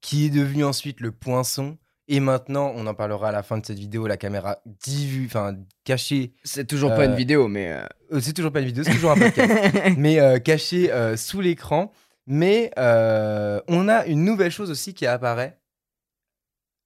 qui 0.00 0.26
est 0.26 0.30
devenue 0.30 0.64
ensuite 0.64 1.00
le 1.00 1.12
poinçon. 1.12 1.78
Et 2.08 2.18
maintenant, 2.18 2.72
on 2.74 2.88
en 2.88 2.94
parlera 2.94 3.28
à 3.28 3.32
la 3.32 3.44
fin 3.44 3.58
de 3.58 3.66
cette 3.66 3.78
vidéo, 3.78 4.08
la 4.08 4.16
caméra 4.16 4.58
divu, 4.64 5.26
enfin 5.26 5.56
cachée. 5.84 6.32
c'est 6.42 6.66
toujours 6.66 6.90
pas 6.90 7.02
euh, 7.02 7.10
une 7.10 7.14
vidéo, 7.14 7.46
mais. 7.46 7.80
c'est 8.18 8.32
toujours 8.32 8.50
pas 8.50 8.60
une 8.60 8.66
vidéo, 8.66 8.82
c'est 8.82 8.94
toujours 8.94 9.12
un 9.12 9.18
podcast. 9.18 9.52
mais 9.96 10.40
cachée 10.42 10.90
sous 11.16 11.40
l'écran. 11.40 11.92
Mais 12.26 12.70
euh, 12.78 13.60
on 13.68 13.88
a 13.88 14.06
une 14.06 14.24
nouvelle 14.24 14.50
chose 14.50 14.70
aussi 14.70 14.94
qui 14.94 15.06
apparaît. 15.06 15.60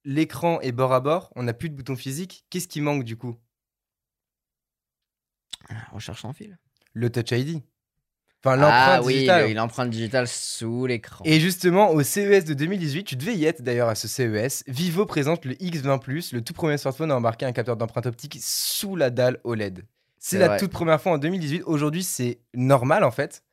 L'écran 0.05 0.59
est 0.61 0.71
bord 0.71 0.93
à 0.93 0.99
bord, 0.99 1.31
on 1.35 1.43
n'a 1.43 1.53
plus 1.53 1.69
de 1.69 1.75
bouton 1.75 1.95
physique. 1.95 2.45
Qu'est-ce 2.49 2.67
qui 2.67 2.81
manque 2.81 3.03
du 3.03 3.17
coup? 3.17 3.35
Recherche 5.91 6.21
sans 6.21 6.33
fil. 6.33 6.57
Le 6.93 7.09
Touch 7.11 7.31
ID. 7.31 7.61
Enfin, 8.43 8.55
l'empreinte 8.55 8.71
Ah 8.73 9.01
oui, 9.03 9.13
digitale. 9.13 9.47
le- 9.49 9.53
l'empreinte 9.53 9.89
digitale 9.91 10.27
sous 10.27 10.87
l'écran. 10.87 11.23
Et 11.27 11.39
justement, 11.39 11.91
au 11.91 12.01
CES 12.01 12.43
de 12.45 12.55
2018, 12.55 13.03
tu 13.03 13.15
devais 13.15 13.35
y 13.35 13.45
être 13.45 13.61
d'ailleurs 13.61 13.87
à 13.89 13.93
ce 13.95 14.07
CES, 14.07 14.63
Vivo 14.67 15.05
présente 15.05 15.45
le 15.45 15.53
X20 15.53 15.99
Plus, 15.99 16.33
le 16.33 16.41
tout 16.43 16.53
premier 16.53 16.77
smartphone 16.79 17.11
à 17.11 17.15
embarquer 17.15 17.45
un 17.45 17.51
capteur 17.51 17.77
d'empreinte 17.77 18.07
optique 18.07 18.39
sous 18.41 18.95
la 18.95 19.11
dalle 19.11 19.39
OLED. 19.43 19.85
C'est 20.17 20.31
C'est 20.31 20.39
la 20.39 20.47
vrai. 20.49 20.57
toute 20.57 20.71
première 20.71 20.99
fois 20.99 21.11
en 21.13 21.17
2018. 21.19 21.61
Aujourd'hui, 21.67 22.03
c'est 22.03 22.39
normal 22.55 23.03
en 23.03 23.11
fait. 23.11 23.43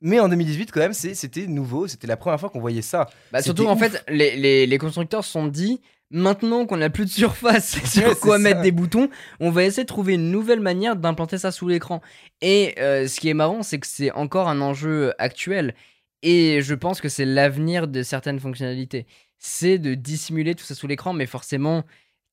Mais 0.00 0.18
en 0.20 0.28
2018, 0.28 0.70
quand 0.72 0.80
même, 0.80 0.92
c'était 0.94 1.46
nouveau. 1.46 1.86
C'était 1.86 2.06
la 2.06 2.16
première 2.16 2.40
fois 2.40 2.48
qu'on 2.50 2.60
voyait 2.60 2.82
ça. 2.82 3.08
Bah, 3.32 3.42
surtout, 3.42 3.66
en 3.66 3.74
ouf. 3.74 3.78
fait, 3.78 4.02
les, 4.08 4.36
les, 4.36 4.66
les 4.66 4.78
constructeurs 4.78 5.24
se 5.24 5.30
sont 5.32 5.46
dit 5.46 5.80
maintenant 6.10 6.66
qu'on 6.66 6.78
n'a 6.78 6.90
plus 6.90 7.04
de 7.04 7.10
surface 7.10 7.78
sur 7.84 8.08
Ouais, 8.08 8.14
quoi 8.20 8.38
mettre 8.38 8.58
ça. 8.58 8.62
des 8.62 8.72
boutons, 8.72 9.08
on 9.40 9.50
va 9.50 9.64
essayer 9.64 9.84
de 9.84 9.88
trouver 9.88 10.14
une 10.14 10.30
nouvelle 10.30 10.60
manière 10.60 10.96
d'implanter 10.96 11.38
ça 11.38 11.52
sous 11.52 11.68
l'écran. 11.68 12.00
Et 12.40 12.74
euh, 12.78 13.06
ce 13.06 13.20
qui 13.20 13.28
est 13.28 13.34
marrant, 13.34 13.62
c'est 13.62 13.78
que 13.78 13.86
c'est 13.86 14.10
encore 14.12 14.48
un 14.48 14.60
enjeu 14.60 15.12
actuel. 15.18 15.74
Et 16.22 16.60
je 16.62 16.74
pense 16.74 17.00
que 17.00 17.08
c'est 17.08 17.24
l'avenir 17.26 17.86
de 17.88 18.02
certaines 18.02 18.40
fonctionnalités. 18.40 19.06
C'est 19.38 19.78
de 19.78 19.94
dissimuler 19.94 20.54
tout 20.54 20.64
ça 20.64 20.74
sous 20.74 20.86
l'écran, 20.86 21.12
mais 21.12 21.26
forcément, 21.26 21.84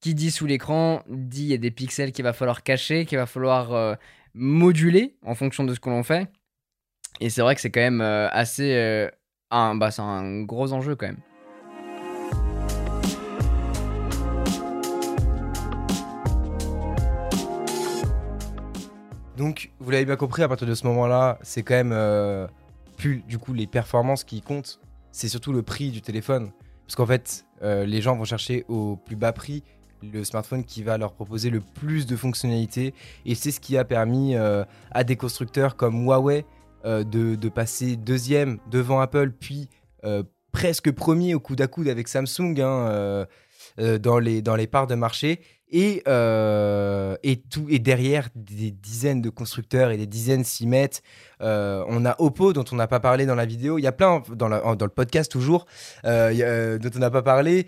qui 0.02 0.14
dit 0.16 0.32
sous 0.32 0.46
l'écran, 0.46 1.04
dit 1.10 1.44
il 1.44 1.48
y 1.50 1.54
a 1.54 1.58
des 1.58 1.72
pixels 1.72 2.12
qu'il 2.12 2.24
va 2.24 2.34
falloir 2.34 2.64
cacher, 2.64 3.06
qu'il 3.06 3.18
va 3.18 3.26
falloir 3.26 3.74
euh, 3.74 3.96
moduler 4.34 5.16
en 5.24 5.36
fonction 5.36 5.64
de 5.64 5.74
ce 5.74 5.80
que 5.80 5.90
l'on 5.90 6.04
fait. 6.04 6.28
Et 7.20 7.32
c'est 7.32 7.42
vrai 7.42 7.56
que 7.56 7.62
c'est 7.62 7.72
quand 7.72 7.82
même 7.82 8.02
euh, 8.02 8.30
assez. 8.32 8.76
euh, 8.76 9.10
un, 9.50 9.76
bah, 9.76 9.92
c'est 9.92 10.02
un 10.02 10.44
gros 10.44 10.72
enjeu 10.74 10.96
quand 10.96 11.08
même. 11.08 11.18
Donc, 19.36 19.72
vous 19.80 19.92
l'avez 19.92 20.06
bien 20.06 20.16
compris, 20.16 20.44
à 20.44 20.48
partir 20.48 20.68
de 20.68 20.74
ce 20.74 20.86
moment-là, 20.88 21.38
c'est 21.44 21.64
quand 21.64 21.76
même 21.76 21.92
euh, 21.94 22.48
plus 22.98 23.24
du 23.28 23.38
coup 23.38 23.54
les 23.54 23.68
performances 23.68 24.24
qui 24.24 24.42
comptent. 24.42 24.80
C'est 25.12 25.30
surtout 25.30 25.54
le 25.54 25.64
prix 25.64 25.92
du 25.92 26.02
téléphone. 26.02 26.52
Parce 26.86 26.96
qu'en 26.96 27.06
fait, 27.06 27.46
les 27.62 28.02
gens 28.02 28.16
vont 28.16 28.24
chercher 28.24 28.64
au 28.70 28.96
plus 28.96 29.18
bas 29.18 29.34
prix 29.34 29.64
le 30.02 30.24
smartphone 30.24 30.64
qui 30.64 30.84
va 30.84 30.98
leur 30.98 31.12
proposer 31.12 31.50
le 31.50 31.60
plus 31.60 32.06
de 32.06 32.16
fonctionnalités. 32.16 32.94
Et 33.26 33.36
c'est 33.36 33.52
ce 33.52 33.60
qui 33.60 33.78
a 33.78 33.84
permis 33.84 34.36
à 34.36 35.04
des 35.04 35.18
constructeurs 35.18 35.76
comme 35.76 36.06
Huawei 36.06 36.46
euh, 36.86 37.04
de, 37.04 37.36
de 37.36 37.50
passer 37.50 37.96
deuxième 37.96 38.60
devant 38.70 39.00
Apple, 39.00 39.32
puis 39.32 39.70
euh, 40.04 40.24
presque 40.52 40.92
premier 40.92 41.34
au 41.34 41.40
coude 41.40 41.60
à 41.62 41.68
coude 41.68 41.88
avec 41.88 42.08
Samsung 42.08 42.60
hein, 42.60 43.26
euh, 43.80 43.98
dans, 43.98 44.20
les, 44.20 44.42
dans 44.42 44.56
les 44.56 44.68
parts 44.68 44.88
de 44.88 44.96
marché. 44.96 45.42
Et, 45.70 46.04
et, 47.24 47.44
tout, 47.50 47.66
et 47.70 47.80
derrière, 47.80 48.30
des 48.36 48.72
dizaines 48.72 49.22
de 49.22 49.30
constructeurs 49.30 49.92
et 49.92 49.98
des 49.98 50.08
dizaines 50.08 50.46
s'y 50.46 50.66
mettent. 50.66 51.02
On 51.42 52.06
a 52.06 52.16
Oppo, 52.20 52.54
dont 52.54 52.64
on 52.72 52.78
n'a 52.78 52.88
pas 52.88 53.02
parlé 53.02 53.26
dans 53.26 53.36
la 53.36 53.46
vidéo. 53.46 53.78
Il 53.78 53.82
y 53.82 53.88
a 53.88 53.92
plein, 53.92 54.24
dans, 54.30 54.48
dans 54.48 54.86
le 54.86 54.92
podcast 54.92 55.30
toujours, 55.30 55.66
dont 56.06 56.10
on 56.96 57.00
n'a 57.00 57.12
pas 57.12 57.22
parlé. 57.22 57.68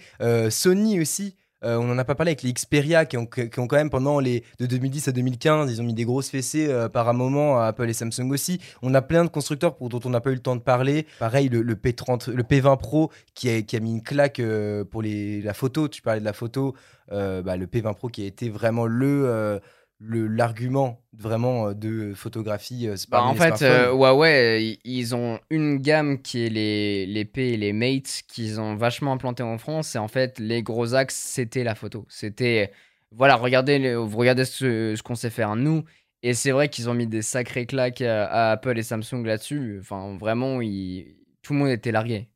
Sony 0.50 1.02
aussi. 1.02 1.36
Euh, 1.64 1.76
on 1.78 1.84
n'en 1.84 1.98
a 1.98 2.06
pas 2.06 2.16
parlé 2.16 2.30
avec 2.32 2.42
les 2.44 2.54
Xperia 2.54 3.06
qui 3.06 3.18
ont, 3.18 3.26
quand 3.26 3.72
même 3.74 3.90
pendant 3.90 4.20
les 4.20 4.44
de 4.60 4.66
2010 4.66 5.10
à 5.10 5.12
2015 5.12 5.70
ils 5.70 5.82
ont 5.82 5.84
mis 5.84 5.94
des 5.94 6.06
grosses 6.06 6.30
fessées 6.30 6.68
euh, 6.70 6.88
par 6.88 7.10
un 7.10 7.14
moment 7.14 7.60
à 7.60 7.66
Apple 7.66 7.90
et 7.90 7.94
Samsung 7.94 8.32
aussi. 8.32 8.62
On 8.82 8.94
a 8.94 9.02
plein 9.02 9.26
de 9.26 9.30
constructeurs 9.30 9.76
pour, 9.76 9.90
dont 9.90 10.00
on 10.06 10.10
n'a 10.10 10.22
pas 10.22 10.30
eu 10.32 10.36
le 10.36 10.40
temps 10.40 10.56
de 10.56 10.62
parler. 10.62 11.06
Pareil 11.20 11.50
le, 11.50 11.62
le 11.62 11.76
P30 11.76 12.32
le 12.32 12.44
P20 12.44 12.78
Pro 12.78 13.12
qui 13.34 13.50
a, 13.50 13.62
qui 13.62 13.80
mis 13.82 13.92
une 13.92 14.04
claque 14.04 14.40
euh, 14.40 14.86
pour 14.86 15.02
la 15.04 15.54
photo. 15.54 15.88
Tu 15.90 16.02
parlais 16.02 16.22
de 16.22 16.26
la 16.26 16.34
photo 16.34 16.76
bah, 17.12 17.58
le 17.58 17.66
P20 17.66 17.96
Pro 17.96 18.08
qui 18.08 18.24
a 18.24 18.28
été 18.28 18.50
vraiment 18.50 18.86
le- 18.86 19.60
l'argument 20.02 21.02
vraiment 21.14 21.68
euh, 21.70 21.74
de 21.74 22.14
photographie 22.14 22.88
euh, 22.88 22.96
Bah, 23.10 23.24
en 23.24 23.34
fait, 23.36 23.62
euh, 23.66 23.92
Huawei, 23.92 24.30
euh, 24.74 24.76
ils- 24.86 25.16
ont 25.16 25.40
une 25.50 25.78
gamme 25.78 26.22
qui 26.22 26.46
est 26.46 26.50
les, 26.50 27.06
les 27.06 27.26
P 27.26 27.50
et 27.54 27.58
les 27.58 27.74
Mate 27.74 28.22
qu'ils 28.28 28.60
ont 28.62 28.76
vachement 28.76 29.12
implanté 29.14 29.44
en 29.44 29.58
France. 29.58 29.96
Et 29.96 29.98
en 30.00 30.08
fait, 30.08 30.40
les 30.40 30.64
gros 30.64 30.94
axes, 30.94 31.16
c'était 31.16 31.64
la 31.64 31.76
photo. 31.76 32.06
C'était, 32.10 32.72
voilà, 33.12 33.36
regardez, 33.36 33.96
vous 33.96 34.18
regardez 34.18 34.46
ce, 34.46 34.96
ce 34.96 35.04
qu'on 35.04 35.16
sait 35.16 35.30
faire 35.30 35.56
nous. 35.56 35.84
Et 36.24 36.34
c'est 36.34 36.52
vrai 36.52 36.70
qu'ils 36.70 36.90
ont 36.90 36.94
mis 36.94 37.08
des 37.08 37.22
sacrés 37.22 37.66
claques 37.66 38.02
à, 38.02 38.26
à 38.26 38.52
Apple 38.52 38.78
et 38.78 38.84
Samsung 38.84 39.24
là-dessus. 39.26 39.78
Enfin, 39.82 40.16
vraiment, 40.18 40.62
ils- 40.62 41.16
tout 41.42 41.54
le 41.54 41.60
monde 41.60 41.70
était 41.70 41.92
largué. 41.92 42.30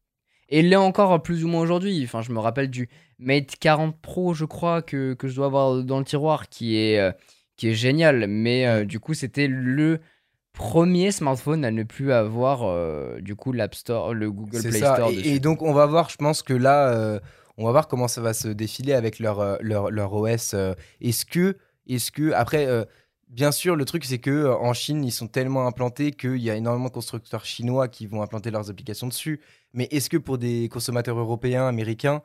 Et 0.50 0.60
il 0.60 0.70
l'est 0.70 0.76
encore 0.76 1.22
plus 1.24 1.44
ou 1.44 1.48
moins 1.48 1.62
aujourd'hui. 1.62 2.02
Enfin, 2.04 2.22
je 2.22 2.32
me 2.32 2.40
rappelle 2.40 2.70
du 2.70 2.90
Mate 3.20 3.56
40 3.60 4.00
Pro, 4.02 4.34
je 4.34 4.46
crois, 4.46 4.82
que, 4.82 5.14
que 5.14 5.28
je 5.28 5.36
dois 5.36 5.46
avoir 5.48 5.84
dans 5.84 6.00
le 6.00 6.06
tiroir, 6.06 6.50
qui 6.50 6.78
est, 6.78 7.00
euh, 7.00 7.12
qui 7.64 7.70
est 7.70 7.76
génial. 7.76 8.28
Mais 8.28 8.68
euh, 8.68 8.84
du 8.84 9.00
coup, 9.00 9.14
c'était 9.14 9.48
le 9.48 10.00
premier 10.52 11.12
smartphone 11.12 11.64
à 11.64 11.72
ne 11.72 11.84
plus 11.84 12.12
avoir 12.12 12.64
euh, 12.64 13.22
du 13.22 13.38
coup 13.38 13.54
l'App 13.54 13.74
Store, 13.74 14.14
le 14.14 14.30
Google 14.30 14.62
Play 14.62 14.80
ça. 14.80 14.96
Store 14.96 15.10
Et, 15.12 15.16
dessus. 15.16 15.30
et 15.30 15.40
donc, 15.40 15.62
on 15.62 15.72
va 15.72 15.86
voir, 15.86 16.10
je 16.10 16.18
pense 16.18 16.44
que 16.44 16.54
là, 16.54 16.90
euh, 16.90 17.20
on 17.58 17.64
va 17.64 17.72
voir 17.72 17.88
comment 17.88 18.10
ça 18.10 18.20
va 18.20 18.34
se 18.34 18.50
défiler 18.50 18.92
avec 18.92 19.20
leur, 19.20 19.62
leur, 19.62 19.92
leur 19.92 20.14
OS. 20.14 20.56
Est-ce 21.00 21.26
que, 21.26 21.56
est-ce 21.88 22.12
que, 22.12 22.34
après, 22.34 22.68
bien 23.34 23.52
sûr, 23.52 23.76
le 23.76 23.84
truc, 23.86 24.06
c'est 24.06 24.20
que 24.20 24.30
euh, 24.30 24.56
en 24.56 24.74
Chine, 24.74 25.04
ils 25.04 25.12
sont 25.12 25.28
tellement 25.28 25.68
implantés 25.68 26.12
qu'il 26.12 26.38
y 26.38 26.50
a 26.50 26.56
énormément 26.56 26.88
de 26.88 26.94
constructeurs 26.94 27.46
chinois 27.46 27.88
qui 27.88 28.06
vont 28.06 28.22
implanter 28.22 28.52
leurs 28.52 28.70
applications 28.70 29.08
dessus. 29.08 29.42
Mais 29.74 29.88
est-ce 29.92 30.10
que 30.10 30.18
pour 30.18 30.38
des 30.38 30.70
consommateurs 30.70 31.18
européens, 31.18 31.68
américains, 31.68 32.22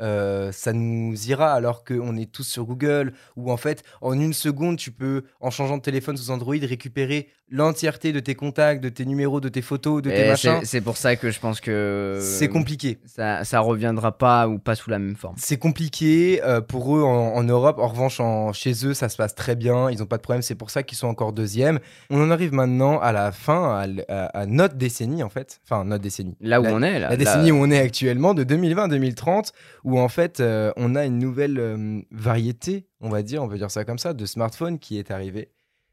euh, 0.00 0.52
ça 0.52 0.72
nous 0.72 1.14
ira 1.28 1.52
alors 1.52 1.84
qu'on 1.84 2.16
est 2.16 2.30
tous 2.32 2.44
sur 2.44 2.64
Google 2.64 3.12
ou 3.36 3.52
en 3.52 3.56
fait 3.56 3.84
en 4.00 4.14
une 4.14 4.32
seconde 4.32 4.78
tu 4.78 4.90
peux 4.90 5.24
en 5.40 5.50
changeant 5.50 5.76
de 5.76 5.82
téléphone 5.82 6.16
sous 6.16 6.30
Android 6.30 6.56
récupérer 6.60 7.28
l'entièreté 7.52 8.12
de 8.12 8.18
tes 8.20 8.34
contacts, 8.34 8.82
de 8.82 8.88
tes 8.88 9.04
numéros, 9.04 9.40
de 9.40 9.48
tes 9.48 9.62
photos, 9.62 10.02
de 10.02 10.10
tes 10.10 10.24
Et 10.24 10.28
machins. 10.28 10.60
c'est- 10.64 10.80
pour 10.80 10.96
ça 10.96 11.14
que 11.16 11.30
je 11.30 11.38
pense 11.38 11.60
que 11.60 12.18
C'est 12.20 12.48
compliqué. 12.48 12.98
ça, 13.04 13.44
ça 13.44 13.60
reviendra 13.60 14.16
pas 14.18 14.48
ou 14.48 14.58
pas 14.58 14.74
sous 14.74 14.90
la 14.90 14.98
même 14.98 15.14
forme. 15.16 15.34
C'est 15.38 15.58
compliqué 15.58 16.40
euh, 16.42 16.60
pour 16.60 16.96
eux 16.96 17.02
en, 17.02 17.34
en 17.34 17.44
Europe. 17.44 17.78
En 17.78 17.88
revanche, 17.88 18.18
en- 18.20 18.52
chez 18.52 18.72
eux, 18.86 18.94
ça 18.94 19.08
se 19.08 19.16
passe 19.16 19.34
très 19.34 19.54
bien. 19.54 19.90
Ils 19.90 19.98
n'ont 19.98 20.06
pas 20.06 20.16
de 20.16 20.22
problème. 20.22 20.42
C'est 20.42 20.54
pour 20.54 20.70
ça 20.70 20.82
qu'ils 20.82 20.98
sont 20.98 21.08
encore 21.08 21.32
deuxième. 21.32 21.78
On 22.10 22.20
en 22.22 22.30
arrive 22.30 22.52
maintenant 22.52 22.98
à 22.98 23.12
la 23.12 23.30
fin, 23.32 23.78
à, 23.78 23.84
l- 23.84 24.04
à- 24.08 24.26
à 24.26 24.46
notre 24.46 24.74
décennie 24.76 25.22
en 25.22 25.28
fait. 25.28 25.60
Enfin, 25.64 25.84
notre 25.84 26.02
décennie. 26.02 26.36
Là 26.40 26.60
où 26.60 26.64
La- 26.64 26.72
on 26.74 26.82
est, 26.82 26.98
là. 26.98 27.10
La 27.10 27.16
décennie 27.16 27.52
où 27.52 27.56
on 27.56 27.70
est 27.70 27.78
actuellement, 27.78 28.34
de 28.34 28.44
2020-2030, 28.44 29.52
où 29.84 29.98
en 30.00 30.08
fait, 30.08 30.40
euh, 30.40 30.72
on 30.76 30.94
a 30.94 31.04
une 31.04 31.18
nouvelle 31.18 31.58
euh, 31.60 32.00
variété, 32.10 32.86
on 33.00 33.10
va 33.10 33.22
dire, 33.22 33.42
on 33.42 33.48
peut 33.48 33.58
dire 33.58 33.70
ça 33.70 33.84
comme 33.84 33.98
ça, 33.98 34.14
de 34.14 34.24
smartphones 34.26 34.78
qui 34.78 34.98
est 34.98 35.10
arrivée. 35.10 35.50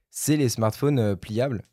C'est 0.10 0.36
les 0.38 0.50
smartphones 0.50 1.00
euh, 1.00 1.16
pliables 1.16 1.64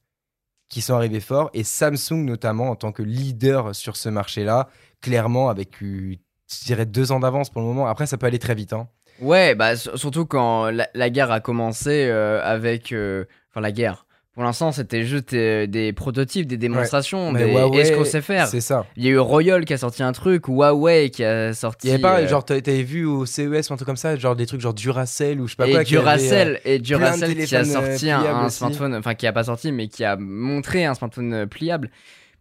qui 0.69 0.81
sont 0.81 0.95
arrivés 0.95 1.21
forts, 1.21 1.49
et 1.55 1.63
Samsung 1.63 2.25
notamment 2.25 2.71
en 2.71 2.77
tant 2.77 2.91
que 2.91 3.03
leader 3.03 3.73
sur 3.75 3.97
ce 3.97 4.09
marché-là, 4.09 4.69
clairement 5.01 5.49
avec, 5.49 5.81
je 5.81 6.17
dirais, 6.65 6.87
deux 6.87 7.13
ans 7.13 7.21
d'avance 7.21 7.51
pour 7.51 7.63
le 7.63 7.69
moment. 7.69 7.87
Après, 7.87 8.07
ça 8.07 8.19
peut 8.19 8.27
aller 8.27 8.41
très 8.41 8.57
vite. 8.57 8.73
hein. 8.73 8.89
Ouais, 9.21 9.55
bah 9.55 9.77
sur- 9.77 9.97
surtout 9.97 10.27
quand 10.27 10.71
la, 10.71 10.89
la 10.93 11.09
guerre 11.09 11.31
a 11.31 11.41
commencé 11.41 12.07
euh, 12.09 12.43
avec. 12.43 12.93
euh, 12.93 13.25
Enfin, 13.51 13.61
la 13.63 13.73
guerre. 13.73 14.06
Pour 14.37 14.45
l'instant, 14.45 14.71
c'était 14.71 15.03
juste 15.05 15.31
des, 15.31 15.67
des 15.67 15.95
prototypes, 15.95 16.47
des 16.47 16.59
démonstrations, 16.59 17.33
Mais 17.33 17.47
des 17.47 17.53
Huawei, 17.53 17.79
est-ce 17.81 17.93
qu'on 17.93 18.05
sait 18.05 18.21
faire. 18.21 18.47
C'est 18.49 18.61
ça. 18.61 18.85
Il 18.95 19.03
y 19.03 19.09
a 19.09 19.11
eu 19.13 19.19
Royal 19.19 19.65
qui 19.65 19.73
a 19.73 19.79
sorti 19.79 20.03
un 20.03 20.13
truc, 20.13 20.47
Huawei 20.47 21.09
qui 21.09 21.25
a 21.25 21.55
sorti. 21.55 21.87
Il 21.87 21.91
y 21.91 21.95
avait 21.95 22.03
pas, 22.03 22.21
euh, 22.21 22.29
genre, 22.29 22.45
t'a- 22.45 22.61
t'avais 22.61 22.83
vu 22.83 23.07
au 23.07 23.25
CES 23.25 23.71
ou 23.71 23.73
un 23.73 23.77
truc 23.77 23.87
comme 23.87 23.97
ça, 23.97 24.15
genre 24.17 24.37
des 24.37 24.45
trucs 24.45 24.61
genre 24.61 24.75
Duracell 24.75 25.41
ou 25.41 25.47
je 25.47 25.53
sais 25.53 25.57
pas 25.57 25.67
et 25.67 25.71
quoi. 25.71 25.81
avait, 25.81 25.89
euh, 25.89 25.91
Duracell, 25.91 26.61
et 26.67 26.79
Duracell 26.79 27.35
qui 27.47 27.57
a 27.57 27.61
euh, 27.61 27.65
sorti 27.65 28.11
un, 28.11 28.45
aussi. 28.45 28.59
smartphone, 28.59 28.95
enfin 28.97 29.15
qui 29.15 29.27
a 29.27 29.33
pas 29.33 29.45
sorti, 29.45 29.73
mais 29.73 29.89
qui 29.89 30.05
a 30.05 30.17
montré 30.17 30.85
un 30.85 30.93
smartphone 30.93 31.33
euh, 31.33 31.47
pliable. 31.47 31.91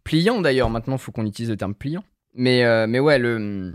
Pliant 0.04 0.42
d'ailleurs, 0.42 0.70
maintenant 0.70 0.98
il 0.98 1.00
faut 1.00 1.14
qu'on 1.14 1.26
utilise 1.26 1.50
le 1.50 1.56
terme 1.56 1.74
pliant. 1.76 2.04
Mais, 2.34 2.66
euh, 2.66 2.88
mais 2.88 3.00
ouais, 3.00 3.18
le, 3.20 3.74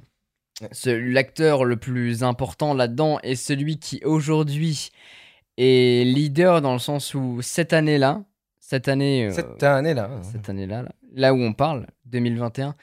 l'acteur 0.86 1.64
le 1.64 1.76
plus 1.76 2.22
important 2.22 2.74
là-dedans 2.74 3.18
est 3.22 3.34
celui 3.34 3.78
qui 3.78 4.00
aujourd'hui 4.04 4.90
est 5.60 6.04
leader 6.04 6.60
dans 6.62 6.72
le 6.72 6.78
sens 6.78 7.14
où 7.14 7.40
cette 7.42 7.72
année-là, 7.72 8.24
cette 8.58 8.88
année, 8.88 9.26
euh, 9.26 9.32
Cette 9.32 9.62
année-là. 9.62 10.10
hein. 10.12 10.22
cette 10.22 10.48
année-là, 10.48 10.82
là, 10.82 10.92
là 11.12 11.34
où 11.34 11.38
on 11.38 11.52
parle, 11.52 11.86
2021, 12.06 12.74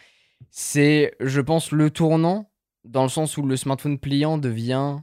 c'est, 0.49 1.13
je 1.19 1.41
pense, 1.41 1.71
le 1.71 1.89
tournant 1.89 2.51
dans 2.83 3.03
le 3.03 3.09
sens 3.09 3.37
où 3.37 3.43
le 3.45 3.57
smartphone 3.57 3.97
pliant 3.99 4.37
devient 4.37 4.97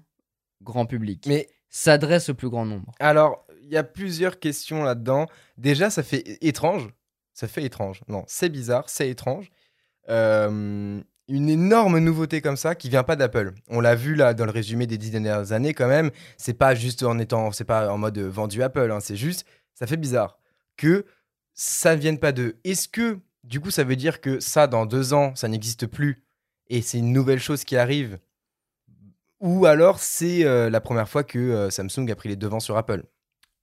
grand 0.62 0.86
public. 0.86 1.24
Mais 1.26 1.48
S'adresse 1.68 2.28
au 2.28 2.34
plus 2.34 2.48
grand 2.50 2.64
nombre. 2.64 2.92
alors, 3.00 3.44
il 3.62 3.68
y 3.72 3.76
a 3.76 3.82
plusieurs 3.82 4.38
questions 4.38 4.84
là-dedans. 4.84 5.26
Déjà, 5.56 5.90
ça 5.90 6.02
fait 6.04 6.22
étrange. 6.40 6.88
Ça 7.32 7.48
fait 7.48 7.64
étrange. 7.64 8.02
Non, 8.06 8.22
c'est 8.28 8.48
bizarre, 8.50 8.88
c'est 8.88 9.08
étrange. 9.08 9.50
Euh, 10.08 11.00
une 11.28 11.48
énorme 11.48 11.98
nouveauté 11.98 12.40
comme 12.40 12.56
ça 12.56 12.74
qui 12.74 12.88
vient 12.88 13.02
pas 13.02 13.16
d'Apple. 13.16 13.52
On 13.68 13.80
l'a 13.80 13.94
vu 13.94 14.14
là 14.14 14.34
dans 14.34 14.44
le 14.44 14.50
résumé 14.50 14.86
des 14.86 14.98
dix 14.98 15.10
dernières 15.10 15.52
années 15.52 15.72
quand 15.74 15.88
même. 15.88 16.10
C'est 16.36 16.54
pas 16.54 16.74
juste 16.74 17.02
en 17.02 17.18
étant, 17.18 17.50
c'est 17.52 17.64
pas 17.64 17.90
en 17.92 17.98
mode 17.98 18.18
euh, 18.18 18.28
vendu 18.28 18.62
Apple. 18.62 18.90
hein, 18.92 19.00
c'est 19.00 19.16
juste, 19.16 19.46
ça 19.74 19.86
fait 19.86 19.96
bizarre 19.96 20.38
que 20.76 21.06
ça 21.54 21.94
ne 21.96 22.00
vienne 22.00 22.18
pas 22.18 22.32
d'eux. 22.32 22.56
Est-ce 22.64 22.88
que 22.88 23.18
du 23.44 23.60
coup 23.60 23.70
ça 23.70 23.84
veut 23.84 23.96
dire 23.96 24.20
que 24.20 24.40
ça 24.40 24.66
dans 24.66 24.86
deux 24.86 25.14
ans 25.14 25.34
ça 25.34 25.48
n'existe 25.48 25.86
plus 25.86 26.22
et 26.68 26.82
c'est 26.82 26.98
une 26.98 27.12
nouvelle 27.12 27.40
chose 27.40 27.64
qui 27.64 27.76
arrive? 27.76 28.18
Ou 29.40 29.66
alors 29.66 29.98
c'est 29.98 30.44
euh, 30.44 30.70
la 30.70 30.80
première 30.80 31.08
fois 31.08 31.22
que 31.24 31.38
euh, 31.38 31.70
Samsung 31.70 32.10
a 32.10 32.14
pris 32.16 32.28
les 32.28 32.36
devants 32.36 32.60
sur 32.60 32.76
Apple? 32.76 33.02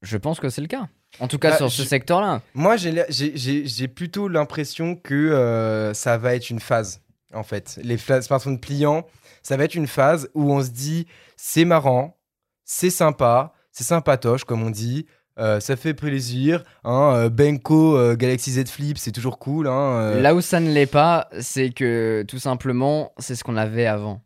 Je 0.01 0.17
pense 0.17 0.39
que 0.39 0.49
c'est 0.49 0.61
le 0.61 0.67
cas. 0.67 0.87
En 1.19 1.27
tout 1.27 1.37
cas, 1.37 1.51
Bah, 1.51 1.57
sur 1.57 1.71
ce 1.71 1.83
secteur-là. 1.83 2.41
Moi, 2.53 2.75
j'ai 2.77 3.87
plutôt 3.87 4.27
l'impression 4.29 4.95
que 4.95 5.13
euh, 5.13 5.93
ça 5.93 6.17
va 6.17 6.35
être 6.35 6.49
une 6.49 6.59
phase, 6.61 7.01
en 7.33 7.43
fait. 7.43 7.79
Les 7.83 7.97
smartphones 7.97 8.59
pliants, 8.59 9.05
ça 9.43 9.57
va 9.57 9.63
être 9.63 9.75
une 9.75 9.87
phase 9.87 10.29
où 10.33 10.51
on 10.51 10.63
se 10.63 10.69
dit, 10.69 11.07
c'est 11.37 11.65
marrant, 11.65 12.17
c'est 12.65 12.89
sympa, 12.89 13.53
c'est 13.71 13.83
sympatoche, 13.83 14.43
comme 14.43 14.63
on 14.63 14.69
dit, 14.69 15.05
euh, 15.39 15.59
ça 15.59 15.75
fait 15.75 15.93
plaisir. 15.93 16.63
Hein, 16.83 17.13
euh, 17.15 17.29
Benko 17.29 17.97
euh, 17.97 18.15
Galaxy 18.15 18.51
Z 18.51 18.67
Flip, 18.67 18.97
c'est 18.97 19.11
toujours 19.11 19.39
cool. 19.39 19.67
Hein. 19.67 20.15
Là 20.21 20.35
où 20.35 20.41
ça 20.41 20.59
ne 20.59 20.71
l'est 20.71 20.85
pas, 20.85 21.29
c'est 21.39 21.71
que 21.71 22.23
tout 22.27 22.39
simplement, 22.39 23.13
c'est 23.17 23.35
ce 23.35 23.43
qu'on 23.43 23.57
avait 23.57 23.87
avant. 23.87 24.21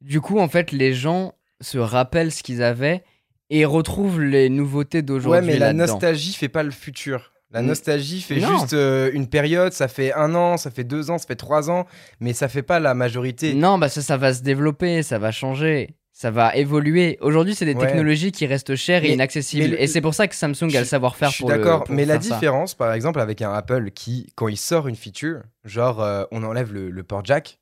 Du 0.00 0.20
coup, 0.20 0.38
en 0.38 0.48
fait, 0.48 0.72
les 0.72 0.92
gens 0.92 1.34
se 1.60 1.78
rappellent 1.78 2.32
ce 2.32 2.42
qu'ils 2.42 2.62
avaient 2.62 3.04
et 3.48 3.64
retrouvent 3.64 4.20
les 4.20 4.48
nouveautés 4.48 4.98
ouais, 4.98 5.02
d'aujourd'hui. 5.02 5.46
mais 5.46 5.58
la 5.58 5.72
nostalgie 5.72 6.32
fait 6.32 6.48
pas 6.48 6.62
le 6.62 6.70
futur. 6.70 7.32
La 7.54 7.62
nostalgie 7.62 8.20
fait 8.20 8.40
Non. 8.40 8.58
juste 8.58 8.72
euh, 8.74 9.10
une 9.14 9.28
période, 9.28 9.72
ça 9.72 9.88
fait 9.88 10.12
un 10.12 10.34
an, 10.34 10.56
ça 10.56 10.70
fait 10.70 10.84
deux 10.84 11.10
ans, 11.10 11.18
ça 11.18 11.26
fait 11.26 11.36
trois 11.36 11.70
ans, 11.70 11.86
mais 12.20 12.32
ça 12.32 12.48
fait 12.48 12.62
pas 12.62 12.80
la 12.80 12.94
majorité. 12.94 13.54
Non, 13.54 13.78
bah 13.78 13.88
ça, 13.88 14.02
ça 14.02 14.16
va 14.16 14.34
se 14.34 14.42
développer, 14.42 15.02
ça 15.04 15.18
va 15.20 15.30
changer, 15.30 15.94
ça 16.12 16.30
va 16.32 16.54
évoluer. 16.56 17.16
Aujourd'hui, 17.20 17.54
c'est 17.54 17.64
des 17.64 17.74
Ouais. 17.74 17.86
technologies 17.86 18.32
qui 18.32 18.44
restent 18.46 18.74
chères 18.74 19.04
et 19.04 19.12
inaccessibles. 19.12 19.70
le- 19.70 19.80
et 19.82 19.86
c'est 19.86 20.00
pour 20.00 20.14
ça 20.14 20.26
que 20.26 20.34
Samsung 20.34 20.68
Je- 20.68 20.76
a 20.76 20.80
le 20.80 20.84
savoir-faire 20.86 21.28
Je 21.30 21.34
suis 21.36 21.42
pour 21.42 21.50
d'accord, 21.50 21.84
pour 21.84 21.94
mais 21.94 22.04
la 22.04 22.14
ça. 22.14 22.18
différence, 22.34 22.74
par 22.74 22.92
exemple, 22.92 23.20
avec 23.20 23.40
un 23.40 23.52
Apple 23.52 23.90
qui, 23.92 24.26
quand 24.34 24.48
il 24.48 24.56
sort 24.56 24.88
une 24.88 24.96
feature, 24.96 25.42
genre 25.64 26.02
euh, 26.02 26.24
on 26.32 26.42
enlève 26.42 26.72
le, 26.72 26.90
le 26.90 27.02
port 27.04 27.24
jack, 27.24 27.60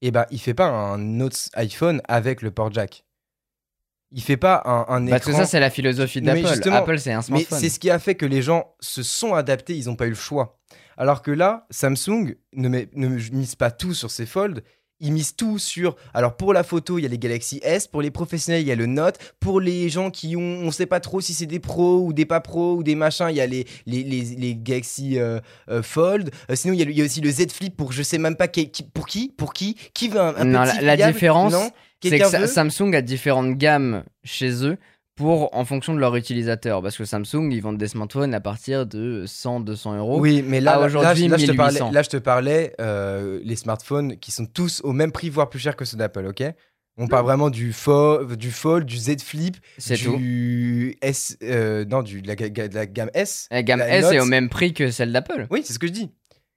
et 0.00 0.12
ben 0.12 0.26
il 0.30 0.38
fait 0.38 0.54
pas 0.54 0.68
un 0.68 1.18
autre 1.20 1.36
iPhone 1.54 2.00
avec 2.06 2.40
le 2.40 2.52
port 2.52 2.72
jack. 2.72 3.04
Il 4.16 4.22
fait 4.22 4.36
pas 4.36 4.62
un, 4.64 4.86
un 4.88 5.06
Parce 5.08 5.24
que 5.24 5.30
écran. 5.30 5.40
ça, 5.42 5.46
c'est 5.46 5.58
la 5.60 5.70
philosophie 5.70 6.20
Mais 6.22 6.40
d'Apple. 6.40 6.70
Apple, 6.72 6.98
c'est 7.00 7.12
un 7.12 7.16
mais 7.16 7.22
smartphone. 7.22 7.58
c'est 7.58 7.68
ce 7.68 7.78
qui 7.80 7.90
a 7.90 7.98
fait 7.98 8.14
que 8.14 8.24
les 8.26 8.42
gens 8.42 8.74
se 8.80 9.02
sont 9.02 9.34
adaptés, 9.34 9.76
ils 9.76 9.86
n'ont 9.86 9.96
pas 9.96 10.06
eu 10.06 10.10
le 10.10 10.14
choix. 10.14 10.58
Alors 10.96 11.20
que 11.22 11.32
là, 11.32 11.66
Samsung 11.70 12.36
ne, 12.54 12.68
met- 12.68 12.88
ne 12.94 13.08
mise 13.08 13.56
pas 13.56 13.72
tout 13.72 13.92
sur 13.92 14.10
ses 14.12 14.24
folds. 14.26 14.62
Ils 15.00 15.12
misent 15.12 15.34
tout 15.34 15.58
sur. 15.58 15.96
Alors 16.14 16.36
pour 16.36 16.52
la 16.52 16.62
photo, 16.62 16.98
il 16.98 17.02
y 17.02 17.06
a 17.06 17.08
les 17.08 17.18
Galaxy 17.18 17.58
S. 17.64 17.88
Pour 17.88 18.00
les 18.00 18.12
professionnels, 18.12 18.62
il 18.62 18.68
y 18.68 18.72
a 18.72 18.76
le 18.76 18.86
Note. 18.86 19.18
Pour 19.40 19.60
les 19.60 19.88
gens 19.88 20.10
qui 20.12 20.36
ont, 20.36 20.40
on 20.40 20.70
sait 20.70 20.86
pas 20.86 21.00
trop 21.00 21.20
si 21.20 21.34
c'est 21.34 21.46
des 21.46 21.58
pros 21.58 21.98
ou 22.06 22.12
des 22.12 22.24
pas 22.24 22.40
pros 22.40 22.76
ou 22.76 22.84
des 22.84 22.94
machins, 22.94 23.26
il 23.28 23.34
y 23.36 23.40
a 23.40 23.46
les 23.46 23.66
les, 23.86 24.04
les, 24.04 24.22
les 24.22 24.54
Galaxy 24.54 25.18
euh, 25.18 25.40
euh, 25.68 25.82
Fold. 25.82 26.30
Euh, 26.48 26.54
sinon, 26.54 26.74
il 26.74 26.78
y, 26.78 26.82
a 26.82 26.84
le- 26.84 26.92
il 26.92 26.98
y 26.98 27.02
a 27.02 27.04
aussi 27.04 27.20
le 27.20 27.28
Z 27.30 27.50
Flip 27.50 27.76
pour 27.76 27.90
je 27.90 28.04
sais 28.04 28.18
même 28.18 28.36
pas 28.36 28.46
qui, 28.46 28.70
qui- 28.70 28.84
pour 28.84 29.06
qui, 29.06 29.34
pour 29.36 29.52
qui, 29.52 29.74
qui 29.94 30.08
veut 30.08 30.20
un, 30.20 30.36
un 30.36 30.44
Non, 30.44 30.62
petit 30.62 30.76
la- 30.84 30.96
la 30.96 31.12
différence, 31.12 31.52
Non 31.52 31.70
C'est 32.10 32.18
que 32.18 32.36
veut 32.40 32.46
Samsung 32.46 32.94
a 32.94 33.02
différentes 33.02 33.56
gammes 33.56 34.04
chez 34.24 34.64
eux 34.66 34.76
pour 35.16 35.54
en 35.56 35.64
fonction 35.64 35.94
de 35.94 36.00
leur 36.00 36.16
utilisateur. 36.16 36.82
Parce 36.82 36.96
que 36.96 37.04
Samsung, 37.04 37.50
ils 37.52 37.60
vendent 37.60 37.78
des 37.78 37.88
smartphones 37.88 38.34
à 38.34 38.40
partir 38.40 38.86
de 38.86 39.24
100-200 39.26 39.96
euros. 39.98 40.20
Oui, 40.20 40.42
mais 40.46 40.60
là, 40.60 40.78
là, 40.78 40.86
aujourd'hui, 40.86 41.28
là, 41.28 41.36
je 41.36 41.46
te 41.46 41.52
1800. 41.52 41.56
parlais, 41.56 41.92
là, 41.94 42.02
je 42.02 42.08
te 42.10 42.16
parlais 42.16 42.74
euh, 42.80 43.40
les 43.44 43.56
smartphones 43.56 44.16
qui 44.18 44.32
sont 44.32 44.46
tous 44.46 44.80
au 44.84 44.92
même 44.92 45.12
prix, 45.12 45.30
voire 45.30 45.48
plus 45.48 45.60
cher 45.60 45.76
que 45.76 45.84
ceux 45.84 45.96
d'Apple, 45.96 46.26
ok? 46.26 46.42
On 46.96 47.08
parle 47.08 47.24
vraiment 47.24 47.50
du, 47.50 47.72
fo 47.72 48.24
du 48.36 48.52
Fold, 48.52 48.86
du 48.86 48.96
Z 48.96 49.20
Flip, 49.20 49.56
tout. 49.84 50.16
du 50.16 50.96
S, 51.02 51.36
euh, 51.42 51.84
non, 51.84 52.02
du, 52.02 52.22
de, 52.22 52.28
la, 52.28 52.36
ga- 52.36 52.68
de 52.68 52.74
la 52.74 52.86
gamme 52.86 53.10
S. 53.14 53.48
La 53.50 53.64
gamme 53.64 53.80
la 53.80 53.96
S 53.96 54.12
est 54.12 54.20
au 54.20 54.26
même 54.26 54.48
prix 54.48 54.72
que 54.72 54.92
celle 54.92 55.12
d'Apple. 55.12 55.48
Oui, 55.50 55.62
c'est 55.64 55.72
ce 55.72 55.80
que 55.80 55.88
je 55.88 55.92
dis. 55.92 56.10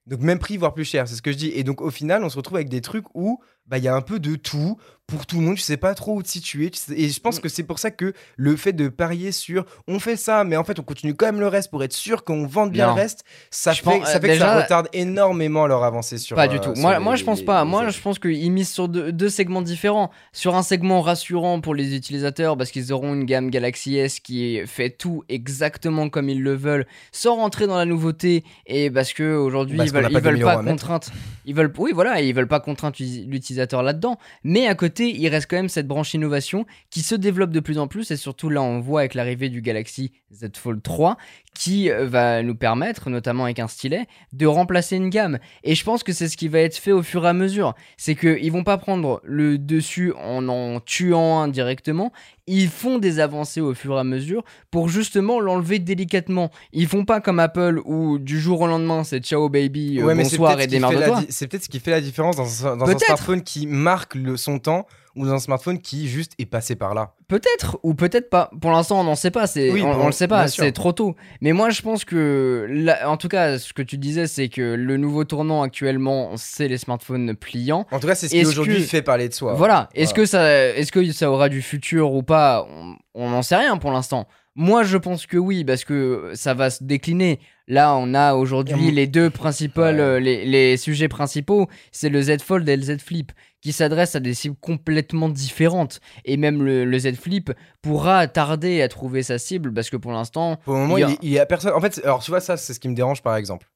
Donc 0.05 0.21
même 0.21 0.37
prix, 0.37 0.57
voire 0.57 0.73
plus 0.75 0.85
cher, 0.85 1.07
c'est 1.07 1.15
ce 1.15 1.23
que 1.23 1.31
je 1.31 1.37
dis. 1.37 1.51
Et 1.55 1.63
donc 1.63 1.81
au 1.81 1.89
final, 1.89 2.23
on 2.23 2.29
se 2.29 2.37
retrouve 2.37 2.57
avec 2.57 2.69
des 2.69 2.81
trucs 2.81 3.05
où 3.15 3.39
bah, 3.65 3.79
il 3.79 3.83
y 3.83 3.87
a 3.87 3.95
un 3.95 4.01
peu 4.01 4.19
de 4.19 4.35
tout 4.35 4.77
pour 5.07 5.25
tout 5.25 5.37
le 5.37 5.43
monde. 5.43 5.55
Tu 5.55 5.61
sais 5.61 5.77
pas 5.77 5.93
trop 5.95 6.15
où 6.17 6.21
te 6.23 6.27
situer. 6.27 6.69
tu 6.69 6.79
sais- 6.79 6.93
Et 6.99 7.07
je 7.07 7.17
Mm. 7.19 7.21
pense 7.23 7.39
que 7.39 7.47
c'est 7.47 7.63
pour 7.63 7.79
ça 7.79 7.91
que 7.91 8.11
le 8.35 8.55
fait 8.57 8.73
de 8.73 8.89
parier 8.89 9.31
sur 9.31 9.65
on 9.87 9.99
fait 9.99 10.17
ça, 10.17 10.43
mais 10.43 10.57
en 10.57 10.65
fait 10.65 10.79
on 10.79 10.83
continue 10.83 11.15
quand 11.15 11.25
même 11.27 11.39
le 11.39 11.47
reste 11.47 11.71
pour 11.71 11.81
être 11.83 11.93
sûr 11.93 12.25
qu'on 12.25 12.45
vende 12.45 12.71
bien 12.71 12.87
Non. 12.87 12.95
le 12.95 13.01
reste, 13.01 13.23
ça 13.49 13.71
Je 13.71 13.77
fait, 13.81 13.83
pense- 13.85 14.05
ça 14.05 14.17
euh, 14.17 14.19
fait 14.19 14.27
que 14.27 14.37
ça 14.37 14.45
déjà- 14.45 14.61
retarde 14.61 14.89
énormément 14.91 15.65
leur 15.65 15.83
avancée 15.85 16.17
sur. 16.17 16.35
Pas 16.35 16.45
euh, 16.45 16.47
du 16.49 16.59
tout. 16.59 16.73
sur 16.75 16.81
Moi, 16.81 16.97
les- 16.97 17.03
moi 17.03 17.15
je 17.15 17.23
pense 17.23 17.39
les- 17.39 17.45
pas. 17.45 17.63
les 17.63 17.69
Moi, 17.69 17.87
je 17.89 18.01
pense 18.01 18.19
qu'ils 18.19 18.51
misent 18.51 18.69
sur 18.71 18.89
deux, 18.89 19.13
deux 19.13 19.29
segments 19.29 19.61
différents. 19.61 20.11
Sur 20.33 20.55
un 20.55 20.61
segment 20.63 21.01
rassurant 21.01 21.61
pour 21.61 21.73
les 21.73 21.95
utilisateurs 21.95 22.57
parce 22.57 22.71
qu'ils 22.71 22.91
auront 22.91 23.13
une 23.13 23.23
gamme 23.23 23.49
Galaxy 23.49 23.95
S 23.97 24.19
qui 24.19 24.59
fait 24.65 24.89
tout 24.89 25.23
exactement 25.29 26.09
comme 26.09 26.27
ils 26.29 26.43
le 26.43 26.53
veulent, 26.53 26.85
sans 27.13 27.35
rentrer 27.37 27.65
dans 27.65 27.77
la 27.77 27.85
nouveauté 27.85 28.43
et 28.65 28.91
parce 28.91 29.13
que 29.13 29.35
aujourd'hui 29.37 29.79
ils 29.81 29.89
veulent, 29.91 30.03
pas 30.03 30.09
ils 30.09 30.19
veulent 30.19 30.39
pas 30.41 30.57
mettre. 30.61 30.67
contrainte. 30.69 31.11
Ils 31.45 31.55
veulent, 31.55 31.71
oui, 31.77 31.91
voilà, 31.93 32.19
ils 32.19 32.33
veulent 32.35 32.47
pas 32.49 32.59
contraindre 32.59 32.97
l'utilisateur 32.99 33.81
là-dedans. 33.83 34.17
Mais 34.43 34.67
à 34.67 34.75
côté, 34.75 34.96
il 34.99 35.27
reste 35.29 35.49
quand 35.49 35.57
même 35.57 35.69
cette 35.69 35.87
branche 35.87 36.13
innovation 36.13 36.65
qui 36.89 37.01
se 37.01 37.15
développe 37.15 37.51
de 37.51 37.59
plus 37.59 37.77
en 37.77 37.87
plus 37.87 38.11
et 38.11 38.17
surtout 38.17 38.49
là, 38.49 38.61
on 38.61 38.79
voit 38.79 39.01
avec 39.01 39.13
l'arrivée 39.13 39.49
du 39.49 39.61
Galaxy 39.61 40.11
Z 40.31 40.49
Fold 40.55 40.81
3 40.81 41.17
qui 41.57 41.89
euh, 41.89 42.07
va 42.07 42.43
nous 42.43 42.55
permettre, 42.55 43.09
notamment 43.09 43.45
avec 43.45 43.59
un 43.59 43.67
stylet, 43.67 44.07
de 44.33 44.45
remplacer 44.45 44.95
une 44.95 45.09
gamme. 45.09 45.39
Et 45.63 45.75
je 45.75 45.83
pense 45.83 46.03
que 46.03 46.13
c'est 46.13 46.29
ce 46.29 46.37
qui 46.37 46.47
va 46.47 46.59
être 46.59 46.77
fait 46.77 46.91
au 46.91 47.01
fur 47.01 47.25
et 47.25 47.29
à 47.29 47.33
mesure. 47.33 47.73
C'est 47.97 48.15
qu'ils 48.15 48.51
vont 48.51 48.63
pas 48.63 48.77
prendre 48.77 49.21
le 49.23 49.57
dessus 49.57 50.13
en 50.13 50.47
en 50.49 50.79
tuant 50.79 51.39
un 51.41 51.47
directement. 51.47 52.11
Ils 52.47 52.69
font 52.69 52.97
des 52.97 53.19
avancées 53.19 53.59
au 53.61 53.73
fur 53.73 53.95
et 53.95 53.99
à 53.99 54.03
mesure 54.03 54.43
pour 54.71 54.87
justement 54.89 55.39
l'enlever 55.39 55.79
délicatement. 55.79 56.49
Ils 56.71 56.87
font 56.87 57.03
pas 57.05 57.19
comme 57.21 57.39
Apple 57.39 57.81
où 57.85 58.17
du 58.19 58.39
jour 58.39 58.61
au 58.61 58.67
lendemain 58.67 59.03
c'est 59.03 59.19
ciao 59.19 59.49
baby, 59.49 59.99
euh, 59.99 60.05
Ouais, 60.05 60.15
mais 60.15 60.23
bonsoir 60.23 60.51
peut-être 60.55 60.73
et 60.73 60.79
di- 61.21 61.27
C'est 61.29 61.47
peut-être 61.47 61.63
ce 61.65 61.69
qui 61.69 61.79
fait 61.79 61.91
la 61.91 62.01
différence 62.01 62.35
dans, 62.37 62.67
un- 62.67 62.77
dans 62.77 62.85
un 62.85 62.93
smartphone 63.07 63.41
qui 63.43 63.67
marque 63.67 64.15
le, 64.15 64.37
son 64.37 64.59
temps 64.59 64.87
ou 65.17 65.25
dans 65.25 65.33
un 65.33 65.39
smartphone 65.39 65.79
qui 65.79 66.07
juste 66.07 66.31
est 66.39 66.45
passé 66.45 66.75
par 66.75 66.93
là. 66.93 67.13
Peut-être 67.27 67.77
ou 67.83 67.93
peut-être 67.93 68.29
pas. 68.29 68.49
Pour 68.61 68.71
l'instant, 68.71 69.01
on 69.01 69.03
n'en 69.03 69.15
sait 69.15 69.31
pas. 69.31 69.47
C'est, 69.47 69.71
Oui, 69.71 69.81
on, 69.81 69.89
on 69.91 70.05
le 70.05 70.11
sait 70.13 70.27
pas. 70.27 70.47
C'est 70.47 70.71
trop 70.71 70.93
tôt. 70.93 71.15
Mais 71.41 71.51
moi, 71.51 71.69
je 71.71 71.81
pense 71.81 72.05
que, 72.05 72.65
là- 72.69 73.09
en 73.09 73.17
tout 73.17 73.27
cas, 73.27 73.57
ce 73.59 73.73
que 73.73 73.81
tu 73.81 73.97
disais, 73.97 74.27
c'est 74.27 74.47
que 74.47 74.61
le 74.75 74.97
nouveau 74.97 75.23
tournant 75.25 75.61
actuellement, 75.63 76.31
c'est 76.37 76.67
les 76.67 76.77
smartphones 76.77 77.35
pliants. 77.35 77.85
En 77.91 77.99
tout 77.99 78.07
cas, 78.07 78.15
c'est 78.15 78.27
ce 78.29 78.35
qui 78.35 78.45
aujourd'hui 78.45 78.77
que- 78.77 78.81
fait 78.87 79.01
parler 79.01 79.27
de 79.27 79.33
soi. 79.33 79.53
Voilà. 79.55 79.89
Est-ce 79.93 80.11
Voilà. 80.11 80.23
que 80.23 80.25
ça, 80.25 80.65
est-ce 80.77 80.91
que 80.91 81.11
ça 81.11 81.29
aura 81.31 81.49
du 81.49 81.61
futur 81.61 82.13
ou 82.13 82.23
pas? 82.23 82.65
On 83.13 83.29
n'en 83.29 83.41
sait 83.41 83.55
rien 83.57 83.77
pour 83.77 83.91
l'instant. 83.91 84.27
Moi, 84.59 84.81
je 84.81 84.97
pense 84.97 85.27
que 85.27 85.37
oui, 85.37 85.63
parce 85.63 85.85
que 85.85 86.31
ça 86.33 86.55
va 86.55 86.71
se 86.71 86.83
décliner. 86.83 87.39
Là, 87.67 87.95
on 87.95 88.13
a 88.15 88.33
aujourd'hui 88.33 88.91
les 88.91 89.05
deux 89.05 89.29
principales, 89.29 89.97
Ouais. 89.97 90.01
euh, 90.01 90.19
les, 90.19 90.45
les 90.45 90.77
sujets 90.77 91.07
principaux, 91.07 91.67
c'est 91.91 92.09
le 92.09 92.19
Z 92.21 92.41
Fold 92.41 92.67
et 92.67 92.75
le 92.75 92.81
Z 92.81 92.97
Flip, 92.99 93.31
qui 93.61 93.71
s'adressent 93.71 94.15
à 94.15 94.19
des 94.19 94.33
cibles 94.33 94.55
complètement 94.59 95.29
différentes. 95.29 95.99
Et 96.25 96.37
même 96.37 96.63
le, 96.63 96.85
le 96.85 96.99
Z 96.99 97.13
Flip 97.17 97.51
pourra 97.83 98.27
tarder 98.27 98.81
à 98.81 98.87
trouver 98.87 99.21
sa 99.21 99.37
cible, 99.37 99.71
parce 99.73 99.91
que 99.91 99.97
pour 99.97 100.11
l'instant, 100.11 100.55
Pour 100.65 100.73
le 100.73 100.79
moment, 100.79 100.97
Il 100.97 101.01
y 101.01 101.03
a- 101.03 101.17
il 101.21 101.35
est 101.35 101.39
à 101.39 101.45
personne. 101.45 101.73
En 101.73 101.79
fait, 101.81 102.01
alors 102.03 102.23
tu 102.23 102.31
vois, 102.31 102.39
ça, 102.41 102.57
c'est 102.57 102.73
ce 102.73 102.79
qui 102.79 102.89
me 102.89 102.95
dérange 102.95 103.21
par 103.21 103.35
exemple. 103.35 103.69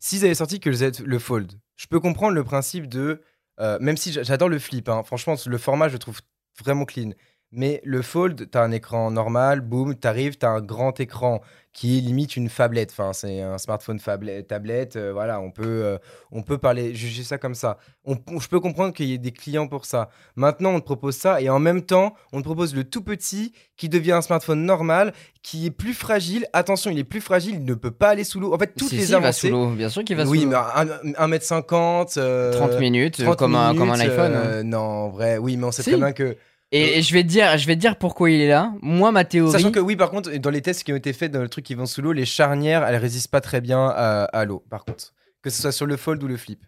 S'ils 0.00 0.24
avaient 0.24 0.34
sorti 0.34 0.58
que 0.58 0.68
le 0.68 0.76
Z, 0.76 1.00
le 1.04 1.18
Fold, 1.20 1.52
je 1.76 1.86
peux 1.86 2.00
comprendre 2.00 2.34
le 2.34 2.42
principe 2.44 2.88
de. 2.88 3.22
euh, 3.60 3.78
même 3.80 3.96
si 3.96 4.10
j'a- 4.10 4.24
j'adore 4.24 4.48
le 4.48 4.58
flip, 4.58 4.88
hein, 4.88 5.02
franchement, 5.04 5.36
le 5.46 5.58
format, 5.58 5.86
je 5.86 5.92
le 5.92 5.98
trouve 6.00 6.18
vraiment 6.60 6.84
clean. 6.84 7.10
Mais 7.56 7.80
le 7.84 8.02
Fold, 8.02 8.48
t'as 8.50 8.62
un 8.62 8.72
écran 8.72 9.10
normal, 9.10 9.60
boum, 9.60 9.94
t'arrives, 9.94 10.36
t'as 10.36 10.48
un 10.50 10.60
grand 10.60 10.98
écran 10.98 11.40
qui 11.72 11.98
est 11.98 12.00
limite 12.00 12.36
une 12.36 12.48
phablette. 12.48 12.90
Enfin, 12.92 13.12
c'est 13.12 13.40
un 13.40 13.58
smartphone 13.58 13.98
tablette. 14.46 14.94
euh, 14.96 15.12
voilà, 15.12 15.40
on 15.40 15.50
peut, 15.50 15.62
euh, 15.64 15.98
on 16.30 16.42
peut 16.42 16.56
parler, 16.58 16.94
juger 16.94 17.24
ça 17.24 17.36
comme 17.36 17.54
ça. 17.56 17.78
On- 18.04 18.16
on- 18.30 18.38
je 18.38 18.48
peux 18.48 18.60
comprendre 18.60 18.92
qu'il 18.92 19.06
y 19.06 19.12
ait 19.12 19.18
des 19.18 19.32
clients 19.32 19.66
pour 19.66 19.84
ça. 19.84 20.08
Maintenant, 20.36 20.70
on 20.70 20.78
te 20.80 20.84
propose 20.84 21.16
ça 21.16 21.40
et 21.40 21.48
en 21.48 21.58
même 21.58 21.82
temps, 21.82 22.14
on 22.32 22.38
te 22.38 22.44
propose 22.44 22.74
le 22.76 22.84
tout 22.84 23.02
petit 23.02 23.52
qui 23.76 23.88
devient 23.88 24.12
un 24.12 24.22
smartphone 24.22 24.64
normal, 24.64 25.12
qui 25.42 25.66
est 25.66 25.70
plus 25.72 25.94
fragile. 25.94 26.46
Attention, 26.52 26.92
il 26.92 26.98
est 27.00 27.04
plus 27.04 27.20
fragile, 27.20 27.54
il 27.56 27.64
ne 27.64 27.74
peut 27.74 27.90
pas 27.90 28.10
aller 28.10 28.22
sous 28.24 28.38
l'eau. 28.38 28.54
En 28.54 28.58
fait, 28.58 28.72
toutes 28.76 28.90
si, 28.90 28.96
les 28.96 29.02
si, 29.02 29.08
il 29.08 29.12
va 29.12 29.18
avancées. 29.18 29.48
sous 29.48 29.52
l'eau. 29.54 29.70
Bien 29.70 29.88
sûr 29.88 30.04
qu'il 30.04 30.16
va 30.16 30.24
oui, 30.26 30.42
sous 30.42 30.50
l'eau. 30.50 30.56
mais 31.04 31.12
1m50. 31.18 32.18
30 32.52 32.78
minutes, 32.78 33.20
euh, 33.20 33.24
30 33.24 33.36
comme, 33.38 33.54
un, 33.56 33.74
comme 33.74 33.90
un 33.90 33.96
minutes, 33.96 34.12
iPhone. 34.12 34.32
euh, 34.34 34.62
non, 34.62 34.78
en 34.78 35.08
vrai, 35.08 35.38
oui, 35.38 35.56
mais 35.56 35.64
on 35.66 35.72
sait 35.72 35.82
Si. 35.82 35.90
très 35.90 35.98
bien 35.98 36.12
que. 36.12 36.36
Et, 36.74 36.98
et 36.98 37.02
je 37.02 37.14
vais 37.14 37.22
te 37.22 37.28
dire, 37.28 37.56
je 37.56 37.66
vais 37.68 37.76
te 37.76 37.80
dire 37.80 37.96
pourquoi 37.96 38.30
il 38.30 38.40
est 38.40 38.48
là. 38.48 38.72
Moi, 38.82 39.12
ma 39.12 39.24
théorie. 39.24 39.52
Sachant 39.52 39.70
que 39.70 39.78
oui, 39.78 39.94
par 39.94 40.10
contre, 40.10 40.34
dans 40.36 40.50
les 40.50 40.60
tests 40.60 40.82
qui 40.82 40.92
ont 40.92 40.96
été 40.96 41.12
faits 41.12 41.30
dans 41.30 41.40
le 41.40 41.48
truc 41.48 41.64
qui 41.64 41.76
vont 41.76 41.86
sous 41.86 42.02
l'eau, 42.02 42.12
les 42.12 42.24
charnières, 42.24 42.84
elles 42.84 42.96
résistent 42.96 43.30
pas 43.30 43.40
très 43.40 43.60
bien 43.60 43.86
à, 43.86 44.24
à 44.24 44.44
l'eau, 44.44 44.64
par 44.68 44.84
contre. 44.84 45.14
Que 45.40 45.50
ce 45.50 45.62
soit 45.62 45.70
sur 45.70 45.86
le 45.86 45.96
fold 45.96 46.20
ou 46.24 46.26
le 46.26 46.36
flip. 46.36 46.64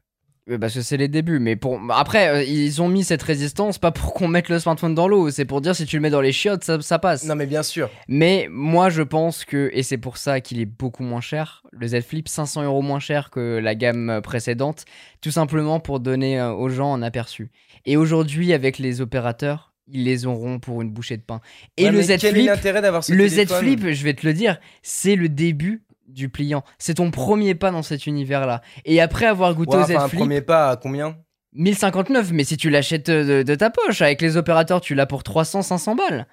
Parce 0.60 0.74
que 0.74 0.82
c'est 0.82 0.96
les 0.96 1.08
débuts, 1.08 1.40
mais 1.40 1.56
pour 1.56 1.80
après 1.90 2.28
euh, 2.28 2.44
ils 2.44 2.80
ont 2.80 2.88
mis 2.88 3.02
cette 3.02 3.22
résistance 3.24 3.78
pas 3.78 3.90
pour 3.90 4.14
qu'on 4.14 4.28
mette 4.28 4.48
le 4.48 4.60
smartphone 4.60 4.94
dans 4.94 5.08
l'eau, 5.08 5.28
c'est 5.30 5.44
pour 5.44 5.60
dire 5.60 5.74
si 5.74 5.86
tu 5.86 5.96
le 5.96 6.02
mets 6.02 6.10
dans 6.10 6.20
les 6.20 6.30
chiottes 6.30 6.62
ça, 6.62 6.80
ça 6.80 7.00
passe. 7.00 7.24
Non, 7.24 7.34
mais 7.34 7.46
bien 7.46 7.64
sûr. 7.64 7.90
Mais 8.06 8.46
moi 8.48 8.88
je 8.88 9.02
pense 9.02 9.44
que 9.44 9.70
et 9.72 9.82
c'est 9.82 9.98
pour 9.98 10.18
ça 10.18 10.40
qu'il 10.40 10.60
est 10.60 10.66
beaucoup 10.66 11.02
moins 11.02 11.20
cher, 11.20 11.64
le 11.72 11.88
Z 11.88 12.02
Flip 12.02 12.28
500 12.28 12.62
euros 12.62 12.80
moins 12.80 13.00
cher 13.00 13.30
que 13.30 13.58
la 13.60 13.74
gamme 13.74 14.08
euh, 14.08 14.20
précédente, 14.20 14.84
tout 15.20 15.32
simplement 15.32 15.80
pour 15.80 15.98
donner 15.98 16.38
euh, 16.38 16.52
aux 16.52 16.68
gens 16.68 16.94
un 16.94 17.02
aperçu. 17.02 17.50
Et 17.84 17.96
aujourd'hui 17.96 18.52
avec 18.52 18.78
les 18.78 19.00
opérateurs, 19.00 19.72
ils 19.88 20.04
les 20.04 20.26
auront 20.26 20.58
pour 20.58 20.82
une 20.82 20.90
bouchée 20.90 21.16
de 21.16 21.22
pain. 21.22 21.40
Et 21.76 21.84
Ouais, 21.84 21.90
le 21.90 22.02
Z 22.02 22.18
Flip, 22.18 22.50
le 23.08 23.28
Z 23.28 23.46
Flip, 23.48 23.88
je 23.90 24.04
vais 24.04 24.14
te 24.14 24.26
le 24.26 24.32
dire, 24.32 24.58
c'est 24.82 25.16
le 25.16 25.28
début 25.28 25.84
du 26.08 26.28
pliant. 26.28 26.62
C'est 26.78 26.94
ton 26.94 27.10
premier 27.10 27.54
pas 27.54 27.70
dans 27.70 27.82
cet 27.82 28.06
univers-là. 28.06 28.62
Et 28.84 29.00
après 29.00 29.26
avoir 29.26 29.54
goûté 29.54 29.76
Ouais, 29.76 29.82
au 29.82 29.86
Z 29.86 29.90
enfin, 29.92 30.04
un 30.04 30.08
Flip, 30.08 30.20
premier 30.20 30.40
pas 30.40 30.70
à 30.70 30.76
combien? 30.76 31.16
1059, 31.54 32.32
mais 32.32 32.44
si 32.44 32.56
tu 32.56 32.68
l'achètes 32.70 33.10
de, 33.10 33.42
de 33.42 33.54
ta 33.54 33.70
poche, 33.70 34.02
avec 34.02 34.20
les 34.20 34.36
opérateurs, 34.36 34.80
tu 34.80 34.94
l'as 34.94 35.06
pour 35.06 35.22
300, 35.22 35.62
500 35.62 35.94
balles. 35.96 36.26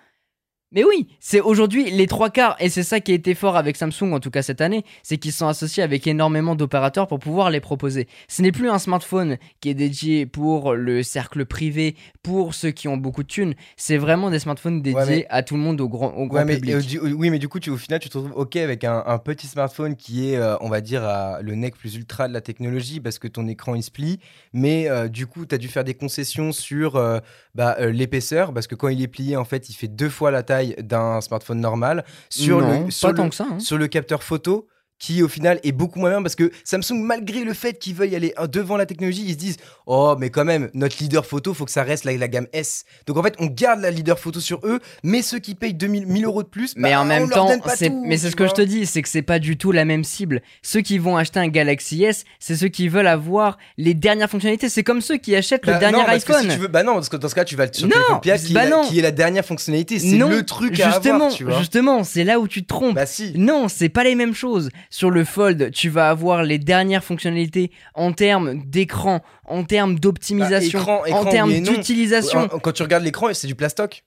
Mais 0.74 0.84
oui, 0.84 1.08
c'est 1.20 1.40
aujourd'hui 1.40 1.92
les 1.92 2.08
trois 2.08 2.30
quarts, 2.30 2.56
et 2.60 2.70
c'est 2.70 2.84
ça 2.84 3.00
qui 3.00 3.12
a 3.12 3.16
été 3.16 3.36
fort 3.36 3.56
avec 3.58 3.78
Samsung, 3.78 4.12
en 4.14 4.20
tout 4.20 4.32
cas 4.32 4.42
cette 4.42 4.60
année, 4.62 4.84
c'est 5.04 5.18
qu'ils 5.18 5.32
sont 5.32 5.48
associés 5.48 5.84
avec 5.84 6.08
énormément 6.08 6.56
d'opérateurs 6.56 7.08
pour 7.08 7.20
pouvoir 7.20 7.50
les 7.52 7.60
proposer. 7.60 8.08
Ce 8.28 8.42
n'est 8.42 8.52
plus 8.52 8.70
un 8.70 8.80
smartphone 8.80 9.38
qui 9.62 9.70
est 9.70 9.74
dédié 9.76 10.26
pour 10.26 10.74
le 10.74 11.04
cercle 11.04 11.46
privé, 11.46 11.96
pour 12.24 12.54
ceux 12.56 12.72
qui 12.72 12.88
ont 12.88 12.98
beaucoup 12.98 13.22
de 13.24 13.28
thunes, 13.28 13.54
c'est 13.78 13.98
vraiment 13.98 14.32
des 14.32 14.40
smartphones 14.40 14.82
dédiés 14.82 15.00
mais- 15.08 15.26
à 15.30 15.44
tout 15.44 15.56
le 15.56 15.62
monde, 15.62 15.80
au 15.80 15.88
grand, 15.90 16.08
au 16.16 16.26
grand 16.28 16.44
Ouais, 16.46 16.56
public. 16.56 16.74
euh, 16.76 16.82
du- 16.82 17.00
oui, 17.00 17.30
mais 17.30 17.40
du 17.40 17.48
coup, 17.48 17.60
tu, 17.60 17.70
au 17.70 17.78
final, 17.78 18.00
tu 18.00 18.10
te 18.10 18.18
retrouves 18.18 18.36
OK 18.38 18.56
avec 18.56 18.84
un, 18.84 19.04
un 19.06 19.18
petit 19.20 19.46
smartphone 19.48 19.96
qui 19.96 20.30
est, 20.32 20.38
euh, 20.38 20.56
on 20.62 20.70
va 20.70 20.82
dire, 20.82 21.04
à 21.04 21.42
le 21.42 21.54
nec 21.56 21.76
plus 21.78 21.96
ultra 21.96 22.28
de 22.28 22.34
la 22.34 22.42
technologie 22.42 23.00
parce 23.00 23.20
que 23.20 23.28
ton 23.28 23.48
écran 23.48 23.76
il 23.76 23.84
se 23.84 23.92
plie. 23.92 24.20
Mais 24.54 24.90
euh, 24.90 25.08
du 25.08 25.28
coup, 25.28 25.46
tu 25.46 25.54
as 25.54 25.58
dû 25.60 25.68
faire 25.68 25.84
des 25.84 25.94
concessions 25.94 26.52
sur 26.52 26.96
euh, 26.96 27.20
bah, 27.54 27.76
euh, 27.80 27.92
l'épaisseur 27.92 28.54
parce 28.54 28.66
que 28.68 28.76
quand 28.76 28.88
il 28.88 29.02
est 29.02 29.08
plié, 29.08 29.36
en 29.38 29.46
fait, 29.46 29.70
il 29.70 29.74
fait 29.74 29.88
deux 29.88 30.10
fois 30.10 30.32
la 30.32 30.42
taille 30.42 30.63
d'un 30.80 31.22
smartphone 31.22 31.60
normal. 31.60 32.06
Sur 32.30 32.62
non, 32.62 32.86
le, 32.86 32.92
sur 32.92 33.08
pas 33.08 33.12
le- 33.12 33.18
tant 33.18 33.30
que 33.30 33.36
ça. 33.36 33.46
hein. 33.52 33.60
sur 33.60 33.78
le 33.78 33.88
capteur 33.88 34.24
photo 34.24 34.68
qui 35.04 35.22
au 35.22 35.28
final 35.28 35.60
est 35.64 35.74
beaucoup 35.74 36.00
moins 36.00 36.12
bien 36.12 36.22
parce 36.22 36.36
que 36.36 36.50
Samsung 36.64 37.02
malgré 37.02 37.44
le 37.44 37.54
fait 37.54 37.78
qu'ils 37.78 37.94
veuillent 37.96 38.16
aller 38.16 38.34
euh, 38.40 38.48
devant 38.48 38.78
la 38.78 38.86
technologie 38.86 39.24
ils 39.26 39.34
se 39.34 39.38
disent 39.38 39.58
oh 39.86 40.16
mais 40.18 40.30
quand 40.30 40.46
même 40.46 40.70
notre 40.74 40.96
leader 41.02 41.26
photo 41.26 41.54
faut 41.54 41.66
que 41.66 41.72
ça 41.72 41.84
reste 41.84 42.06
la, 42.06 42.16
la 42.16 42.28
gamme 42.30 42.48
S 42.54 42.86
donc 43.06 43.18
en 43.18 43.24
fait 43.24 43.36
on 43.40 43.48
garde 43.48 43.82
la 43.82 43.92
leader 43.92 44.18
photo 44.18 44.40
sur 44.40 44.62
eux 44.64 44.80
mais 45.04 45.22
ceux 45.22 45.40
qui 45.40 45.56
payent 45.56 45.74
2000 45.74 46.08
1000 46.08 46.26
euros 46.26 46.44
de 46.44 46.48
plus 46.48 46.74
Mais 46.78 46.92
bah, 46.92 47.02
en 47.02 47.06
même 47.06 47.30
temps, 47.30 47.50
c'est 47.76 47.90
mais 47.90 48.18
c'est 48.18 48.30
ce 48.32 48.36
que 48.36 48.48
je 48.48 48.54
te 48.54 48.62
dis, 48.62 48.86
c'est 48.86 49.02
que 49.02 49.10
c'est 49.10 49.22
pas 49.22 49.40
du 49.40 49.58
tout 49.58 49.72
la 49.72 49.86
même 49.86 50.04
cible. 50.04 50.42
Ceux 50.62 50.82
qui 50.82 50.98
vont 50.98 51.18
acheter 51.18 51.40
un 51.40 51.48
Galaxy 51.48 52.04
S, 52.04 52.24
c'est 52.40 52.56
ceux 52.56 52.68
qui 52.68 52.88
veulent 52.88 53.08
avoir 53.08 53.58
les 53.78 53.94
dernières 53.94 54.30
fonctionnalités. 54.30 54.70
C'est 54.70 54.84
comme 54.84 55.02
ceux 55.02 55.18
qui 55.18 55.36
achètent 55.36 55.66
Bah 55.66 55.74
le 55.74 55.80
dernier 55.80 55.98
non, 55.98 56.06
parce 56.06 56.24
que 56.24 56.34
iPhone. 56.34 56.50
si 56.50 56.56
tu 56.56 56.62
veux, 56.62 56.68
bah 56.68 56.84
non, 56.84 56.94
parce 56.94 57.10
que 57.10 57.18
dans 57.18 57.30
ce 57.30 57.36
cas, 57.36 57.46
tu 57.46 57.56
vas 57.56 57.72
sur 57.72 57.88
Non, 57.88 57.96
le 58.10 58.20
Pia 58.22 58.38
qui, 58.38 58.54
bah 58.54 58.66
est 58.66 58.70
la, 58.70 58.82
qui 58.82 59.00
est 59.00 59.02
la 59.02 59.12
dernière 59.12 59.46
fonctionnalité. 59.46 60.00
C'est 60.00 60.18
le 60.18 60.46
truc 60.46 60.80
à 60.80 60.92
justement, 60.92 61.16
avoir, 61.16 61.32
tu 61.34 61.44
vois. 61.44 61.58
justement, 61.60 62.04
c'est 62.04 62.24
là 62.24 62.40
où 62.40 62.48
tu 62.48 62.64
te 62.64 62.68
trompes. 62.68 62.96
Bah 62.96 63.06
si. 63.06 63.34
Non, 63.36 63.68
c'est 63.68 63.90
pas 63.90 64.04
les 64.04 64.16
mêmes 64.16 64.36
choses. 64.36 64.70
Sur 64.94 65.10
le 65.10 65.26
Fold, 65.26 65.72
tu 65.72 65.90
vas 65.90 66.12
avoir 66.12 66.44
les 66.44 66.60
dernières 66.60 67.04
fonctionnalités 67.04 67.72
en 67.96 68.14
termes 68.14 68.62
d'écran, 68.64 69.24
en 69.48 69.64
termes 69.64 69.98
d'optimisation, 69.98 70.78
Bah, 70.78 70.84
écran- 70.84 71.06
écran, 71.06 71.20
en 71.22 71.26
termes 71.32 71.60
d'utilisation. 71.62 72.48
Quand 72.62 72.72
tu 72.74 72.84
regardes 72.84 73.04
l'écran, 73.04 73.34
c'est 73.34 73.48
du 73.48 73.56
plastoc. 73.56 74.04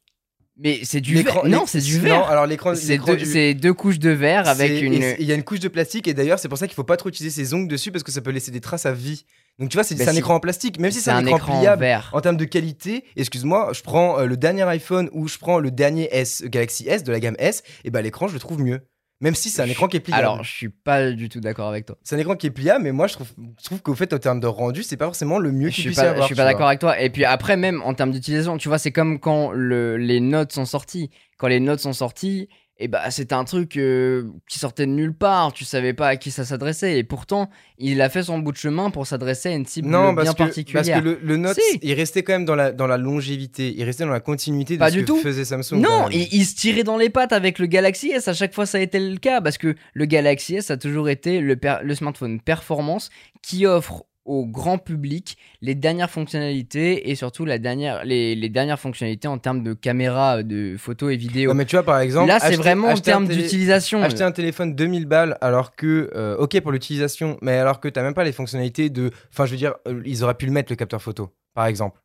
Mais 0.58 0.78
c'est 0.84 1.00
du 1.00 1.16
verre. 1.22 1.44
Non, 1.44 1.64
c'est 1.66 1.80
du 1.80 1.96
Non, 1.96 2.02
verre. 2.04 2.28
alors 2.30 2.46
l'écran, 2.46 2.76
C'est 2.76 2.98
deux, 2.98 3.16
du- 3.16 3.26
c'est 3.26 3.52
deux 3.54 3.74
couches 3.74 3.98
de 3.98 4.10
verre 4.10 4.46
avec 4.48 4.80
une. 4.80 4.92
Il 5.18 5.26
y 5.26 5.32
a 5.32 5.34
une 5.34 5.42
couche 5.42 5.58
de 5.58 5.66
plastique 5.66 6.06
et 6.06 6.14
d'ailleurs 6.14 6.38
c'est 6.38 6.48
pour 6.48 6.56
ça 6.56 6.68
qu'il 6.68 6.76
faut 6.76 6.84
pas 6.84 6.96
trop 6.96 7.08
utiliser 7.08 7.34
ses 7.42 7.52
ongles 7.52 7.66
dessus 7.68 7.90
parce 7.90 8.04
que 8.04 8.12
ça 8.12 8.20
peut 8.20 8.30
laisser 8.30 8.52
des 8.52 8.60
traces 8.60 8.86
à 8.86 8.92
vie. 8.92 9.24
Donc 9.58 9.70
tu 9.70 9.76
vois, 9.76 9.82
c'est 9.82 9.96
Bah 9.96 10.08
un 10.08 10.14
écran 10.14 10.36
en 10.36 10.40
plastique, 10.40 10.78
même 10.78 10.92
si 10.92 11.00
C'est 11.00 11.10
un 11.10 11.26
écran 11.26 11.52
en 11.56 11.58
pliable. 11.58 11.86
En 12.12 12.20
termes 12.20 12.36
de 12.36 12.44
qualité, 12.44 13.04
excuse-moi, 13.16 13.72
je 13.74 13.82
prends 13.82 14.20
euh, 14.20 14.26
le 14.26 14.36
dernier 14.36 14.62
iPhone 14.62 15.10
ou 15.12 15.26
je 15.26 15.36
prends 15.36 15.58
le 15.58 15.72
dernier 15.72 16.08
S, 16.12 16.44
Galaxy 16.46 16.88
S 16.88 17.02
de 17.02 17.10
la 17.10 17.18
gamme 17.18 17.36
S, 17.40 17.64
et 17.84 17.90
bah 17.90 18.00
l'écran 18.02 18.28
je 18.28 18.34
le 18.34 18.38
trouve 18.38 18.60
mieux. 18.62 18.80
Même 19.20 19.34
si 19.34 19.48
c'est 19.48 19.62
un 19.62 19.66
écran 19.66 19.88
qui 19.88 19.96
est 19.96 20.00
pliable. 20.00 20.22
Alors, 20.22 20.44
je 20.44 20.50
suis 20.52 20.68
pas 20.68 21.10
du 21.10 21.28
tout 21.30 21.40
d'accord 21.40 21.68
avec 21.68 21.86
toi. 21.86 21.96
c'est 22.02 22.16
un 22.16 22.18
écran 22.18 22.36
qui 22.36 22.48
est 22.48 22.50
pliable, 22.50 22.84
mais 22.84 22.92
moi 22.92 23.06
je 23.06 23.14
trouve, 23.14 23.28
je 23.58 23.64
trouve 23.64 23.80
qu'au 23.80 23.94
fait, 23.94 24.12
en 24.12 24.18
termes 24.18 24.40
de 24.40 24.46
rendu, 24.46 24.82
c'est 24.82 24.98
pas 24.98 25.06
forcément 25.06 25.38
le 25.38 25.52
mieux 25.52 25.70
Je 25.70 25.74
qu'il 25.74 25.82
suis 25.84 25.90
puisse 25.90 25.98
y 25.98 26.06
avoir. 26.06 26.22
je 26.22 26.26
suis 26.26 26.34
pas 26.34 26.44
d'accord 26.44 26.66
avec 26.68 26.80
toi. 26.80 27.00
Et 27.00 27.08
puis 27.08 27.24
après, 27.24 27.56
même 27.56 27.80
en 27.82 27.94
termes 27.94 28.10
d'utilisation, 28.10 28.58
tu 28.58 28.68
vois, 28.68 28.78
c'est 28.78 28.92
comme 28.92 29.18
quand 29.18 29.52
le, 29.52 29.96
les 29.96 30.20
notes 30.20 30.52
sont 30.52 30.66
sorties. 30.66 31.10
Quand 31.38 31.48
les 31.48 31.60
notes 31.60 31.80
sont 31.80 31.92
sorties, 31.94 32.48
et 32.78 32.88
bah 32.88 33.10
c'était 33.10 33.34
un 33.34 33.44
truc 33.44 33.76
euh, 33.78 34.24
qui 34.48 34.58
sortait 34.58 34.84
de 34.84 34.90
nulle 34.90 35.14
part. 35.14 35.52
Tu 35.54 35.64
savais 35.64 35.94
pas 35.94 36.08
à 36.08 36.16
qui 36.16 36.30
ça 36.30 36.44
s'adressait. 36.44 36.98
Et 36.98 37.04
pourtant, 37.04 37.48
il 37.78 38.02
a 38.02 38.10
fait 38.10 38.22
son 38.24 38.38
bout 38.38 38.52
de 38.52 38.58
chemin 38.58 38.90
pour 38.90 39.06
s'adresser 39.06 39.48
à 39.48 39.52
une 39.52 39.64
cible 39.64 39.88
Non, 39.88 40.12
bien 40.12 40.32
que, 40.32 40.36
particulière. 40.38 40.82
parce 40.84 41.00
que 41.00 41.04
le, 41.04 41.18
le 41.22 41.36
Note, 41.38 41.58
Si. 41.58 41.78
il 41.82 41.94
restait 41.94 42.22
quand 42.22 42.34
même 42.34 42.44
dans 42.44 42.54
la, 42.54 42.72
dans 42.72 42.86
la 42.86 42.98
longévité, 42.98 43.72
il 43.74 43.82
restait 43.84 44.04
dans 44.04 44.10
la 44.10 44.20
continuité 44.20 44.74
de 44.74 44.78
Pas 44.80 44.90
ce 44.90 44.94
du 44.96 45.00
que 45.02 45.06
tout. 45.06 45.16
faisait 45.16 45.44
Samsung. 45.46 45.76
Non, 45.80 46.08
il, 46.10 46.44
se 46.44 46.54
tirait 46.54 46.84
dans 46.84 46.98
les 46.98 47.08
pattes 47.08 47.32
avec 47.32 47.58
le 47.58 47.66
Galaxy 47.66 48.10
S. 48.10 48.28
À 48.28 48.34
chaque 48.34 48.54
fois, 48.54 48.66
ça 48.66 48.76
a 48.76 48.82
été 48.82 49.00
le 49.00 49.16
cas 49.16 49.40
parce 49.40 49.56
que 49.56 49.74
le 49.94 50.04
Galaxy 50.04 50.56
S 50.56 50.70
a 50.70 50.76
toujours 50.76 51.08
été 51.08 51.40
le, 51.40 51.56
le 51.82 51.94
smartphone 51.94 52.40
performance 52.40 53.08
qui 53.42 53.64
offre 53.64 54.04
au 54.26 54.44
grand 54.46 54.78
public 54.78 55.36
les 55.62 55.74
dernières 55.74 56.10
fonctionnalités 56.10 57.10
et 57.10 57.14
surtout 57.14 57.44
la 57.44 57.58
dernière, 57.58 58.04
les, 58.04 58.34
les 58.34 58.48
dernières 58.48 58.78
fonctionnalités 58.78 59.28
en 59.28 59.38
termes 59.38 59.62
de 59.62 59.72
caméra, 59.72 60.42
de 60.42 60.76
photos 60.76 61.12
et 61.12 61.16
vidéos. 61.16 61.50
Ouais, 61.52 61.56
mais 61.56 61.64
tu 61.64 61.76
vois, 61.76 61.84
par 61.84 62.00
exemple, 62.00 62.28
Là, 62.28 62.38
c'est 62.40 62.56
vraiment 62.56 62.88
en 62.88 62.96
termes 62.96 63.26
d'utilisation. 63.28 64.02
Acheter 64.02 64.24
un 64.24 64.32
téléphone 64.32 64.74
2000 64.74 65.06
balles 65.06 65.38
alors 65.40 65.74
que, 65.74 66.10
euh, 66.14 66.36
ok 66.38 66.60
pour 66.60 66.72
l'utilisation, 66.72 67.38
mais 67.40 67.52
alors 67.52 67.80
que 67.80 67.88
t'as 67.88 68.02
même 68.02 68.14
pas 68.14 68.24
les 68.24 68.32
fonctionnalités 68.32 68.90
de. 68.90 69.10
Enfin, 69.32 69.46
je 69.46 69.52
veux 69.52 69.56
dire, 69.56 69.74
euh, 69.88 70.02
ils 70.04 70.22
auraient 70.24 70.34
pu 70.34 70.46
le 70.46 70.52
mettre 70.52 70.70
le 70.70 70.76
capteur 70.76 71.00
photo, 71.00 71.32
par 71.54 71.66
exemple. 71.66 72.00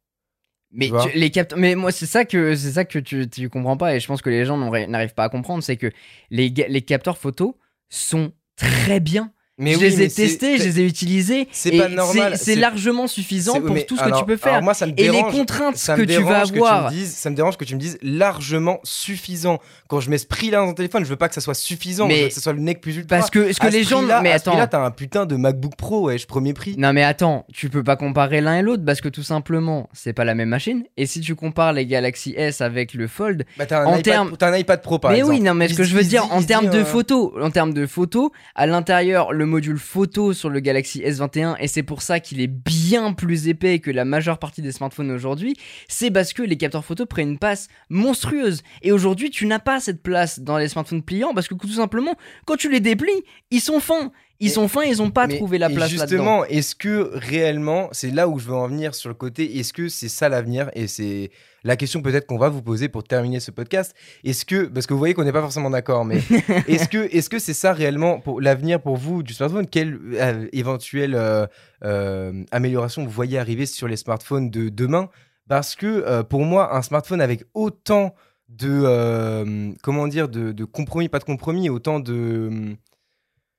Mais 0.73 0.87
Tu 0.87 1.11
tu- 1.11 1.17
les 1.17 1.31
capt- 1.31 1.53
mais 1.57 1.75
moi 1.75 1.91
c'est 1.91 2.05
ça 2.05 2.23
que 2.23 2.55
c'est 2.55 2.71
ça 2.71 2.85
que 2.85 2.97
tu, 2.97 3.29
tu 3.29 3.49
comprends 3.49 3.75
pas 3.75 3.93
et 3.95 3.99
je 3.99 4.07
pense 4.07 4.21
que 4.21 4.29
les 4.29 4.45
gens 4.45 4.57
n'arrivent 4.57 5.13
pas 5.13 5.25
à 5.25 5.29
comprendre, 5.29 5.61
c'est 5.61 5.75
que 5.75 5.91
les, 6.29 6.47
les 6.49 6.81
capteurs 6.81 7.17
photos 7.17 7.55
sont 7.89 8.31
très 8.55 9.01
bien. 9.01 9.33
Mais 9.61 9.73
je 9.73 9.77
oui, 9.77 9.83
les 9.85 9.93
ai 9.95 9.97
mais 10.03 10.07
testés, 10.09 10.57
je 10.57 10.63
les 10.63 10.79
ai 10.79 10.85
utilisés. 10.85 11.47
c'est 11.51 11.71
pas 11.77 11.87
normal, 11.87 12.37
C'est 12.37 12.55
largement 12.55 13.07
suffisant 13.07 13.61
pour 13.61 13.73
mais 13.73 13.83
tout 13.83 13.95
ce 13.95 14.01
alors- 14.03 14.19
que 14.19 14.23
tu 14.23 14.27
peux 14.27 14.37
faire. 14.37 14.53
alors 14.53 14.63
moi, 14.63 14.73
ça 14.73 14.85
me 14.87 14.91
et 14.97 15.07
les 15.09 15.21
contraintes 15.23 15.77
ça 15.77 15.95
que 15.95 16.01
tu 16.01 16.21
vas 16.23 16.41
avoir. 16.41 16.87
Que 16.89 16.89
tu 16.89 16.95
me 16.95 16.99
dises, 17.01 17.15
ça 17.15 17.29
me 17.29 17.35
dérange 17.35 17.57
que 17.57 17.63
tu 17.65 17.75
me 17.75 17.79
dises 17.79 17.97
largement 18.01 18.79
suffisant. 18.83 19.59
Quand 19.87 19.99
je 19.99 20.09
mets 20.09 20.17
ce 20.17 20.25
prix-là 20.25 20.57
dans 20.59 20.67
ton 20.67 20.73
téléphone, 20.73 21.03
je 21.03 21.09
veux 21.09 21.15
pas 21.15 21.27
que 21.27 21.35
ça 21.35 21.41
soit 21.41 21.53
suffisant, 21.53 22.07
Mais- 22.07 22.15
je 22.17 22.21
veux 22.23 22.27
que 22.29 22.33
ça 22.33 22.41
soit 22.41 22.53
le 22.53 22.59
nec 22.59 22.81
plus 22.81 22.97
ultra. 22.97 23.17
Parce 23.17 23.29
que, 23.29 23.39
est-ce 23.39 23.59
que 23.59 23.67
les 23.67 23.83
ce 23.83 23.89
gens. 23.89 23.97
prix-là- 23.99 24.21
Mais 24.21 24.31
ce 24.31 24.35
attends. 24.49 24.67
t'as 24.67 24.83
un 24.85 24.91
putain 24.91 25.25
de 25.25 25.35
MacBook 25.35 25.75
Pro, 25.75 26.07
wesh, 26.07 26.27
premier 26.27 26.53
prix. 26.53 26.75
Non 26.77 26.93
mais 26.93 27.03
attends, 27.03 27.45
tu 27.53 27.69
peux 27.69 27.83
pas 27.83 27.95
comparer 27.95 28.41
l'un 28.41 28.57
et 28.57 28.61
l'autre 28.61 28.83
parce 28.85 29.01
que 29.01 29.09
tout 29.09 29.23
simplement, 29.23 29.89
c'est 29.93 30.13
pas 30.13 30.25
la 30.25 30.35
même 30.35 30.49
machine. 30.49 30.83
Et 30.97 31.05
si 31.05 31.21
tu 31.21 31.35
compares 31.35 31.73
les 31.73 31.85
Galaxy 31.85 32.33
S 32.35 32.61
avec 32.61 32.93
le 32.93 33.07
Fold, 33.07 33.45
Bah, 33.57 33.65
t'as 33.65 33.81
un, 33.83 33.85
En 33.85 34.01
termes- 34.01 34.35
t'as 34.37 34.51
un 34.51 34.57
iPad 34.57 34.81
Pro, 34.81 34.97
par 34.99 35.11
mais 35.11 35.19
exemple. 35.19 35.35
oui, 35.35 35.41
non, 35.41 35.53
mais 35.53 35.67
ce 35.67 35.75
que 35.75 35.83
je 35.83 35.95
veux 35.95 36.03
dire, 36.03 36.25
en 36.33 36.41
termes 36.41 36.69
de 36.69 36.79
euh, 36.79 36.85
photos, 36.85 37.31
en 37.41 37.51
termes 37.51 37.73
de 37.73 37.85
photos, 37.85 38.29
à 38.55 38.65
l'intérieur, 38.65 39.33
le 39.33 39.45
module 39.51 39.77
photo 39.77 40.33
sur 40.33 40.49
le 40.49 40.59
Galaxy 40.59 41.01
S21, 41.01 41.55
et 41.59 41.67
c'est 41.67 41.83
pour 41.83 42.01
ça 42.01 42.19
qu'il 42.19 42.41
est 42.41 42.47
bien 42.47 43.13
plus 43.13 43.47
épais 43.47 43.77
que 43.79 43.91
la 43.91 44.05
majeure 44.05 44.39
partie 44.39 44.61
des 44.61 44.71
smartphones 44.71 45.11
aujourd'hui, 45.11 45.55
c'est 45.87 46.09
parce 46.09 46.33
que 46.33 46.41
les 46.41 46.57
capteurs 46.57 46.83
photo 46.83 47.05
prennent 47.05 47.31
une 47.31 47.37
place 47.39 47.67
monstrueuse. 47.89 48.63
Et 48.81 48.91
aujourd'hui, 48.91 49.29
tu 49.29 49.45
n'as 49.45 49.59
pas 49.59 49.79
cette 49.79 50.01
place 50.01 50.39
dans 50.39 50.57
les 50.57 50.67
smartphones 50.69 51.03
pliants 51.03 51.33
parce 51.33 51.47
que 51.47 51.53
tout 51.55 51.67
simplement, 51.67 52.15
quand 52.45 52.55
tu 52.55 52.71
les 52.71 52.79
déplies, 52.79 53.11
ils 53.51 53.61
sont 53.61 53.79
fins. 53.79 54.11
Ils 54.39 54.49
sont 54.49 54.67
fins, 54.67 54.83
ils 54.83 55.03
ont 55.03 55.11
pas 55.11 55.27
Mais- 55.27 55.37
trouvé 55.37 55.59
la 55.59 55.69
place 55.69 55.91
là-dedans. 55.91 56.07
Justement, 56.07 56.45
est-ce 56.45 56.73
que 56.75 57.11
réellement, 57.13 57.89
c'est 57.91 58.09
là 58.09 58.27
où 58.27 58.39
je 58.39 58.47
veux 58.47 58.55
en 58.55 58.67
venir 58.67 58.95
sur 58.95 59.07
le 59.09 59.13
côté, 59.13 59.59
est-ce 59.59 59.71
que 59.71 59.87
c'est 59.87 60.09
ça 60.09 60.29
l'avenir 60.29 60.71
Et 60.73 60.87
c'est 60.87 61.29
la 61.63 61.75
question 61.75 62.01
peut-être 62.01 62.25
qu'on 62.25 62.37
va 62.37 62.49
vous 62.49 62.61
poser 62.61 62.89
pour 62.89 63.03
terminer 63.03 63.39
ce 63.39 63.51
podcast. 63.51 63.95
Est-ce 64.23 64.45
que, 64.45 64.65
parce 64.65 64.87
que 64.87 64.93
vous 64.93 64.99
voyez 64.99 65.13
qu'on 65.13 65.23
n'est 65.23 65.31
pas 65.31 65.41
forcément 65.41 65.69
d'accord, 65.69 66.05
mais 66.05 66.17
est-ce 66.67 67.29
que 67.29 67.39
c'est 67.39 67.53
ça 67.53 67.73
réellement 67.73 68.19
pour 68.19 68.41
l'avenir 68.41 68.81
pour 68.81 68.97
vous 68.97 69.23
du 69.23 69.33
smartphone? 69.33 69.67
Quelle 69.67 69.99
euh, 70.13 70.47
éventuelle 70.53 71.15
euh, 71.15 71.45
euh, 71.83 72.43
amélioration 72.51 73.03
vous 73.03 73.09
voyez 73.09 73.37
arriver 73.37 73.65
sur 73.65 73.87
les 73.87 73.97
smartphones 73.97 74.49
de 74.49 74.69
demain? 74.69 75.09
Parce 75.47 75.75
que 75.75 76.21
pour 76.21 76.45
moi, 76.45 76.75
un 76.75 76.81
smartphone 76.81 77.19
avec 77.19 77.43
autant 77.53 78.15
de 78.47 79.73
comment 79.81 80.07
dire 80.07 80.29
de, 80.29 80.53
de 80.53 80.65
compromis, 80.65 81.09
pas 81.09 81.19
de 81.19 81.25
compromis, 81.25 81.69
autant 81.69 81.99
de 81.99 82.77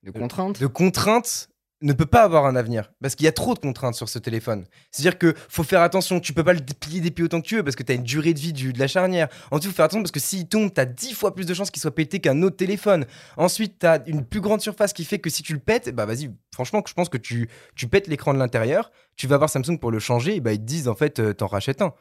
De 0.03 0.11
contraintes. 0.11 0.59
de 0.59 0.66
contraintes 0.66 1.51
ne 1.83 1.93
peut 1.93 2.07
pas 2.07 2.23
avoir 2.23 2.47
un 2.47 2.57
avenir 2.57 2.93
parce 3.01 3.15
qu'il 3.15 3.25
y 3.25 3.29
a 3.29 3.33
trop 3.33 3.55
de 3.55 3.59
contraintes 3.59 3.95
sur 3.95 4.09
ce 4.09 4.19
téléphone. 4.19 4.65
C'est-à-dire 4.91 5.19
que 5.19 5.35
faut 5.49 5.65
faire 5.65 5.83
attention, 5.83 6.21
tu 6.21 6.33
peux 6.33 6.45
pas 6.45 6.53
le 6.53 6.61
plier 6.61 7.01
des 7.01 7.11
pieds 7.11 7.25
autant 7.25 7.41
que 7.41 7.47
tu 7.47 7.57
veux 7.57 7.63
parce 7.63 7.77
que 7.77 7.83
tu 7.83 7.93
as 7.93 7.95
une 7.97 8.03
durée 8.03 8.35
de 8.35 8.39
vie 8.39 8.53
du, 8.53 8.73
de 8.73 8.79
la 8.79 8.87
charnière. 8.87 9.29
Ensuite, 9.51 9.71
faut 9.71 9.77
faire 9.77 9.87
attention 9.87 10.03
parce 10.03 10.13
que 10.13 10.21
s'il 10.21 10.49
tombe, 10.49 10.73
tu 10.73 10.81
as 10.81 10.87
10 10.87 11.15
fois 11.15 11.35
plus 11.35 11.47
de 11.47 11.55
chances 11.55 11.71
qu'il 11.71 11.83
soit 11.83 11.95
pété 11.95 12.21
qu'un 12.21 12.41
autre 12.43 12.57
téléphone. 12.57 13.07
Ensuite, 13.37 13.81
tu 13.81 13.87
as 13.87 14.03
une 14.07 14.25
plus 14.25 14.41
grande 14.41 14.61
surface 14.61 14.93
qui 14.93 15.05
fait 15.05 15.19
que 15.19 15.31
si 15.31 15.43
tu 15.43 15.53
le 15.53 15.59
pètes, 15.61 15.95
bah 15.95 16.07
vas-y, 16.07 16.31
franchement, 16.53 16.83
je 16.87 16.95
pense 16.95 17.09
que 17.09 17.19
tu, 17.19 17.49
tu 17.75 17.89
pètes 17.89 18.07
l'écran 18.07 18.33
de 18.35 18.39
l'intérieur, 18.39 18.91
tu 19.17 19.27
vas 19.27 19.37
voir 19.37 19.51
Samsung 19.51 19.79
pour 19.81 19.91
le 19.91 19.99
changer, 19.99 20.37
et 20.37 20.41
bah 20.41 20.53
ils 20.53 20.59
te 20.59 20.65
disent 20.65 20.89
en 20.89 20.95
fait, 20.95 21.19
euh, 21.19 21.33
t'en 21.35 21.47
rachètes 21.47 21.83
un. 21.83 21.95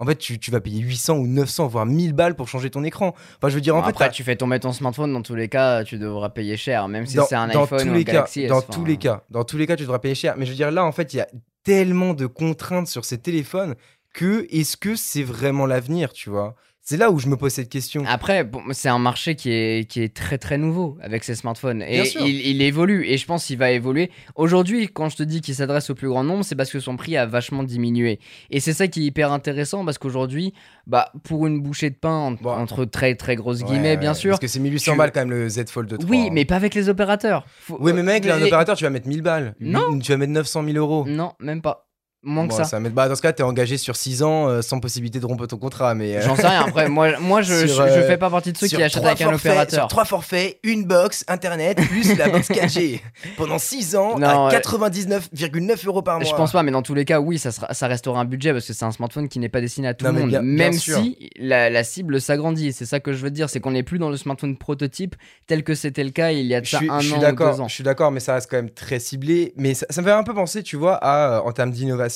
En 0.00 0.06
fait, 0.06 0.16
tu, 0.16 0.38
tu 0.38 0.50
vas 0.50 0.60
payer 0.60 0.80
800 0.80 1.14
ou 1.18 1.26
900, 1.26 1.68
voire 1.68 1.86
1000 1.86 2.14
balles 2.14 2.34
pour 2.34 2.48
changer 2.48 2.70
ton 2.70 2.82
écran. 2.84 3.14
Enfin, 3.36 3.50
je 3.50 3.54
veux 3.54 3.60
dire, 3.60 3.76
en 3.76 3.80
Bon, 3.80 3.84
fait, 3.84 3.90
après, 3.90 4.10
tu 4.10 4.24
fais 4.24 4.34
tomber 4.34 4.58
ton 4.58 4.72
smartphone, 4.72 5.12
dans 5.12 5.22
tous 5.22 5.34
les 5.34 5.48
cas, 5.48 5.84
tu 5.84 5.98
devras 5.98 6.30
payer 6.30 6.56
cher, 6.56 6.88
même 6.88 7.06
si 7.06 7.18
c'est 7.28 7.34
un 7.34 7.48
dans 7.48 7.64
iPhone 7.64 7.80
tous 7.80 7.88
ou 7.88 7.94
un 7.94 8.02
cas, 8.02 8.12
Galaxy 8.12 8.46
dans 8.46 8.62
tous 8.62 8.84
les 8.84 8.96
cas, 8.96 9.22
dans 9.30 9.44
tous 9.44 9.58
les 9.58 9.66
cas, 9.66 9.76
tu 9.76 9.82
devras 9.82 9.98
payer 9.98 10.14
cher. 10.14 10.34
Mais 10.36 10.46
je 10.46 10.50
veux 10.50 10.56
dire, 10.56 10.70
là, 10.70 10.84
en 10.84 10.92
fait, 10.92 11.12
il 11.14 11.18
y 11.18 11.20
a 11.20 11.28
tellement 11.62 12.14
de 12.14 12.26
contraintes 12.26 12.88
sur 12.88 13.04
ces 13.04 13.18
téléphones 13.18 13.74
que 14.14 14.46
est-ce 14.50 14.76
que 14.76 14.96
c'est 14.96 15.22
vraiment 15.22 15.66
l'avenir, 15.66 16.12
tu 16.12 16.30
vois? 16.30 16.56
C'est 16.90 16.96
là 16.96 17.12
où 17.12 17.20
je 17.20 17.28
me 17.28 17.36
pose 17.36 17.52
cette 17.52 17.68
question. 17.68 18.02
Après, 18.08 18.42
bon, 18.42 18.62
c'est 18.72 18.88
un 18.88 18.98
marché 18.98 19.36
qui 19.36 19.52
est, 19.52 19.88
qui 19.88 20.02
est 20.02 20.12
très 20.12 20.38
très 20.38 20.58
nouveau 20.58 20.98
avec 21.00 21.22
ces 21.22 21.36
smartphones. 21.36 21.82
Et 21.82 22.02
il, 22.18 22.44
il 22.48 22.62
évolue, 22.62 23.06
et 23.06 23.16
je 23.16 23.24
pense 23.26 23.44
qu'il 23.46 23.58
va 23.58 23.70
évoluer. 23.70 24.10
Aujourd'hui, 24.34 24.88
quand 24.92 25.08
je 25.08 25.14
te 25.18 25.22
dis 25.22 25.40
qu'il 25.40 25.54
s'adresse 25.54 25.88
au 25.90 25.94
plus 25.94 26.08
grand 26.08 26.24
nombre, 26.24 26.44
c'est 26.44 26.56
parce 26.56 26.72
que 26.72 26.80
son 26.80 26.96
prix 26.96 27.16
a 27.16 27.26
vachement 27.26 27.62
diminué. 27.62 28.18
Et 28.50 28.58
c'est 28.58 28.72
ça 28.72 28.88
qui 28.88 29.02
est 29.02 29.04
hyper 29.04 29.30
intéressant, 29.30 29.84
parce 29.84 29.98
qu'aujourd'hui, 29.98 30.52
bah, 30.88 31.12
pour 31.22 31.46
une 31.46 31.60
bouchée 31.62 31.90
de 31.90 31.94
pain, 31.94 32.36
Bon. 32.42 32.50
entre 32.50 32.84
très 32.86 33.14
très 33.14 33.36
grosses 33.36 33.60
Ouais, 33.60 33.66
guillemets, 33.68 33.96
bien 33.96 34.10
ouais, 34.10 34.18
sûr. 34.18 34.30
Parce 34.30 34.40
que 34.40 34.48
c'est 34.48 34.58
1800 34.58 34.90
tu- 34.90 34.98
balles 34.98 35.12
quand 35.12 35.20
même 35.20 35.30
le 35.30 35.48
Z 35.48 35.66
Fold 35.68 35.96
3. 35.96 36.10
Oui, 36.10 36.24
hein. 36.26 36.30
mais 36.32 36.44
pas 36.44 36.56
avec 36.56 36.74
les 36.74 36.88
opérateurs. 36.88 37.46
Faut- 37.60 37.78
Oui, 37.80 37.92
mais 37.92 38.02
mec, 38.02 38.24
là, 38.24 38.34
un 38.34 38.38
les- 38.40 38.46
opérateur, 38.46 38.76
tu 38.76 38.82
vas 38.82 38.90
mettre 38.90 39.06
1000 39.06 39.22
balles. 39.22 39.54
Non. 39.60 39.96
Tu 40.00 40.10
vas 40.10 40.18
mettre 40.18 40.32
900 40.32 40.64
000 40.64 40.76
euros. 40.76 41.04
Non, 41.06 41.34
même 41.38 41.62
pas. 41.62 41.86
Moins 42.22 42.46
que 42.46 42.52
Bon, 42.54 42.64
ça. 42.64 42.78
mettre- 42.80 42.94
bah, 42.94 43.08
dans 43.08 43.14
ce 43.14 43.22
cas, 43.22 43.32
t'es 43.32 43.42
engagé 43.42 43.78
sur 43.78 43.96
6 43.96 44.22
ans 44.22 44.46
euh, 44.46 44.60
sans 44.60 44.78
possibilité 44.78 45.20
de 45.20 45.24
rompre 45.26 45.46
ton 45.46 45.56
contrat. 45.56 45.94
Mais 45.94 46.16
euh, 46.16 46.20
J'en 46.20 46.36
sais 46.36 46.46
rien. 46.46 46.66
Après, 46.66 46.86
moi, 46.90 47.18
moi 47.18 47.40
je, 47.40 47.54
Sur, 47.66 47.68
je, 47.68 47.72
je 47.74 47.98
euh, 48.00 48.06
fais 48.06 48.18
pas 48.18 48.28
partie 48.28 48.52
de 48.52 48.58
ceux 48.58 48.66
qui 48.68 48.82
achètent 48.82 49.02
avec 49.04 49.22
un 49.22 49.30
forfaits- 49.30 49.50
opérateur. 49.52 49.80
Sur 49.80 49.88
3 49.88 50.04
forfaits, 50.04 50.58
une 50.62 50.84
box, 50.84 51.24
internet, 51.28 51.78
plus 51.88 52.14
la 52.18 52.28
box 52.28 52.48
4G. 52.50 53.00
Pendant 53.38 53.58
6 53.58 53.96
ans, 53.96 54.18
Non, 54.18 54.48
à 54.48 54.48
ouais. 54.52 54.58
99,9 54.58 55.86
euros 55.86 56.02
par 56.02 56.20
mois. 56.20 56.28
Je 56.28 56.34
pense 56.34 56.52
pas, 56.52 56.62
mais 56.62 56.70
dans 56.72 56.82
tous 56.82 56.94
les 56.94 57.04
cas, 57.04 57.20
oui, 57.20 57.38
ça, 57.38 57.52
sera, 57.52 57.72
ça 57.72 57.86
restera 57.86 58.20
un 58.20 58.24
budget 58.24 58.52
parce 58.52 58.66
que 58.66 58.72
c'est 58.72 58.84
un 58.84 58.92
smartphone 58.92 59.28
qui 59.28 59.38
n'est 59.38 59.48
pas 59.48 59.60
destiné 59.60 59.88
à 59.88 59.94
tout 59.94 60.04
Non, 60.04 60.12
le 60.12 60.20
monde. 60.20 60.28
bien- 60.30 60.42
même 60.42 60.72
si 60.74 61.30
la, 61.38 61.70
la 61.70 61.84
cible 61.84 62.20
s'agrandit. 62.20 62.72
C'est 62.72 62.86
ça 62.86 63.00
que 63.00 63.12
je 63.12 63.22
veux 63.22 63.30
dire, 63.30 63.48
c'est 63.48 63.60
qu'on 63.60 63.70
n'est 63.72 63.82
plus 63.82 63.98
dans 63.98 64.10
le 64.10 64.16
smartphone 64.16 64.56
prototype 64.58 65.16
tel 65.46 65.64
que 65.64 65.74
c'était 65.74 66.04
le 66.04 66.10
cas 66.10 66.32
il 66.32 66.46
y 66.46 66.54
a 66.54 66.62
ça 66.62 66.76
suis, 66.78 66.88
un 66.90 66.98
an 66.98 66.98
ou 67.00 67.34
deux 67.34 67.60
ans. 67.60 67.68
je 67.68 67.74
suis 67.74 67.84
d'accord, 67.84 68.10
mais 68.10 68.20
ça 68.20 68.34
reste 68.34 68.50
quand 68.50 68.58
même 68.58 68.70
très 68.70 68.98
ciblé. 68.98 69.52
Mais 69.56 69.72
ça, 69.74 69.86
ça 69.88 70.02
me 70.02 70.06
fait 70.06 70.12
un 70.12 70.22
peu 70.22 70.34
penser, 70.34 70.62
tu 70.62 70.76
vois, 70.76 70.96
à, 70.96 71.40
en 71.42 71.52
termes 71.52 71.70
d'innovation, 71.70 72.09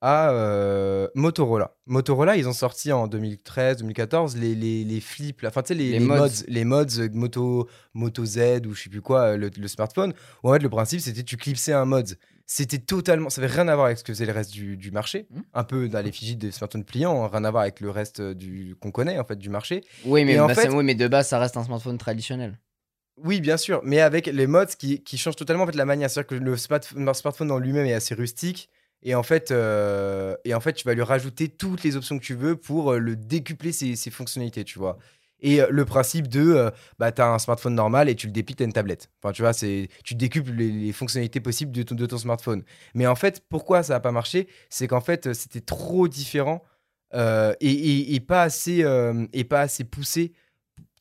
à 0.00 0.30
euh, 0.32 1.08
Motorola. 1.14 1.76
Motorola, 1.86 2.36
ils 2.36 2.46
ont 2.46 2.52
sorti 2.52 2.92
en 2.92 3.06
2013, 3.06 3.78
2014 3.78 4.36
les, 4.36 4.54
les, 4.54 4.84
les 4.84 5.00
flips, 5.00 5.42
enfin, 5.46 5.62
tu 5.62 5.68
sais, 5.68 5.74
les, 5.74 5.92
Les 5.92 5.98
les 5.98 6.04
mods. 6.04 6.16
mods, 6.18 6.28
les 6.46 6.64
mods 6.64 6.98
euh, 7.00 7.08
Moto, 7.12 7.68
Moto 7.94 8.24
Z 8.24 8.38
ou 8.66 8.74
je 8.74 8.82
sais 8.82 8.90
plus 8.90 9.00
quoi, 9.00 9.20
euh, 9.32 9.36
le, 9.38 9.50
le 9.56 9.68
smartphone. 9.68 10.12
Où 10.42 10.50
en 10.50 10.52
fait, 10.52 10.58
le 10.62 10.68
principe, 10.68 11.00
c'était 11.00 11.22
tu 11.22 11.36
clipsais 11.38 11.72
un 11.72 11.86
mod. 11.86 12.18
C'était 12.46 12.76
totalement, 12.78 13.30
ça 13.30 13.40
avait 13.40 13.50
rien 13.50 13.66
à 13.68 13.74
voir 13.74 13.86
avec 13.86 13.96
ce 13.96 14.04
que 14.04 14.12
faisait 14.12 14.26
le 14.26 14.32
reste 14.32 14.52
du, 14.52 14.76
du 14.76 14.90
marché, 14.90 15.26
Mhm. 15.30 15.42
un 15.54 15.64
peu 15.64 15.88
dans 15.88 16.04
l'effigie 16.04 16.36
des 16.36 16.50
smartphones 16.50 16.84
pliants, 16.84 17.24
hein, 17.24 17.30
rien 17.32 17.44
à 17.44 17.50
voir 17.50 17.62
avec 17.62 17.80
le 17.80 17.88
reste 17.88 18.20
du 18.20 18.76
qu'on 18.82 18.90
connaît 18.90 19.18
en 19.18 19.24
fait 19.24 19.36
du 19.36 19.48
marché. 19.48 19.80
Oui, 20.04 20.26
mais, 20.26 20.38
en 20.38 20.48
bah, 20.48 20.54
fait- 20.54 20.68
oui, 20.68 20.84
mais 20.84 20.94
de 20.94 21.08
base, 21.08 21.28
ça 21.28 21.38
reste 21.38 21.56
un 21.56 21.64
smartphone 21.64 21.96
traditionnel. 21.96 22.58
Oui, 23.22 23.40
bien 23.40 23.56
sûr, 23.56 23.80
mais 23.84 24.00
avec 24.00 24.26
les 24.26 24.46
mods 24.46 24.66
qui, 24.78 25.02
qui 25.02 25.16
changent 25.16 25.36
totalement 25.36 25.62
en 25.62 25.66
fait, 25.66 25.76
la 25.76 25.86
manière. 25.86 26.10
C'est-à-dire 26.10 26.26
que 26.26 26.34
le 26.44 26.56
smartphone, 26.58 27.06
le 27.06 27.14
smartphone 27.14 27.50
en 27.52 27.58
lui-même 27.58 27.86
est 27.86 27.94
assez 27.94 28.14
rustique. 28.14 28.68
Et 29.04 29.14
en, 29.14 29.22
fait, 29.22 29.50
euh, 29.50 30.34
et 30.44 30.54
en 30.54 30.60
fait, 30.60 30.72
tu 30.72 30.84
vas 30.86 30.94
lui 30.94 31.02
rajouter 31.02 31.48
toutes 31.48 31.84
les 31.84 31.96
options 31.96 32.18
que 32.18 32.24
tu 32.24 32.34
veux 32.34 32.56
pour 32.56 32.92
euh, 32.92 32.98
le 32.98 33.16
décupler 33.16 33.70
ses, 33.70 33.96
fonctionnalités, 34.10 34.64
tu 34.64 34.78
vois. 34.78 34.96
Et 35.40 35.60
euh, 35.60 35.66
le 35.70 35.84
principe 35.84 36.26
de, 36.26 36.70
bah, 36.98 37.12
tu 37.12 37.20
as 37.20 37.28
un 37.28 37.38
smartphone 37.38 37.74
normal 37.74 38.08
et 38.08 38.14
tu 38.14 38.26
le 38.26 38.32
déplies, 38.32 38.56
tu 38.56 38.64
une 38.64 38.72
tablette. 38.72 39.10
Enfin, 39.22 39.32
tu 39.32 39.42
vois, 39.42 39.52
tu 39.52 40.14
décuples 40.14 40.52
les, 40.52 40.92
fonctionnalités 40.92 41.40
possibles 41.40 41.72
de 41.72 42.06
ton, 42.06 42.18
smartphone. 42.18 42.64
Mais 42.94 43.06
en 43.06 43.14
fait, 43.14 43.42
pourquoi 43.50 43.82
ça 43.82 43.92
n'a 43.92 44.00
pas 44.00 44.12
marché? 44.12 44.48
C'est 44.70 44.88
qu'en 44.88 45.02
fait, 45.02 45.34
c'était 45.34 45.60
trop 45.60 46.08
différent 46.08 46.62
et, 47.12 48.20
pas 48.26 48.42
assez, 48.42 48.84
et 49.34 49.44
pas 49.44 49.60
assez 49.60 49.84
poussé. 49.84 50.32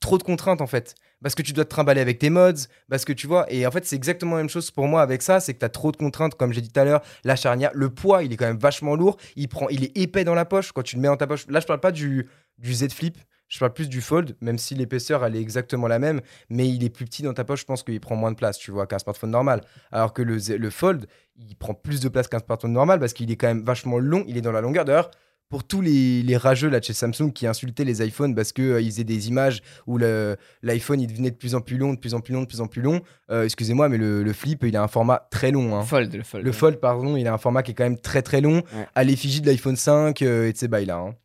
Trop 0.02 0.18
de 0.18 0.24
contraintes, 0.24 0.60
en 0.60 0.68
fait 0.68 0.96
parce 1.24 1.34
que 1.34 1.42
tu 1.42 1.54
dois 1.54 1.66
te 1.66 1.70
trimballer 1.70 2.02
avec 2.02 2.20
tes 2.20 2.30
mods, 2.30 2.68
parce 2.90 3.06
que 3.06 3.14
tu 3.14 3.26
vois, 3.26 3.52
et 3.52 3.66
en 3.66 3.72
fait 3.72 3.86
c'est 3.86 3.96
exactement 3.96 4.36
la 4.36 4.42
même 4.44 4.50
chose 4.50 4.70
pour 4.70 4.88
moi 4.88 5.02
avec 5.02 5.22
ça, 5.22 5.40
c'est 5.40 5.54
que 5.54 5.60
tu 5.60 5.66
as 5.66 5.70
trop 5.70 5.92
de 5.92 5.98
contraintes, 5.98 6.36
comme 6.36 6.54
j'ai 6.54 6.62
dit 6.62 6.70
tout 6.70 6.80
à 6.80 6.84
l'heure, 6.84 7.02
la 7.24 7.36
charnière, 7.36 7.72
le 7.74 7.90
poids 7.90 8.24
il 8.24 8.32
est 8.34 8.38
quand 8.38 8.46
même 8.46 8.60
vachement 8.60 8.96
lourd, 8.96 9.18
il, 9.36 9.48
prend, 9.48 9.70
il 9.70 9.84
est 9.86 9.98
épais 9.98 10.24
dans 10.24 10.36
la 10.36 10.46
poche 10.46 10.72
quand 10.72 10.84
tu 10.84 10.98
le 10.98 11.02
mets 11.02 11.08
dans 11.08 11.18
ta 11.18 11.26
poche. 11.26 11.48
Là 11.48 11.60
je 11.60 11.66
parle 11.66 11.80
pas 11.80 11.92
du, 11.92 12.28
du 12.60 12.74
Z 12.74 12.90
Flip, 12.92 13.18
je 13.48 13.60
parle 13.60 13.74
plus 13.74 13.88
du 13.88 14.02
Fold, 14.02 14.36
même 14.42 14.58
si 14.58 14.74
l'épaisseur 14.74 15.24
elle 15.24 15.36
est 15.36 15.42
exactement 15.42 15.88
la 15.88 16.00
même, 16.00 16.22
mais 16.50 16.68
il 16.68 16.84
est 16.84 16.90
plus 16.90 17.06
petit 17.06 17.22
dans 17.22 17.34
ta 17.34 17.44
poche, 17.44 17.62
je 17.62 17.66
pense 17.66 17.84
qu'il 17.84 18.00
prend 18.00 18.16
moins 18.16 18.32
de 18.32 18.36
place, 18.36 18.58
tu 18.58 18.72
vois, 18.72 18.88
qu'un 18.88 18.98
smartphone 18.98 19.30
normal. 19.30 19.62
Alors 19.92 20.12
que 20.14 20.24
le, 20.24 20.38
le 20.58 20.70
Fold, 20.72 21.06
il 21.38 21.56
prend 21.56 21.76
plus 21.76 22.00
de 22.00 22.10
place 22.10 22.28
qu'un 22.28 22.40
smartphone 22.40 22.74
normal 22.74 23.00
parce 23.00 23.14
qu'il 23.14 23.30
est 23.32 23.36
quand 23.36 23.48
même 23.48 23.64
vachement 23.64 24.00
long, 24.00 24.24
il 24.28 24.38
est 24.38 24.42
dans 24.42 24.52
la 24.52 24.62
longueur. 24.62 24.86
D'ailleurs, 24.86 25.12
pour 25.50 25.64
tous 25.64 25.82
les, 25.82 26.24
les 26.24 26.36
rageux 26.38 26.70
là 26.70 26.80
de 26.80 26.84
chez 26.84 26.94
Samsung 26.94 27.32
qui 27.34 27.46
insultaient 27.46 27.84
les 27.84 28.04
iPhones 28.06 28.34
parce 28.34 28.52
qu'ils 28.52 28.80
ils 28.82 28.90
faisaient 28.92 29.04
des 29.04 29.28
images 29.28 29.62
où 29.86 29.98
l'iPhone 30.00 31.00
il 31.00 31.08
devenait 31.08 31.30
de 31.32 31.36
plus 31.36 31.54
en 31.56 31.62
plus 31.62 31.78
long, 31.78 31.94
de 31.94 32.00
plus 32.00 32.14
en 32.16 32.22
plus 32.22 32.34
long, 32.34 32.42
de 32.42 32.48
plus 32.48 32.62
en 32.62 32.68
plus 32.68 32.82
long. 32.82 33.02
Euh, 33.30 33.44
excusez-moi, 33.44 33.88
mais 33.90 33.98
le, 33.98 34.24
le 34.24 34.34
flip 34.34 34.64
il 34.64 34.76
a 34.76 34.82
un 34.82 34.88
format 34.88 35.28
très 35.30 35.52
long. 35.52 35.76
hein. 35.78 35.84
Fold, 35.84 36.14
le 36.16 36.24
fold. 36.24 36.44
Le 36.46 36.52
Fold, 36.52 36.80
pardon, 36.80 37.16
il 37.18 37.28
a 37.28 37.34
un 37.34 37.38
format 37.38 37.62
qui 37.64 37.72
est 37.72 37.76
quand 37.76 37.84
même 37.84 38.00
très 38.00 38.22
très 38.22 38.42
long, 38.42 38.64
Ouais. 38.74 38.88
à 38.96 39.04
l'effigie 39.04 39.42
de 39.42 39.48
l'iPhone 39.48 39.76
5 39.76 40.22
euh, 40.24 40.48
et 40.48 40.54
de 40.54 40.58
ces 40.58 40.68
bails 40.68 40.86
là. 40.86 40.98
hein. 40.98 41.16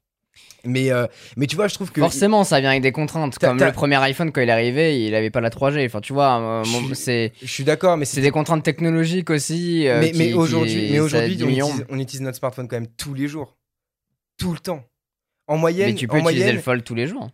Mais, 0.65 0.90
euh, 0.90 1.07
mais 1.36 1.47
tu 1.47 1.55
vois, 1.57 1.69
je 1.69 1.74
trouve 1.74 1.93
que. 1.93 2.01
Forcément, 2.01 2.43
ça 2.43 2.61
vient 2.61 2.70
avec 2.70 2.82
des 2.82 2.90
contraintes. 2.93 3.39
Comme 3.39 3.59
le 3.61 3.73
premier 3.73 3.97
iPhone, 3.97 4.32
quand 4.32 4.40
il 4.40 4.49
est 4.49 4.53
arrivé, 4.53 5.07
il 5.07 5.15
avait 5.15 5.31
pas 5.31 5.40
la 5.40 5.51
3G. 5.51 5.86
Enfin, 5.86 6.01
tu 6.01 6.12
vois, 6.12 6.40
euh, 6.40 6.65
c'est 6.95 7.32
Je 7.40 7.47
suis 7.47 7.62
d'accord, 7.65 7.97
mais 7.97 8.05
c'est 8.05 8.20
des 8.20 8.32
contraintes 8.32 8.65
technologiques 8.65 9.31
aussi. 9.31 9.86
euh, 9.86 10.01
mais, 10.15 10.32
aujourd'hui, 10.35 10.89
mais 10.90 10.99
aujourd'hui 11.01 11.39
on 11.89 11.99
utilise 11.99 12.23
notre 12.23 12.39
smartphone 12.39 12.66
quand 12.69 12.77
même 12.77 12.89
tous 12.89 13.15
les 13.15 13.28
jours. 13.28 13.57
Tout 14.39 14.52
le 14.52 14.59
temps. 14.59 14.85
En 15.47 15.56
moyenne. 15.56 15.90
Mais 15.90 15.94
tu 15.94 16.06
peux 16.09 16.15
en 16.15 16.20
utiliser 16.20 16.40
moyenne, 16.40 16.56
le 16.56 16.62
fold 16.62 16.85
tous 16.85 16.94
les 16.94 17.06
jours. 17.06 17.31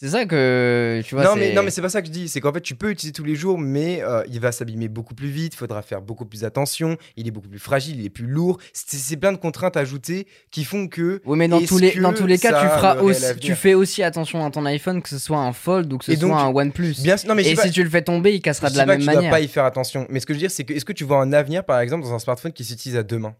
C'est 0.00 0.10
ça 0.10 0.26
que 0.26 1.02
tu 1.04 1.16
vois. 1.16 1.24
non, 1.24 1.34
mais, 1.34 1.52
non, 1.52 1.64
mais 1.64 1.72
c'est 1.72 1.82
pas 1.82 1.88
ça 1.88 2.00
que 2.02 2.06
je 2.06 2.12
dis. 2.12 2.28
C'est 2.28 2.40
qu'en 2.40 2.52
fait, 2.52 2.60
tu 2.60 2.76
peux 2.76 2.88
utiliser 2.92 3.12
tous 3.12 3.24
les 3.24 3.34
jours, 3.34 3.58
mais 3.58 4.00
euh, 4.00 4.22
il 4.28 4.38
va 4.38 4.52
s'abîmer 4.52 4.86
beaucoup 4.86 5.16
plus 5.16 5.26
vite. 5.26 5.54
Il 5.54 5.56
faudra 5.56 5.82
faire 5.82 6.02
beaucoup 6.02 6.24
plus 6.24 6.44
attention. 6.44 6.96
Il 7.16 7.26
est 7.26 7.32
beaucoup 7.32 7.48
plus 7.48 7.58
fragile. 7.58 7.98
Il 7.98 8.06
est 8.06 8.10
plus 8.10 8.28
lourd. 8.28 8.60
C'est 8.72 9.16
plein 9.16 9.32
de 9.32 9.38
contraintes 9.38 9.76
ajoutées 9.76 10.28
qui 10.52 10.62
font 10.62 10.86
que. 10.86 11.20
Oui, 11.24 11.36
mais 11.36 11.48
dans 11.48 11.60
tous 11.60 11.78
les 11.78 11.90
que 11.90 11.98
dans 12.00 12.12
tous 12.12 12.26
les 12.26 12.38
cas, 12.38 12.62
tu 12.62 12.68
feras 12.68 12.98
aussi, 13.00 13.40
tu 13.40 13.56
fais 13.56 13.74
aussi 13.74 14.04
attention 14.04 14.46
à 14.46 14.52
ton 14.52 14.64
iPhone, 14.66 15.02
que 15.02 15.08
ce 15.08 15.18
soit 15.18 15.38
un 15.38 15.52
fold 15.52 15.92
ou 15.92 15.98
que 15.98 16.04
ce 16.04 16.12
Et 16.12 16.16
donc, 16.16 16.30
soit 16.30 16.42
un 16.42 16.54
OnePlus. 16.54 17.02
Bien, 17.02 17.16
non, 17.26 17.34
mais 17.34 17.42
je 17.42 17.48
Et 17.48 17.54
pas- 17.56 17.62
si 17.64 17.72
tu 17.72 17.82
le 17.82 17.90
fais 17.90 18.02
tomber, 18.02 18.36
il 18.36 18.40
cassera 18.40 18.68
je 18.68 18.74
de 18.74 18.78
la 18.78 18.84
pas 18.84 18.92
même 18.92 18.98
que 19.00 19.02
tu 19.02 19.06
dois 19.06 19.14
manière. 19.16 19.30
pas 19.32 19.40
y 19.40 19.48
faire 19.48 19.64
attention. 19.64 20.06
Mais 20.10 20.20
ce 20.20 20.26
que 20.26 20.32
je 20.32 20.38
veux 20.38 20.42
dire, 20.42 20.52
c'est 20.52 20.62
que 20.62 20.74
est-ce 20.74 20.84
que 20.84 20.92
tu 20.92 21.02
vois 21.02 21.20
un 21.20 21.32
avenir, 21.32 21.64
par 21.64 21.80
exemple, 21.80 22.04
dans 22.04 22.14
un 22.14 22.20
smartphone 22.20 22.52
qui 22.52 22.64
s'utilise 22.64 22.96
à 22.96 23.02
deux 23.02 23.18
mains? 23.18 23.34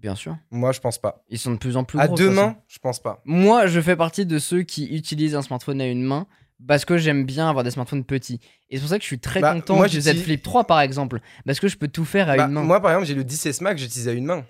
Bien 0.00 0.14
sûr. 0.14 0.36
Moi, 0.50 0.72
je 0.72 0.80
pense 0.80 0.98
pas. 0.98 1.24
Ils 1.28 1.38
sont 1.38 1.52
de 1.52 1.56
plus 1.58 1.76
en 1.76 1.84
plus 1.84 1.98
À 1.98 2.06
gros. 2.06 2.16
deux 2.16 2.30
mains, 2.30 2.56
je 2.68 2.78
pense 2.78 3.00
pas. 3.00 3.22
Moi, 3.24 3.66
je 3.66 3.80
fais 3.80 3.96
partie 3.96 4.26
de 4.26 4.38
ceux 4.38 4.62
qui 4.62 4.86
utilisent 4.94 5.34
un 5.34 5.42
smartphone 5.42 5.80
à 5.80 5.86
une 5.86 6.02
main 6.02 6.26
parce 6.66 6.84
que 6.84 6.96
j'aime 6.96 7.24
bien 7.26 7.48
avoir 7.48 7.64
des 7.64 7.70
smartphones 7.70 8.04
petits. 8.04 8.40
Et 8.70 8.76
c'est 8.76 8.80
pour 8.80 8.88
ça 8.90 8.96
que 8.98 9.02
je 9.02 9.08
suis 9.08 9.18
très 9.18 9.40
Bah, 9.40 9.54
content 9.54 9.76
moi, 9.76 9.88
du 9.88 10.00
Z 10.00 10.14
Flip 10.22 10.42
3 10.42 10.64
par 10.64 10.80
exemple, 10.80 11.20
parce 11.44 11.60
que 11.60 11.68
je 11.68 11.76
peux 11.76 11.88
tout 11.88 12.04
faire 12.04 12.28
à 12.30 12.36
Bah, 12.36 12.44
une 12.46 12.52
main. 12.52 12.62
moi, 12.62 12.80
par 12.80 12.92
exemple, 12.92 13.06
j'ai 13.06 13.14
le 13.14 13.24
10S 13.24 13.62
Max, 13.62 13.80
j'utilise 13.80 14.08
à 14.08 14.12
une 14.12 14.24
main. 14.24 14.44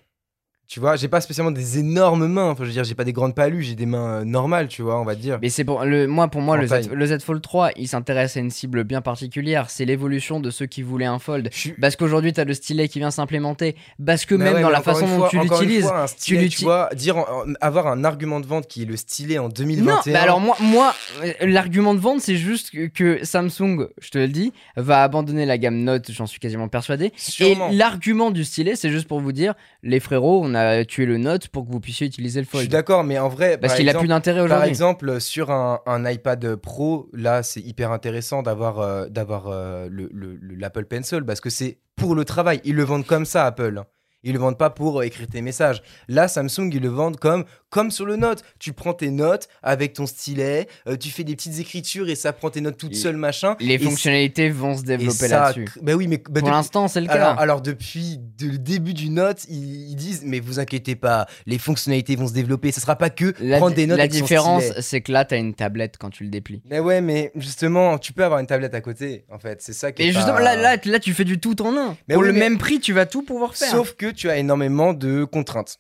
Tu 0.69 0.81
vois, 0.81 0.97
j'ai 0.97 1.07
pas 1.07 1.21
spécialement 1.21 1.53
des 1.53 1.79
énormes 1.79 2.27
mains. 2.27 2.51
Enfin, 2.51 2.65
je 2.65 2.69
veux 2.69 2.73
dire, 2.73 2.83
j'ai 2.83 2.97
pas 2.97 3.05
des 3.05 3.13
grandes 3.13 3.37
palus, 3.37 3.63
j'ai 3.63 3.77
des 3.77 3.87
mains 3.87 4.21
euh, 4.21 4.25
normales, 4.25 4.67
tu 4.67 4.83
vois, 4.83 5.01
on 5.01 5.05
va 5.05 5.15
dire. 5.15 5.39
Mais 5.41 5.49
c'est 5.49 5.63
pour 5.65 5.85
le 5.85 6.09
moi 6.09 6.27
pour 6.27 6.41
moi 6.41 6.57
le 6.57 6.67
Z, 6.67 6.91
le 6.93 7.07
Z 7.07 7.21
Fold 7.23 7.41
3, 7.41 7.71
il 7.77 7.87
s'intéresse 7.87 8.37
à 8.37 8.41
une 8.41 8.51
cible 8.51 8.83
bien 8.83 9.01
particulière, 9.01 9.71
c'est 9.71 9.85
l'évolution 9.85 10.41
de 10.41 10.51
ceux 10.51 10.67
qui 10.67 10.83
voulaient 10.83 11.05
un 11.05 11.21
fold. 11.21 11.51
Parce 11.81 11.95
qu'aujourd'hui, 11.95 12.33
tu 12.33 12.41
as 12.41 12.45
le 12.45 12.53
stylet 12.53 12.89
qui 12.89 12.99
vient 12.99 13.13
s'implémenter, 13.13 13.77
parce 14.05 14.25
que 14.25 14.35
Mais 14.35 14.47
même 14.47 14.55
ouais, 14.55 14.63
dans 14.63 14.71
la 14.71 14.83
façon 14.83 15.07
dont 15.07 15.29
tu 15.29 15.39
l'utilises. 15.39 15.89
tu, 16.21 16.37
l'uti- 16.37 16.65
vois, 16.65 16.89
dire, 16.97 17.17
en- 17.19 17.21
en- 17.23 17.53
avoir 17.61 17.87
un 17.87 18.03
argument 18.03 18.41
de 18.41 18.47
vente 18.47 18.67
qui 18.67 18.83
est 18.83 18.87
le 18.87 18.97
stylet 18.97 19.39
en 19.39 19.49
2021. 19.49 19.95
Non, 19.95 20.01
bah 20.13 20.21
alors 20.23 20.41
moi, 20.41 20.57
moi 20.61 20.93
euh, 21.23 21.33
l'argument 21.43 21.95
de 21.95 22.01
vente, 22.01 22.21
c'est 22.21 22.37
juste 22.37 22.71
que, 22.73 22.87
que 22.89 23.25
Samsung, 23.25 23.87
je 24.01 24.11
te 24.11 24.19
le 24.19 24.27
dis, 24.29 24.53
va 24.77 25.05
abandonner 25.05 25.47
la 25.47 25.59
gamme 25.59 25.77
Note, 25.85 26.11
j'en 26.11 26.27
suis 26.27 26.41
quasiment 26.41 26.67
persuadé. 26.67 27.13
Sûrement. 27.17 27.71
Et 27.71 27.77
l'argument 27.77 28.33
du 28.33 28.45
stylet, 28.45 28.75
c'est 28.75 28.91
juste 28.91 29.07
pour 29.07 29.21
vous 29.21 29.31
dire, 29.31 29.55
les 29.85 30.01
frérots, 30.01 30.41
on 30.45 30.56
a 30.57 30.85
tué 30.85 31.07
le 31.07 31.19
Note 31.19 31.49
pour 31.49 31.67
que 31.67 31.71
vous 31.73 31.81
puissiez 31.81 32.07
utiliser 32.07 32.41
le 32.41 32.45
Je 32.45 32.49
suis 32.51 32.59
Fold. 32.59 32.71
d'accord, 32.71 33.05
mais 33.05 33.19
en 33.19 33.29
vrai, 33.29 33.59
Parce 33.59 33.75
par 33.75 33.79
qu'il 33.79 33.89
a 33.89 33.95
plus 33.95 34.09
d'intérêt 34.09 34.47
Par 34.49 34.65
exemple, 34.65 35.21
sur 35.21 35.51
un, 35.51 35.81
un 35.87 36.11
iPad 36.11 36.57
Pro, 36.57 37.09
là, 37.13 37.43
c'est 37.43 37.61
hyper 37.61 37.93
intéressant 37.93 38.43
d'avoir 38.43 38.81
euh, 38.81 39.07
d'avoir 39.09 39.49
euh, 39.49 39.89
le- 39.91 40.11
le- 40.13 40.37
le- 40.41 40.55
l'Apple 40.57 40.87
Pencil 40.87 41.23
parce 41.25 41.41
que 41.41 41.51
c'est 41.51 41.79
pour 41.97 42.15
le 42.15 42.25
travail. 42.25 42.61
Ils 42.65 42.75
le 42.75 42.83
vendent 42.85 43.07
comme 43.07 43.25
ça, 43.25 43.47
Apple. 43.47 43.83
Ils 44.27 44.33
le 44.33 44.39
vendent 44.41 44.59
pas 44.59 44.71
pour 44.71 44.99
euh, 45.01 45.03
écrire 45.05 45.29
tes 45.29 45.41
messages. 45.41 45.83
Là, 46.09 46.27
Samsung, 46.27 46.69
ils 46.73 46.81
le 46.83 46.89
vendent 46.89 47.17
comme, 47.17 47.45
comme 47.71 47.93
sur 47.93 48.05
le 48.07 48.17
Note. 48.17 48.43
Tu 48.59 48.73
prends 48.73 48.93
tes 48.93 49.11
notes 49.11 49.49
avec 49.63 49.93
ton 49.93 50.05
stylet, 50.07 50.67
euh, 50.89 50.97
tu 50.97 51.11
fais 51.11 51.23
des 51.23 51.37
petites 51.37 51.61
écritures 51.61 52.09
et 52.09 52.17
ça 52.17 52.33
prend 52.33 52.51
tes 52.51 52.61
notes 52.61 52.77
toutes 52.77 52.93
Et 52.93 52.97
seules, 52.97 53.17
machin. 53.17 53.55
Les 53.61 53.79
fonctionnalités 53.79 54.51
vont 54.51 54.77
se 54.77 54.83
développer 54.83 55.29
ça 55.29 55.29
là-dessus. 55.29 55.67
Bah 55.81 55.93
oui, 55.95 56.09
mais 56.09 56.21
bah, 56.29 56.41
Pour 56.41 56.51
l'instant, 56.51 56.89
c'est 56.89 57.01
le 57.01 57.07
cas. 57.07 57.13
alors, 57.15 57.39
alors 57.41 57.61
depuis 57.63 58.19
de- 58.19 58.49
le 58.49 58.59
début 58.59 58.95
du 58.95 59.11
Note, 59.11 59.45
ils, 59.49 59.91
ils 59.91 59.95
disent 59.97 60.23
mais 60.25 60.41
vous 60.41 60.59
inquiétez 60.59 60.97
pas, 60.97 61.27
les 61.47 61.59
fonctionnalités 61.59 62.17
vont 62.17 62.27
se 62.27 62.33
développer. 62.33 62.73
Ce 62.73 62.81
sera 62.81 62.97
pas 62.97 63.11
que 63.11 63.33
la 63.39 63.59
prendre 63.59 63.77
des 63.77 63.87
notes 63.87 63.99
la 63.99 64.05
avec 64.05 64.13
différence, 64.13 64.65
c'est 64.81 65.01
que 65.03 65.13
là, 65.13 65.25
t'as 65.25 65.39
une 65.39 65.55
tablette 65.55 65.99
quand 65.99 66.11
tu 66.11 66.25
le 66.25 66.31
déplies. 66.31 66.63
Mais 66.69 66.81
ouais, 66.81 67.01
mais 67.01 67.31
justement, 67.37 67.99
tu 67.99 68.13
peux 68.13 68.25
avoir 68.25 68.41
une 68.41 68.47
tablette 68.49 68.75
à 68.75 68.81
côté, 68.81 69.25
en 69.31 69.39
fait. 69.39 69.63
C'est 69.63 69.73
ça 69.73 69.93
qui 69.93 70.03
est 70.03 70.07
Et 70.07 70.13
pas- 70.13 70.19
justement, 70.19 70.39
là, 70.41 70.57
là, 70.57 70.77
là, 70.85 70.99
tu 70.99 71.15
fais 71.15 71.25
du 71.25 71.39
tout 71.39 71.61
en 71.63 71.77
un. 71.77 71.97
Mais 72.09 72.15
Pour 72.15 72.23
oui, 72.23 72.29
le 72.29 72.33
mais- 72.35 72.41
même 72.41 72.59
prix, 72.59 72.81
tu 72.81 72.93
vas 72.93 73.07
tout 73.07 73.23
pouvoir 73.23 73.55
faire. 73.55 73.71
Sauf 73.71 73.93
que 73.95 74.11
tu 74.17 74.31
as 74.31 74.37
énormément 74.39 74.93
de 74.93 75.25
contraintes. 75.25 75.79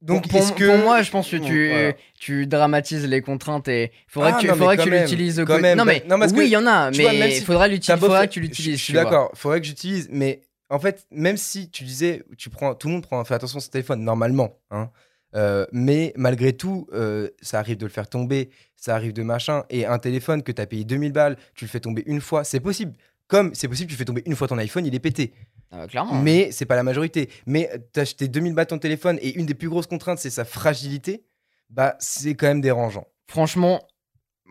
Donc, 0.00 0.28
pour, 0.28 0.40
est-ce 0.40 0.52
que... 0.52 0.64
pour 0.64 0.78
moi, 0.78 1.02
je 1.02 1.10
pense 1.12 1.30
que 1.30 1.36
tu, 1.36 1.68
voilà. 1.68 1.92
tu 2.18 2.46
dramatises 2.48 3.06
les 3.06 3.22
contraintes 3.22 3.68
et 3.68 3.92
faudrait 4.08 4.32
Ah, 4.32 4.36
que 4.36 4.40
tu, 4.40 4.46
non, 4.48 4.52
mais 4.54 4.58
faudrait 4.58 4.76
que 4.76 4.82
quand 4.82 4.90
tu 4.90 5.00
l'utilises 5.00 5.38
au 5.38 5.46
même, 5.46 5.78
Non 5.78 5.84
mais 5.84 6.02
non, 6.08 6.18
parce 6.18 6.32
oui, 6.32 6.46
il 6.46 6.50
y 6.50 6.56
en 6.56 6.66
a, 6.66 6.90
mais 6.90 7.30
si 7.30 7.44
faudra 7.44 7.68
l'utiliser, 7.68 8.00
faudra 8.00 8.26
que 8.26 8.32
tu 8.32 8.40
l'utilises. 8.40 8.78
Je 8.78 8.82
suis 8.84 8.92
d'accord, 8.94 9.30
faudrait 9.34 9.60
que 9.60 9.66
j'utilise, 9.66 10.08
mais 10.10 10.42
en 10.70 10.80
fait, 10.80 11.06
même 11.12 11.36
si 11.36 11.70
tu 11.70 11.84
disais, 11.84 12.24
tu 12.36 12.50
prends, 12.50 12.74
tout 12.74 12.88
le 12.88 12.94
monde 12.94 13.02
prend, 13.02 13.22
fait 13.24 13.34
attention 13.34 13.58
à 13.58 13.60
son 13.60 13.70
téléphone, 13.70 14.02
normalement, 14.02 14.58
hein, 14.72 14.90
euh, 15.36 15.66
mais 15.70 16.12
malgré 16.16 16.52
tout, 16.52 16.88
euh, 16.92 17.28
ça 17.40 17.60
arrive 17.60 17.76
de 17.76 17.86
le 17.86 17.92
faire 17.92 18.08
tomber, 18.08 18.50
ça 18.76 18.96
arrive 18.96 19.12
de 19.12 19.22
machin, 19.22 19.64
et 19.70 19.86
un 19.86 19.98
téléphone 19.98 20.42
que 20.42 20.50
tu 20.50 20.60
as 20.60 20.66
payé 20.66 20.84
2000 20.84 21.12
balles, 21.12 21.36
tu 21.54 21.64
le 21.64 21.70
fais 21.70 21.80
tomber 21.80 22.02
une 22.06 22.20
fois, 22.20 22.42
c'est 22.42 22.60
possible. 22.60 22.94
Comme 23.28 23.54
c'est 23.54 23.68
possible, 23.68 23.90
tu 23.90 23.96
fais 23.96 24.04
tomber 24.04 24.22
une 24.26 24.34
fois 24.34 24.48
ton 24.48 24.58
iPhone, 24.58 24.84
il 24.84 24.94
est 24.94 25.00
pété. 25.00 25.32
Ah, 25.72 25.86
clairement. 25.86 26.20
Mais 26.20 26.50
c'est 26.52 26.66
pas 26.66 26.76
la 26.76 26.82
majorité. 26.82 27.30
Mais 27.46 27.70
t'as 27.92 28.02
acheté 28.02 28.28
2000 28.28 28.54
balles 28.54 28.66
ton 28.66 28.78
téléphone 28.78 29.18
et 29.22 29.38
une 29.38 29.46
des 29.46 29.54
plus 29.54 29.68
grosses 29.70 29.86
contraintes, 29.86 30.18
c'est 30.18 30.30
sa 30.30 30.44
fragilité, 30.44 31.24
bah 31.70 31.96
c'est 31.98 32.34
quand 32.34 32.46
même 32.46 32.60
dérangeant. 32.60 33.06
Franchement, 33.26 33.80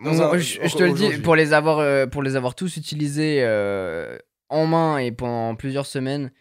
Dans 0.04 0.14
moi, 0.16 0.36
un- 0.36 0.38
je, 0.40 0.60
je 0.64 0.76
te 0.76 0.84
le 0.84 0.94
dis, 0.94 1.18
pour 1.20 1.36
les 1.36 1.54
avoir, 1.54 1.78
euh, 1.80 2.08
pour 2.08 2.24
les 2.24 2.36
avoir 2.36 2.56
tous 2.56 2.76
utilisés 2.78 3.38
euh, 3.44 4.18
en 4.50 4.66
main 4.66 4.98
et 4.98 5.12
pendant 5.12 5.56
plusieurs 5.56 5.86
semaines, 5.86 6.32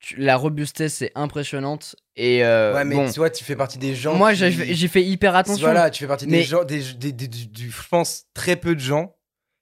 tu- 0.00 0.16
la 0.16 0.36
robustesse 0.36 1.00
est 1.00 1.12
impressionnante. 1.14 1.96
Et 2.16 2.44
euh, 2.44 2.74
ouais, 2.74 2.84
mais 2.84 2.94
bon, 2.94 3.10
tu 3.10 3.18
vois, 3.18 3.30
tu 3.30 3.42
fais 3.44 3.56
partie 3.56 3.78
des 3.78 3.94
gens. 3.94 4.14
moi 4.16 4.32
qui- 4.34 4.38
j'ai 4.38 4.74
j'ai 4.74 4.88
fait 4.88 5.02
hyper 5.02 5.34
attention. 5.34 5.64
Voilà, 5.66 5.88
tu 5.88 6.04
fais 6.04 6.08
partie 6.08 6.26
Mais- 6.26 6.38
des 6.38 6.44
gens, 6.44 6.64
des, 6.64 6.82
des- 6.98 7.12
des- 7.12 7.28
du- 7.28 7.46
du- 7.46 7.70
je 7.70 7.88
pense, 7.88 8.24
très 8.34 8.56
peu 8.56 8.74
de 8.74 8.80
gens 8.80 9.14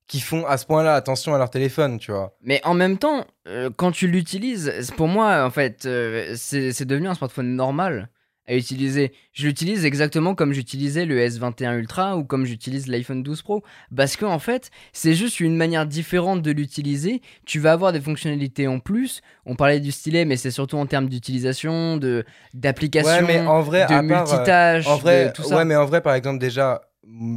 qui 0.07 0.21
font 0.21 0.45
à 0.47 0.57
ce 0.59 0.67
point-là 0.67 0.95
attention 0.95 1.35
à 1.35 1.39
leur 1.39 1.51
téléphone, 1.51 1.99
tu 1.99 2.13
vois. 2.13 2.37
Mais 2.43 2.61
en 2.65 2.75
même 2.75 2.99
temps, 2.99 3.25
euh, 3.49 3.71
quand 3.75 3.91
tu 3.91 4.07
l'utilises, 4.07 4.91
pour 4.97 5.09
moi, 5.09 5.45
en 5.45 5.51
fait, 5.51 5.87
euh, 5.87 6.35
c'est 6.37 6.85
devenu 6.85 7.09
un 7.09 7.15
smartphone 7.15 7.57
normal 7.57 8.11
à 8.47 8.55
utiliser. 8.55 9.15
Je 9.33 9.47
l'utilise 9.47 9.87
exactement 9.87 10.35
comme 10.35 10.53
j'utilisais 10.53 11.07
le 11.07 11.19
S21 11.19 11.79
Ultra 11.79 12.19
ou 12.19 12.25
comme 12.25 12.45
j'utilise 12.45 12.89
l'iPhone 12.89 13.23
12 13.23 13.41
Pro. 13.41 13.63
Parce 13.97 14.17
que, 14.17 14.27
en 14.27 14.39
fait, 14.39 14.71
c'est 14.93 15.15
juste 15.15 15.41
une 15.41 15.57
manière 15.57 15.87
différente 15.87 16.43
de 16.43 16.51
l'utiliser. 16.51 17.23
Tu 17.47 17.59
vas 17.59 17.73
avoir 17.73 17.93
des 17.95 18.03
fonctionnalités 18.03 18.67
en 18.69 18.81
plus. 18.81 19.23
On 19.47 19.57
parlait 19.57 19.81
du 19.81 19.91
stylet, 19.91 20.27
mais 20.27 20.37
c'est 20.37 20.51
surtout 20.51 20.77
en 20.77 20.85
termes 20.85 21.09
d'utilisation, 21.09 21.97
de 21.97 22.27
d'application, 22.53 23.09
Ouais, 23.11 23.23
mais 23.23 23.41
en 23.41 23.63
vrai, 23.63 23.87
de 23.87 23.95
euh, 23.95 24.03
multitâche, 24.03 24.87
En 24.87 24.99
vrai, 24.99 25.29
de 25.29 25.33
tout 25.33 25.43
ça. 25.43 25.57
ouais, 25.57 25.65
mais 25.65 25.77
en 25.77 25.87
vrai, 25.87 26.03
par 26.03 26.13
exemple, 26.13 26.39
déjà, 26.39 26.83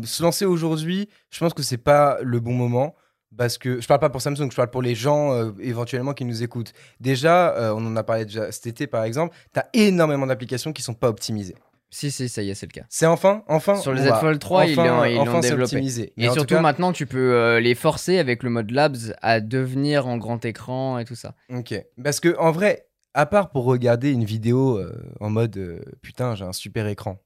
se 0.03 0.23
lancer 0.23 0.45
aujourd'hui, 0.45 1.10
je 1.30 1.39
pense 1.39 1.53
que 1.53 1.64
c'est 1.64 1.77
pas 1.77 2.18
le 2.22 2.39
bon 2.39 2.53
moment. 2.53 2.95
Parce 3.38 3.57
que 3.57 3.81
je 3.81 3.88
parle 3.88 3.99
pas 3.99 4.10
pour 4.10 4.22
Samsung, 4.22 4.49
je 4.49 4.56
parle 4.56 4.69
pour 4.72 4.81
les 4.81 4.95
gens 4.95 5.34
euh, 5.34 5.52
éventuellement 5.60 6.14
qui 6.14 6.23
nous 6.23 6.44
écoutent. 6.44 6.72
Déjà, 7.02 7.49
euh, 7.57 7.73
on 7.76 7.85
en 7.85 7.95
a 7.98 8.02
parlé 8.03 8.23
déjà 8.26 8.52
cet 8.53 8.68
été 8.68 8.88
par 8.88 9.03
exemple, 9.03 9.35
tu 9.53 9.60
as 9.60 9.68
énormément 9.73 10.26
d'applications 10.26 10.72
qui 10.72 10.81
sont 10.81 10.94
pas 10.94 11.10
optimisées. 11.10 11.56
Si, 11.89 12.10
si, 12.10 12.30
ça 12.30 12.41
y 12.41 12.49
est, 12.49 12.56
c'est 12.56 12.65
le 12.65 12.72
cas. 12.72 12.85
C'est 12.89 13.06
enfin, 13.06 13.44
enfin. 13.48 13.76
Sur 13.76 13.91
le 13.91 13.99
Z 14.02 14.07
Fold 14.22 14.39
3, 14.39 14.65
ils 14.65 14.76
l'ont- 14.76 14.81
enfin, 14.84 15.07
ils 15.07 15.15
l'ont 15.15 15.22
enfin, 15.23 15.39
développé. 15.41 15.64
optimisé. 15.64 16.14
Et 16.18 16.30
surtout 16.31 16.56
cas- 16.56 16.61
maintenant, 16.61 16.94
tu 16.94 17.06
peux 17.06 17.34
euh, 17.34 17.60
les 17.60 17.76
forcer 17.76 18.18
avec 18.18 18.44
le 18.44 18.49
mode 18.49 18.72
Labs 18.72 18.95
à 19.22 19.39
devenir 19.41 20.07
en 20.07 20.18
grand 20.18 20.44
écran 20.45 20.98
et 20.98 21.06
tout 21.06 21.15
ça. 21.15 21.35
Ok. 21.53 21.76
Parce 22.03 22.19
que 22.22 22.35
en 22.39 22.52
vrai, 22.52 22.88
à 23.14 23.26
part 23.26 23.52
pour 23.52 23.65
regarder 23.65 24.11
une 24.11 24.23
vidéo 24.26 24.77
euh, 24.80 24.91
en 25.19 25.30
mode 25.30 25.57
euh, 25.57 25.80
putain, 26.02 26.34
j'ai 26.35 26.45
un 26.45 26.53
super 26.53 26.88
écran, 26.88 27.19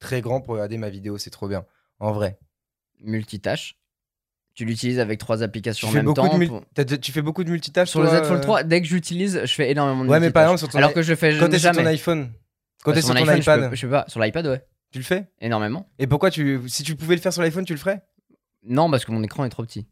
très 0.00 0.20
grand 0.20 0.40
pour 0.40 0.54
regarder 0.54 0.78
ma 0.78 0.90
vidéo, 0.90 1.16
c'est 1.16 1.30
trop 1.30 1.48
bien. 1.48 1.64
En 2.00 2.12
vrai. 2.12 2.38
Multitâche. 3.00 3.76
Tu 4.54 4.64
l'utilises 4.64 5.00
avec 5.00 5.18
trois 5.18 5.42
applications 5.42 5.88
en 5.88 5.90
fais, 5.90 5.96
même 5.98 6.06
beaucoup 6.06 6.20
temps. 6.26 6.32
de 6.32 6.38
mul- 6.38 6.48
pour- 6.48 6.62
t'as- 6.74 6.84
tu 6.84 7.10
fais 7.10 7.22
beaucoup 7.22 7.42
de 7.42 7.50
multitâches 7.50 7.88
Sur 7.90 8.02
le 8.02 8.08
toi, 8.08 8.22
Z 8.22 8.28
Fold 8.28 8.38
euh 8.38 8.42
3, 8.42 8.62
dès 8.62 8.80
que 8.80 8.86
j'utilise, 8.86 9.40
je 9.44 9.52
fais 9.52 9.70
énormément 9.72 10.04
de 10.04 10.08
Ouais, 10.08 10.20
mais 10.20 10.30
par 10.30 10.42
multitâches. 10.42 10.42
exemple, 10.44 10.58
sur 10.60 10.68
ton 10.68 10.78
Alors 10.78 10.90
i- 10.90 10.94
que 10.94 11.02
je 11.02 11.14
fais 11.16 11.36
Quand 11.38 11.48
t'es 11.48 11.58
sur 11.58 11.72
ton 11.72 11.84
iPhone, 11.86 12.30
quand 12.84 12.90
Bah, 12.92 12.94
t'es 12.94 13.00
sur 13.00 13.08
sur 13.08 13.14
mon 13.14 13.20
ton 13.20 13.26
iPhone, 13.32 13.36
je 13.36 13.42
iPad, 13.42 13.70
peux- 13.70 13.76
je 13.76 13.80
sais 13.80 13.88
pas. 13.90 14.04
Sur 14.06 14.20
l'iPad, 14.20 14.46
ouais. 14.46 14.64
tu 14.92 14.98
le 14.98 15.04
fais? 15.04 15.26
Énormément. 15.40 15.88
Et 15.98 16.06
pourquoi 16.06 16.30
tu, 16.30 16.60
si 16.68 16.84
tu 16.84 16.94
pouvais 16.94 17.16
le 17.16 17.20
faire 17.20 17.32
sur 17.32 17.42
l'iPhone, 17.42 17.64
tu 17.64 17.72
le 17.72 17.80
ferais? 17.80 18.02
Non, 18.62 18.88
parce 18.90 19.04
que 19.04 19.10
mon 19.10 19.24
écran 19.24 19.44
est 19.44 19.48
trop 19.48 19.64
petit. 19.64 19.88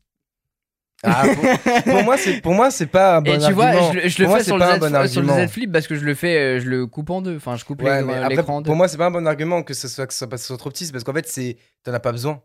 Ah, 1.04 1.24
pour, 1.34 1.82
pour 1.94 2.02
moi, 2.04 2.16
c'est 2.16 2.40
pour 2.40 2.54
moi, 2.54 2.70
c'est 2.70 2.86
pas 2.86 3.16
un 3.16 3.22
bon 3.22 3.34
et 3.34 3.44
tu 3.44 3.52
vois, 3.52 3.66
argument. 3.66 3.92
je, 3.92 3.98
le- 3.98 4.08
je 4.08 4.18
le 4.18 4.24
Pour 4.24 4.30
moi, 4.30 4.38
fais 4.38 4.44
sur 4.44 4.56
le, 4.56 4.60
pas 4.60 4.72
un 4.72 4.76
Z, 4.76 4.80
bon 4.80 4.86
sur 5.08 5.22
le 5.22 5.28
argument. 5.28 5.46
Z 5.48 5.50
Flip 5.50 5.72
parce 5.72 5.86
que 5.88 5.94
je 5.96 6.04
le 6.04 6.14
fais, 6.14 6.36
euh, 6.38 6.60
je 6.60 6.68
le 6.68 6.86
coupe 6.86 7.10
en 7.10 7.20
deux. 7.22 7.36
Enfin, 7.36 7.56
je 7.56 7.64
coupe 7.64 7.82
Ouais, 7.82 7.90
euh, 7.90 8.28
l'écran 8.28 8.56
en 8.56 8.60
deux. 8.60 8.66
pour 8.66 8.76
moi, 8.76 8.86
c'est 8.88 8.98
pas 8.98 9.06
un 9.06 9.10
bon 9.10 9.26
argument 9.26 9.62
que 9.64 9.74
ce 9.74 9.88
soit 9.88 10.06
que 10.06 10.56
trop 10.56 10.70
petit, 10.70 10.90
parce 10.92 11.02
qu'en 11.02 11.12
fait, 11.14 11.26
c'est 11.28 11.56
t'en 11.82 11.92
as 11.92 12.00
pas 12.00 12.12
besoin 12.12 12.40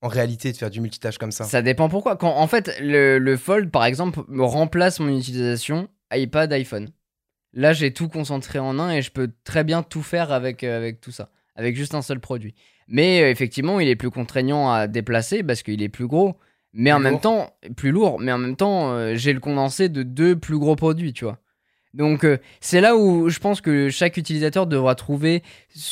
en 0.00 0.08
réalité 0.08 0.52
de 0.52 0.56
faire 0.56 0.70
du 0.70 0.80
multitâche 0.80 1.18
comme 1.18 1.32
ça. 1.32 1.44
Ça 1.44 1.60
dépend 1.60 1.88
pourquoi. 1.88 2.16
Quand, 2.16 2.34
en 2.36 2.46
fait, 2.46 2.78
le, 2.80 3.18
le 3.18 3.36
Fold, 3.36 3.70
par 3.70 3.84
exemple, 3.84 4.20
me 4.28 4.44
remplace 4.44 5.00
mon 5.00 5.08
utilisation 5.16 5.88
iPad, 6.12 6.50
iPhone. 6.52 6.88
Là, 7.52 7.72
j'ai 7.72 7.92
tout 7.92 8.08
concentré 8.08 8.58
en 8.58 8.78
un 8.78 8.90
et 8.90 9.02
je 9.02 9.10
peux 9.10 9.30
très 9.44 9.64
bien 9.64 9.82
tout 9.82 10.02
faire 10.02 10.32
avec, 10.32 10.64
euh, 10.64 10.76
avec 10.76 11.00
tout 11.00 11.10
ça, 11.12 11.30
avec 11.56 11.76
juste 11.76 11.94
un 11.94 12.02
seul 12.02 12.20
produit. 12.20 12.54
Mais 12.86 13.22
euh, 13.22 13.30
effectivement, 13.30 13.80
il 13.80 13.88
est 13.88 13.96
plus 13.96 14.10
contraignant 14.10 14.70
à 14.70 14.86
déplacer 14.86 15.42
parce 15.42 15.62
qu'il 15.62 15.82
est 15.82 15.88
plus 15.88 16.06
gros. 16.06 16.36
Mais 16.78 16.92
en 16.92 17.00
même 17.00 17.18
temps, 17.18 17.50
plus 17.76 17.90
lourd, 17.90 18.20
mais 18.20 18.30
en 18.30 18.38
même 18.38 18.54
temps, 18.54 18.92
euh, 18.92 19.14
j'ai 19.16 19.32
le 19.32 19.40
condensé 19.40 19.88
de 19.88 20.04
deux 20.04 20.36
plus 20.36 20.58
gros 20.58 20.76
produits, 20.76 21.12
tu 21.12 21.24
vois. 21.24 21.38
Donc, 21.92 22.22
euh, 22.22 22.36
c'est 22.60 22.80
là 22.80 22.96
où 22.96 23.28
je 23.28 23.40
pense 23.40 23.60
que 23.60 23.88
chaque 23.88 24.16
utilisateur 24.16 24.68
devra 24.68 24.94
trouver 24.94 25.42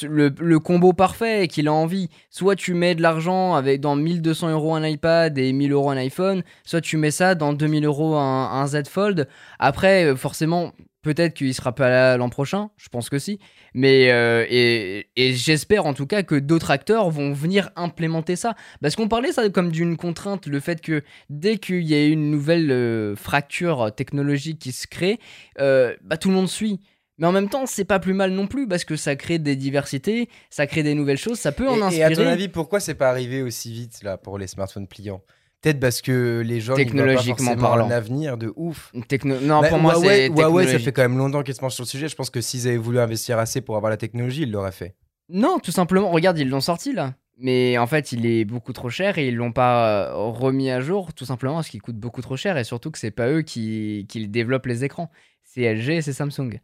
le, 0.03 0.33
le 0.39 0.59
combo 0.61 0.93
parfait 0.93 1.49
qu'il 1.49 1.67
a 1.67 1.73
envie. 1.73 2.09
Soit 2.31 2.55
tu 2.55 2.73
mets 2.73 2.95
de 2.95 3.03
l'argent 3.03 3.55
avec 3.55 3.81
dans 3.81 3.97
1200 3.97 4.51
euros 4.51 4.77
un 4.77 4.87
iPad 4.87 5.37
et 5.37 5.53
1000 5.53 5.73
euros 5.73 5.91
un 5.91 5.97
iPhone, 5.97 6.45
soit 6.65 6.81
tu 6.81 6.99
mets 6.99 7.11
ça 7.11 7.35
dans 7.35 7.53
2000 7.53 7.85
euros 7.85 8.15
un, 8.15 8.53
un 8.53 8.67
Z 8.69 8.85
Fold. 8.89 9.27
Après, 9.59 10.05
euh, 10.05 10.15
forcément, 10.15 10.73
peut-être 11.07 11.35
qu'il 11.35 11.55
sera 11.55 11.73
pas 11.73 11.89
là 11.89 12.17
l'an 12.17 12.29
prochain, 12.29 12.71
je 12.77 12.89
pense 12.89 13.09
que 13.09 13.21
si. 13.21 13.39
Mais 13.75 14.11
euh, 14.11 14.45
et, 14.51 15.07
et 15.15 15.35
j'espère 15.35 15.87
en 15.87 15.95
tout 15.95 16.07
cas 16.07 16.25
que 16.25 16.35
d'autres 16.35 16.73
acteurs 16.73 17.09
vont 17.11 17.33
venir 17.33 17.71
implémenter 17.77 18.35
ça. 18.35 18.57
Parce 18.83 18.97
qu'on 18.97 19.07
parlait 19.07 19.31
ça 19.31 19.49
comme 19.51 19.71
d'une 19.71 19.97
contrainte, 19.97 20.49
le 20.49 20.59
fait 20.59 20.81
que 20.81 21.05
dès 21.31 21.59
qu'il 21.59 21.83
y 21.83 21.95
a 21.95 22.05
une 22.07 22.31
nouvelle 22.33 22.73
euh, 22.73 23.15
fracture 23.15 23.95
technologique 23.95 24.59
qui 24.59 24.73
se 24.73 24.89
crée, 24.89 25.21
euh, 25.61 25.95
bah, 26.03 26.17
tout 26.17 26.29
le 26.29 26.35
monde 26.35 26.49
suit. 26.49 26.81
Mais 27.19 27.27
en 27.27 27.33
même 27.33 27.49
temps, 27.49 27.67
c'est 27.67 27.85
pas 27.85 28.01
plus 28.01 28.13
mal 28.13 28.33
non 28.33 28.49
plus 28.49 28.67
parce 28.67 28.85
que 28.85 28.97
ça 28.97 29.15
crée 29.15 29.39
des 29.39 29.55
diversités, 29.57 30.29
ça 30.51 30.67
crée 30.67 30.83
des 30.83 30.95
nouvelles 30.95 31.17
choses, 31.19 31.39
ça 31.39 31.53
peut 31.53 31.69
en 31.69 31.77
Et, 31.77 31.79
et 31.99 32.03
inspirer. 32.03 32.13
à 32.13 32.17
ton 32.17 32.27
avis, 32.27 32.49
pourquoi 32.49 32.81
c'est 32.81 32.95
pas 32.97 33.09
arrivé 33.09 33.43
aussi 33.43 33.73
vite 33.73 34.03
là 34.03 34.19
pour 34.19 34.37
les 34.39 34.49
smartphones 34.49 34.89
pliants? 34.89 35.23
Peut-être 35.63 35.81
parce 35.81 36.03
que 36.03 36.43
les 36.45 36.61
gens 36.61 36.75
ils 36.75 36.77
pas 36.77 36.85
Technologiquement 36.85 37.37
forcément 37.37 37.61
parlant. 37.69 37.87
un 37.89 37.91
avenir 37.91 38.37
de 38.37 38.53
ouf. 38.57 38.93
Techno- 39.09 39.41
Non, 39.41 39.61
Bah, 39.63 39.69
pour 39.69 39.79
moi, 39.79 39.95
Huawei, 39.95 40.29
Huawei, 40.29 40.67
ça 40.69 40.79
fait 40.79 40.93
quand 40.93 41.03
même 41.03 41.19
longtemps 41.19 41.43
qu'ils 41.43 41.55
se 41.55 41.61
penchent 41.61 41.75
sur 41.75 41.85
le 41.85 41.89
sujet. 41.89 42.09
Je 42.09 42.15
pense 42.15 42.31
que 42.31 42.41
s'ils 42.41 42.69
avaient 42.69 42.77
voulu 42.77 42.99
investir 43.01 43.39
assez 43.39 43.61
pour 43.61 43.77
avoir 43.77 43.91
la 43.91 43.97
technologie, 43.97 44.43
ils 44.43 44.51
l'auraient 44.51 44.71
fait. 44.73 44.95
Non, 45.29 45.59
tout 45.59 45.73
simplement, 45.73 46.11
regarde, 46.11 46.39
ils 46.39 46.49
l'ont 46.49 46.61
sorti 46.61 46.93
là. 46.93 47.15
Mais 47.39 47.77
en 47.79 47.87
fait, 47.87 48.13
il 48.13 48.25
est 48.27 48.45
beaucoup 48.45 48.73
trop 48.73 48.89
cher 48.89 49.19
et 49.19 49.29
ils 49.29 49.35
l'ont 49.35 49.53
pas 49.53 50.09
euh, 50.09 50.15
remis 50.15 50.71
à 50.71 50.81
jour, 50.81 51.13
tout 51.13 51.25
simplement 51.27 51.57
parce 51.57 51.69
qu'il 51.69 51.83
coûte 51.83 51.97
beaucoup 51.97 52.23
trop 52.23 52.37
cher 52.37 52.57
et 52.57 52.65
surtout 52.65 52.91
que 52.91 52.99
c'est 52.99 53.11
pas 53.11 53.29
eux 53.29 53.43
qui, 53.43 54.07
qui 54.09 54.27
développent 54.29 54.65
les 54.67 54.85
écrans. 54.85 55.11
C'est 55.57 55.73
LG 55.75 55.89
et 55.89 56.03
c'est 56.03 56.13
Samsung. 56.13 56.61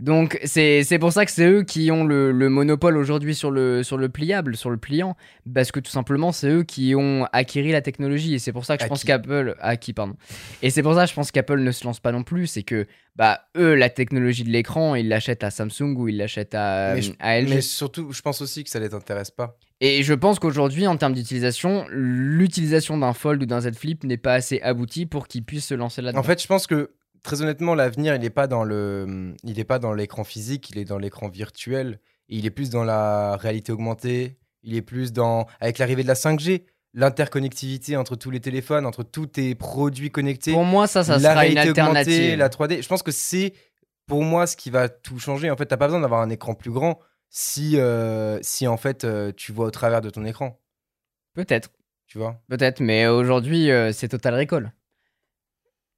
Donc 0.00 0.38
c'est 0.44 0.98
pour 1.00 1.12
ça 1.12 1.24
que 1.24 1.30
c'est 1.32 1.46
eux 1.48 1.62
qui 1.62 1.90
ont 1.90 2.04
le, 2.04 2.30
le 2.30 2.48
monopole 2.50 2.96
aujourd'hui 2.98 3.34
sur 3.34 3.50
le, 3.50 3.82
sur 3.82 3.96
le 3.96 4.08
pliable, 4.10 4.54
sur 4.56 4.68
le 4.70 4.76
pliant, 4.76 5.16
parce 5.54 5.72
que 5.72 5.80
tout 5.80 5.90
simplement 5.90 6.30
c'est 6.30 6.48
eux 6.50 6.62
qui 6.62 6.94
ont 6.94 7.26
acquis 7.32 7.62
la 7.72 7.80
technologie 7.80 8.34
et 8.34 8.38
c'est 8.38 8.52
pour 8.52 8.66
ça 8.66 8.76
que 8.76 8.82
je 8.84 8.88
pense 8.88 9.02
qu'Apple 9.04 9.56
acquis 9.60 9.94
pardon. 9.94 10.14
Et 10.62 10.68
c'est 10.68 10.82
pour 10.82 10.94
ça 10.94 11.04
que 11.04 11.10
je 11.10 11.14
pense 11.14 11.30
qu'Apple 11.32 11.60
ne 11.60 11.70
se 11.72 11.84
lance 11.84 12.00
pas 12.00 12.12
non 12.12 12.22
plus, 12.22 12.46
c'est 12.46 12.62
que 12.62 12.86
bah 13.16 13.40
eux 13.56 13.74
la 13.74 13.88
technologie 13.88 14.44
de 14.44 14.50
l'écran 14.50 14.94
ils 14.94 15.08
l'achètent 15.08 15.42
à 15.42 15.50
Samsung 15.50 15.94
ou 15.96 16.08
ils 16.08 16.18
l'achètent 16.18 16.54
à, 16.54 17.00
je- 17.00 17.12
à 17.18 17.40
LG. 17.40 17.48
Mais 17.48 17.60
surtout, 17.62 18.12
je 18.12 18.20
pense 18.20 18.42
aussi 18.42 18.62
que 18.62 18.70
ça 18.70 18.78
les 18.78 18.92
intéresse 18.94 19.30
pas. 19.30 19.56
Et 19.80 20.02
je 20.02 20.14
pense 20.14 20.38
qu'aujourd'hui, 20.38 20.86
en 20.86 20.96
termes 20.96 21.14
d'utilisation, 21.14 21.86
l'utilisation 21.90 22.96
d'un 22.98 23.12
Fold 23.12 23.42
ou 23.42 23.46
d'un 23.46 23.60
Z 23.60 23.72
Flip 23.74 24.04
n'est 24.04 24.16
pas 24.16 24.34
assez 24.34 24.60
aboutie 24.60 25.06
pour 25.06 25.26
qu'ils 25.28 25.44
puissent 25.44 25.66
se 25.66 25.74
lancer 25.74 26.00
là-dedans. 26.02 26.20
En 26.20 26.22
fait, 26.22 26.40
je 26.40 26.46
pense 26.46 26.66
que 26.66 26.90
très 27.24 27.42
honnêtement, 27.42 27.74
l'avenir, 27.74 28.14
il 28.14 28.20
n'est 28.20 28.30
pas 28.30 28.46
dans 28.46 28.62
le, 28.62 29.34
il 29.42 29.58
est 29.58 29.64
pas 29.64 29.80
dans 29.80 29.92
l'écran 29.92 30.22
physique, 30.22 30.70
il 30.70 30.78
est 30.78 30.84
dans 30.84 30.98
l'écran 30.98 31.28
virtuel. 31.28 31.98
Et 32.28 32.36
il 32.36 32.46
est 32.46 32.50
plus 32.50 32.70
dans 32.70 32.84
la 32.84 33.36
réalité 33.36 33.72
augmentée. 33.72 34.38
Il 34.62 34.76
est 34.76 34.82
plus 34.82 35.12
dans, 35.12 35.46
avec 35.60 35.78
l'arrivée 35.78 36.02
de 36.02 36.08
la 36.08 36.14
5G, 36.14 36.62
l'interconnectivité 36.94 37.96
entre 37.96 38.16
tous 38.16 38.30
les 38.30 38.40
téléphones, 38.40 38.86
entre 38.86 39.02
tous 39.02 39.26
tes 39.26 39.54
produits 39.54 40.10
connectés. 40.10 40.52
pour 40.52 40.64
moi, 40.64 40.86
ça, 40.86 41.02
ça 41.04 41.18
la 41.18 41.18
sera 41.18 41.46
une 41.46 41.54
réalité 41.54 41.70
augmentée, 41.70 41.98
alternative. 41.98 42.38
la 42.38 42.48
3D. 42.48 42.82
Je 42.82 42.88
pense 42.88 43.02
que 43.02 43.10
c'est 43.10 43.52
pour 44.06 44.22
moi 44.22 44.46
ce 44.46 44.56
qui 44.56 44.70
va 44.70 44.88
tout 44.88 45.18
changer. 45.18 45.50
En 45.50 45.56
fait, 45.56 45.66
t'as 45.66 45.76
pas 45.76 45.86
besoin 45.86 46.00
d'avoir 46.00 46.22
un 46.22 46.30
écran 46.30 46.54
plus 46.54 46.70
grand 46.70 46.98
si, 47.28 47.78
euh, 47.78 48.38
si 48.42 48.66
en 48.66 48.76
fait 48.76 49.04
euh, 49.04 49.32
tu 49.36 49.52
vois 49.52 49.66
au 49.66 49.70
travers 49.70 50.00
de 50.00 50.08
ton 50.08 50.24
écran. 50.24 50.60
Peut-être, 51.34 51.70
Tu 52.06 52.18
vois? 52.18 52.40
Peut-être, 52.48 52.80
mais 52.80 53.06
aujourd'hui, 53.08 53.70
euh, 53.70 53.92
c'est 53.92 54.08
Total 54.08 54.34
Recall. 54.34 54.72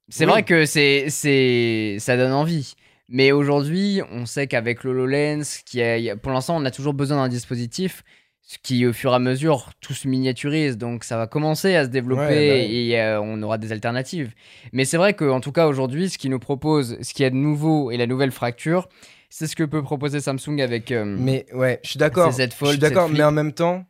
C'est 0.09 0.25
Oui. 0.25 0.31
vrai 0.31 0.43
que 0.43 0.65
c'est, 0.65 1.09
c'est, 1.09 1.97
ça 1.99 2.15
donne 2.17 2.31
envie. 2.33 2.73
Mais 3.09 3.31
aujourd'hui, 3.31 4.01
on 4.11 4.25
sait 4.25 4.47
qu'avec 4.47 4.83
l'HoloLens, 4.83 5.43
qui 5.65 5.81
a- 5.81 5.97
y 5.97 6.09
a- 6.09 6.15
pour 6.17 6.31
l'instant, 6.31 6.57
on 6.57 6.65
a 6.65 6.71
toujours 6.71 6.93
besoin 6.93 7.17
d'un 7.17 7.29
dispositif 7.29 8.03
ce 8.41 8.57
qui, 8.63 8.85
au 8.85 8.93
fur 8.93 9.11
et 9.11 9.15
à 9.15 9.19
mesure, 9.19 9.71
tout 9.81 9.93
se 9.93 10.07
miniaturise. 10.07 10.77
Donc, 10.77 11.03
ça 11.03 11.17
va 11.17 11.27
commencer 11.27 11.75
à 11.75 11.83
se 11.83 11.89
développer 11.89 12.21
Ouais, 12.21 12.47
bah 12.49 12.55
oui. 12.69 12.91
et 12.91 13.01
euh, 13.01 13.19
on 13.21 13.41
aura 13.43 13.57
des 13.57 13.73
alternatives. 13.73 14.31
Mais 14.71 14.85
c'est 14.85 14.95
vrai 14.95 15.13
qu'en 15.15 15.41
tout 15.41 15.51
cas, 15.51 15.67
aujourd'hui, 15.67 16.09
ce 16.09 16.17
qui 16.17 16.29
nous 16.29 16.39
propose, 16.39 16.97
ce 17.01 17.13
qui 17.13 17.23
est 17.23 17.29
de 17.29 17.35
nouveau 17.35 17.91
et 17.91 17.97
la 17.97 18.07
nouvelle 18.07 18.31
fracture, 18.31 18.87
c'est 19.29 19.47
ce 19.47 19.55
que 19.57 19.63
peut 19.65 19.83
proposer 19.83 20.21
Samsung 20.21 20.61
avec. 20.61 20.93
euh, 20.93 21.03
Mais 21.05 21.45
ouais, 21.53 21.81
je 21.83 21.89
suis 21.89 21.97
d'accord. 21.99 22.31
Je 22.31 22.65
suis 22.69 22.77
d'accord, 22.77 23.09
mais 23.09 23.23
en 23.23 23.33
même 23.33 23.51
temps, 23.51 23.85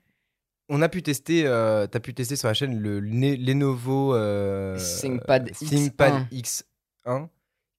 on 0.69 0.81
a 0.81 0.89
pu 0.89 1.01
tester. 1.03 1.45
Euh, 1.45 1.87
T'as 1.87 1.99
pu 1.99 2.13
tester 2.13 2.35
sur 2.35 2.47
la 2.47 2.53
chaîne 2.53 2.79
le, 2.79 2.99
Lenovo 2.99 4.13
euh, 4.15 4.77
ThinkPad 5.01 5.49
euh, 5.49 5.67
ThinkPad 5.67 6.27
X1. 6.31 6.63
X1, 7.05 7.27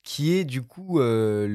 qui 0.03 0.35
est 0.35 0.45
du 0.45 0.63
coup 0.63 1.01
euh, 1.01 1.47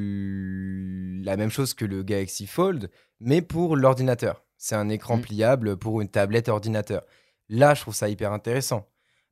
la 1.24 1.38
même 1.38 1.50
chose 1.50 1.74
que 1.74 1.86
le 1.86 2.04
Galaxy 2.04 2.48
Fold, 2.48 2.90
mais 3.20 3.42
pour 3.42 3.76
l'ordinateur. 3.76 4.44
C'est 4.58 4.76
un 4.76 4.88
écran 4.90 5.18
Mm. 5.18 5.22
pliable 5.22 5.78
pour 5.78 6.00
une 6.00 6.08
tablette 6.08 6.48
ordinateur. 6.48 7.04
Là, 7.50 7.74
je 7.74 7.82
trouve 7.82 7.94
ça 7.96 8.08
hyper 8.08 8.32
intéressant. 8.32 8.88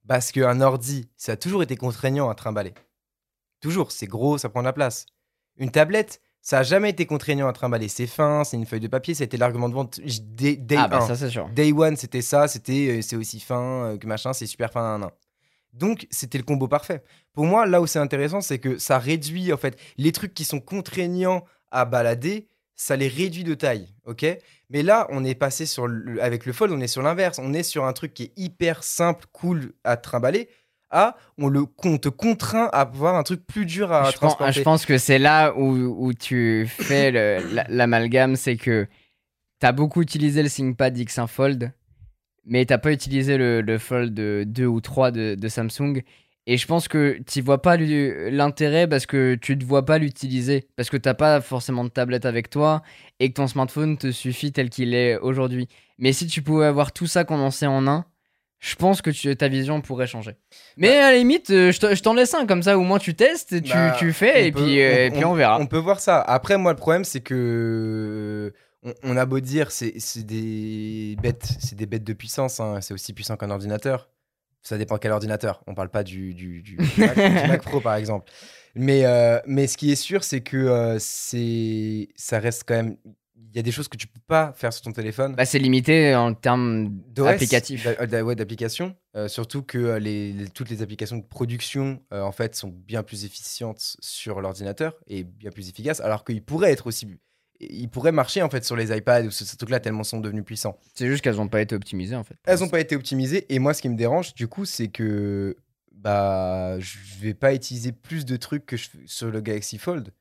Parce 0.08 0.32
qu'un 0.32 0.60
ordi, 0.62 1.10
ça 1.16 1.34
a 1.34 1.38
toujours 1.38 1.64
été 1.64 1.78
contraignant 1.78 2.30
à 2.30 2.36
trimballer. 2.36 2.74
Toujours, 3.62 3.92
c'est 3.92 4.08
gros, 4.08 4.38
ça 4.38 4.50
prend 4.50 4.60
de 4.62 4.66
la 4.66 4.74
place. 4.74 5.06
Une 5.58 5.72
tablette, 5.72 6.22
ça 6.42 6.60
a 6.60 6.64
jamais 6.64 6.90
été 6.90 7.06
contraignant 7.06 7.48
à 7.48 7.54
trimballer. 7.54 7.88
C'est 7.88 8.08
fin, 8.08 8.44
c'est 8.44 8.58
une 8.58 8.66
feuille 8.66 8.80
de 8.80 8.88
papier, 8.88 9.14
été 9.22 9.38
l'argument 9.38 9.70
de 9.70 9.74
vente 9.76 10.00
dès, 10.02 10.56
day 10.56 10.76
Ah, 10.78 10.88
bah, 10.88 10.98
un. 10.98 11.08
ça, 11.08 11.16
c'est 11.16 11.30
sûr. 11.30 11.48
Day 11.50 11.72
one, 11.72 11.96
c'était 11.98 12.22
ça, 12.22 12.48
c'était 12.48 12.98
euh, 12.98 13.02
c'est 13.02 13.16
aussi 13.16 13.40
fin 13.40 13.62
euh, 13.94 13.98
que 13.98 14.08
machin, 14.08 14.34
c'est 14.34 14.48
super 14.48 14.72
fin. 14.72 14.82
nan, 14.82 15.02
nan. 15.02 15.10
Donc, 15.74 16.08
c'était 16.12 16.38
le 16.38 16.44
combo 16.44 16.68
parfait. 16.68 17.02
Pour 17.34 17.46
moi, 17.46 17.66
là 17.66 17.80
où 17.82 17.88
c'est 17.88 18.00
intéressant, 18.00 18.42
c'est 18.42 18.60
que 18.60 18.78
ça 18.78 18.98
réduit, 19.00 19.54
en 19.54 19.58
fait, 19.58 19.78
les 19.98 20.12
trucs 20.12 20.34
qui 20.34 20.44
sont 20.44 20.60
contraignants 20.60 21.46
à 21.72 21.86
balader, 21.86 22.48
ça 22.76 22.96
les 22.98 23.08
réduit 23.08 23.44
de 23.46 23.54
taille, 23.54 23.88
ok? 24.06 24.26
Mais 24.70 24.84
là, 24.84 25.08
on 25.12 25.24
est 25.24 25.36
passé 25.36 25.66
sur 25.66 25.88
le- 25.88 26.22
avec 26.22 26.46
le 26.46 26.52
fold, 26.54 26.72
on 26.74 26.82
est 26.82 26.88
sur 26.88 27.02
l'inverse. 27.04 27.40
On 27.42 27.54
est 27.54 27.64
sur 27.64 27.86
un 27.86 27.94
truc 27.94 28.14
qui 28.14 28.24
est 28.24 28.32
hyper 28.36 28.84
simple, 28.84 29.26
cool 29.32 29.74
à 29.84 29.96
trimballer. 29.98 30.50
À, 30.92 31.16
on, 31.38 31.48
le, 31.48 31.66
on 31.86 31.98
te 31.98 32.10
contraint 32.10 32.70
à 32.74 32.82
avoir 32.82 33.16
un 33.16 33.24
truc 33.24 33.46
plus 33.48 33.66
dur 33.66 33.92
à 33.94 34.12
je, 34.12 34.18
pense, 34.18 34.36
transporter. 34.36 34.52
je 34.52 34.62
pense 34.62 34.86
que 34.86 34.98
c'est 34.98 35.20
là 35.20 35.54
où, 35.56 35.72
où 35.74 36.14
tu 36.14 36.68
fais 36.68 37.12
l'amalgame, 37.70 38.36
c'est 38.36 38.58
que 38.58 38.88
t'as 39.60 39.72
beaucoup 39.72 40.02
utilisé 40.02 40.44
le 40.44 40.50
ThinkPad 40.50 40.98
X1 40.98 41.28
Fold, 41.28 41.72
mais 42.46 42.66
t'as 42.66 42.78
pas 42.78 42.92
utilisé 42.92 43.38
le, 43.38 43.62
le 43.62 43.78
Fold 43.78 44.14
2 44.14 44.66
ou 44.66 44.82
3 44.82 45.12
de, 45.12 45.36
de 45.36 45.48
Samsung. 45.48 46.02
Et 46.48 46.58
je 46.58 46.66
pense 46.66 46.88
que 46.88 47.20
tu 47.32 47.42
vois 47.42 47.62
pas 47.62 47.78
l'intérêt 47.78 48.88
parce 48.88 49.06
que 49.06 49.36
tu 49.36 49.56
ne 49.56 49.64
vois 49.64 49.86
pas 49.86 50.00
l'utiliser, 50.00 50.68
parce 50.76 50.90
que 50.90 50.98
t'as 50.98 51.14
pas 51.14 51.40
forcément 51.40 51.84
de 51.84 51.90
tablette 51.90 52.26
avec 52.26 52.50
toi 52.50 52.82
et 53.20 53.30
que 53.30 53.36
ton 53.36 53.48
smartphone 53.48 53.98
te 53.98 54.12
suffit 54.12 54.52
tel 54.52 54.70
qu'il 54.70 54.96
est 54.96 55.18
aujourd'hui. 55.20 55.68
Mais 56.00 56.14
si 56.14 56.26
tu 56.26 56.42
pouvais 56.42 56.66
avoir 56.66 56.92
tout 56.92 57.06
ça 57.06 57.24
condensé 57.24 57.68
en 57.68 57.88
un, 57.88 58.06
je 58.62 58.76
pense 58.76 59.02
que 59.02 59.10
tu- 59.10 59.36
ta 59.36 59.48
vision 59.50 59.82
pourrait 59.82 60.08
changer. 60.08 60.36
Mais 60.78 60.98
à 61.00 61.12
la 61.12 61.18
limite, 61.18 61.50
euh, 61.50 61.72
je 61.74 61.80
te- 61.80 61.94
je 61.96 62.02
t'en 62.02 62.14
laisse 62.14 62.34
un 62.36 62.46
comme 62.46 62.64
ça, 62.64 62.78
au 62.78 62.82
moins 62.84 63.00
tu 63.00 63.16
testes, 63.16 63.62
tu, 63.62 63.74
Bah, 63.74 63.96
tu 64.00 64.14
fais 64.14 64.34
on 64.34 64.46
et 64.46 64.52
peut- 64.52 64.64
puis, 64.64 64.82
euh, 64.82 65.06
et 65.08 65.12
puis 65.12 65.26
on 65.26 65.34
verra. 65.34 65.60
On 65.60 65.66
peut 65.66 65.78
voir 65.80 66.00
ça. 66.00 66.22
Après, 66.22 66.58
moi, 66.58 66.72
le 66.72 66.78
problème, 66.78 67.04
c'est 67.04 67.22
que 67.22 68.54
on, 68.84 68.94
on 69.04 69.18
a 69.18 69.26
beau 69.26 69.40
dire, 69.40 69.72
c'est 69.72 69.94
c'est 70.00 70.24
des 70.26 71.16
bêtes, 71.22 71.48
c'est 71.60 71.76
des 71.76 71.86
bêtes 71.86 72.04
de 72.04 72.14
puissance. 72.14 72.60
hein. 72.60 72.80
C'est 72.82 72.94
aussi 72.94 73.14
puissant 73.14 73.36
qu'un 73.36 73.50
ordinateur. 73.52 74.10
Ça 74.64 74.78
dépend 74.78 74.98
quel 75.00 75.12
ordinateur. 75.12 75.64
On 75.66 75.74
parle 75.74 75.90
pas 75.90 76.04
du, 76.04 76.36
du, 76.36 76.62
du 76.62 76.78
Mac, 76.98 77.16
du 77.16 77.48
Mac 77.48 77.64
Pro, 77.64 77.80
par 77.82 77.96
exemple. 77.96 78.32
Mais, 78.76 79.06
euh, 79.06 79.40
mais 79.48 79.66
ce 79.66 79.76
qui 79.76 79.92
est 79.92 79.96
sûr, 79.96 80.24
c'est 80.24 80.42
que 80.42 80.56
euh, 80.58 80.98
c'est, 81.00 82.10
ça 82.16 82.38
reste 82.40 82.64
quand 82.68 82.76
même. 82.76 82.96
Il 83.54 83.58
y 83.58 83.60
a 83.60 83.64
des 83.64 83.72
choses 83.72 83.90
que 83.90 83.98
tu 83.98 84.08
peux 84.08 84.22
pas 84.28 84.54
faire 84.54 84.72
sur 84.72 84.82
ton 84.84 84.94
téléphone. 84.94 85.36
Bah, 85.36 85.44
c'est 85.46 85.60
limité 85.60 86.16
en 86.16 86.34
termes 86.34 86.88
d'OS, 87.10 87.28
applicatifs. 87.28 87.84
d'a- 87.84 88.08
d'a- 88.08 88.24
ouais, 88.24 88.36
d'applications. 88.36 88.96
Euh, 89.18 89.28
surtout 89.28 89.62
que 89.62 89.78
euh, 89.78 90.00
les, 90.00 90.32
les- 90.32 90.48
toutes 90.48 90.70
les 90.70 90.82
applications 90.82 91.18
de 91.18 91.24
production, 91.24 92.02
euh, 92.14 92.22
en 92.22 92.32
fait, 92.32 92.56
sont 92.56 92.70
bien 92.70 93.04
plus 93.04 93.26
efficientes 93.26 93.98
sur 94.00 94.40
l'ordinateur 94.40 94.96
et 95.08 95.24
bien 95.26 95.52
plus 95.52 95.68
efficaces, 95.68 96.00
alors 96.00 96.24
qu'ils 96.24 96.42
pourraient 96.44 96.72
être 96.72 96.88
aussi... 96.88 97.08
Ils 97.60 97.90
pourraient 97.90 98.12
marcher, 98.14 98.42
en 98.42 98.50
fait, 98.50 98.64
sur 98.66 98.76
les 98.78 98.96
iPads 98.96 99.26
ou 99.26 99.32
ce, 99.32 99.44
ce 99.46 99.56
truc-là, 99.58 99.80
tellement 99.82 100.02
ils 100.04 100.06
sont 100.06 100.20
devenus 100.22 100.46
puissants. 100.46 100.80
C'est 100.96 101.08
juste 101.08 101.22
qu'elles 101.22 101.36
n'ont 101.36 101.48
pas 101.50 101.62
été 101.62 101.76
optimisées 101.76 102.16
en 102.16 102.24
fait. 102.24 102.36
Elles 102.46 102.60
n'ont 102.60 102.70
pas 102.70 102.80
été 102.80 102.96
optimisées, 102.96 103.46
et 103.54 103.60
moi, 103.60 103.74
ce 103.76 103.82
qui 103.82 103.90
me 103.90 103.96
dérange, 103.98 104.34
du 104.34 104.48
coup, 104.48 104.66
c'est 104.66 104.88
que 104.88 105.56
bah, 105.92 106.80
je 106.80 106.98
vais 107.20 107.34
pas 107.34 107.54
utiliser 107.54 107.92
plus 107.92 108.26
de 108.26 108.36
trucs 108.38 108.66
que 108.66 108.78
je, 108.78 108.88
sur 109.06 109.30
le 109.30 109.42
Galaxy 109.42 109.78
Fold 109.78 110.12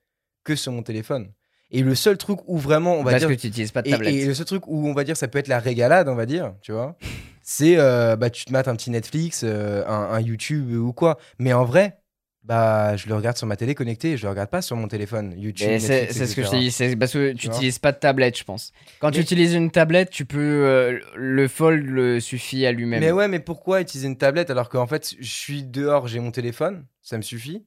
que 0.45 0.55
sur 0.57 0.73
mon 0.73 0.83
téléphone. 0.83 1.33
Et 1.73 1.83
le 1.83 1.95
seul 1.95 2.17
truc 2.19 2.41
où 2.49 2.59
vraiment, 2.59 2.95
on 2.95 3.03
va 3.05 3.13
Parce 3.13 3.23
dire... 3.23 3.29
que 3.29 3.41
tu 3.41 3.47
n'utilises 3.47 3.71
pas 3.73 3.83
de 3.83 3.89
Et, 3.89 3.93
tablette. 3.93 4.15
et 4.15 4.27
le 4.27 4.35
seul 4.35 4.47
truc 4.47 4.67
où 4.67 4.89
on 4.89 4.93
va 4.93 5.05
dire 5.05 5.17
ça 5.17 5.29
peut 5.29 5.39
être 5.39 5.49
la 5.49 5.59
régalade, 5.61 6.09
on 6.09 6.15
va 6.17 6.27
dire, 6.27 6.55
tu 6.63 6.73
vois, 6.73 6.97
c'est 7.43 7.77
euh, 7.79 8.17
bah 8.17 8.29
tu 8.31 8.45
te 8.45 8.53
mates 8.53 8.69
un 8.69 8.75
petit 8.77 8.91
Netflix, 8.91 9.43
euh, 9.45 9.85
un, 9.87 9.93
un 10.13 10.21
YouTube 10.21 10.73
ou 10.73 10.93
quoi. 10.93 11.19
Mais 11.39 11.53
en 11.53 11.65
vrai, 11.65 11.99
bah 12.43 12.97
je 12.97 13.07
le 13.07 13.15
regarde 13.15 13.37
sur 13.37 13.47
ma 13.47 13.55
télé 13.57 13.75
connectée, 13.77 14.17
je 14.17 14.25
le 14.25 14.31
regarde 14.31 14.51
pas 14.51 14.63
sur 14.63 14.75
mon 14.75 14.89
téléphone. 14.89 15.35
YouTube. 15.37 15.79
C'est 15.79 16.11
ce 16.13 16.35
que 16.35 16.43
je 16.43 16.49
t'ai 16.51 16.59
dit, 16.59 16.71
c'est 16.73 16.97
parce 16.97 17.13
que 17.13 17.33
tu 17.35 17.49
n'utilises 17.49 17.79
pas 17.79 17.93
de 17.93 17.99
tablette, 17.99 18.37
je 18.39 18.45
pense. 18.45 18.73
Quand 18.99 19.11
tu 19.13 19.21
utilises 19.21 19.55
une 19.55 19.71
tablette, 19.71 20.11
tu 20.11 20.25
peux. 20.25 20.39
euh, 20.41 20.99
le 21.15 21.47
fold 21.49 21.85
le 21.87 22.19
suffit 22.19 22.67
à 22.67 22.73
lui-même. 22.73 23.01
Mais 23.01 23.13
ouais, 23.13 23.29
mais 23.29 23.39
pourquoi 23.41 23.81
utiliser 23.81 24.09
une 24.09 24.17
tablette 24.17 24.51
alors 24.51 24.69
qu'en 24.71 24.87
fait 24.87 25.15
je 25.21 25.31
suis 25.33 25.63
dehors, 25.63 26.09
j'ai 26.09 26.19
mon 26.19 26.31
téléphone, 26.33 26.85
ça 27.03 27.17
me 27.17 27.23
suffit. 27.23 27.65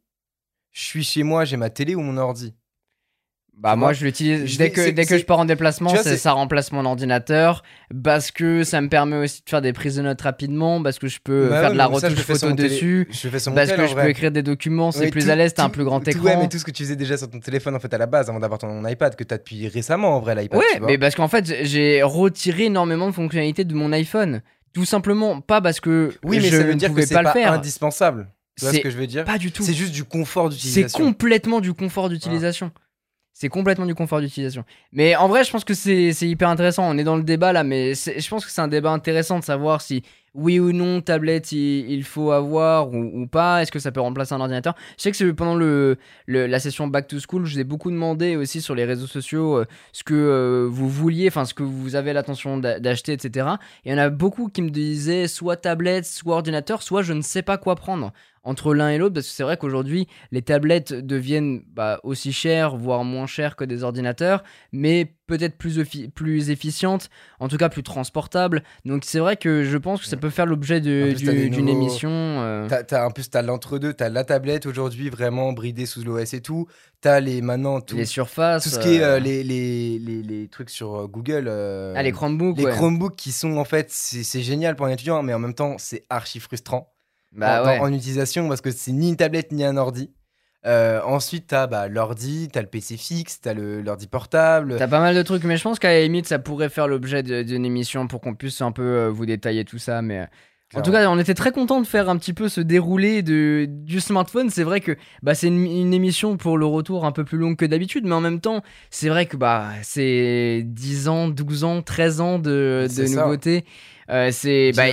Je 0.72 0.84
suis 0.84 1.04
chez 1.04 1.22
moi, 1.24 1.46
j'ai 1.46 1.56
ma 1.56 1.70
télé 1.70 1.94
ou 1.96 2.02
mon 2.02 2.18
ordi. 2.18 2.56
Bah 3.58 3.76
moi 3.78 3.94
je 3.94 4.04
l'utilise 4.04 4.58
dès 4.58 4.72
que 4.72 4.84
c'est- 4.84 4.92
dès 4.92 5.04
que 5.04 5.10
c'est- 5.10 5.20
je 5.20 5.26
pars 5.26 5.40
en 5.40 5.46
déplacement, 5.46 5.90
vois, 5.92 6.04
c'est- 6.04 6.10
c'est- 6.12 6.18
ça 6.18 6.34
remplace 6.34 6.72
mon 6.74 6.84
ordinateur 6.86 7.64
parce 8.04 8.32
que 8.32 8.64
ça 8.64 8.82
me 8.82 8.90
permet 8.90 9.16
aussi 9.16 9.42
de 9.46 9.50
faire 9.50 9.62
des 9.62 9.72
prises 9.72 9.96
de 9.96 10.02
notes 10.02 10.20
rapidement 10.22 10.82
parce 10.84 11.00
que 11.00 11.08
je 11.08 11.20
peux 11.24 11.48
Bah 11.50 11.60
faire 11.62 11.68
ouais, 11.68 11.74
de 11.74 11.78
la 11.78 11.86
retouche 11.86 12.14
photo 12.16 12.52
télé- 12.54 12.68
dessus 12.70 13.08
Je 13.12 13.30
fais 13.30 13.52
parce 13.52 13.70
tel, 13.70 13.78
que 13.78 13.88
je 13.88 13.94
vrai. 13.94 14.04
peux 14.06 14.10
écrire 14.10 14.32
des 14.32 14.42
documents, 14.44 14.92
c'est 14.92 15.10
plus 15.12 15.26
tout- 15.26 15.32
à 15.32 15.36
l'aise, 15.36 15.54
t'as 15.54 15.64
un 15.64 15.70
plus 15.70 15.86
grand 15.86 16.02
tout- 16.02 16.10
écran. 16.10 16.24
Ouais, 16.26 16.36
mais 16.36 16.50
tout 16.50 16.58
ce 16.58 16.66
que 16.66 16.72
tu 16.72 16.84
faisais 16.84 16.96
déjà 16.98 17.16
sur 17.16 17.30
ton 17.30 17.40
téléphone 17.40 17.76
en 17.76 17.80
fait 17.80 17.94
à 17.94 17.98
la 17.98 18.06
base 18.08 18.28
avant 18.30 18.40
d'avoir 18.40 18.60
ton 18.60 18.86
iPad 18.86 19.16
que 19.16 19.24
tu 19.24 19.34
as 19.34 19.38
depuis 19.38 19.68
récemment 19.70 20.18
en 20.18 20.20
vrai 20.20 20.36
l'iPad. 20.36 20.60
Ouais, 20.60 20.66
tu 20.74 20.80
vois. 20.80 20.88
mais 20.88 20.98
parce 20.98 21.16
qu'en 21.16 21.28
fait, 21.30 21.46
j'ai 21.64 22.02
retiré 22.04 22.66
énormément 22.66 23.08
de 23.08 23.14
fonctionnalités 23.14 23.64
de 23.64 23.74
mon 23.76 23.94
iPhone. 23.94 24.42
Tout 24.74 24.86
simplement, 24.86 25.40
pas 25.40 25.62
parce 25.62 25.80
que 25.80 26.12
Oui, 26.26 26.38
mais 26.42 26.50
je 26.50 26.58
ça 26.58 26.64
veut 26.64 26.74
ne 26.74 26.78
dire 26.80 26.90
pouvais 26.90 27.06
c'est 27.06 27.14
pas 27.14 27.22
pas, 27.24 27.34
le 27.36 27.40
faire. 27.40 27.54
indispensable. 27.54 28.28
Tu 28.58 28.66
vois 28.66 28.72
ce 28.72 28.76
C'est 28.78 28.82
que 28.84 28.90
je 28.90 28.98
veux 28.98 29.08
dire? 29.08 29.24
Pas 29.24 29.38
du 29.38 29.52
tout. 29.52 29.64
C'est 29.64 29.74
juste 29.74 29.94
du 29.94 30.04
confort 30.04 30.52
C'est 30.52 30.58
d'utilisation. 30.58 31.06
complètement 31.06 31.60
du 31.62 31.74
confort 31.74 32.10
d'utilisation. 32.10 32.72
C'est 33.34 33.49
complètement 33.49 33.88
du 33.88 33.95
confort 33.95 34.22
d'utilisation. 34.22 34.64
Mais 34.91 35.15
en 35.15 35.27
vrai, 35.27 35.43
je 35.43 35.51
pense 35.51 35.64
que 35.64 35.73
c'est 35.73 36.11
hyper 36.22 36.49
intéressant. 36.49 36.88
On 36.88 36.97
est 36.99 37.03
dans 37.03 37.18
le 37.18 37.23
débat 37.23 37.51
là, 37.51 37.64
mais 37.64 37.93
je 37.95 38.30
pense 38.30 38.45
que 38.45 38.51
c'est 38.51 38.61
un 38.61 38.68
débat 38.68 38.91
intéressant 38.91 39.39
de 39.39 39.43
savoir 39.43 39.81
si 39.81 40.03
oui 40.35 40.60
ou 40.60 40.72
non 40.72 41.01
tablette 41.01 41.51
il, 41.51 42.03
faut 42.03 42.31
avoir 42.31 42.91
ou, 42.93 43.27
pas. 43.27 43.61
Est-ce 43.61 43.72
que 43.72 43.80
ça 43.80 43.91
peut 43.91 44.01
remplacer 44.01 44.34
un 44.34 44.39
ordinateur? 44.39 44.76
Je 44.97 45.03
sais 45.03 45.11
que 45.11 45.31
pendant 45.31 45.55
le, 45.55 45.97
la 46.27 46.60
session 46.60 46.88
Back 46.88 47.07
to 47.07 47.18
School, 47.19 47.45
je 47.45 47.53
vous 47.53 47.60
ai 47.60 47.64
beaucoup 47.64 47.91
demandé 47.91 48.35
aussi 48.35 48.61
sur 48.61 48.76
les 48.76 48.85
réseaux 48.85 49.07
sociaux 49.07 49.57
euh, 49.57 49.65
ce 49.91 50.03
que 50.03 50.14
euh, 50.14 50.68
vous 50.69 50.89
vouliez, 50.89 51.27
enfin 51.27 51.45
ce 51.45 51.53
que 51.53 51.64
vous 51.64 51.95
avez 51.95 52.14
l'intention 52.14 52.57
d'a- 52.57 52.80
d'acheter, 52.80 53.14
etc. 53.14 53.47
Et 53.85 53.89
il 53.89 53.91
y 53.91 53.95
en 53.95 53.99
a 53.99 54.10
beaucoup 54.10 54.47
qui 54.49 54.61
me 54.61 54.69
disaient 54.69 55.27
soit 55.27 55.57
tablette, 55.57 56.05
soit 56.05 56.35
ordinateur, 56.35 56.84
soit 56.84 57.01
je 57.01 57.14
ne 57.14 57.22
sais 57.22 57.41
pas 57.41 57.57
quoi 57.57 57.76
prendre 57.76 58.11
entre 58.44 58.74
l'un 58.74 58.90
et 58.90 58.98
l'autre 58.98 59.14
parce 59.14 59.28
que 59.28 59.32
c'est 59.34 59.44
vrai 59.44 59.57
qu'aujourd'hui 59.57 60.07
les 60.32 60.41
tablettes 60.41 60.94
deviennent 60.94 61.61
bah, 61.74 61.99
aussi 62.03 62.34
chères 62.34 62.76
voire 62.76 63.03
moins 63.03 63.26
chères 63.28 63.56
que 63.56 63.64
des 63.64 63.84
ordinateurs 63.84 64.44
mais 64.72 65.14
peut-être 65.28 65.57
plus, 65.57 65.82
plus 66.14 66.49
efficientes 66.49 67.10
en 67.40 67.48
tout 67.48 67.56
cas 67.57 67.70
plus 67.70 67.84
transportables 67.84 68.61
donc 68.86 69.03
c'est 69.06 69.20
vrai 69.20 69.38
que 69.38 69.64
je 69.64 69.78
pense 69.78 70.02
que 70.02 70.07
ça 70.07 70.18
peut 70.18 70.30
faire 70.30 70.45
l'objet 70.45 70.82
du- 70.82 71.14
d'une 71.15 71.52
nouveaux- 71.65 71.72
émission 71.72 72.10
euh, 72.11 72.68
T'as, 72.68 72.84
t'as- 72.84 73.06
en 73.07 73.11
plus, 73.11 73.30
t'as 73.30 73.41
l'entre-deux, 73.41 73.94
t'as 73.94 74.10
la 74.10 74.24
tablette 74.24 74.65
aujourd'hui 74.65 75.10
vraiment 75.10 75.53
bridée 75.53 75.86
sous 75.86 76.03
l'OS 76.03 76.34
et 76.34 76.41
tout. 76.41 76.68
T'as 77.02 77.20
les 77.20 77.41
maintenant 77.41 77.82
tout, 77.82 77.98
les 77.98 78.06
surfaces 78.06 78.64
tout 78.64 78.70
ce 78.70 78.80
qui 78.80 78.95
est 78.95 79.02
euh, 79.03 79.15
euh, 79.15 79.20
les, 79.20 79.44
les, 79.44 79.99
les, 79.99 80.22
les 80.22 80.48
trucs 80.48 80.70
sur 80.70 80.95
euh, 80.95 81.07
Google. 81.07 81.45
euh, 81.48 81.94
ah, 81.98 82.03
les 82.03 82.11
Chromebooks 82.11 82.57
les 82.57 82.65
ouais. 82.65 82.72
Chromebooks 82.72 83.15
qui 83.15 83.32
sont 83.32 83.57
en 83.57 83.65
fait, 83.65 83.88
c'est, 83.90 84.24
c'est 84.24 84.41
génial 84.41 84.76
pour 84.76 84.86
un 84.86 84.90
étudiant, 84.91 85.22
mais 85.24 85.34
en 85.34 85.40
même 85.40 85.53
temps, 85.53 85.76
c'est 85.78 86.06
archi 86.10 86.40
frustrant 86.40 86.93
bah 87.35 87.61
en, 87.61 87.65
ouais 87.65 87.80
en- 87.80 87.84
en 87.85 87.93
utilisation 87.93 88.47
parce 88.47 88.61
que 88.61 88.72
c'est 88.72 88.91
ni 88.91 89.10
une 89.10 89.18
tablette 89.18 89.51
ni 89.51 89.64
un 89.64 89.77
ordi. 89.77 90.11
Euh, 90.65 91.01
ensuite, 91.03 91.47
t'as 91.47 91.68
bah, 91.68 91.89
l'ordi, 91.89 92.47
t'as 92.51 92.61
le 92.61 92.68
PC 92.68 92.95
fixe, 92.95 93.41
t'as 93.41 93.53
l'ordi 93.53 94.07
portable. 94.07 94.77
T'as 94.77 94.88
pas 94.88 95.01
mal 95.01 95.14
de 95.14 95.22
trucs, 95.22 95.43
mais 95.43 95.57
je 95.57 95.64
pense 95.64 95.77
qu'à 95.77 95.89
la 95.89 96.01
limite, 96.01 96.26
ça 96.26 96.39
pourrait 96.39 96.69
faire 96.69 96.88
l'objet 96.88 97.22
d'une 97.22 97.65
émission 97.65 98.07
pour 98.07 98.22
qu'on 98.22 98.34
puisse 98.34 98.61
un 98.61 98.72
peu 98.72 98.81
euh, 98.81 99.10
vous 99.10 99.26
détailler 99.26 99.65
tout 99.65 99.77
ça. 99.77 100.01
Mais 100.01 100.19
euh, 100.22 100.26
en 100.76 100.81
tout 100.81 100.91
cas, 100.93 101.10
on 101.10 101.19
était 101.19 101.34
très 101.34 101.51
content 101.51 101.81
de 101.81 101.85
faire 101.85 102.10
un 102.10 102.15
petit 102.18 102.31
peu 102.31 102.47
ce 102.47 102.61
déroulé 102.61 103.23
de, 103.23 103.65
du 103.69 103.99
smartphone. 103.99 104.49
C'est 104.49 104.64
vrai 104.64 104.80
que 104.80 104.95
bah, 105.22 105.35
c'est 105.35 105.47
une, 105.47 105.65
une 105.65 105.93
émission 105.93 106.38
pour 106.38 106.57
le 106.57 106.65
retour 106.65 107.03
un 107.05 107.11
peu 107.11 107.26
plus 107.26 107.38
longue 107.38 107.57
que 107.57 107.65
d'habitude, 107.65 108.05
mais 108.05 108.15
en 108.15 108.22
même 108.22 108.39
temps, 108.39 108.64
c'est 108.89 109.10
vrai 109.10 109.26
que 109.26 109.35
bah, 109.35 109.68
c'est 109.81 110.61
10 110.65 111.10
ans, 111.10 111.27
12 111.27 111.65
ans, 111.65 111.81
13 111.81 112.22
ans 112.22 112.39
de, 112.39 112.88
de 113.01 113.05
ça. 113.07 113.27
Euh, 114.10 114.30
c'est 114.32 114.72
bah, 114.76 114.84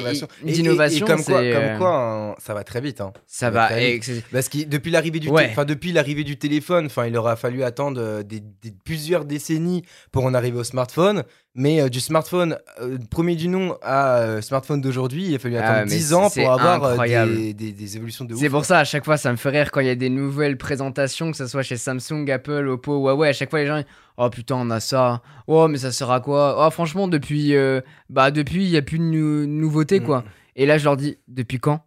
d'innovation. 0.43 1.07
comme 1.07 1.25
comme 1.25 1.35
euh, 1.37 1.79
quoi 1.79 1.97
hein, 1.97 2.35
ça 2.39 2.55
va 2.55 2.65
très 2.65 2.81
vite. 2.81 3.01
hein. 3.01 3.13
ça 3.27 3.47
ça 3.47 3.51
va 3.51 3.61
va. 3.63 3.67
très 3.69 3.91
et 3.91 3.93
vite. 3.95 4.05
c'est- 4.05 4.25
Parce 4.33 4.49
que 4.49 4.65
depuis 4.65 4.91
l'arrivée 4.91 5.19
du, 5.19 5.29
Ouais. 5.29 5.53
depuis 5.67 5.93
l'arrivée 5.93 6.25
du 6.25 6.37
téléphone, 6.39 6.87
enfin, 6.87 7.07
il 7.07 7.17
aura 7.17 7.37
fallu 7.37 7.63
attendre 7.65 8.01
euh, 8.01 8.23
des, 8.23 8.41
des- 8.41 8.73
plusieurs 8.85 9.25
décennies 9.25 9.83
pour 10.13 10.25
en 10.25 10.35
arriver 10.35 10.59
au 10.59 10.65
smartphone. 10.65 11.25
Mais 11.57 11.81
euh, 11.81 11.89
du 11.89 11.99
smartphone 11.99 12.57
euh, 12.81 12.97
premier 13.11 13.35
du 13.35 13.49
nom 13.49 13.77
à 13.83 14.41
smartphone 14.41 14.81
d'aujourd'hui, 14.81 15.25
il 15.27 15.35
a 15.35 15.39
fallu 15.41 15.57
Ah, 15.57 15.65
attendre 15.65 15.91
mais 15.91 15.97
10 15.97 16.15
ans 16.15 16.31
pour 16.31 16.53
avoir 16.53 16.97
des- 17.27 17.53
des 17.53 17.97
évolutions 17.97 18.25
de 18.25 18.35
ouf. 18.35 18.41
C'est 18.41 18.49
pour 18.49 18.65
ça, 18.65 18.79
à 18.79 18.85
chaque 18.85 19.05
fois, 19.05 19.17
ça 19.17 19.33
me 19.33 19.37
fait 19.37 19.49
rire 19.49 19.73
quand 19.73 19.81
il 19.81 19.89
y 19.89 19.91
a 19.91 19.97
des 19.97 20.11
nouvelles 20.11 20.57
présentations, 20.57 21.33
que 21.33 21.37
ce 21.37 21.49
soit 21.49 21.65
chez 21.65 21.77
Samsung, 21.77 22.31
Apple, 22.31 22.69
Oppo, 22.69 22.97
Huawei. 23.01 23.31
À 23.31 23.33
chaque 23.33 23.51
fois, 23.51 23.59
les 23.59 23.67
gens, 23.67 23.83
oh 24.21 24.31
putain, 24.31 24.57
on 24.57 24.71
a 24.71 24.81
ça. 24.81 25.23
Oh, 25.47 25.67
mais 25.69 25.79
ça 25.79 25.91
sert 25.93 26.11
à 26.11 26.21
quoi? 26.21 26.65
Oh, 26.67 26.71
franchement, 26.71 27.09
depuis, 27.09 27.55
euh, 27.55 27.81
bah, 28.09 28.31
depuis, 28.31 28.65
il 28.65 28.71
y 28.71 28.77
a 28.77 28.83
plus 28.83 28.99
de 28.99 29.05
nou- 29.05 29.47
nouveautés, 29.47 30.01
Mm. 30.01 30.05
quoi. 30.05 30.25
Et 30.57 30.67
là, 30.67 30.79
je 30.79 30.85
leur 30.85 30.97
dis, 30.97 31.17
depuis 31.29 31.59
quand? 31.59 31.85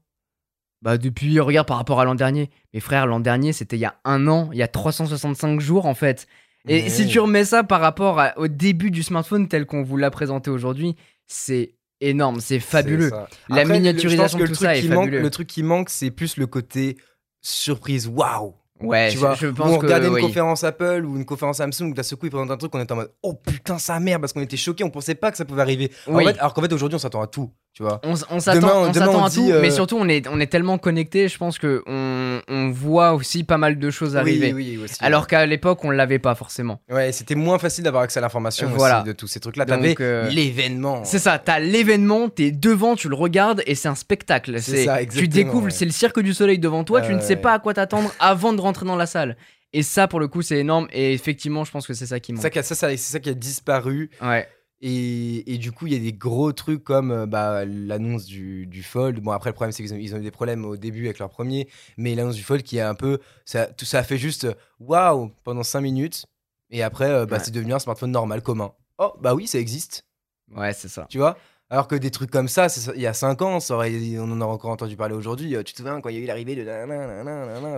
Bah 0.82 0.98
depuis, 0.98 1.40
regarde 1.40 1.66
par 1.68 1.78
rapport 1.78 2.02
à 2.02 2.06
l'an 2.06 2.16
dernier. 2.16 2.50
Mes 2.74 2.82
frères, 2.82 3.08
l'an 3.08 3.22
dernier, 3.22 3.54
c'était 3.54 3.78
il 3.78 3.80
y 3.80 3.86
a 3.86 3.96
un 4.04 4.28
an, 4.28 4.50
il 4.52 4.58
y 4.58 4.64
a 4.64 4.68
365 4.68 5.62
jours 5.62 5.86
en 5.86 5.94
fait. 5.94 6.28
Et 6.68 6.90
si 6.90 7.08
tu 7.08 7.20
remets 7.20 7.46
ça 7.46 7.64
par 7.64 7.80
rapport 7.80 8.20
à- 8.20 8.38
au 8.38 8.48
début 8.50 8.92
du 8.92 9.02
smartphone 9.04 9.48
tel 9.48 9.66
qu'on 9.66 9.84
vous 9.84 9.96
l'a 9.96 10.12
présenté 10.12 10.50
aujourd'hui, 10.52 10.96
c'est 11.26 11.76
énorme, 12.02 12.42
c'est 12.42 12.60
fabuleux. 12.60 13.12
La 13.48 13.62
Après, 13.62 13.66
miniaturisation 13.80 14.40
de 14.40 14.48
tout 14.48 14.56
ça 14.56 14.76
est 14.76 14.86
manque- 14.90 15.06
fabuleux. 15.06 15.22
Le 15.22 15.30
truc 15.30 15.48
qui 15.48 15.64
manque, 15.64 15.90
c'est 15.90 16.12
plus 16.12 16.36
le 16.36 16.48
côté 16.48 16.98
surprise. 17.42 18.08
Waouh! 18.10 18.54
Ouais, 18.86 19.08
tu 19.10 19.16
je, 19.16 19.20
vois, 19.20 19.36
je 19.36 19.48
où 19.48 19.54
pense 19.54 19.72
on 19.72 19.78
que 19.80 19.86
regardait 19.86 20.08
une 20.08 20.14
oui. 20.14 20.22
conférence 20.22 20.64
Apple 20.64 21.04
ou 21.06 21.16
une 21.18 21.26
conférence 21.26 21.58
Samsung, 21.58 21.94
d'un 21.94 22.04
seul 22.04 22.18
coup 22.20 22.26
ils 22.26 22.30
présentent 22.30 22.52
un 22.52 22.58
truc, 22.58 22.74
on 22.76 22.80
était 22.80 22.92
en 22.92 22.98
mode 22.98 23.12
oh 23.24 23.34
putain 23.34 23.78
sa 23.80 24.00
mère 24.00 24.20
parce 24.20 24.34
qu'on 24.34 24.42
était 24.42 24.58
choqués, 24.58 24.84
on 24.84 24.90
pensait 24.90 25.16
pas 25.16 25.32
que 25.32 25.38
ça 25.38 25.46
pouvait 25.46 25.62
arriver. 25.62 25.92
En 26.08 26.16
Oui. 26.16 26.26
fait, 26.26 26.38
alors 26.40 26.54
qu'en 26.54 26.62
fait 26.62 26.74
aujourd'hui 26.74 26.96
on 26.96 27.00
s'attend 27.00 27.22
à 27.22 27.28
tout, 27.28 27.52
tu 27.74 27.82
vois. 27.84 28.00
On, 28.04 28.14
on 28.30 28.40
s'attend 28.40 28.86
à 29.26 29.30
dit, 29.30 29.36
tout, 29.36 29.50
euh, 29.52 29.60
mais 29.62 29.72
surtout 29.72 29.98
on 30.00 30.08
est, 30.08 30.28
on 30.28 30.40
est 30.40 30.46
tellement 30.48 30.78
connecté, 30.78 31.28
je 31.28 31.38
pense 31.38 31.58
que 31.58 31.82
on, 31.88 32.40
on 32.48 32.70
voit 32.70 33.14
aussi 33.14 33.44
pas 33.44 33.58
mal 33.58 33.80
de 33.80 33.90
choses 33.90 34.16
arriver. 34.16 34.54
Oui, 34.54 34.76
oui, 34.78 34.84
aussi. 34.84 34.96
Alors 35.04 35.26
qu'à 35.28 35.46
l'époque, 35.46 35.84
on 35.84 35.90
l'avait 35.90 36.20
pas 36.20 36.36
forcément. 36.36 36.82
ouais, 36.92 37.12
c'était 37.12 37.36
moins 37.36 37.58
facile 37.58 37.84
d'avoir 37.84 38.04
accès 38.04 38.20
à 38.20 38.22
l'information 38.22 38.70
Voilà. 38.70 39.00
aussi 39.00 39.08
de 39.08 39.14
tous 39.14 39.28
ces 39.28 39.40
trucs-là. 39.40 39.66
T'avais 39.66 39.96
euh, 40.00 40.30
l'événement. 40.30 41.04
C'est 41.04 41.20
ça, 41.20 41.40
t'as 41.40 41.60
l'événement, 41.60 42.30
t'es 42.30 42.52
devant, 42.52 42.96
tu 42.96 43.10
le 43.10 43.16
regardes 43.16 43.64
et 43.66 43.76
c'est 43.76 43.88
un 43.88 43.96
spectacle. 43.96 44.62
C'est 44.62 44.86
ça, 44.86 45.04
tu 45.06 45.28
découvres, 45.28 45.66
ouais. 45.66 45.72
c'est 45.72 45.86
le 45.86 45.92
cirque 45.92 46.20
du 46.22 46.34
soleil 46.34 46.60
devant 46.60 46.84
toi, 46.84 47.00
Ah 47.04 47.08
tu 47.08 47.14
ne 47.16 47.22
sais 47.22 47.36
pas 47.38 47.54
à 47.54 47.60
quoi 47.60 47.74
t'attendre 47.74 48.14
avant 48.20 48.54
de 48.54 48.62
rentrer 48.62 48.86
dans 48.86 48.96
la 48.96 49.06
salle. 49.08 49.36
Et 49.76 49.82
ça, 49.82 50.08
pour 50.08 50.20
le 50.20 50.28
coup, 50.28 50.44
c'est 50.44 50.60
énorme. 50.60 50.88
Et 50.94 51.14
effectivement, 51.14 51.64
je 51.64 51.72
pense 51.72 51.88
que 51.88 51.96
c'est 51.96 52.06
ça 52.06 52.20
qui 52.20 52.32
manque. 52.34 52.44
ça, 52.44 52.52
qui 52.52 52.60
a- 52.60 52.64
ça, 52.64 52.76
ça- 52.76 52.90
c'est 52.92 52.98
ça 52.98 53.20
qui 53.20 53.30
a 53.32 53.34
disparu. 53.34 54.12
Ouais. 54.22 54.48
Et, 54.86 55.54
et 55.54 55.58
du 55.58 55.72
coup, 55.72 55.88
il 55.88 55.94
y 55.94 55.96
a 55.96 56.00
des 56.00 56.12
gros 56.12 56.52
trucs 56.52 56.84
comme 56.84 57.10
euh, 57.12 57.26
bah, 57.26 57.64
l'annonce 57.64 58.26
du, 58.26 58.66
du 58.66 58.84
Fold. 58.84 59.22
Bon, 59.22 59.32
après, 59.32 59.50
le 59.50 59.54
problème, 59.54 59.72
c'est 59.72 59.82
qu'ils 59.82 59.94
ont, 59.94 59.98
ils 59.98 60.14
ont 60.14 60.18
eu 60.18 60.24
des 60.24 60.30
problèmes 60.32 60.66
au 60.66 60.76
début 60.76 61.06
avec 61.06 61.20
leur 61.20 61.30
premier. 61.30 61.70
Mais 61.98 62.16
l'annonce 62.16 62.36
du 62.36 62.44
Fold 62.44 62.64
qui 62.64 62.78
est 62.78 62.82
un 62.82 62.94
peu. 62.96 63.20
Ça, 63.46 63.68
tout 63.68 63.86
ça 63.86 64.00
a 64.00 64.04
fait 64.04 64.18
juste 64.18 64.46
waouh 64.82 65.32
pendant 65.46 65.64
5 65.64 65.80
minutes. 65.80 66.26
Et 66.70 66.84
après, 66.84 67.06
euh, 67.10 67.26
bah, 67.26 67.38
Ouais. 67.38 67.44
c'est 67.46 67.52
devenu 67.52 67.74
un 67.74 67.80
smartphone 67.80 68.12
normal, 68.12 68.42
commun. 68.42 68.74
Oh, 68.98 69.14
bah 69.22 69.34
oui, 69.34 69.48
ça 69.48 69.58
existe. 69.58 70.06
Ouais, 70.54 70.74
c'est 70.74 70.90
ça. 70.90 71.06
Tu 71.10 71.18
vois? 71.18 71.38
Alors 71.70 71.88
que 71.88 71.96
des 71.96 72.12
trucs 72.12 72.30
comme 72.30 72.50
ça, 72.50 72.68
il 72.94 73.02
y 73.02 73.08
a 73.08 73.14
5 73.14 73.42
ans, 73.42 73.60
ça 73.62 73.76
aurait, 73.76 73.94
on 74.20 74.24
en 74.32 74.42
aurait 74.42 74.54
encore 74.54 74.72
entendu 74.72 74.98
parler 74.98 75.16
aujourd'hui. 75.16 75.56
Euh, 75.56 75.64
Tu 75.64 75.72
te 75.74 75.78
souviens 75.78 76.02
quand 76.02 76.10
il 76.10 76.16
y 76.18 76.20
a 76.20 76.22
eu 76.22 76.26
l'arrivée 76.28 76.56
de. 76.58 76.64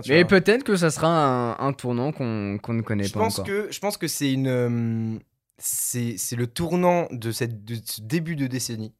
Mais 0.08 0.24
peut-être 0.24 0.64
que 0.64 0.76
ça 0.76 0.90
sera 0.90 1.08
un, 1.08 1.56
un 1.68 1.72
tournant 1.72 2.12
qu'on 2.12 2.58
qu'on 2.60 2.74
ne 2.74 2.82
connaît 2.82 3.04
je 3.04 3.12
pas 3.12 3.20
pense 3.20 3.38
encore. 3.38 3.46
que 3.46 3.68
je 3.70 3.78
pense 3.78 3.96
que 3.96 4.08
c'est 4.08 4.32
une 4.32 5.20
c'est 5.58 6.16
le 6.36 6.46
tournant 6.46 7.08
de 7.10 7.32
cette 7.32 7.64
de 7.64 7.76
ce 7.84 8.00
début 8.00 8.36
de 8.36 8.46
décennie. 8.46 8.94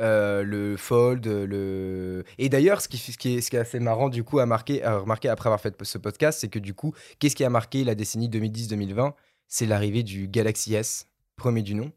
Euh, 0.00 0.44
le 0.44 0.76
fold 0.76 1.26
le 1.26 2.22
et 2.38 2.48
d'ailleurs 2.48 2.80
ce 2.80 2.86
qui 2.86 2.98
ce 2.98 3.18
qui 3.18 3.34
est 3.34 3.40
ce 3.40 3.50
qui 3.50 3.56
est 3.56 3.58
assez 3.58 3.80
marrant 3.80 4.08
du 4.08 4.22
coup 4.22 4.38
à 4.38 4.44
remarquer 4.44 4.80
après 4.84 5.48
avoir 5.48 5.60
fait 5.60 5.74
ce 5.82 5.98
podcast 5.98 6.38
c'est 6.38 6.46
que 6.46 6.60
du 6.60 6.72
coup 6.72 6.94
qu'est-ce 7.18 7.34
qui 7.34 7.42
a 7.42 7.50
marqué 7.50 7.82
la 7.82 7.96
décennie 7.96 8.28
2010-2020 8.28 9.14
c'est 9.48 9.66
l'arrivée 9.66 10.04
du 10.04 10.28
Galaxy 10.28 10.76
S 10.76 11.08
premier 11.34 11.62
du 11.62 11.74
nom. 11.74 11.90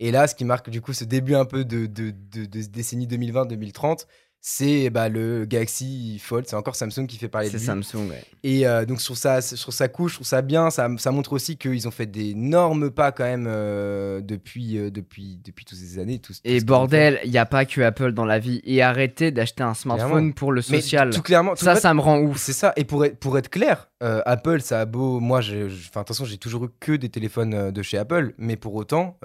Et 0.00 0.10
là 0.10 0.26
ce 0.26 0.34
qui 0.34 0.44
marque 0.44 0.68
du 0.68 0.82
coup 0.82 0.92
ce 0.92 1.04
début 1.04 1.34
un 1.34 1.46
peu 1.46 1.64
de 1.64 1.86
de, 1.86 2.10
de, 2.10 2.44
de 2.44 2.62
décennie 2.66 3.06
2020-2030 3.06 4.04
c'est 4.48 4.90
bah, 4.90 5.08
le 5.08 5.44
Galaxy 5.44 6.20
Fold 6.20 6.46
c'est 6.46 6.54
encore 6.54 6.76
Samsung 6.76 7.06
qui 7.08 7.16
fait 7.16 7.26
parler 7.26 7.48
de 7.48 7.58
C'est 7.58 7.72
lui 7.74 7.82
Samsung, 7.82 8.08
ouais. 8.10 8.22
et 8.44 8.64
euh, 8.64 8.84
donc 8.84 9.00
sur 9.00 9.16
sa, 9.16 9.40
sur 9.40 9.72
sa 9.72 9.88
couche, 9.88 10.12
je 10.12 10.16
trouve 10.18 10.26
ça 10.28 10.40
bien. 10.40 10.70
Ça, 10.70 10.88
ça 10.98 11.10
montre 11.10 11.32
aussi 11.32 11.56
qu'ils 11.56 11.88
ont 11.88 11.90
fait 11.90 12.06
d'énormes 12.06 12.92
pas 12.92 13.10
quand 13.10 13.24
même 13.24 13.46
euh, 13.48 14.20
depuis, 14.20 14.78
euh, 14.78 14.88
depuis, 14.92 15.40
depuis 15.44 15.64
toutes 15.64 15.78
ces 15.78 15.98
années. 15.98 16.20
tout- 16.20 16.32
Et 16.44 16.60
bordel, 16.60 17.18
il 17.24 17.32
n'y 17.32 17.38
a 17.38 17.44
pas 17.46 17.64
que 17.64 17.80
Apple 17.80 18.12
dans 18.12 18.24
la 18.24 18.38
vie. 18.38 18.60
Et 18.62 18.82
arrêtez 18.82 19.32
d'acheter 19.32 19.64
un 19.64 19.74
smartphone 19.74 20.10
Clairement. 20.10 20.30
pour 20.32 20.52
le. 20.52 20.62
Mais 20.70 20.80
social. 20.80 21.10
tout 21.10 21.22
clairement, 21.22 21.56
tout 21.56 21.64
ça, 21.64 21.74
fait, 21.74 21.80
ça 21.80 21.92
me 21.92 22.00
rend 22.00 22.20
ouf. 22.20 22.36
c'est 22.38 22.52
ça. 22.52 22.72
Et 22.76 22.84
pour 22.84 23.04
être, 23.04 23.18
pour 23.18 23.36
être 23.38 23.48
clair, 23.50 23.88
Apple, 24.00 24.60
ça 24.60 24.80
a 24.82 24.84
beau. 24.84 25.18
Moi, 25.18 25.40
j'ai- 25.40 25.68
façon, 25.92 26.24
j'ai 26.24 26.38
toujours 26.38 26.66
eu 26.66 26.68
que 26.78 26.92
des 26.92 27.08
téléphones 27.08 27.72
de 27.72 27.82
chez 27.82 27.98
Apple. 27.98 28.32
Mais 28.38 28.54
pour 28.54 28.76
autant, 28.76 29.18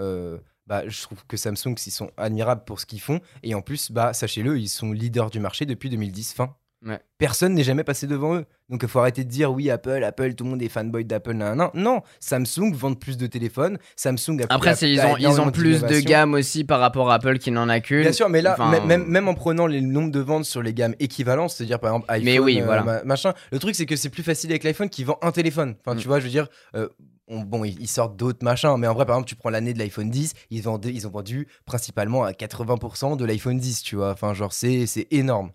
bah, 0.72 0.84
je 0.88 1.02
trouve 1.02 1.18
que 1.28 1.36
Samsung, 1.36 1.76
ils 1.86 1.92
sont 1.92 2.12
admirables 2.16 2.64
pour 2.64 2.80
ce 2.80 2.86
qu'ils 2.86 3.02
font. 3.02 3.20
Et 3.44 3.54
en 3.56 3.62
plus, 3.62 3.92
bah, 3.92 4.14
sachez-le, 4.14 4.58
ils 4.58 4.70
sont 4.70 4.94
leaders 4.94 5.30
du 5.30 5.42
marché 5.42 5.66
depuis 5.66 5.90
2010 5.90 6.32
fin. 6.32 6.56
Ouais. 6.86 6.98
Personne 7.18 7.54
n'est 7.56 7.64
jamais 7.66 7.84
passé 7.84 8.08
devant 8.08 8.36
eux. 8.38 8.46
Donc 8.70 8.80
il 8.84 8.88
faut 8.88 9.00
arrêter 9.00 9.26
de 9.26 9.30
dire 9.30 9.52
oui, 9.52 9.70
Apple, 9.70 10.02
Apple, 10.02 10.34
tout 10.34 10.46
le 10.46 10.52
monde 10.52 10.62
est 10.64 10.70
fanboy 10.70 11.04
d'Apple. 11.04 11.34
Non, 11.34 11.58
non, 11.58 11.72
non. 11.74 12.02
Samsung 12.22 12.72
vend 12.74 12.94
plus 12.94 13.18
de 13.18 13.28
téléphones. 13.28 13.78
Samsung 13.98 14.40
a 14.42 14.46
Après, 14.54 14.72
a- 14.82 14.88
ils 14.88 15.00
ont, 15.02 15.18
ils 15.18 15.42
ont 15.42 15.52
plus 15.52 15.82
de 15.84 16.00
gamme 16.00 16.34
aussi 16.36 16.64
par 16.64 16.80
rapport 16.80 17.12
à 17.12 17.16
Apple 17.16 17.38
qui 17.38 17.52
n'en 17.52 17.68
a 17.68 17.82
qu'une. 17.82 18.02
Bien 18.04 18.14
sûr, 18.14 18.30
mais 18.30 18.42
là, 18.42 18.54
Enfin, 18.58 18.72
même- 18.86 19.06
même, 19.06 19.28
en 19.28 19.34
prenant 19.34 19.68
les 19.68 19.82
nombres 19.82 20.10
de 20.12 20.22
ventes 20.22 20.46
sur 20.46 20.62
les 20.64 20.74
gammes 20.74 20.96
équivalentes, 21.00 21.50
c'est-à-dire 21.52 21.80
par 21.82 21.92
exemple 21.92 22.06
iPhone, 22.10 22.26
Mais 22.26 22.40
oui, 22.40 22.62
euh, 22.62 22.66
voilà. 22.66 22.82
ma- 22.84 23.04
machin, 23.04 23.34
le 23.52 23.60
truc 23.60 23.76
c'est 23.76 23.86
que 23.86 23.98
c'est 23.98 24.10
plus 24.10 24.24
facile 24.24 24.50
avec 24.52 24.64
l'iPhone 24.64 24.90
qui 24.90 25.04
vend 25.04 25.18
un 25.22 25.32
téléphone. 25.34 25.76
Enfin, 25.86 25.96
Mm. 25.96 26.00
tu 26.00 26.08
vois, 26.08 26.20
je 26.20 26.24
veux 26.24 26.32
dire, 26.32 26.48
euh, 26.76 26.88
on- 27.28 27.42
bon, 27.42 27.64
ils, 27.64 27.88
sortent 27.88 28.16
d'autres 28.18 28.44
machins, 28.44 28.76
mais 28.78 28.88
en 28.88 28.94
vrai, 28.94 29.06
par 29.06 29.16
exemple, 29.16 29.30
tu 29.30 29.36
prends 29.36 29.50
l'année 29.50 29.74
de 29.74 29.80
l'iPhone 29.80 30.10
10, 30.10 30.34
ils, 30.50 30.64
ils 30.86 31.08
ont 31.08 31.12
vendu 31.12 31.48
principalement 31.66 32.24
à 32.24 32.34
80% 32.34 33.16
de 33.16 33.26
l'iPhone 33.26 33.58
10, 33.58 33.82
tu 33.84 33.96
vois. 33.96 34.12
Enfin, 34.12 34.34
genre, 34.34 34.54
c'est 34.54 34.88
énorme. 35.12 35.52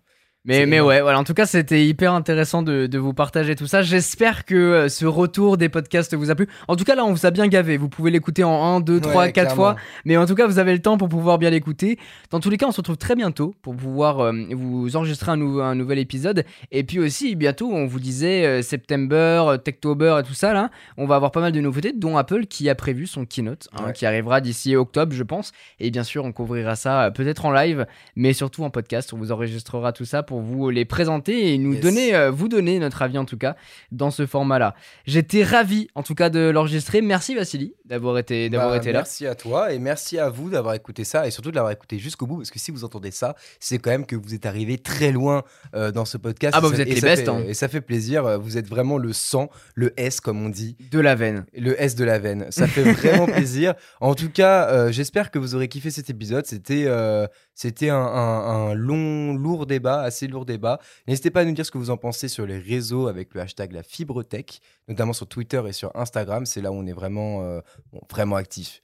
Mais, 0.47 0.65
mais 0.65 0.79
ouais, 0.79 1.01
voilà. 1.01 1.19
En 1.19 1.23
tout 1.25 1.33
cas, 1.33 1.45
c'était 1.45 1.85
hyper 1.85 2.13
intéressant 2.13 2.63
de, 2.63 2.87
de 2.87 2.97
vous 2.97 3.13
partager 3.13 3.55
tout 3.55 3.67
ça. 3.67 3.81
J'espère 3.81 4.45
que 4.45 4.55
euh, 4.55 4.89
ce 4.89 5.05
retour 5.05 5.57
des 5.57 5.67
podcasts 5.69 6.15
vous 6.15 6.31
a 6.31 6.35
plu. 6.35 6.47
En 6.69 6.75
tout 6.77 6.85
cas, 6.85 6.95
là, 6.95 7.03
on 7.05 7.11
vous 7.11 7.25
a 7.25 7.31
bien 7.31 7.47
gavé. 7.47 7.75
Vous 7.77 7.89
pouvez 7.89 8.11
l'écouter 8.11 8.43
en 8.45 8.77
1, 8.77 8.79
2, 8.79 9.01
3, 9.01 9.23
Ouais, 9.23 9.31
4 9.33 9.53
fois. 9.55 9.75
Mais 10.05 10.15
en 10.17 10.25
tout 10.25 10.35
cas, 10.35 10.47
vous 10.47 10.57
avez 10.57 10.71
le 10.73 10.79
temps 10.81 10.97
pour 10.97 11.09
pouvoir 11.09 11.37
bien 11.37 11.49
l'écouter. 11.49 11.99
Dans 12.31 12.39
tous 12.39 12.49
les 12.49 12.55
cas, 12.57 12.65
on 12.67 12.71
se 12.71 12.77
retrouve 12.77 12.97
très 12.97 13.15
bientôt 13.15 13.55
pour 13.61 13.75
pouvoir 13.75 14.21
euh, 14.21 14.31
vous 14.51 14.95
enregistrer 14.95 15.31
un, 15.31 15.37
nou- 15.37 15.59
un 15.59 15.75
nouvel 15.75 15.99
épisode. 15.99 16.45
Et 16.71 16.83
puis 16.83 16.99
aussi, 16.99 17.35
bientôt, 17.35 17.69
on 17.71 17.85
vous 17.85 17.99
disait 17.99 18.45
euh, 18.45 18.61
September, 18.61 19.43
euh, 19.47 19.57
Techtober 19.57 20.17
et 20.21 20.23
tout 20.23 20.33
ça, 20.33 20.53
là. 20.53 20.69
On 20.95 21.05
va 21.07 21.15
avoir 21.15 21.31
pas 21.31 21.41
mal 21.41 21.51
de 21.51 21.59
nouveautés, 21.59 21.91
dont 21.93 22.15
Apple 22.17 22.45
qui 22.45 22.69
a 22.69 22.75
prévu 22.75 23.05
son 23.05 23.25
keynote, 23.25 23.67
hein, 23.73 23.87
Ouais. 23.87 23.93
qui 23.93 24.05
arrivera 24.05 24.39
d'ici 24.39 24.75
octobre, 24.77 25.13
je 25.13 25.23
pense. 25.23 25.51
Et 25.81 25.91
bien 25.91 26.03
sûr, 26.03 26.23
on 26.23 26.31
couvrira 26.31 26.77
ça 26.77 27.03
euh, 27.05 27.11
peut-être 27.11 27.45
en 27.45 27.51
live, 27.51 27.85
mais 28.15 28.31
surtout 28.31 28.63
en 28.63 28.69
podcast. 28.69 29.11
On 29.13 29.17
vous 29.17 29.33
enregistrera 29.33 29.91
tout 29.91 30.05
ça 30.05 30.23
pour 30.23 30.36
vous 30.41 30.69
les 30.69 30.85
présenter 30.85 31.53
et 31.53 31.57
nous 31.57 31.73
Yes. 31.73 31.81
donner, 31.81 32.15
euh, 32.15 32.31
vous 32.31 32.47
donner 32.47 32.79
notre 32.79 33.01
avis 33.01 33.17
en 33.17 33.25
tout 33.25 33.37
cas 33.37 33.55
dans 33.91 34.11
ce 34.11 34.25
format-là. 34.25 34.75
J'étais 35.05 35.43
ravi 35.43 35.87
en 35.95 36.03
tout 36.03 36.15
cas 36.15 36.29
de 36.29 36.49
l'enregistrer. 36.49 37.01
Merci 37.01 37.35
Vassili 37.35 37.73
d'avoir 37.85 38.17
été, 38.17 38.49
d'avoir 38.49 38.71
Bah, 38.71 38.77
été 38.77 38.91
là. 38.91 38.99
Merci 38.99 39.25
à 39.27 39.35
toi 39.35 39.71
et 39.73 39.79
merci 39.79 40.17
à 40.19 40.29
vous 40.29 40.49
d'avoir 40.49 40.73
écouté 40.73 41.03
ça 41.03 41.27
et 41.27 41.31
surtout 41.31 41.51
de 41.51 41.55
l'avoir 41.55 41.71
écouté 41.71 41.99
jusqu'au 41.99 42.25
bout 42.27 42.37
parce 42.37 42.51
que 42.51 42.59
si 42.59 42.71
vous 42.71 42.83
entendez 42.83 43.11
ça, 43.11 43.35
c'est 43.59 43.77
quand 43.79 43.91
même 43.91 44.05
que 44.05 44.15
vous 44.15 44.33
êtes 44.33 44.45
arrivé 44.45 44.77
très 44.77 45.11
loin 45.11 45.43
euh, 45.75 45.91
dans 45.91 46.05
ce 46.05 46.17
podcast. 46.17 46.53
Ah 46.57 46.61
bah, 46.61 46.67
vous 46.67 46.75
ça- 46.75 46.81
êtes 46.81 46.89
les 46.93 47.01
bestes, 47.01 47.27
hein. 47.29 47.43
Et 47.47 47.53
ça 47.53 47.67
fait 47.67 47.81
plaisir. 47.81 48.25
euh, 48.25 48.37
Vous 48.37 48.57
êtes 48.57 48.67
vraiment 48.67 48.97
le 48.97 49.13
sang, 49.13 49.49
le 49.75 49.93
S 49.99 50.19
comme 50.21 50.43
on 50.45 50.49
dit. 50.49 50.75
De 50.91 50.99
la 50.99 51.15
veine. 51.15 51.45
Le 51.55 51.79
S 51.81 51.95
de 51.95 52.03
la 52.05 52.17
veine. 52.19 52.47
Ça 52.49 52.67
fait 52.67 52.83
vraiment 52.83 53.25
plaisir. 53.27 53.73
En 54.01 54.15
tout 54.15 54.29
cas, 54.29 54.67
euh, 54.69 54.91
j'espère 54.91 55.31
que 55.31 55.39
vous 55.39 55.53
aurez 55.55 55.67
kiffé 55.67 55.91
cet 55.91 56.09
épisode. 56.09 56.45
C'était 56.45 56.85
euh, 56.87 57.27
c'était 57.53 57.89
un, 57.89 57.97
un- 57.97 58.69
un 58.69 58.73
long, 58.73 59.33
lourd 59.35 59.65
débat, 59.67 60.01
assez 60.01 60.16
lourd 60.25 60.45
débat. 60.45 60.79
N'hésitez 61.07 61.29
pas 61.29 61.41
à 61.41 61.45
nous 61.45 61.53
dire 61.53 61.65
ce 61.65 61.69
que 61.69 61.77
vous 61.77 61.91
en 61.91 61.97
pensez 61.97 62.27
sur 62.27 62.47
les 62.47 62.57
réseaux 62.57 63.07
avec 63.07 63.35
le 63.35 63.41
hashtag 63.41 63.73
la 63.73 63.83
fibretech, 63.83 64.59
notamment 64.87 65.13
sur 65.13 65.27
Twitter 65.27 65.61
et 65.67 65.73
sur 65.73 65.95
Instagram. 65.95 66.47
C'est 66.47 66.61
là 66.61 66.71
où 66.71 66.75
on 66.75 66.87
est 66.87 66.93
vraiment, 66.93 67.43
euh, 67.43 67.61
bon, 67.91 68.01
vraiment 68.09 68.37
actif. 68.37 68.81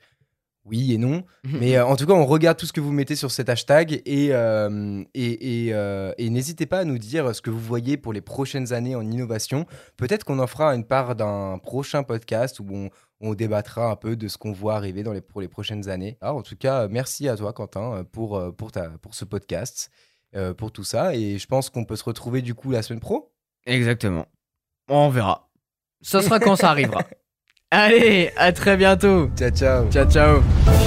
Oui 0.65 0.93
et 0.93 0.97
non. 0.97 1.23
Mais 1.43 1.75
euh, 1.75 1.85
en 1.85 1.95
tout 1.95 2.05
cas, 2.05 2.13
on 2.13 2.25
regarde 2.25 2.57
tout 2.57 2.65
ce 2.65 2.73
que 2.73 2.81
vous 2.81 2.91
mettez 2.91 3.15
sur 3.15 3.31
cet 3.31 3.49
hashtag 3.49 4.01
et, 4.05 4.29
euh, 4.31 5.03
et, 5.13 5.67
et, 5.67 5.73
euh, 5.73 6.13
et 6.17 6.29
n'hésitez 6.29 6.65
pas 6.65 6.79
à 6.79 6.85
nous 6.85 6.97
dire 6.97 7.35
ce 7.35 7.41
que 7.41 7.49
vous 7.49 7.59
voyez 7.59 7.97
pour 7.97 8.13
les 8.13 8.21
prochaines 8.21 8.71
années 8.73 8.95
en 8.95 9.01
innovation. 9.09 9.65
Peut-être 9.97 10.23
qu'on 10.23 10.39
en 10.39 10.47
fera 10.47 10.73
une 10.73 10.85
part 10.85 11.15
d'un 11.15 11.57
prochain 11.57 12.03
podcast 12.03 12.59
où 12.59 12.67
on, 12.71 12.89
on 13.19 13.33
débattra 13.33 13.91
un 13.91 13.95
peu 13.95 14.15
de 14.15 14.27
ce 14.27 14.37
qu'on 14.37 14.53
voit 14.53 14.75
arriver 14.75 15.03
dans 15.03 15.13
les, 15.13 15.21
pour 15.21 15.41
les 15.41 15.49
prochaines 15.49 15.89
années. 15.89 16.17
Alors, 16.21 16.37
en 16.37 16.43
tout 16.43 16.55
cas, 16.55 16.87
merci 16.87 17.27
à 17.27 17.35
toi, 17.35 17.51
Quentin, 17.51 18.05
pour, 18.11 18.55
pour, 18.55 18.71
ta, 18.71 18.89
pour 19.01 19.15
ce 19.15 19.25
podcast, 19.25 19.89
euh, 20.35 20.53
pour 20.53 20.71
tout 20.71 20.83
ça. 20.83 21.15
Et 21.15 21.37
je 21.37 21.47
pense 21.47 21.69
qu'on 21.69 21.85
peut 21.85 21.95
se 21.95 22.03
retrouver 22.03 22.41
du 22.41 22.53
coup 22.53 22.71
la 22.71 22.81
semaine 22.81 22.99
pro. 22.99 23.33
Exactement. 23.65 24.25
On 24.89 25.09
verra. 25.09 25.49
Ça 26.01 26.21
sera 26.21 26.39
quand 26.39 26.55
ça 26.55 26.69
arrivera. 26.69 27.01
Allez, 27.71 28.31
à 28.37 28.51
très 28.51 28.77
bientôt. 28.77 29.29
Ciao, 29.37 29.49
ciao. 29.49 29.89
Ciao, 29.89 30.09
ciao. 30.09 30.82